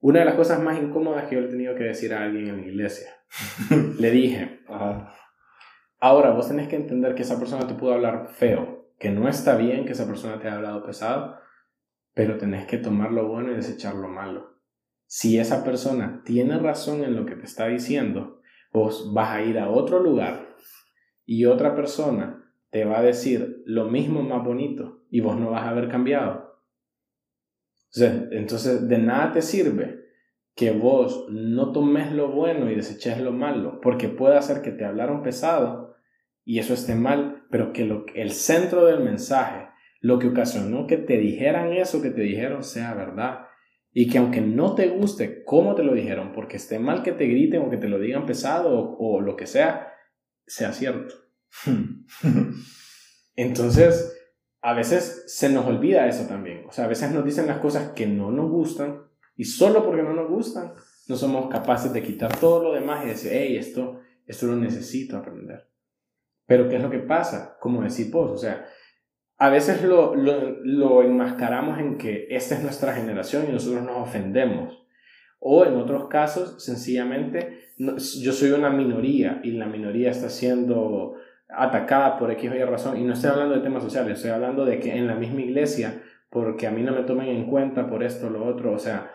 una 0.00 0.18
de 0.18 0.24
las 0.24 0.34
cosas 0.34 0.60
más 0.60 0.76
incómodas 0.82 1.28
que 1.28 1.36
yo 1.36 1.42
he 1.42 1.48
tenido 1.48 1.76
que 1.76 1.84
decir 1.84 2.12
a 2.12 2.24
alguien 2.24 2.48
en 2.48 2.62
la 2.62 2.66
iglesia. 2.66 3.10
le 4.00 4.10
dije, 4.10 4.60
ahora 6.02 6.32
vos 6.32 6.48
tenés 6.48 6.66
que 6.66 6.74
entender 6.74 7.14
que 7.14 7.22
esa 7.22 7.38
persona 7.38 7.68
te 7.68 7.74
pudo 7.74 7.94
hablar 7.94 8.26
feo, 8.26 8.88
que 8.98 9.10
no 9.10 9.28
está 9.28 9.56
bien 9.56 9.84
que 9.84 9.92
esa 9.92 10.06
persona 10.06 10.40
te 10.40 10.48
haya 10.48 10.56
hablado 10.56 10.82
pesado, 10.84 11.36
pero 12.12 12.38
tenés 12.38 12.66
que 12.66 12.76
tomar 12.76 13.12
lo 13.12 13.28
bueno 13.28 13.52
y 13.52 13.54
desechar 13.54 13.94
lo 13.94 14.08
malo. 14.08 14.58
Si 15.06 15.38
esa 15.38 15.62
persona 15.62 16.22
tiene 16.24 16.58
razón 16.58 17.04
en 17.04 17.14
lo 17.14 17.24
que 17.24 17.36
te 17.36 17.44
está 17.44 17.68
diciendo, 17.68 18.40
vos 18.72 19.12
vas 19.14 19.30
a 19.30 19.42
ir 19.42 19.60
a 19.60 19.70
otro 19.70 20.00
lugar 20.00 20.56
y 21.24 21.44
otra 21.44 21.76
persona 21.76 22.52
te 22.70 22.84
va 22.84 22.98
a 22.98 23.02
decir 23.02 23.62
lo 23.64 23.84
mismo 23.84 24.22
más 24.22 24.44
bonito 24.44 25.04
y 25.08 25.20
vos 25.20 25.38
no 25.38 25.52
vas 25.52 25.62
a 25.62 25.68
haber 25.68 25.88
cambiado. 25.88 26.58
entonces, 27.94 28.88
de 28.88 28.98
nada 28.98 29.30
te 29.32 29.42
sirve 29.42 30.02
que 30.56 30.72
vos 30.72 31.26
no 31.30 31.70
tomes 31.70 32.10
lo 32.10 32.32
bueno 32.32 32.68
y 32.70 32.74
deseches 32.74 33.20
lo 33.20 33.30
malo, 33.30 33.80
porque 33.80 34.08
puede 34.08 34.36
hacer 34.36 34.62
que 34.62 34.72
te 34.72 34.84
hablaron 34.84 35.22
pesado 35.22 35.91
y 36.44 36.58
eso 36.58 36.74
esté 36.74 36.94
mal, 36.94 37.44
pero 37.50 37.72
que 37.72 37.84
lo, 37.84 38.06
el 38.14 38.32
centro 38.32 38.86
del 38.86 39.00
mensaje 39.00 39.72
lo 40.02 40.18
que 40.18 40.26
ocasionó 40.26 40.88
que 40.88 40.96
te 40.96 41.16
dijeran 41.16 41.72
eso 41.72 42.02
que 42.02 42.10
te 42.10 42.22
dijeron 42.22 42.64
sea 42.64 42.92
verdad. 42.92 43.46
Y 43.92 44.08
que 44.08 44.18
aunque 44.18 44.40
no 44.40 44.74
te 44.74 44.88
guste 44.88 45.44
cómo 45.44 45.74
te 45.74 45.84
lo 45.84 45.94
dijeron, 45.94 46.32
porque 46.32 46.56
esté 46.56 46.78
mal 46.78 47.02
que 47.02 47.12
te 47.12 47.26
griten 47.26 47.62
o 47.62 47.70
que 47.70 47.76
te 47.76 47.88
lo 47.88 47.98
digan 47.98 48.26
pesado 48.26 48.96
o, 48.98 49.20
lo 49.20 49.36
que 49.36 49.46
sea, 49.46 49.92
sea 50.46 50.72
cierto. 50.72 51.14
Entonces, 53.36 54.18
a 54.60 54.74
veces 54.74 55.24
se 55.28 55.50
nos 55.50 55.66
olvida 55.66 56.08
eso 56.08 56.26
también. 56.26 56.64
O 56.68 56.72
sea, 56.72 56.86
a 56.86 56.88
veces 56.88 57.12
nos 57.12 57.24
dicen 57.24 57.46
las 57.46 57.58
cosas 57.58 57.92
que 57.92 58.06
no 58.06 58.32
nos 58.32 58.50
gustan 58.50 59.02
y 59.36 59.44
solo 59.44 59.84
porque 59.84 60.02
no 60.02 60.14
nos 60.14 60.28
gustan, 60.28 60.72
no 61.06 61.16
somos 61.16 61.48
capaces 61.48 61.92
de 61.92 62.02
quitar 62.02 62.36
todo 62.40 62.62
lo 62.62 62.72
demás 62.72 63.04
y 63.04 63.10
decir, 63.10 63.30
hey, 63.32 63.56
esto, 63.56 64.00
esto 64.26 64.46
lo 64.46 64.56
necesito 64.56 65.16
aprender. 65.16 65.71
Pero 66.46 66.68
¿qué 66.68 66.76
es 66.76 66.82
lo 66.82 66.90
que 66.90 66.98
pasa? 66.98 67.56
Como 67.60 67.82
decís 67.82 68.10
vos, 68.10 68.30
o 68.30 68.36
sea, 68.36 68.66
a 69.38 69.50
veces 69.50 69.82
lo, 69.82 70.14
lo, 70.14 71.02
enmascaramos 71.02 71.78
en 71.78 71.98
que 71.98 72.28
esta 72.30 72.54
es 72.54 72.62
nuestra 72.62 72.92
generación 72.92 73.46
y 73.48 73.52
nosotros 73.52 73.82
nos 73.82 73.96
ofendemos. 73.96 74.86
O 75.40 75.64
en 75.64 75.76
otros 75.76 76.08
casos, 76.08 76.62
sencillamente, 76.64 77.58
yo 77.76 78.32
soy 78.32 78.52
una 78.52 78.70
minoría 78.70 79.40
y 79.42 79.52
la 79.52 79.66
minoría 79.66 80.10
está 80.10 80.28
siendo 80.28 81.16
atacada 81.48 82.18
por 82.18 82.30
X 82.30 82.50
o 82.50 82.54
Y 82.54 82.62
razón. 82.62 82.96
Y 82.98 83.04
no 83.04 83.14
estoy 83.14 83.30
hablando 83.30 83.56
de 83.56 83.62
temas 83.62 83.82
sociales, 83.82 84.18
estoy 84.18 84.30
hablando 84.30 84.64
de 84.64 84.78
que 84.78 84.96
en 84.96 85.08
la 85.08 85.16
misma 85.16 85.40
iglesia, 85.40 86.02
porque 86.30 86.66
a 86.66 86.70
mí 86.70 86.82
no 86.82 86.92
me 86.92 87.02
tomen 87.02 87.28
en 87.28 87.46
cuenta 87.46 87.88
por 87.88 88.04
esto 88.04 88.28
o 88.28 88.30
lo 88.30 88.44
otro, 88.46 88.72
o 88.72 88.78
sea, 88.78 89.10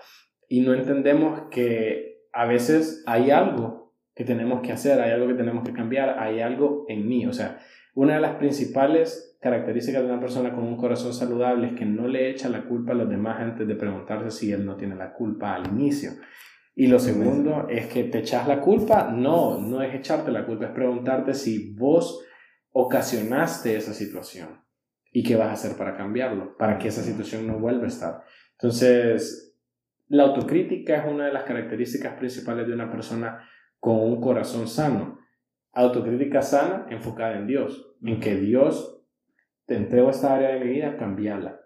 y 0.50 0.62
no 0.62 0.74
entendemos 0.74 1.44
que 1.50 2.26
a 2.34 2.46
veces 2.46 3.04
hay 3.06 3.32
algo 3.32 3.77
que 4.18 4.26
tenemos 4.26 4.62
que 4.62 4.72
hacer, 4.72 5.00
hay 5.00 5.12
algo 5.12 5.28
que 5.28 5.36
tenemos 5.36 5.64
que 5.64 5.74
cambiar, 5.74 6.18
hay 6.18 6.42
algo 6.42 6.86
en 6.88 7.08
mí, 7.08 7.28
o 7.28 7.34
sea, 7.34 7.60
una 7.94 8.16
de 8.16 8.22
las 8.22 8.36
principales 8.36 9.38
características 9.40 10.02
de 10.02 10.10
una 10.10 10.20
persona 10.20 10.54
con 10.54 10.64
un 10.64 10.76
corazón 10.76 11.14
saludable 11.14 11.68
es 11.68 11.74
que 11.74 11.86
no 11.86 12.08
le 12.08 12.32
echa 12.32 12.50
la 12.50 12.66
culpa 12.66 12.94
a 12.94 12.96
los 12.96 13.10
demás 13.10 13.40
antes 13.40 13.68
de 13.68 13.76
preguntarse 13.76 14.32
si 14.32 14.52
él 14.52 14.66
no 14.66 14.76
tiene 14.76 14.96
la 14.96 15.14
culpa 15.14 15.54
al 15.54 15.68
inicio. 15.68 16.12
Y 16.76 16.88
lo 16.88 17.00
segundo 17.00 17.68
es 17.70 17.88
que 17.88 18.04
te 18.06 18.20
echas 18.20 18.48
la 18.48 18.62
culpa. 18.62 19.12
No, 19.12 19.60
no 19.60 19.82
es 19.82 19.96
echarte 19.96 20.32
la 20.32 20.46
culpa, 20.46 20.66
es 20.66 20.72
preguntarte 20.72 21.34
si 21.34 21.74
vos 21.74 22.24
ocasionaste 22.72 23.76
esa 23.76 23.94
situación 23.94 24.62
y 25.12 25.24
qué 25.24 25.36
vas 25.36 25.50
a 25.50 25.54
hacer 25.54 25.76
para 25.76 25.98
cambiarlo, 25.98 26.56
para 26.56 26.78
que 26.78 26.90
esa 26.90 27.02
situación 27.02 27.48
no 27.48 27.58
vuelva 27.60 27.86
a 27.86 27.88
estar. 27.88 28.24
Entonces, 28.52 29.56
la 30.08 30.24
autocrítica 30.24 30.98
es 30.98 31.12
una 31.12 31.26
de 31.26 31.34
las 31.34 31.44
características 31.44 32.14
principales 32.14 32.68
de 32.68 32.74
una 32.74 32.92
persona 32.92 33.48
con 33.80 34.00
un 34.00 34.22
corazón 34.22 34.68
sano. 34.68 35.20
Autocrítica 35.74 36.42
sana 36.42 36.88
enfocada 36.90 37.38
en 37.38 37.48
Dios 37.48 37.96
en 38.02 38.20
que 38.20 38.36
Dios 38.36 39.04
te 39.66 39.76
entrego 39.76 40.10
esta 40.10 40.36
área 40.36 40.50
de 40.50 40.64
mi 40.64 40.72
vida, 40.72 40.98
cambiarla. 40.98 41.60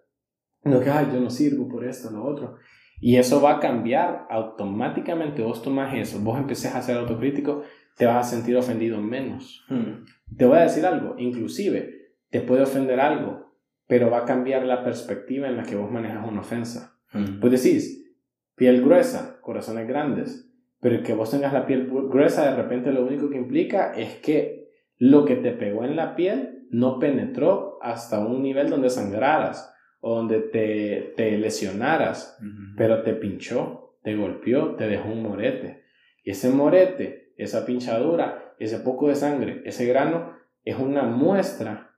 No 0.64 0.80
que, 0.80 0.90
ay, 0.90 1.08
yo 1.14 1.20
no 1.20 1.30
sirvo 1.30 1.68
por 1.68 1.86
esto, 1.86 2.12
lo 2.12 2.24
otro. 2.24 2.58
Y 3.00 3.18
eso 3.18 3.42
va 3.42 3.58
a 3.58 3.60
cambiar 3.60 4.28
automáticamente. 4.30 5.42
Vos 5.42 5.64
tomas 5.64 5.94
eso, 5.96 6.20
vos 6.20 6.38
empecés 6.38 6.76
a 6.76 6.82
ser 6.82 6.98
autocrítico, 6.98 7.64
te 7.98 8.06
vas 8.06 8.28
a 8.28 8.36
sentir 8.36 8.56
ofendido 8.58 9.02
menos. 9.02 9.66
Hmm. 9.70 10.06
Te 10.38 10.46
voy 10.46 10.60
a 10.60 10.64
decir 10.64 10.86
algo, 10.86 11.16
inclusive 11.18 12.12
te 12.30 12.42
puede 12.42 12.64
ofender 12.64 13.00
algo, 13.00 13.56
pero 13.88 14.10
va 14.10 14.20
a 14.20 14.26
cambiar 14.26 14.64
la 14.66 14.84
perspectiva 14.84 15.48
en 15.48 15.58
la 15.58 15.64
que 15.64 15.76
vos 15.76 15.92
manejas 15.92 16.28
una 16.28 16.42
ofensa. 16.42 17.00
Hmm. 17.12 17.40
Pues 17.40 17.64
decís, 17.64 18.16
piel 18.56 18.82
gruesa, 18.82 19.40
corazones 19.42 19.88
grandes, 19.88 20.51
pero 20.82 21.04
que 21.04 21.14
vos 21.14 21.30
tengas 21.32 21.54
la 21.54 21.66
piel 21.66 21.88
gruesa 21.88 22.50
de 22.50 22.62
repente 22.62 22.92
lo 22.92 23.06
único 23.06 23.30
que 23.30 23.38
implica 23.38 23.94
es 23.94 24.16
que 24.16 24.72
lo 24.98 25.26
que 25.26 25.36
te 25.36 25.52
pegó 25.52 25.86
en 25.86 25.96
la 25.96 26.16
piel 26.16 26.68
no 26.72 27.00
penetró 27.00 27.78
hasta 27.82 28.20
un 28.20 28.42
nivel 28.42 28.70
donde 28.70 28.90
sangraras 28.90 29.74
o 30.00 30.16
donde 30.16 30.40
te, 30.40 31.14
te 31.16 31.38
lesionaras, 31.38 32.40
pero 32.76 33.04
te 33.04 33.14
pinchó, 33.14 33.98
te 34.02 34.16
golpeó, 34.16 34.76
te 34.76 34.88
dejó 34.88 35.10
un 35.10 35.22
morete. 35.22 35.84
Y 36.24 36.32
ese 36.32 36.50
morete, 36.50 37.34
esa 37.38 37.66
pinchadura, 37.66 38.56
ese 38.58 38.80
poco 38.80 39.10
de 39.10 39.16
sangre, 39.16 39.62
ese 39.66 39.86
grano, 39.86 40.34
es 40.64 40.78
una 40.78 41.04
muestra 41.04 41.96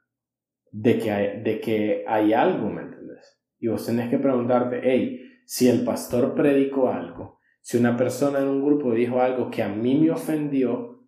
de 0.71 0.97
que 0.97 1.11
hay, 1.11 1.43
de 1.43 1.61
que 1.61 2.03
hay 2.07 2.33
algo, 2.33 2.69
¿me 2.69 2.81
entiendes? 2.81 3.41
Y 3.59 3.67
vos 3.67 3.85
tenés 3.85 4.09
que 4.09 4.17
preguntarte, 4.17 4.81
hey, 4.83 5.21
si 5.45 5.69
el 5.69 5.85
pastor 5.85 6.35
predicó 6.35 6.89
algo, 6.89 7.39
si 7.63 7.77
una 7.77 7.95
persona 7.95 8.39
en 8.39 8.49
un 8.49 8.63
grupo 8.63 8.93
dijo 8.93 9.21
algo 9.21 9.49
que 9.49 9.63
a 9.63 9.69
mí 9.69 9.95
me 9.95 10.11
ofendió, 10.11 10.99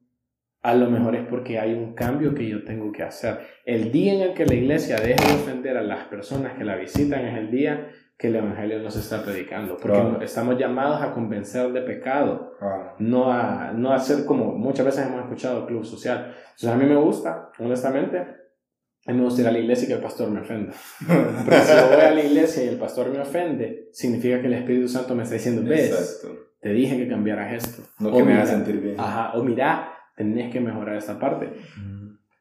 a 0.61 0.73
lo 0.73 0.89
mejor 0.89 1.15
es 1.15 1.27
porque 1.27 1.59
hay 1.59 1.73
un 1.73 1.93
cambio 1.93 2.33
que 2.33 2.47
yo 2.47 2.63
tengo 2.63 2.93
que 2.93 3.03
hacer. 3.03 3.39
El 3.65 3.91
día 3.91 4.13
en 4.13 4.21
el 4.21 4.33
que 4.33 4.45
la 4.45 4.55
iglesia 4.55 4.95
deje 4.95 5.27
de 5.27 5.33
ofender 5.35 5.75
a 5.75 5.83
las 5.83 6.05
personas 6.05 6.57
que 6.57 6.63
la 6.63 6.77
visitan 6.77 7.25
es 7.25 7.37
el 7.37 7.51
día 7.51 7.89
que 8.17 8.29
el 8.29 8.37
Evangelio 8.37 8.79
nos 8.79 8.95
está 8.95 9.21
predicando, 9.21 9.75
porque 9.75 10.23
estamos 10.23 10.57
llamados 10.57 11.01
a 11.01 11.11
convencer 11.11 11.73
de 11.73 11.81
pecado, 11.81 12.53
no, 12.99 13.33
a, 13.33 13.73
no 13.73 13.91
a 13.91 13.99
ser 13.99 14.23
como 14.23 14.53
muchas 14.53 14.85
veces 14.85 15.07
hemos 15.07 15.23
escuchado 15.23 15.67
club 15.67 15.83
social. 15.83 16.33
Entonces 16.51 16.69
a 16.69 16.77
mí 16.77 16.85
me 16.85 16.95
gusta, 16.95 17.51
honestamente, 17.59 18.17
a 18.17 19.11
mí 19.11 19.17
me 19.17 19.25
gusta 19.25 19.41
ir 19.41 19.47
a 19.49 19.51
la 19.51 19.59
iglesia 19.59 19.85
y 19.85 19.87
que 19.89 19.93
el 19.95 20.01
pastor 20.01 20.31
me 20.31 20.39
ofenda. 20.39 20.71
Porque 21.45 21.59
si 21.59 21.75
yo 21.75 21.87
voy 21.89 22.01
a 22.01 22.11
la 22.11 22.23
iglesia 22.23 22.63
y 22.63 22.69
el 22.69 22.79
pastor 22.79 23.09
me 23.09 23.19
ofende, 23.19 23.89
significa 23.91 24.39
que 24.39 24.47
el 24.47 24.53
Espíritu 24.53 24.87
Santo 24.87 25.13
me 25.13 25.23
está 25.23 25.35
diciendo, 25.35 25.61
ves, 25.63 26.25
te 26.65 26.73
dije 26.73 26.97
que 26.97 27.07
cambiaras 27.07 27.53
esto. 27.53 27.83
No 27.99 28.11
que 28.11 28.23
me 28.23 28.33
haga 28.33 28.47
sentir 28.47 28.81
bien. 28.81 28.99
Ajá, 28.99 29.33
o 29.35 29.43
mira, 29.43 29.93
tenés 30.15 30.51
que 30.51 30.59
mejorar 30.59 30.95
esta 30.95 31.19
parte. 31.19 31.53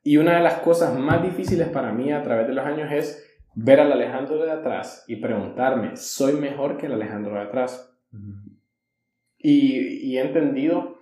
Y 0.03 0.17
una 0.17 0.37
de 0.37 0.43
las 0.43 0.61
cosas 0.61 0.99
más 0.99 1.23
difíciles 1.23 1.69
para 1.69 1.93
mí 1.93 2.11
a 2.11 2.23
través 2.23 2.47
de 2.47 2.55
los 2.55 2.65
años 2.65 2.91
es 2.91 3.23
ver 3.55 3.81
al 3.81 3.93
Alejandro 3.93 4.43
de 4.43 4.51
atrás 4.51 5.05
y 5.09 5.17
preguntarme, 5.17 5.99
¿soy 5.99 6.41
mejor 6.41 6.79
que 6.79 6.87
el 6.87 6.93
Alejandro 6.93 7.35
de 7.35 7.41
atrás? 7.43 7.95
y, 9.37 10.17
he 10.17 10.23
entendido 10.23 11.01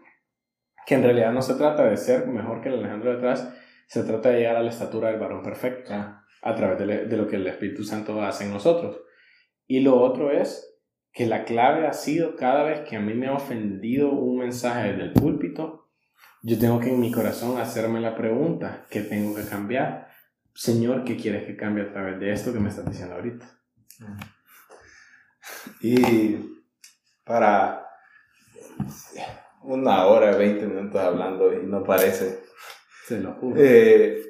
que 0.85 0.97
en 0.97 1.05
realidad 1.05 1.33
no 1.33 1.43
se 1.43 1.55
trata 1.55 1.85
de 1.85 1.97
ser 1.99 2.27
mejor 2.27 2.61
que 2.61 2.71
el 2.71 2.81
Alejandro 2.81 3.13
de 3.13 3.19
atrás, 3.19 3.57
se 3.87 4.03
trata 4.03 4.31
de 4.31 4.39
llegar 4.39 4.57
a 4.57 4.65
la 4.65 4.71
estatura 4.71 5.13
del 5.13 5.21
varón 5.21 5.45
perfecto 5.45 5.93
ah. 5.95 6.27
a 6.43 6.55
través 6.57 6.77
de, 6.77 7.07
de 7.07 7.17
lo 7.17 7.29
que 7.29 7.37
el 7.37 7.47
Espíritu 7.47 7.85
Santo 7.85 8.21
hace 8.21 8.47
en 8.47 8.53
nosotros. 8.53 9.01
Y 9.69 9.79
lo 9.79 10.01
otro 10.01 10.33
es 10.33 10.72
que 11.13 11.27
la 11.27 11.45
clave 11.45 11.87
ha 11.87 11.93
sido 11.93 12.37
cada 12.37 12.65
vez 12.65 12.81
que 12.89 12.97
a 12.97 13.01
mí 13.01 13.15
me 13.15 13.29
ha 13.29 13.35
ofendido 13.35 14.11
un 14.11 14.39
mensaje 14.39 14.93
desde 14.93 15.05
el 15.05 15.13
púlpito, 15.13 15.91
yo 16.43 16.59
tengo 16.59 16.81
que 16.81 16.89
en 16.89 17.01
mi 17.01 17.13
corazón 17.13 17.61
hacerme 17.61 18.01
la 18.01 18.17
pregunta, 18.17 18.87
¿qué 18.91 19.03
tengo 19.03 19.35
que 19.35 19.45
cambiar? 19.45 20.09
Señor, 20.55 21.05
¿qué 21.05 21.17
quieres 21.17 21.47
que 21.47 21.57
cambie 21.57 21.85
a 21.85 21.93
través 21.93 22.19
de 22.19 22.33
esto 22.33 22.53
que 22.53 22.59
me 22.59 22.69
estás 22.69 22.89
diciendo 22.89 23.15
ahorita? 23.15 23.47
Y 25.81 26.37
para 27.25 27.87
una 29.63 30.07
hora, 30.07 30.37
20 30.37 30.67
minutos 30.67 31.01
hablando 31.01 31.53
y 31.53 31.65
no 31.65 31.85
parece. 31.85 32.41
Se 33.07 33.21
lo 33.21 33.35
juro. 33.35 33.57
Eh, 33.59 34.23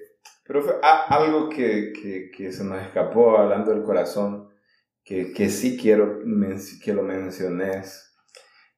pero 0.44 0.62
fue 0.62 0.74
algo 0.82 1.48
que, 1.48 1.92
que, 1.92 2.30
que, 2.30 2.52
se 2.52 2.64
nos 2.64 2.82
escapó 2.82 3.38
hablando 3.38 3.70
del 3.70 3.82
corazón, 3.82 4.51
que, 5.04 5.32
que 5.32 5.48
sí 5.48 5.76
quiero 5.76 6.20
que 6.82 6.92
lo 6.92 7.02
menciones. 7.02 8.14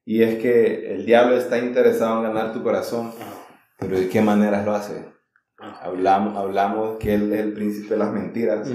Y 0.03 0.21
es 0.21 0.39
que 0.41 0.93
el 0.93 1.05
diablo 1.05 1.35
está 1.35 1.57
interesado 1.57 2.17
en 2.17 2.33
ganar 2.33 2.53
tu 2.53 2.61
corazón, 2.61 3.11
pero 3.79 3.99
¿de 3.99 4.07
qué 4.07 4.21
maneras 4.21 4.65
lo 4.65 4.75
hace? 4.75 5.05
Hablamos, 5.57 6.37
hablamos 6.37 6.97
que 6.99 7.15
él 7.15 7.33
es 7.33 7.39
el 7.39 7.53
príncipe 7.53 7.95
de 7.95 7.97
las 7.97 8.11
mentiras, 8.11 8.67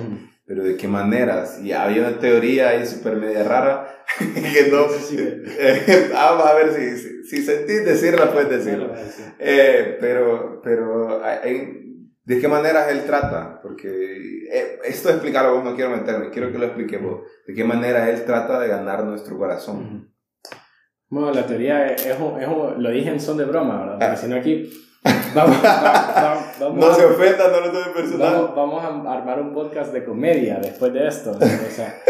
pero 0.44 0.64
de 0.64 0.77
qué 0.77 0.89
maneras. 0.89 1.60
Y 1.62 1.72
había 1.72 2.09
una 2.09 2.18
teoría 2.18 2.70
ahí 2.70 2.85
súper 2.85 3.16
media 3.16 3.44
rara 3.44 4.05
que 4.18 4.70
no. 4.70 4.86
vamos 6.12 6.47
a 6.47 6.55
ver 6.55 6.72
si, 6.74 6.97
si, 6.98 7.24
si 7.24 7.43
sentís 7.44 7.85
decirla, 7.85 8.32
puedes 8.32 8.51
decirlo. 8.51 8.93
Eh, 9.39 9.98
pero, 10.01 10.60
pero 10.64 11.22
¿de 12.31 12.40
qué 12.40 12.47
maneras 12.47 12.89
él 12.90 13.05
trata? 13.07 13.61
Porque 13.61 13.89
eh, 14.52 14.78
esto 14.85 15.11
explicarlo 15.11 15.57
vos 15.57 15.65
no 15.65 15.74
quiero 15.74 15.90
meterme, 15.90 16.31
quiero 16.31 16.52
que 16.52 16.59
lo 16.59 16.66
expliquemos. 16.66 17.23
¿De 17.44 17.52
qué 17.55 17.65
manera 17.65 18.09
él 18.09 18.24
trata 18.24 18.61
de 18.61 18.69
ganar 18.69 19.02
nuestro 19.05 19.36
corazón? 19.36 20.15
Bueno, 21.09 21.32
la 21.32 21.44
teoría 21.44 21.89
es, 21.89 22.07
es, 22.07 22.16
lo 22.19 22.90
dije 22.90 23.11
en 23.11 23.20
son 23.20 23.36
de 23.36 23.47
broma, 23.47 23.81
¿verdad? 23.81 23.98
Porque 23.98 24.16
si 24.16 24.28
no 24.28 24.36
aquí 24.36 24.70
Vamos, 25.35 25.57
vamos, 26.61 26.77
no 26.86 26.94
se 26.94 27.05
ofenda, 27.05 27.48
no 27.48 27.61
lo 27.62 27.73
tomen 27.73 27.93
personal. 27.94 28.52
Vamos, 28.55 28.85
a 28.85 29.12
armar 29.12 29.40
un 29.40 29.52
podcast 29.52 29.93
de 29.93 30.05
comedia 30.05 30.59
después 30.61 30.93
de 30.93 31.09
esto. 31.09 31.32
O 31.32 31.70
sea, 31.70 32.02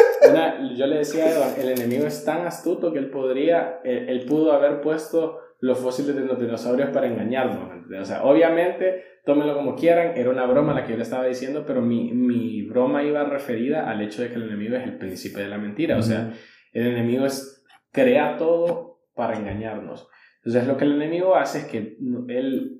yo 0.74 0.86
le 0.86 0.98
decía 0.98 1.24
a 1.24 1.30
Edward, 1.30 1.60
el 1.60 1.68
enemigo 1.70 2.06
es 2.06 2.24
tan 2.24 2.47
astuto 2.47 2.92
que 2.92 2.98
él 2.98 3.10
podría, 3.10 3.80
él, 3.84 4.24
pudo 4.28 4.52
haber 4.52 4.80
puesto 4.80 5.38
los 5.61 5.78
fósiles 5.78 6.15
de 6.16 6.24
los 6.24 6.41
dinosaurios 6.41 6.91
para 6.91 7.07
engañarnos. 7.07 7.85
O 8.01 8.05
sea, 8.05 8.24
obviamente, 8.24 9.05
tómenlo 9.24 9.55
como 9.55 9.74
quieran, 9.77 10.16
era 10.16 10.31
una 10.31 10.47
broma 10.47 10.74
la 10.74 10.85
que 10.85 10.93
yo 10.93 10.97
le 10.97 11.03
estaba 11.03 11.27
diciendo, 11.27 11.65
pero 11.66 11.82
mi, 11.82 12.12
mi 12.12 12.62
broma 12.62 13.03
iba 13.03 13.24
referida 13.24 13.89
al 13.91 14.01
hecho 14.01 14.23
de 14.23 14.28
que 14.28 14.37
el 14.37 14.45
enemigo 14.45 14.77
es 14.77 14.85
el 14.85 14.99
príncipe 14.99 15.41
de 15.41 15.49
la 15.49 15.59
mentira. 15.59 15.99
O 15.99 16.03
sea, 16.03 16.32
el 16.73 16.87
enemigo 16.87 17.27
es, 17.27 17.65
crea 17.93 18.37
todo 18.37 19.01
para 19.15 19.37
engañarnos. 19.37 20.09
Entonces, 20.39 20.66
lo 20.66 20.77
que 20.77 20.85
el 20.85 20.95
enemigo 20.95 21.37
hace 21.37 21.59
es 21.59 21.65
que 21.66 21.97
él 22.28 22.78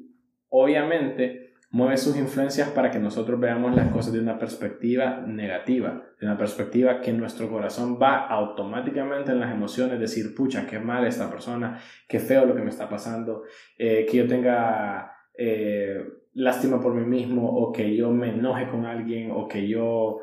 obviamente 0.49 1.40
mueve 1.71 1.97
sus 1.97 2.17
influencias 2.17 2.69
para 2.71 2.91
que 2.91 2.99
nosotros 2.99 3.39
veamos 3.39 3.75
las 3.75 3.93
cosas 3.93 4.13
de 4.13 4.21
una 4.21 4.39
perspectiva 4.39 5.23
negativa, 5.27 6.03
de 6.21 6.27
una 6.27 6.37
perspectiva 6.37 7.01
que 7.01 7.13
nuestro 7.13 7.49
corazón 7.49 7.99
va 8.01 8.27
automáticamente 8.27 9.31
en 9.31 9.41
las 9.41 9.53
emociones, 9.53 10.01
decir, 10.01 10.35
pucha, 10.35 10.67
qué 10.67 10.81
mal 10.81 11.07
esta 11.07 11.31
persona, 11.31 11.81
qué 12.09 12.19
feo 12.19 12.45
lo 12.45 12.57
que 12.57 12.63
me 12.63 12.71
está 12.71 12.89
pasando, 12.89 13.45
eh, 13.79 14.05
que 14.11 14.17
yo 14.17 14.27
tenga 14.27 15.13
eh, 15.39 16.05
lástima 16.33 16.81
por 16.81 16.95
mí 16.95 17.07
mismo 17.07 17.49
o 17.49 17.73
que 17.73 17.95
yo 17.95 18.11
me 18.11 18.31
enoje 18.31 18.69
con 18.69 18.85
alguien 18.85 19.31
o 19.31 19.47
que 19.47 19.69
yo 19.69 20.19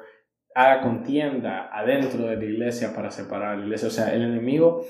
haga 0.54 0.82
contienda 0.82 1.70
adentro 1.72 2.28
de 2.28 2.36
la 2.36 2.44
iglesia 2.44 2.94
para 2.94 3.10
separar 3.10 3.54
a 3.54 3.58
la 3.58 3.64
iglesia. 3.64 3.88
O 3.88 3.92
sea, 3.92 4.14
el 4.14 4.22
enemigo 4.22 4.84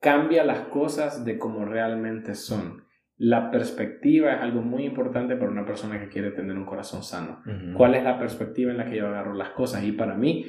cambia 0.00 0.42
las 0.42 0.60
cosas 0.68 1.24
de 1.24 1.38
como 1.38 1.66
realmente 1.66 2.34
son. 2.34 2.87
La 3.18 3.50
perspectiva 3.50 4.32
es 4.32 4.40
algo 4.40 4.62
muy 4.62 4.84
importante 4.84 5.36
para 5.36 5.50
una 5.50 5.66
persona 5.66 5.98
que 5.98 6.08
quiere 6.08 6.30
tener 6.30 6.56
un 6.56 6.64
corazón 6.64 7.02
sano. 7.02 7.42
¿Cuál 7.76 7.96
es 7.96 8.04
la 8.04 8.18
perspectiva 8.18 8.70
en 8.70 8.78
la 8.78 8.88
que 8.88 8.96
yo 8.96 9.08
agarro 9.08 9.34
las 9.34 9.50
cosas? 9.50 9.82
Y 9.82 9.92
para 9.92 10.14
mí, 10.14 10.46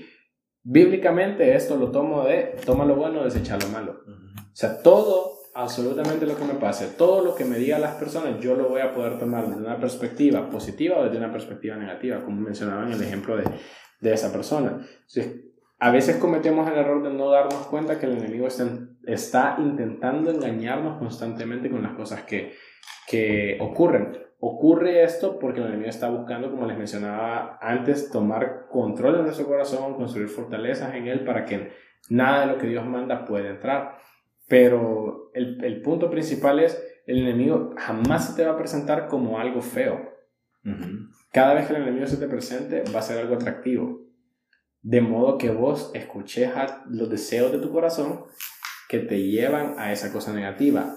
bíblicamente 0.62 1.56
esto 1.56 1.78
lo 1.78 1.90
tomo 1.90 2.26
de, 2.26 2.56
toma 2.66 2.86
lo 2.86 2.96
bueno, 2.96 3.24
desecha 3.24 3.58
lo 3.58 3.68
malo. 3.70 4.02
O 4.06 4.56
sea, 4.56 4.84
todo, 4.84 5.34
absolutamente 5.56 6.28
lo 6.28 6.38
que 6.38 6.46
me 6.46 6.54
pase, 6.54 6.96
todo 6.96 7.24
lo 7.26 7.34
que 7.34 7.44
me 7.44 7.58
digan 7.58 7.82
las 7.82 7.96
personas, 7.96 8.40
yo 8.40 8.56
lo 8.56 8.70
voy 8.70 8.82
a 8.82 8.94
poder 8.94 9.18
tomar 9.18 9.48
desde 9.48 9.62
una 9.62 9.80
perspectiva 9.80 10.50
positiva 10.50 11.00
o 11.00 11.06
desde 11.06 11.18
una 11.18 11.32
perspectiva 11.32 11.76
negativa, 11.76 12.24
como 12.24 12.40
mencionaba 12.40 12.86
en 12.86 12.94
el 12.94 13.02
ejemplo 13.02 13.36
de, 13.36 13.46
de 14.00 14.14
esa 14.14 14.32
persona. 14.32 14.80
Entonces, 14.80 15.46
a 15.80 15.92
veces 15.92 16.18
cometemos 16.18 16.70
el 16.70 16.78
error 16.78 17.02
de 17.02 17.14
no 17.14 17.32
darnos 17.32 17.68
cuenta 17.68 18.00
que 18.00 18.06
el 18.06 18.18
enemigo 18.18 18.48
está, 18.48 18.66
intentando 19.60 20.32
engañarnos 20.32 20.98
constantemente 20.98 21.70
con 21.70 21.84
las 21.84 21.94
cosas 21.94 22.24
que, 22.24 22.54
que 23.08 23.58
ocurren. 23.60 24.18
Ocurre 24.40 25.04
esto 25.04 25.38
porque 25.38 25.60
el 25.60 25.68
enemigo 25.68 25.90
está 25.90 26.10
buscando, 26.10 26.50
como 26.50 26.66
les 26.66 26.78
mencionaba 26.78 27.58
antes, 27.62 28.10
tomar 28.10 28.68
control 28.70 29.18
de 29.18 29.24
nuestro 29.24 29.48
corazón, 29.48 29.96
construir 29.96 30.30
fortalezas 30.30 30.96
en 30.96 31.08
él 31.08 31.26
para 31.26 31.46
que 31.46 31.72
nada 32.10 32.42
de 32.42 32.54
lo 32.54 32.58
que 32.58 32.68
Dios 32.68 32.86
manda 32.86 33.26
pueda 33.26 33.50
entrar. 33.50 33.98
Pero 34.48 35.32
el, 35.34 35.64
el 35.64 35.82
punto 35.82 36.10
principal 36.10 36.60
es, 36.60 36.82
el 37.06 37.20
enemigo 37.20 37.74
jamás 37.78 38.28
se 38.28 38.36
te 38.36 38.48
va 38.48 38.54
a 38.54 38.58
presentar 38.58 39.08
como 39.08 39.40
algo 39.40 39.62
feo. 39.62 40.10
Cada 41.32 41.54
vez 41.54 41.68
que 41.68 41.74
el 41.74 41.82
enemigo 41.82 42.06
se 42.06 42.18
te 42.18 42.28
presente, 42.28 42.84
va 42.94 43.00
a 43.00 43.04
ser 43.04 43.20
algo 43.20 43.36
atractivo 43.36 44.10
de 44.82 45.02
modo 45.02 45.38
que 45.38 45.50
vos 45.50 45.92
escuches 45.94 46.52
los 46.88 47.10
deseos 47.10 47.52
de 47.52 47.60
tu 47.60 47.72
corazón 47.72 48.24
que 48.90 48.98
te 48.98 49.22
llevan 49.22 49.76
a 49.78 49.94
esa 49.94 50.12
cosa 50.12 50.34
negativa. 50.34 50.96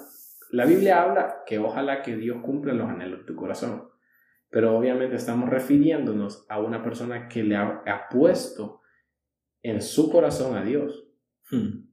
La 0.51 0.64
Biblia 0.64 1.02
habla 1.02 1.43
que 1.47 1.59
ojalá 1.59 2.01
que 2.01 2.16
Dios 2.16 2.39
cumpla 2.43 2.73
los 2.73 2.89
anhelos 2.89 3.20
de 3.20 3.27
tu 3.27 3.36
corazón, 3.36 3.90
pero 4.48 4.77
obviamente 4.77 5.14
estamos 5.16 5.51
refiriéndonos 5.51 6.47
a 6.48 6.59
una 6.59 6.82
persona 6.82 7.28
que 7.28 7.44
le 7.44 7.55
ha, 7.55 8.09
puesto 8.10 8.81
en 9.62 9.82
su 9.82 10.10
corazón 10.10 10.56
a 10.56 10.64
Dios. 10.64 11.06
Hmm. 11.51 11.86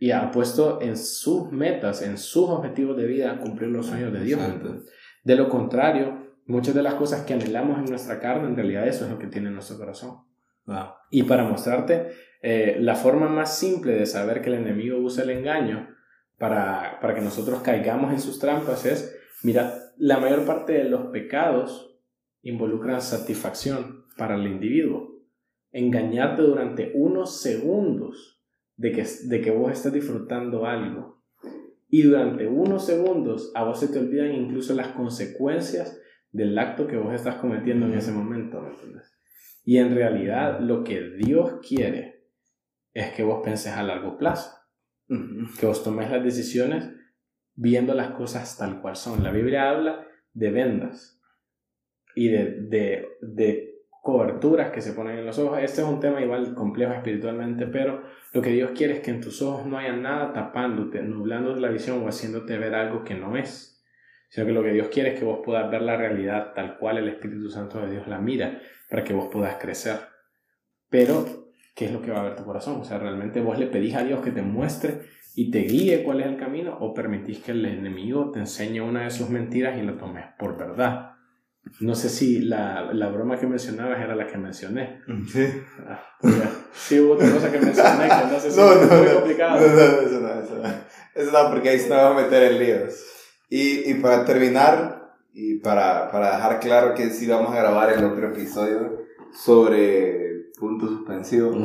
Y 0.00 0.10
ha 0.10 0.32
puesto 0.32 0.80
en 0.82 0.96
sus 0.96 1.52
metas, 1.52 2.02
en 2.02 2.18
sus 2.18 2.48
objetivos 2.48 2.96
de 2.96 3.06
vida, 3.06 3.38
cumplir 3.38 3.70
los 3.70 3.86
sueños 3.86 4.12
de 4.12 4.20
Dios. 4.20 4.40
De 5.22 5.36
lo 5.36 5.48
contrario, 5.48 6.36
muchas 6.46 6.74
de 6.74 6.82
las 6.82 6.94
cosas 6.94 7.24
que 7.24 7.34
anhelamos 7.34 7.78
en 7.78 7.84
nuestra 7.84 8.18
carne, 8.18 8.48
en 8.48 8.56
realidad 8.56 8.86
eso 8.86 9.04
es 9.04 9.12
lo 9.12 9.18
que 9.18 9.28
tiene 9.28 9.46
en 9.48 9.54
nuestro 9.54 9.78
corazón. 9.78 10.24
Y 11.10 11.22
para 11.22 11.44
mostrarte 11.44 12.10
eh, 12.40 12.76
la 12.80 12.94
forma 12.94 13.28
más 13.28 13.58
simple 13.58 13.94
de 13.94 14.06
saber 14.06 14.40
que 14.40 14.50
el 14.50 14.56
enemigo 14.56 14.98
usa 14.98 15.24
el 15.24 15.30
engaño 15.30 15.88
para, 16.38 16.98
para 17.00 17.14
que 17.14 17.20
nosotros 17.20 17.60
caigamos 17.62 18.12
en 18.12 18.20
sus 18.20 18.38
trampas 18.38 18.86
es, 18.86 19.16
mira, 19.42 19.74
la 19.96 20.18
mayor 20.18 20.44
parte 20.44 20.74
de 20.74 20.84
los 20.84 21.06
pecados 21.06 21.98
involucran 22.42 23.00
satisfacción 23.00 24.04
para 24.16 24.36
el 24.36 24.46
individuo. 24.46 25.18
Engañarte 25.72 26.42
durante 26.42 26.92
unos 26.94 27.40
segundos 27.40 28.40
de 28.76 28.92
que, 28.92 29.04
de 29.24 29.40
que 29.40 29.50
vos 29.50 29.72
estés 29.72 29.92
disfrutando 29.92 30.64
algo. 30.64 31.22
Y 31.90 32.02
durante 32.02 32.46
unos 32.46 32.86
segundos 32.86 33.50
a 33.54 33.64
vos 33.64 33.80
se 33.80 33.88
te 33.88 33.98
olvidan 33.98 34.32
incluso 34.32 34.74
las 34.74 34.88
consecuencias 34.88 36.00
del 36.30 36.56
acto 36.58 36.86
que 36.86 36.96
vos 36.96 37.14
estás 37.14 37.36
cometiendo 37.36 37.86
en 37.86 37.94
ese 37.94 38.12
momento, 38.12 38.60
¿me 38.60 38.70
entiendes? 38.70 39.12
Y 39.64 39.78
en 39.78 39.94
realidad 39.94 40.60
lo 40.60 40.84
que 40.84 41.10
Dios 41.16 41.60
quiere 41.66 42.17
es 42.98 43.12
que 43.12 43.22
vos 43.22 43.42
penses 43.44 43.72
a 43.72 43.82
largo 43.82 44.16
plazo, 44.16 44.50
que 45.06 45.66
vos 45.66 45.84
tomes 45.84 46.10
las 46.10 46.22
decisiones 46.22 46.90
viendo 47.54 47.94
las 47.94 48.10
cosas 48.10 48.56
tal 48.56 48.80
cual 48.80 48.96
son. 48.96 49.22
La 49.22 49.30
Biblia 49.30 49.70
habla 49.70 50.06
de 50.32 50.50
vendas 50.50 51.20
y 52.14 52.28
de, 52.28 52.62
de, 52.68 53.08
de 53.20 53.68
coberturas 54.02 54.70
que 54.70 54.80
se 54.80 54.92
ponen 54.92 55.18
en 55.18 55.26
los 55.26 55.38
ojos. 55.38 55.58
Este 55.60 55.82
es 55.82 55.86
un 55.86 56.00
tema 56.00 56.20
igual 56.20 56.54
complejo 56.54 56.92
espiritualmente, 56.92 57.66
pero 57.66 58.02
lo 58.32 58.42
que 58.42 58.50
Dios 58.50 58.72
quiere 58.72 58.94
es 58.94 59.00
que 59.00 59.10
en 59.10 59.20
tus 59.20 59.42
ojos 59.42 59.66
no 59.66 59.78
haya 59.78 59.92
nada 59.92 60.32
tapándote, 60.32 61.02
nublándote 61.02 61.60
la 61.60 61.68
visión 61.68 62.02
o 62.02 62.08
haciéndote 62.08 62.58
ver 62.58 62.74
algo 62.74 63.04
que 63.04 63.14
no 63.14 63.36
es. 63.36 63.84
Sino 64.30 64.46
que 64.46 64.52
lo 64.52 64.62
que 64.62 64.72
Dios 64.72 64.88
quiere 64.88 65.14
es 65.14 65.18
que 65.18 65.24
vos 65.24 65.40
puedas 65.44 65.70
ver 65.70 65.82
la 65.82 65.96
realidad 65.96 66.52
tal 66.54 66.78
cual 66.78 66.98
el 66.98 67.08
Espíritu 67.08 67.48
Santo 67.48 67.80
de 67.80 67.92
Dios 67.92 68.08
la 68.08 68.18
mira, 68.18 68.60
para 68.90 69.04
que 69.04 69.14
vos 69.14 69.28
puedas 69.32 69.56
crecer. 69.56 69.96
Pero, 70.90 71.37
¿qué 71.78 71.84
es 71.84 71.92
lo 71.92 72.02
que 72.02 72.10
va 72.10 72.18
a 72.18 72.24
ver 72.24 72.34
tu 72.34 72.44
corazón? 72.44 72.80
O 72.80 72.84
sea, 72.84 72.98
realmente 72.98 73.40
vos 73.40 73.56
le 73.56 73.68
pedís 73.68 73.94
a 73.94 74.02
Dios 74.02 74.20
que 74.20 74.32
te 74.32 74.42
muestre 74.42 75.02
y 75.36 75.52
te 75.52 75.60
guíe 75.60 76.02
cuál 76.02 76.20
es 76.20 76.26
el 76.26 76.36
camino 76.36 76.76
o 76.80 76.92
permitís 76.92 77.38
que 77.38 77.52
el 77.52 77.64
enemigo 77.64 78.32
te 78.32 78.40
enseñe 78.40 78.80
una 78.80 79.04
de 79.04 79.10
sus 79.12 79.30
mentiras 79.30 79.78
y 79.78 79.82
lo 79.82 79.94
tomes 79.94 80.24
por 80.36 80.58
verdad. 80.58 81.12
No 81.78 81.94
sé 81.94 82.08
si 82.08 82.40
la, 82.40 82.92
la, 82.92 83.08
broma 83.10 83.38
que 83.38 83.46
mencionabas 83.46 84.00
era 84.00 84.16
la 84.16 84.26
que 84.26 84.38
mencioné. 84.38 85.02
Sí. 85.30 85.46
Ah, 85.86 86.02
sí, 86.72 86.98
hubo 86.98 87.12
otra 87.12 87.30
cosa 87.30 87.52
que 87.52 87.60
mencioné 87.60 88.08
que 88.08 88.32
no 88.32 88.40
sé 88.40 88.50
si 88.50 88.56
no, 88.60 88.74
no, 88.74 88.96
muy 88.96 89.06
no, 89.06 89.14
complicado. 89.14 89.60
No, 89.60 89.66
no, 89.66 90.00
eso 90.00 90.20
no, 90.20 90.40
eso 90.40 90.56
no. 90.56 90.68
Eso 91.14 91.30
no, 91.30 91.50
porque 91.50 91.68
ahí 91.68 91.78
se 91.78 91.90
nos 91.90 91.98
va 91.98 92.10
a 92.10 92.22
meter 92.22 92.42
en 92.52 92.58
líos. 92.58 93.04
Y, 93.50 93.88
y 93.88 93.94
para 93.94 94.24
terminar, 94.24 95.12
y 95.32 95.60
para, 95.60 96.10
para 96.10 96.36
dejar 96.36 96.58
claro 96.58 96.94
que 96.94 97.10
sí 97.10 97.28
vamos 97.28 97.54
a 97.54 97.60
grabar 97.60 97.92
el 97.92 98.02
otro 98.02 98.30
episodio 98.30 98.98
sobre 99.32 100.17
puntos 100.58 100.90
suspensivos. 100.90 101.56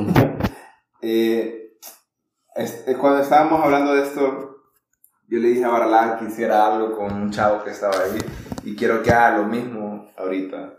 eh, 1.02 1.78
este, 2.56 2.96
cuando 2.98 3.22
estábamos 3.22 3.64
hablando 3.64 3.94
de 3.94 4.04
esto, 4.04 4.62
yo 5.28 5.40
le 5.40 5.50
dije 5.50 5.64
a 5.64 5.70
Baralán 5.70 6.20
que 6.20 6.26
hiciera 6.26 6.68
algo 6.68 6.96
con 6.96 7.12
un 7.14 7.32
chavo 7.32 7.64
que 7.64 7.72
estaba 7.72 7.96
ahí 7.96 8.20
y 8.64 8.76
quiero 8.76 9.02
que 9.02 9.12
haga 9.12 9.38
lo 9.38 9.46
mismo 9.46 10.12
ahorita. 10.18 10.74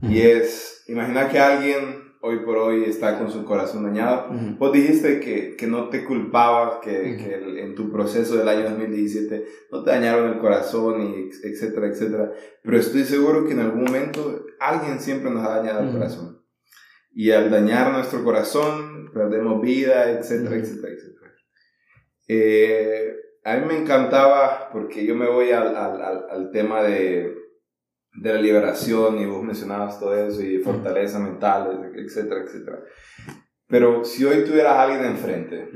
Y 0.00 0.20
es, 0.20 0.84
imagina 0.86 1.28
que 1.28 1.38
alguien 1.38 2.08
hoy 2.20 2.40
por 2.40 2.56
hoy 2.58 2.84
está 2.84 3.18
con 3.18 3.30
su 3.30 3.44
corazón 3.44 3.84
dañado. 3.84 4.28
Vos 4.58 4.72
dijiste 4.72 5.20
que, 5.20 5.56
que, 5.56 5.66
no 5.66 5.88
te 5.88 6.04
culpabas, 6.04 6.78
que, 6.82 7.16
que, 7.16 7.62
en 7.62 7.74
tu 7.74 7.90
proceso 7.90 8.36
del 8.36 8.48
año 8.48 8.64
2017 8.64 9.44
no 9.72 9.82
te 9.82 9.90
dañaron 9.90 10.32
el 10.32 10.38
corazón, 10.38 11.02
y 11.02 11.30
etcétera, 11.46 11.88
etcétera. 11.88 12.32
Pero 12.62 12.78
estoy 12.78 13.04
seguro 13.04 13.46
que 13.46 13.52
en 13.52 13.60
algún 13.60 13.84
momento 13.84 14.44
alguien 14.60 15.00
siempre 15.00 15.30
nos 15.30 15.44
ha 15.44 15.58
dañado 15.58 15.80
el 15.84 15.92
corazón. 15.92 16.37
Y 17.18 17.32
al 17.32 17.50
dañar 17.50 17.90
nuestro 17.90 18.22
corazón, 18.22 19.10
perdemos 19.12 19.60
vida, 19.60 20.08
etcétera, 20.08 20.54
etcétera, 20.54 20.92
etcétera. 20.92 21.32
Eh, 22.28 23.12
a 23.42 23.56
mí 23.56 23.66
me 23.66 23.76
encantaba, 23.76 24.70
porque 24.70 25.04
yo 25.04 25.16
me 25.16 25.28
voy 25.28 25.50
al, 25.50 25.74
al, 25.74 26.00
al 26.30 26.50
tema 26.52 26.80
de, 26.84 27.34
de, 28.14 28.32
la 28.32 28.40
liberación, 28.40 29.18
y 29.18 29.26
vos 29.26 29.42
mencionabas 29.42 29.98
todo 29.98 30.14
eso, 30.14 30.44
y 30.44 30.58
fortaleza 30.58 31.18
mental, 31.18 31.90
etcétera, 31.92 32.42
etcétera. 32.44 32.84
Pero 33.66 34.04
si 34.04 34.24
hoy 34.24 34.44
tuvieras 34.44 34.74
a 34.74 34.82
alguien 34.84 35.04
enfrente 35.04 35.70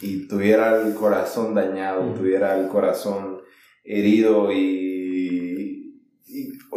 y 0.00 0.26
tuviera 0.26 0.82
el 0.82 0.94
corazón 0.94 1.54
dañado, 1.54 2.12
tuviera 2.12 2.58
el 2.58 2.66
corazón 2.66 3.40
herido 3.84 4.50
y, 4.50 4.56
y, 4.56 4.93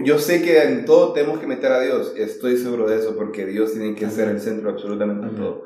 yo 0.08 0.20
sé 0.20 0.42
que 0.42 0.64
en 0.64 0.86
todo 0.86 1.12
tenemos 1.12 1.40
que 1.40 1.48
meter 1.48 1.70
a 1.70 1.82
Dios, 1.82 2.14
estoy 2.16 2.56
seguro 2.56 2.88
de 2.88 2.98
eso 2.98 3.18
porque 3.18 3.46
Dios 3.46 3.74
tiene 3.74 3.94
que 3.94 4.10
ser 4.10 4.30
el 4.30 4.40
centro 4.40 4.70
absolutamente 4.70 5.28
de 5.28 5.34
todo. 5.34 5.66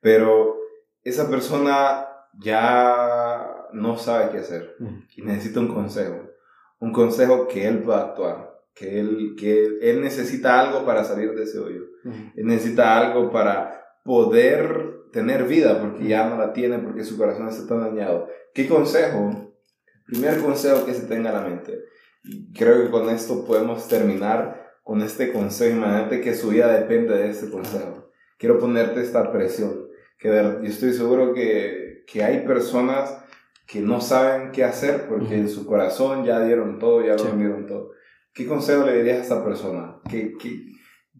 Pero 0.00 0.60
esa 1.02 1.28
persona 1.28 2.06
ya 2.38 3.66
no 3.72 3.98
sabe 3.98 4.30
qué 4.30 4.38
hacer 4.38 4.76
y 5.16 5.22
necesita 5.22 5.58
un 5.58 5.74
consejo. 5.74 6.30
Un 6.78 6.92
consejo 6.92 7.48
que 7.48 7.66
él 7.66 7.82
pueda 7.82 8.02
actuar, 8.02 8.60
que 8.74 9.00
él, 9.00 9.34
que 9.36 9.78
él 9.82 10.00
necesita 10.00 10.60
algo 10.60 10.86
para 10.86 11.02
salir 11.02 11.34
de 11.34 11.42
ese 11.42 11.58
hoyo. 11.58 11.82
Él 12.36 12.46
necesita 12.46 12.96
algo 12.96 13.32
para 13.32 13.96
poder 14.04 15.00
tener 15.12 15.48
vida 15.48 15.80
porque 15.80 16.06
ya 16.06 16.28
no 16.28 16.38
la 16.38 16.52
tiene 16.52 16.78
porque 16.78 17.02
su 17.02 17.18
corazón 17.18 17.48
está 17.48 17.66
tan 17.66 17.80
dañado. 17.80 18.28
¿Qué 18.54 18.68
consejo? 18.68 19.50
primer 20.06 20.40
consejo 20.40 20.84
que 20.84 20.94
se 20.94 21.06
tenga 21.06 21.30
en 21.30 21.36
la 21.36 21.42
mente. 21.42 21.84
Y 22.22 22.52
creo 22.52 22.82
que 22.82 22.90
con 22.90 23.08
esto 23.08 23.44
podemos 23.44 23.88
terminar 23.88 24.74
con 24.82 25.02
este 25.02 25.32
consejo. 25.32 25.76
Imagínate 25.76 26.20
que 26.20 26.34
su 26.34 26.50
vida 26.50 26.72
depende 26.72 27.16
de 27.16 27.30
este 27.30 27.50
consejo. 27.50 28.10
Quiero 28.38 28.58
ponerte 28.58 29.00
esta 29.00 29.32
presión. 29.32 29.86
Que 30.18 30.28
yo 30.28 30.62
estoy 30.62 30.92
seguro 30.92 31.32
que, 31.32 32.04
que 32.06 32.22
hay 32.22 32.46
personas 32.46 33.24
que 33.66 33.80
no 33.80 34.00
saben 34.00 34.50
qué 34.50 34.64
hacer 34.64 35.06
porque 35.08 35.34
en 35.34 35.48
su 35.48 35.64
corazón 35.64 36.24
ya 36.24 36.44
dieron 36.44 36.78
todo, 36.78 37.04
ya 37.04 37.14
lo 37.14 37.36
dieron 37.36 37.66
todo. 37.66 37.92
¿Qué 38.34 38.46
consejo 38.46 38.84
le 38.84 38.96
dirías 38.96 39.18
a 39.18 39.22
esta 39.22 39.44
persona? 39.44 40.00
Que, 40.08 40.36
que, 40.36 40.66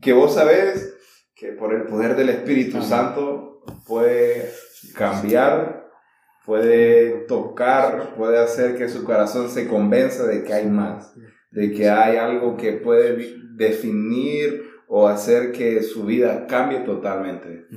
que 0.00 0.12
vos 0.12 0.34
sabés 0.34 0.96
que 1.34 1.52
por 1.52 1.72
el 1.72 1.84
poder 1.84 2.16
del 2.16 2.28
Espíritu 2.28 2.82
Santo 2.82 3.62
puede 3.86 4.50
cambiar, 4.94 5.79
puede 6.50 7.26
tocar, 7.28 8.16
puede 8.16 8.36
hacer 8.36 8.76
que 8.76 8.88
su 8.88 9.04
corazón 9.04 9.48
se 9.48 9.68
convenza 9.68 10.26
de 10.26 10.42
que 10.42 10.52
hay 10.52 10.66
más, 10.66 11.14
de 11.52 11.72
que 11.72 11.88
hay 11.88 12.16
algo 12.16 12.56
que 12.56 12.72
puede 12.72 13.36
definir 13.54 14.64
o 14.88 15.06
hacer 15.06 15.52
que 15.52 15.80
su 15.84 16.04
vida 16.04 16.48
cambie 16.48 16.80
totalmente. 16.80 17.68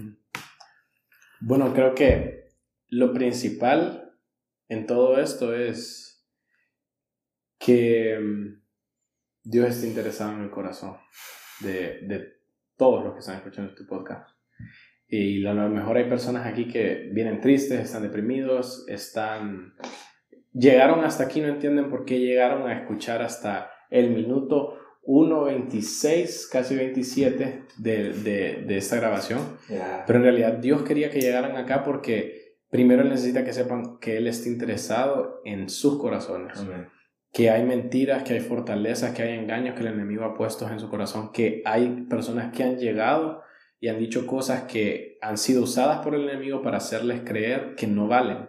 Bueno, 1.40 1.72
creo 1.76 1.94
que 1.94 2.48
lo 2.88 3.14
principal 3.14 4.18
en 4.70 4.88
todo 4.88 5.20
esto 5.20 5.54
es 5.54 6.26
que 7.60 8.18
mm, 8.20 8.60
Dios 9.44 9.68
está 9.68 9.86
interesado 9.86 10.32
en 10.32 10.42
el 10.46 10.50
corazón 10.50 10.98
de, 11.60 12.00
de 12.08 12.38
todos 12.76 13.04
los 13.04 13.14
que 13.14 13.20
están 13.20 13.36
escuchando 13.36 13.70
este 13.70 13.84
podcast. 13.84 14.33
Y 15.08 15.46
a 15.46 15.54
lo 15.54 15.70
mejor 15.70 15.98
hay 15.98 16.10
personas 16.10 16.46
aquí 16.46 16.68
que 16.68 17.10
vienen 17.12 17.42
tristes, 17.42 17.80
están 17.80 18.04
deprimidos, 18.04 18.86
están... 18.88 19.74
Llegaron 20.54 21.04
hasta 21.04 21.24
aquí, 21.24 21.42
no 21.42 21.48
entienden 21.48 21.90
por 21.90 22.06
qué 22.06 22.20
llegaron 22.20 22.68
a 22.68 22.80
escuchar 22.80 23.22
hasta 23.22 23.72
el 23.90 24.12
minuto 24.12 24.78
1.26, 25.06 26.50
casi 26.50 26.76
27 26.76 27.64
de, 27.78 28.14
de, 28.14 28.64
de 28.66 28.78
esta 28.78 28.96
grabación. 28.96 29.40
Pero 30.08 30.20
en 30.20 30.24
realidad 30.24 30.54
Dios 30.54 30.84
quería 30.84 31.10
que 31.10 31.20
llegaran 31.20 31.58
acá 31.58 31.84
porque 31.84 32.58
primero 32.70 33.04
necesita 33.04 33.44
que 33.44 33.54
sepan 33.54 34.00
que 34.00 34.18
Él 34.18 34.28
está 34.28 34.50
interesado 34.50 35.42
en 35.44 35.70
sus 35.70 36.00
corazones. 36.00 36.66
Que 37.32 37.50
hay 37.50 37.64
mentiras, 37.66 38.24
que 38.24 38.34
hay 38.34 38.40
fortalezas, 38.40 39.14
que 39.14 39.24
hay 39.24 39.38
engaños 39.38 39.76
que 39.76 39.82
el 39.82 39.94
enemigo 39.94 40.24
ha 40.24 40.36
puesto 40.36 40.70
en 40.70 40.80
su 40.80 40.90
corazón, 40.90 41.32
que 41.32 41.62
hay 41.66 42.06
personas 42.10 42.56
que 42.56 42.64
han 42.64 42.78
llegado 42.78 43.42
y 43.84 43.90
han 43.90 44.00
dicho 44.00 44.26
cosas 44.26 44.64
que 44.64 45.18
han 45.22 45.38
sido 45.38 45.64
usadas 45.64 46.00
por 46.00 46.16
el 46.16 46.30
enemigo 46.30 46.62
para 46.62 46.78
hacerles 46.78 47.20
creer 47.26 47.76
que 47.76 47.86
no 47.86 48.08
valen. 48.08 48.48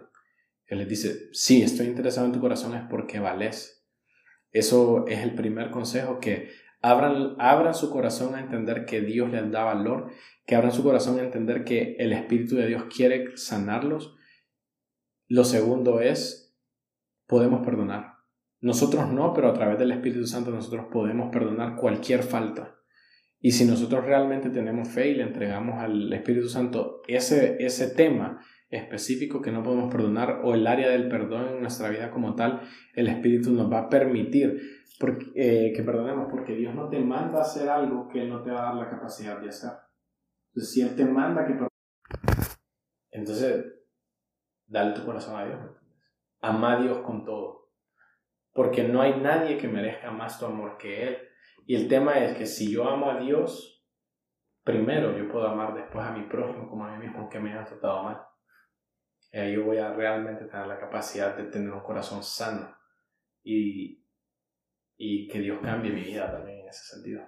Él 0.65 0.77
les 0.77 0.87
dice, 0.87 1.27
sí, 1.33 1.61
estoy 1.61 1.87
interesado 1.87 2.25
en 2.25 2.31
tu 2.31 2.39
corazón 2.39 2.73
es 2.73 2.83
porque 2.89 3.19
vales. 3.19 3.85
Eso 4.53 5.05
es 5.09 5.19
el 5.19 5.35
primer 5.35 5.71
consejo, 5.71 6.21
que 6.21 6.51
abran, 6.81 7.35
abran 7.37 7.73
su 7.73 7.89
corazón 7.89 8.33
a 8.33 8.39
entender 8.39 8.85
que 8.85 9.01
Dios 9.01 9.29
les 9.29 9.51
da 9.51 9.65
valor 9.65 10.09
que 10.45 10.55
abran 10.55 10.71
su 10.71 10.83
corazón 10.83 11.19
a 11.19 11.23
entender 11.23 11.65
que 11.65 11.97
el 11.99 12.13
Espíritu 12.13 12.55
de 12.55 12.67
Dios 12.67 12.85
quiere 12.85 13.35
sanarlos. 13.35 14.15
Lo 15.27 15.43
segundo 15.43 15.99
es, 15.99 16.57
podemos 17.27 17.59
perdonar. 17.65 18.19
Nosotros 18.61 19.11
no, 19.11 19.33
pero 19.33 19.49
a 19.49 19.53
través 19.53 19.77
del 19.79 19.91
Espíritu 19.91 20.25
Santo 20.27 20.51
nosotros 20.51 20.85
podemos 20.89 21.29
perdonar 21.29 21.75
cualquier 21.75 22.23
falta. 22.23 22.77
Y 23.45 23.51
si 23.51 23.65
nosotros 23.65 24.03
realmente 24.03 24.49
tenemos 24.49 24.87
fe 24.87 25.09
y 25.09 25.13
le 25.13 25.21
entregamos 25.21 25.75
al 25.79 26.11
Espíritu 26.11 26.49
Santo 26.49 27.03
ese, 27.07 27.63
ese 27.63 27.93
tema 27.93 28.43
específico 28.69 29.39
que 29.39 29.51
no 29.51 29.61
podemos 29.61 29.91
perdonar 29.91 30.41
o 30.43 30.55
el 30.55 30.65
área 30.65 30.89
del 30.89 31.07
perdón 31.07 31.49
en 31.49 31.61
nuestra 31.61 31.89
vida 31.89 32.09
como 32.09 32.33
tal, 32.33 32.61
el 32.95 33.07
Espíritu 33.07 33.51
nos 33.51 33.71
va 33.71 33.81
a 33.81 33.87
permitir 33.89 34.59
eh, 35.35 35.71
que 35.75 35.83
perdonemos, 35.83 36.27
porque 36.31 36.55
Dios 36.55 36.73
no 36.73 36.89
te 36.89 36.97
manda 36.97 37.37
a 37.37 37.41
hacer 37.43 37.69
algo 37.69 38.07
que 38.07 38.25
no 38.25 38.41
te 38.41 38.49
va 38.49 38.61
a 38.61 38.65
dar 38.73 38.75
la 38.83 38.89
capacidad 38.89 39.39
de 39.39 39.49
hacer. 39.49 39.73
Entonces, 40.47 40.73
si 40.73 40.81
Él 40.81 40.95
te 40.95 41.05
manda 41.05 41.45
que 41.45 41.53
entonces, 43.11 43.63
dale 44.65 44.95
tu 44.95 45.05
corazón 45.05 45.39
a 45.39 45.45
Dios. 45.45 45.59
Ama 46.41 46.73
a 46.73 46.81
Dios 46.81 46.97
con 47.05 47.23
todo. 47.23 47.69
Porque 48.53 48.87
no 48.87 49.03
hay 49.03 49.21
nadie 49.21 49.59
que 49.59 49.67
merezca 49.67 50.09
más 50.09 50.39
tu 50.39 50.47
amor 50.47 50.79
que 50.79 51.09
Él. 51.09 51.17
Y 51.67 51.75
el 51.75 51.87
tema 51.87 52.19
es 52.19 52.37
que 52.37 52.45
si 52.45 52.71
yo 52.71 52.87
amo 52.87 53.09
a 53.09 53.19
Dios, 53.19 53.83
primero 54.63 55.17
yo 55.17 55.27
puedo 55.31 55.47
amar 55.47 55.73
después 55.73 56.05
a 56.05 56.11
mi 56.11 56.27
prójimo 56.27 56.69
como 56.69 56.85
a 56.85 56.91
mí 56.91 57.05
mismo, 57.05 57.21
aunque 57.21 57.39
me 57.39 57.53
haya 57.53 57.65
tratado 57.65 58.03
mal. 58.03 58.21
Y 59.31 59.39
ahí 59.39 59.55
yo 59.55 59.65
voy 59.65 59.77
a 59.77 59.91
realmente 59.91 60.45
tener 60.45 60.67
la 60.67 60.79
capacidad 60.79 61.35
de 61.35 61.45
tener 61.45 61.71
un 61.71 61.81
corazón 61.81 62.23
sano. 62.23 62.77
Y, 63.43 64.05
y 64.97 65.27
que 65.27 65.39
Dios 65.39 65.59
cambie 65.63 65.91
mi 65.91 66.01
vida 66.01 66.31
también 66.31 66.59
en 66.59 66.69
ese 66.69 66.83
sentido. 66.83 67.23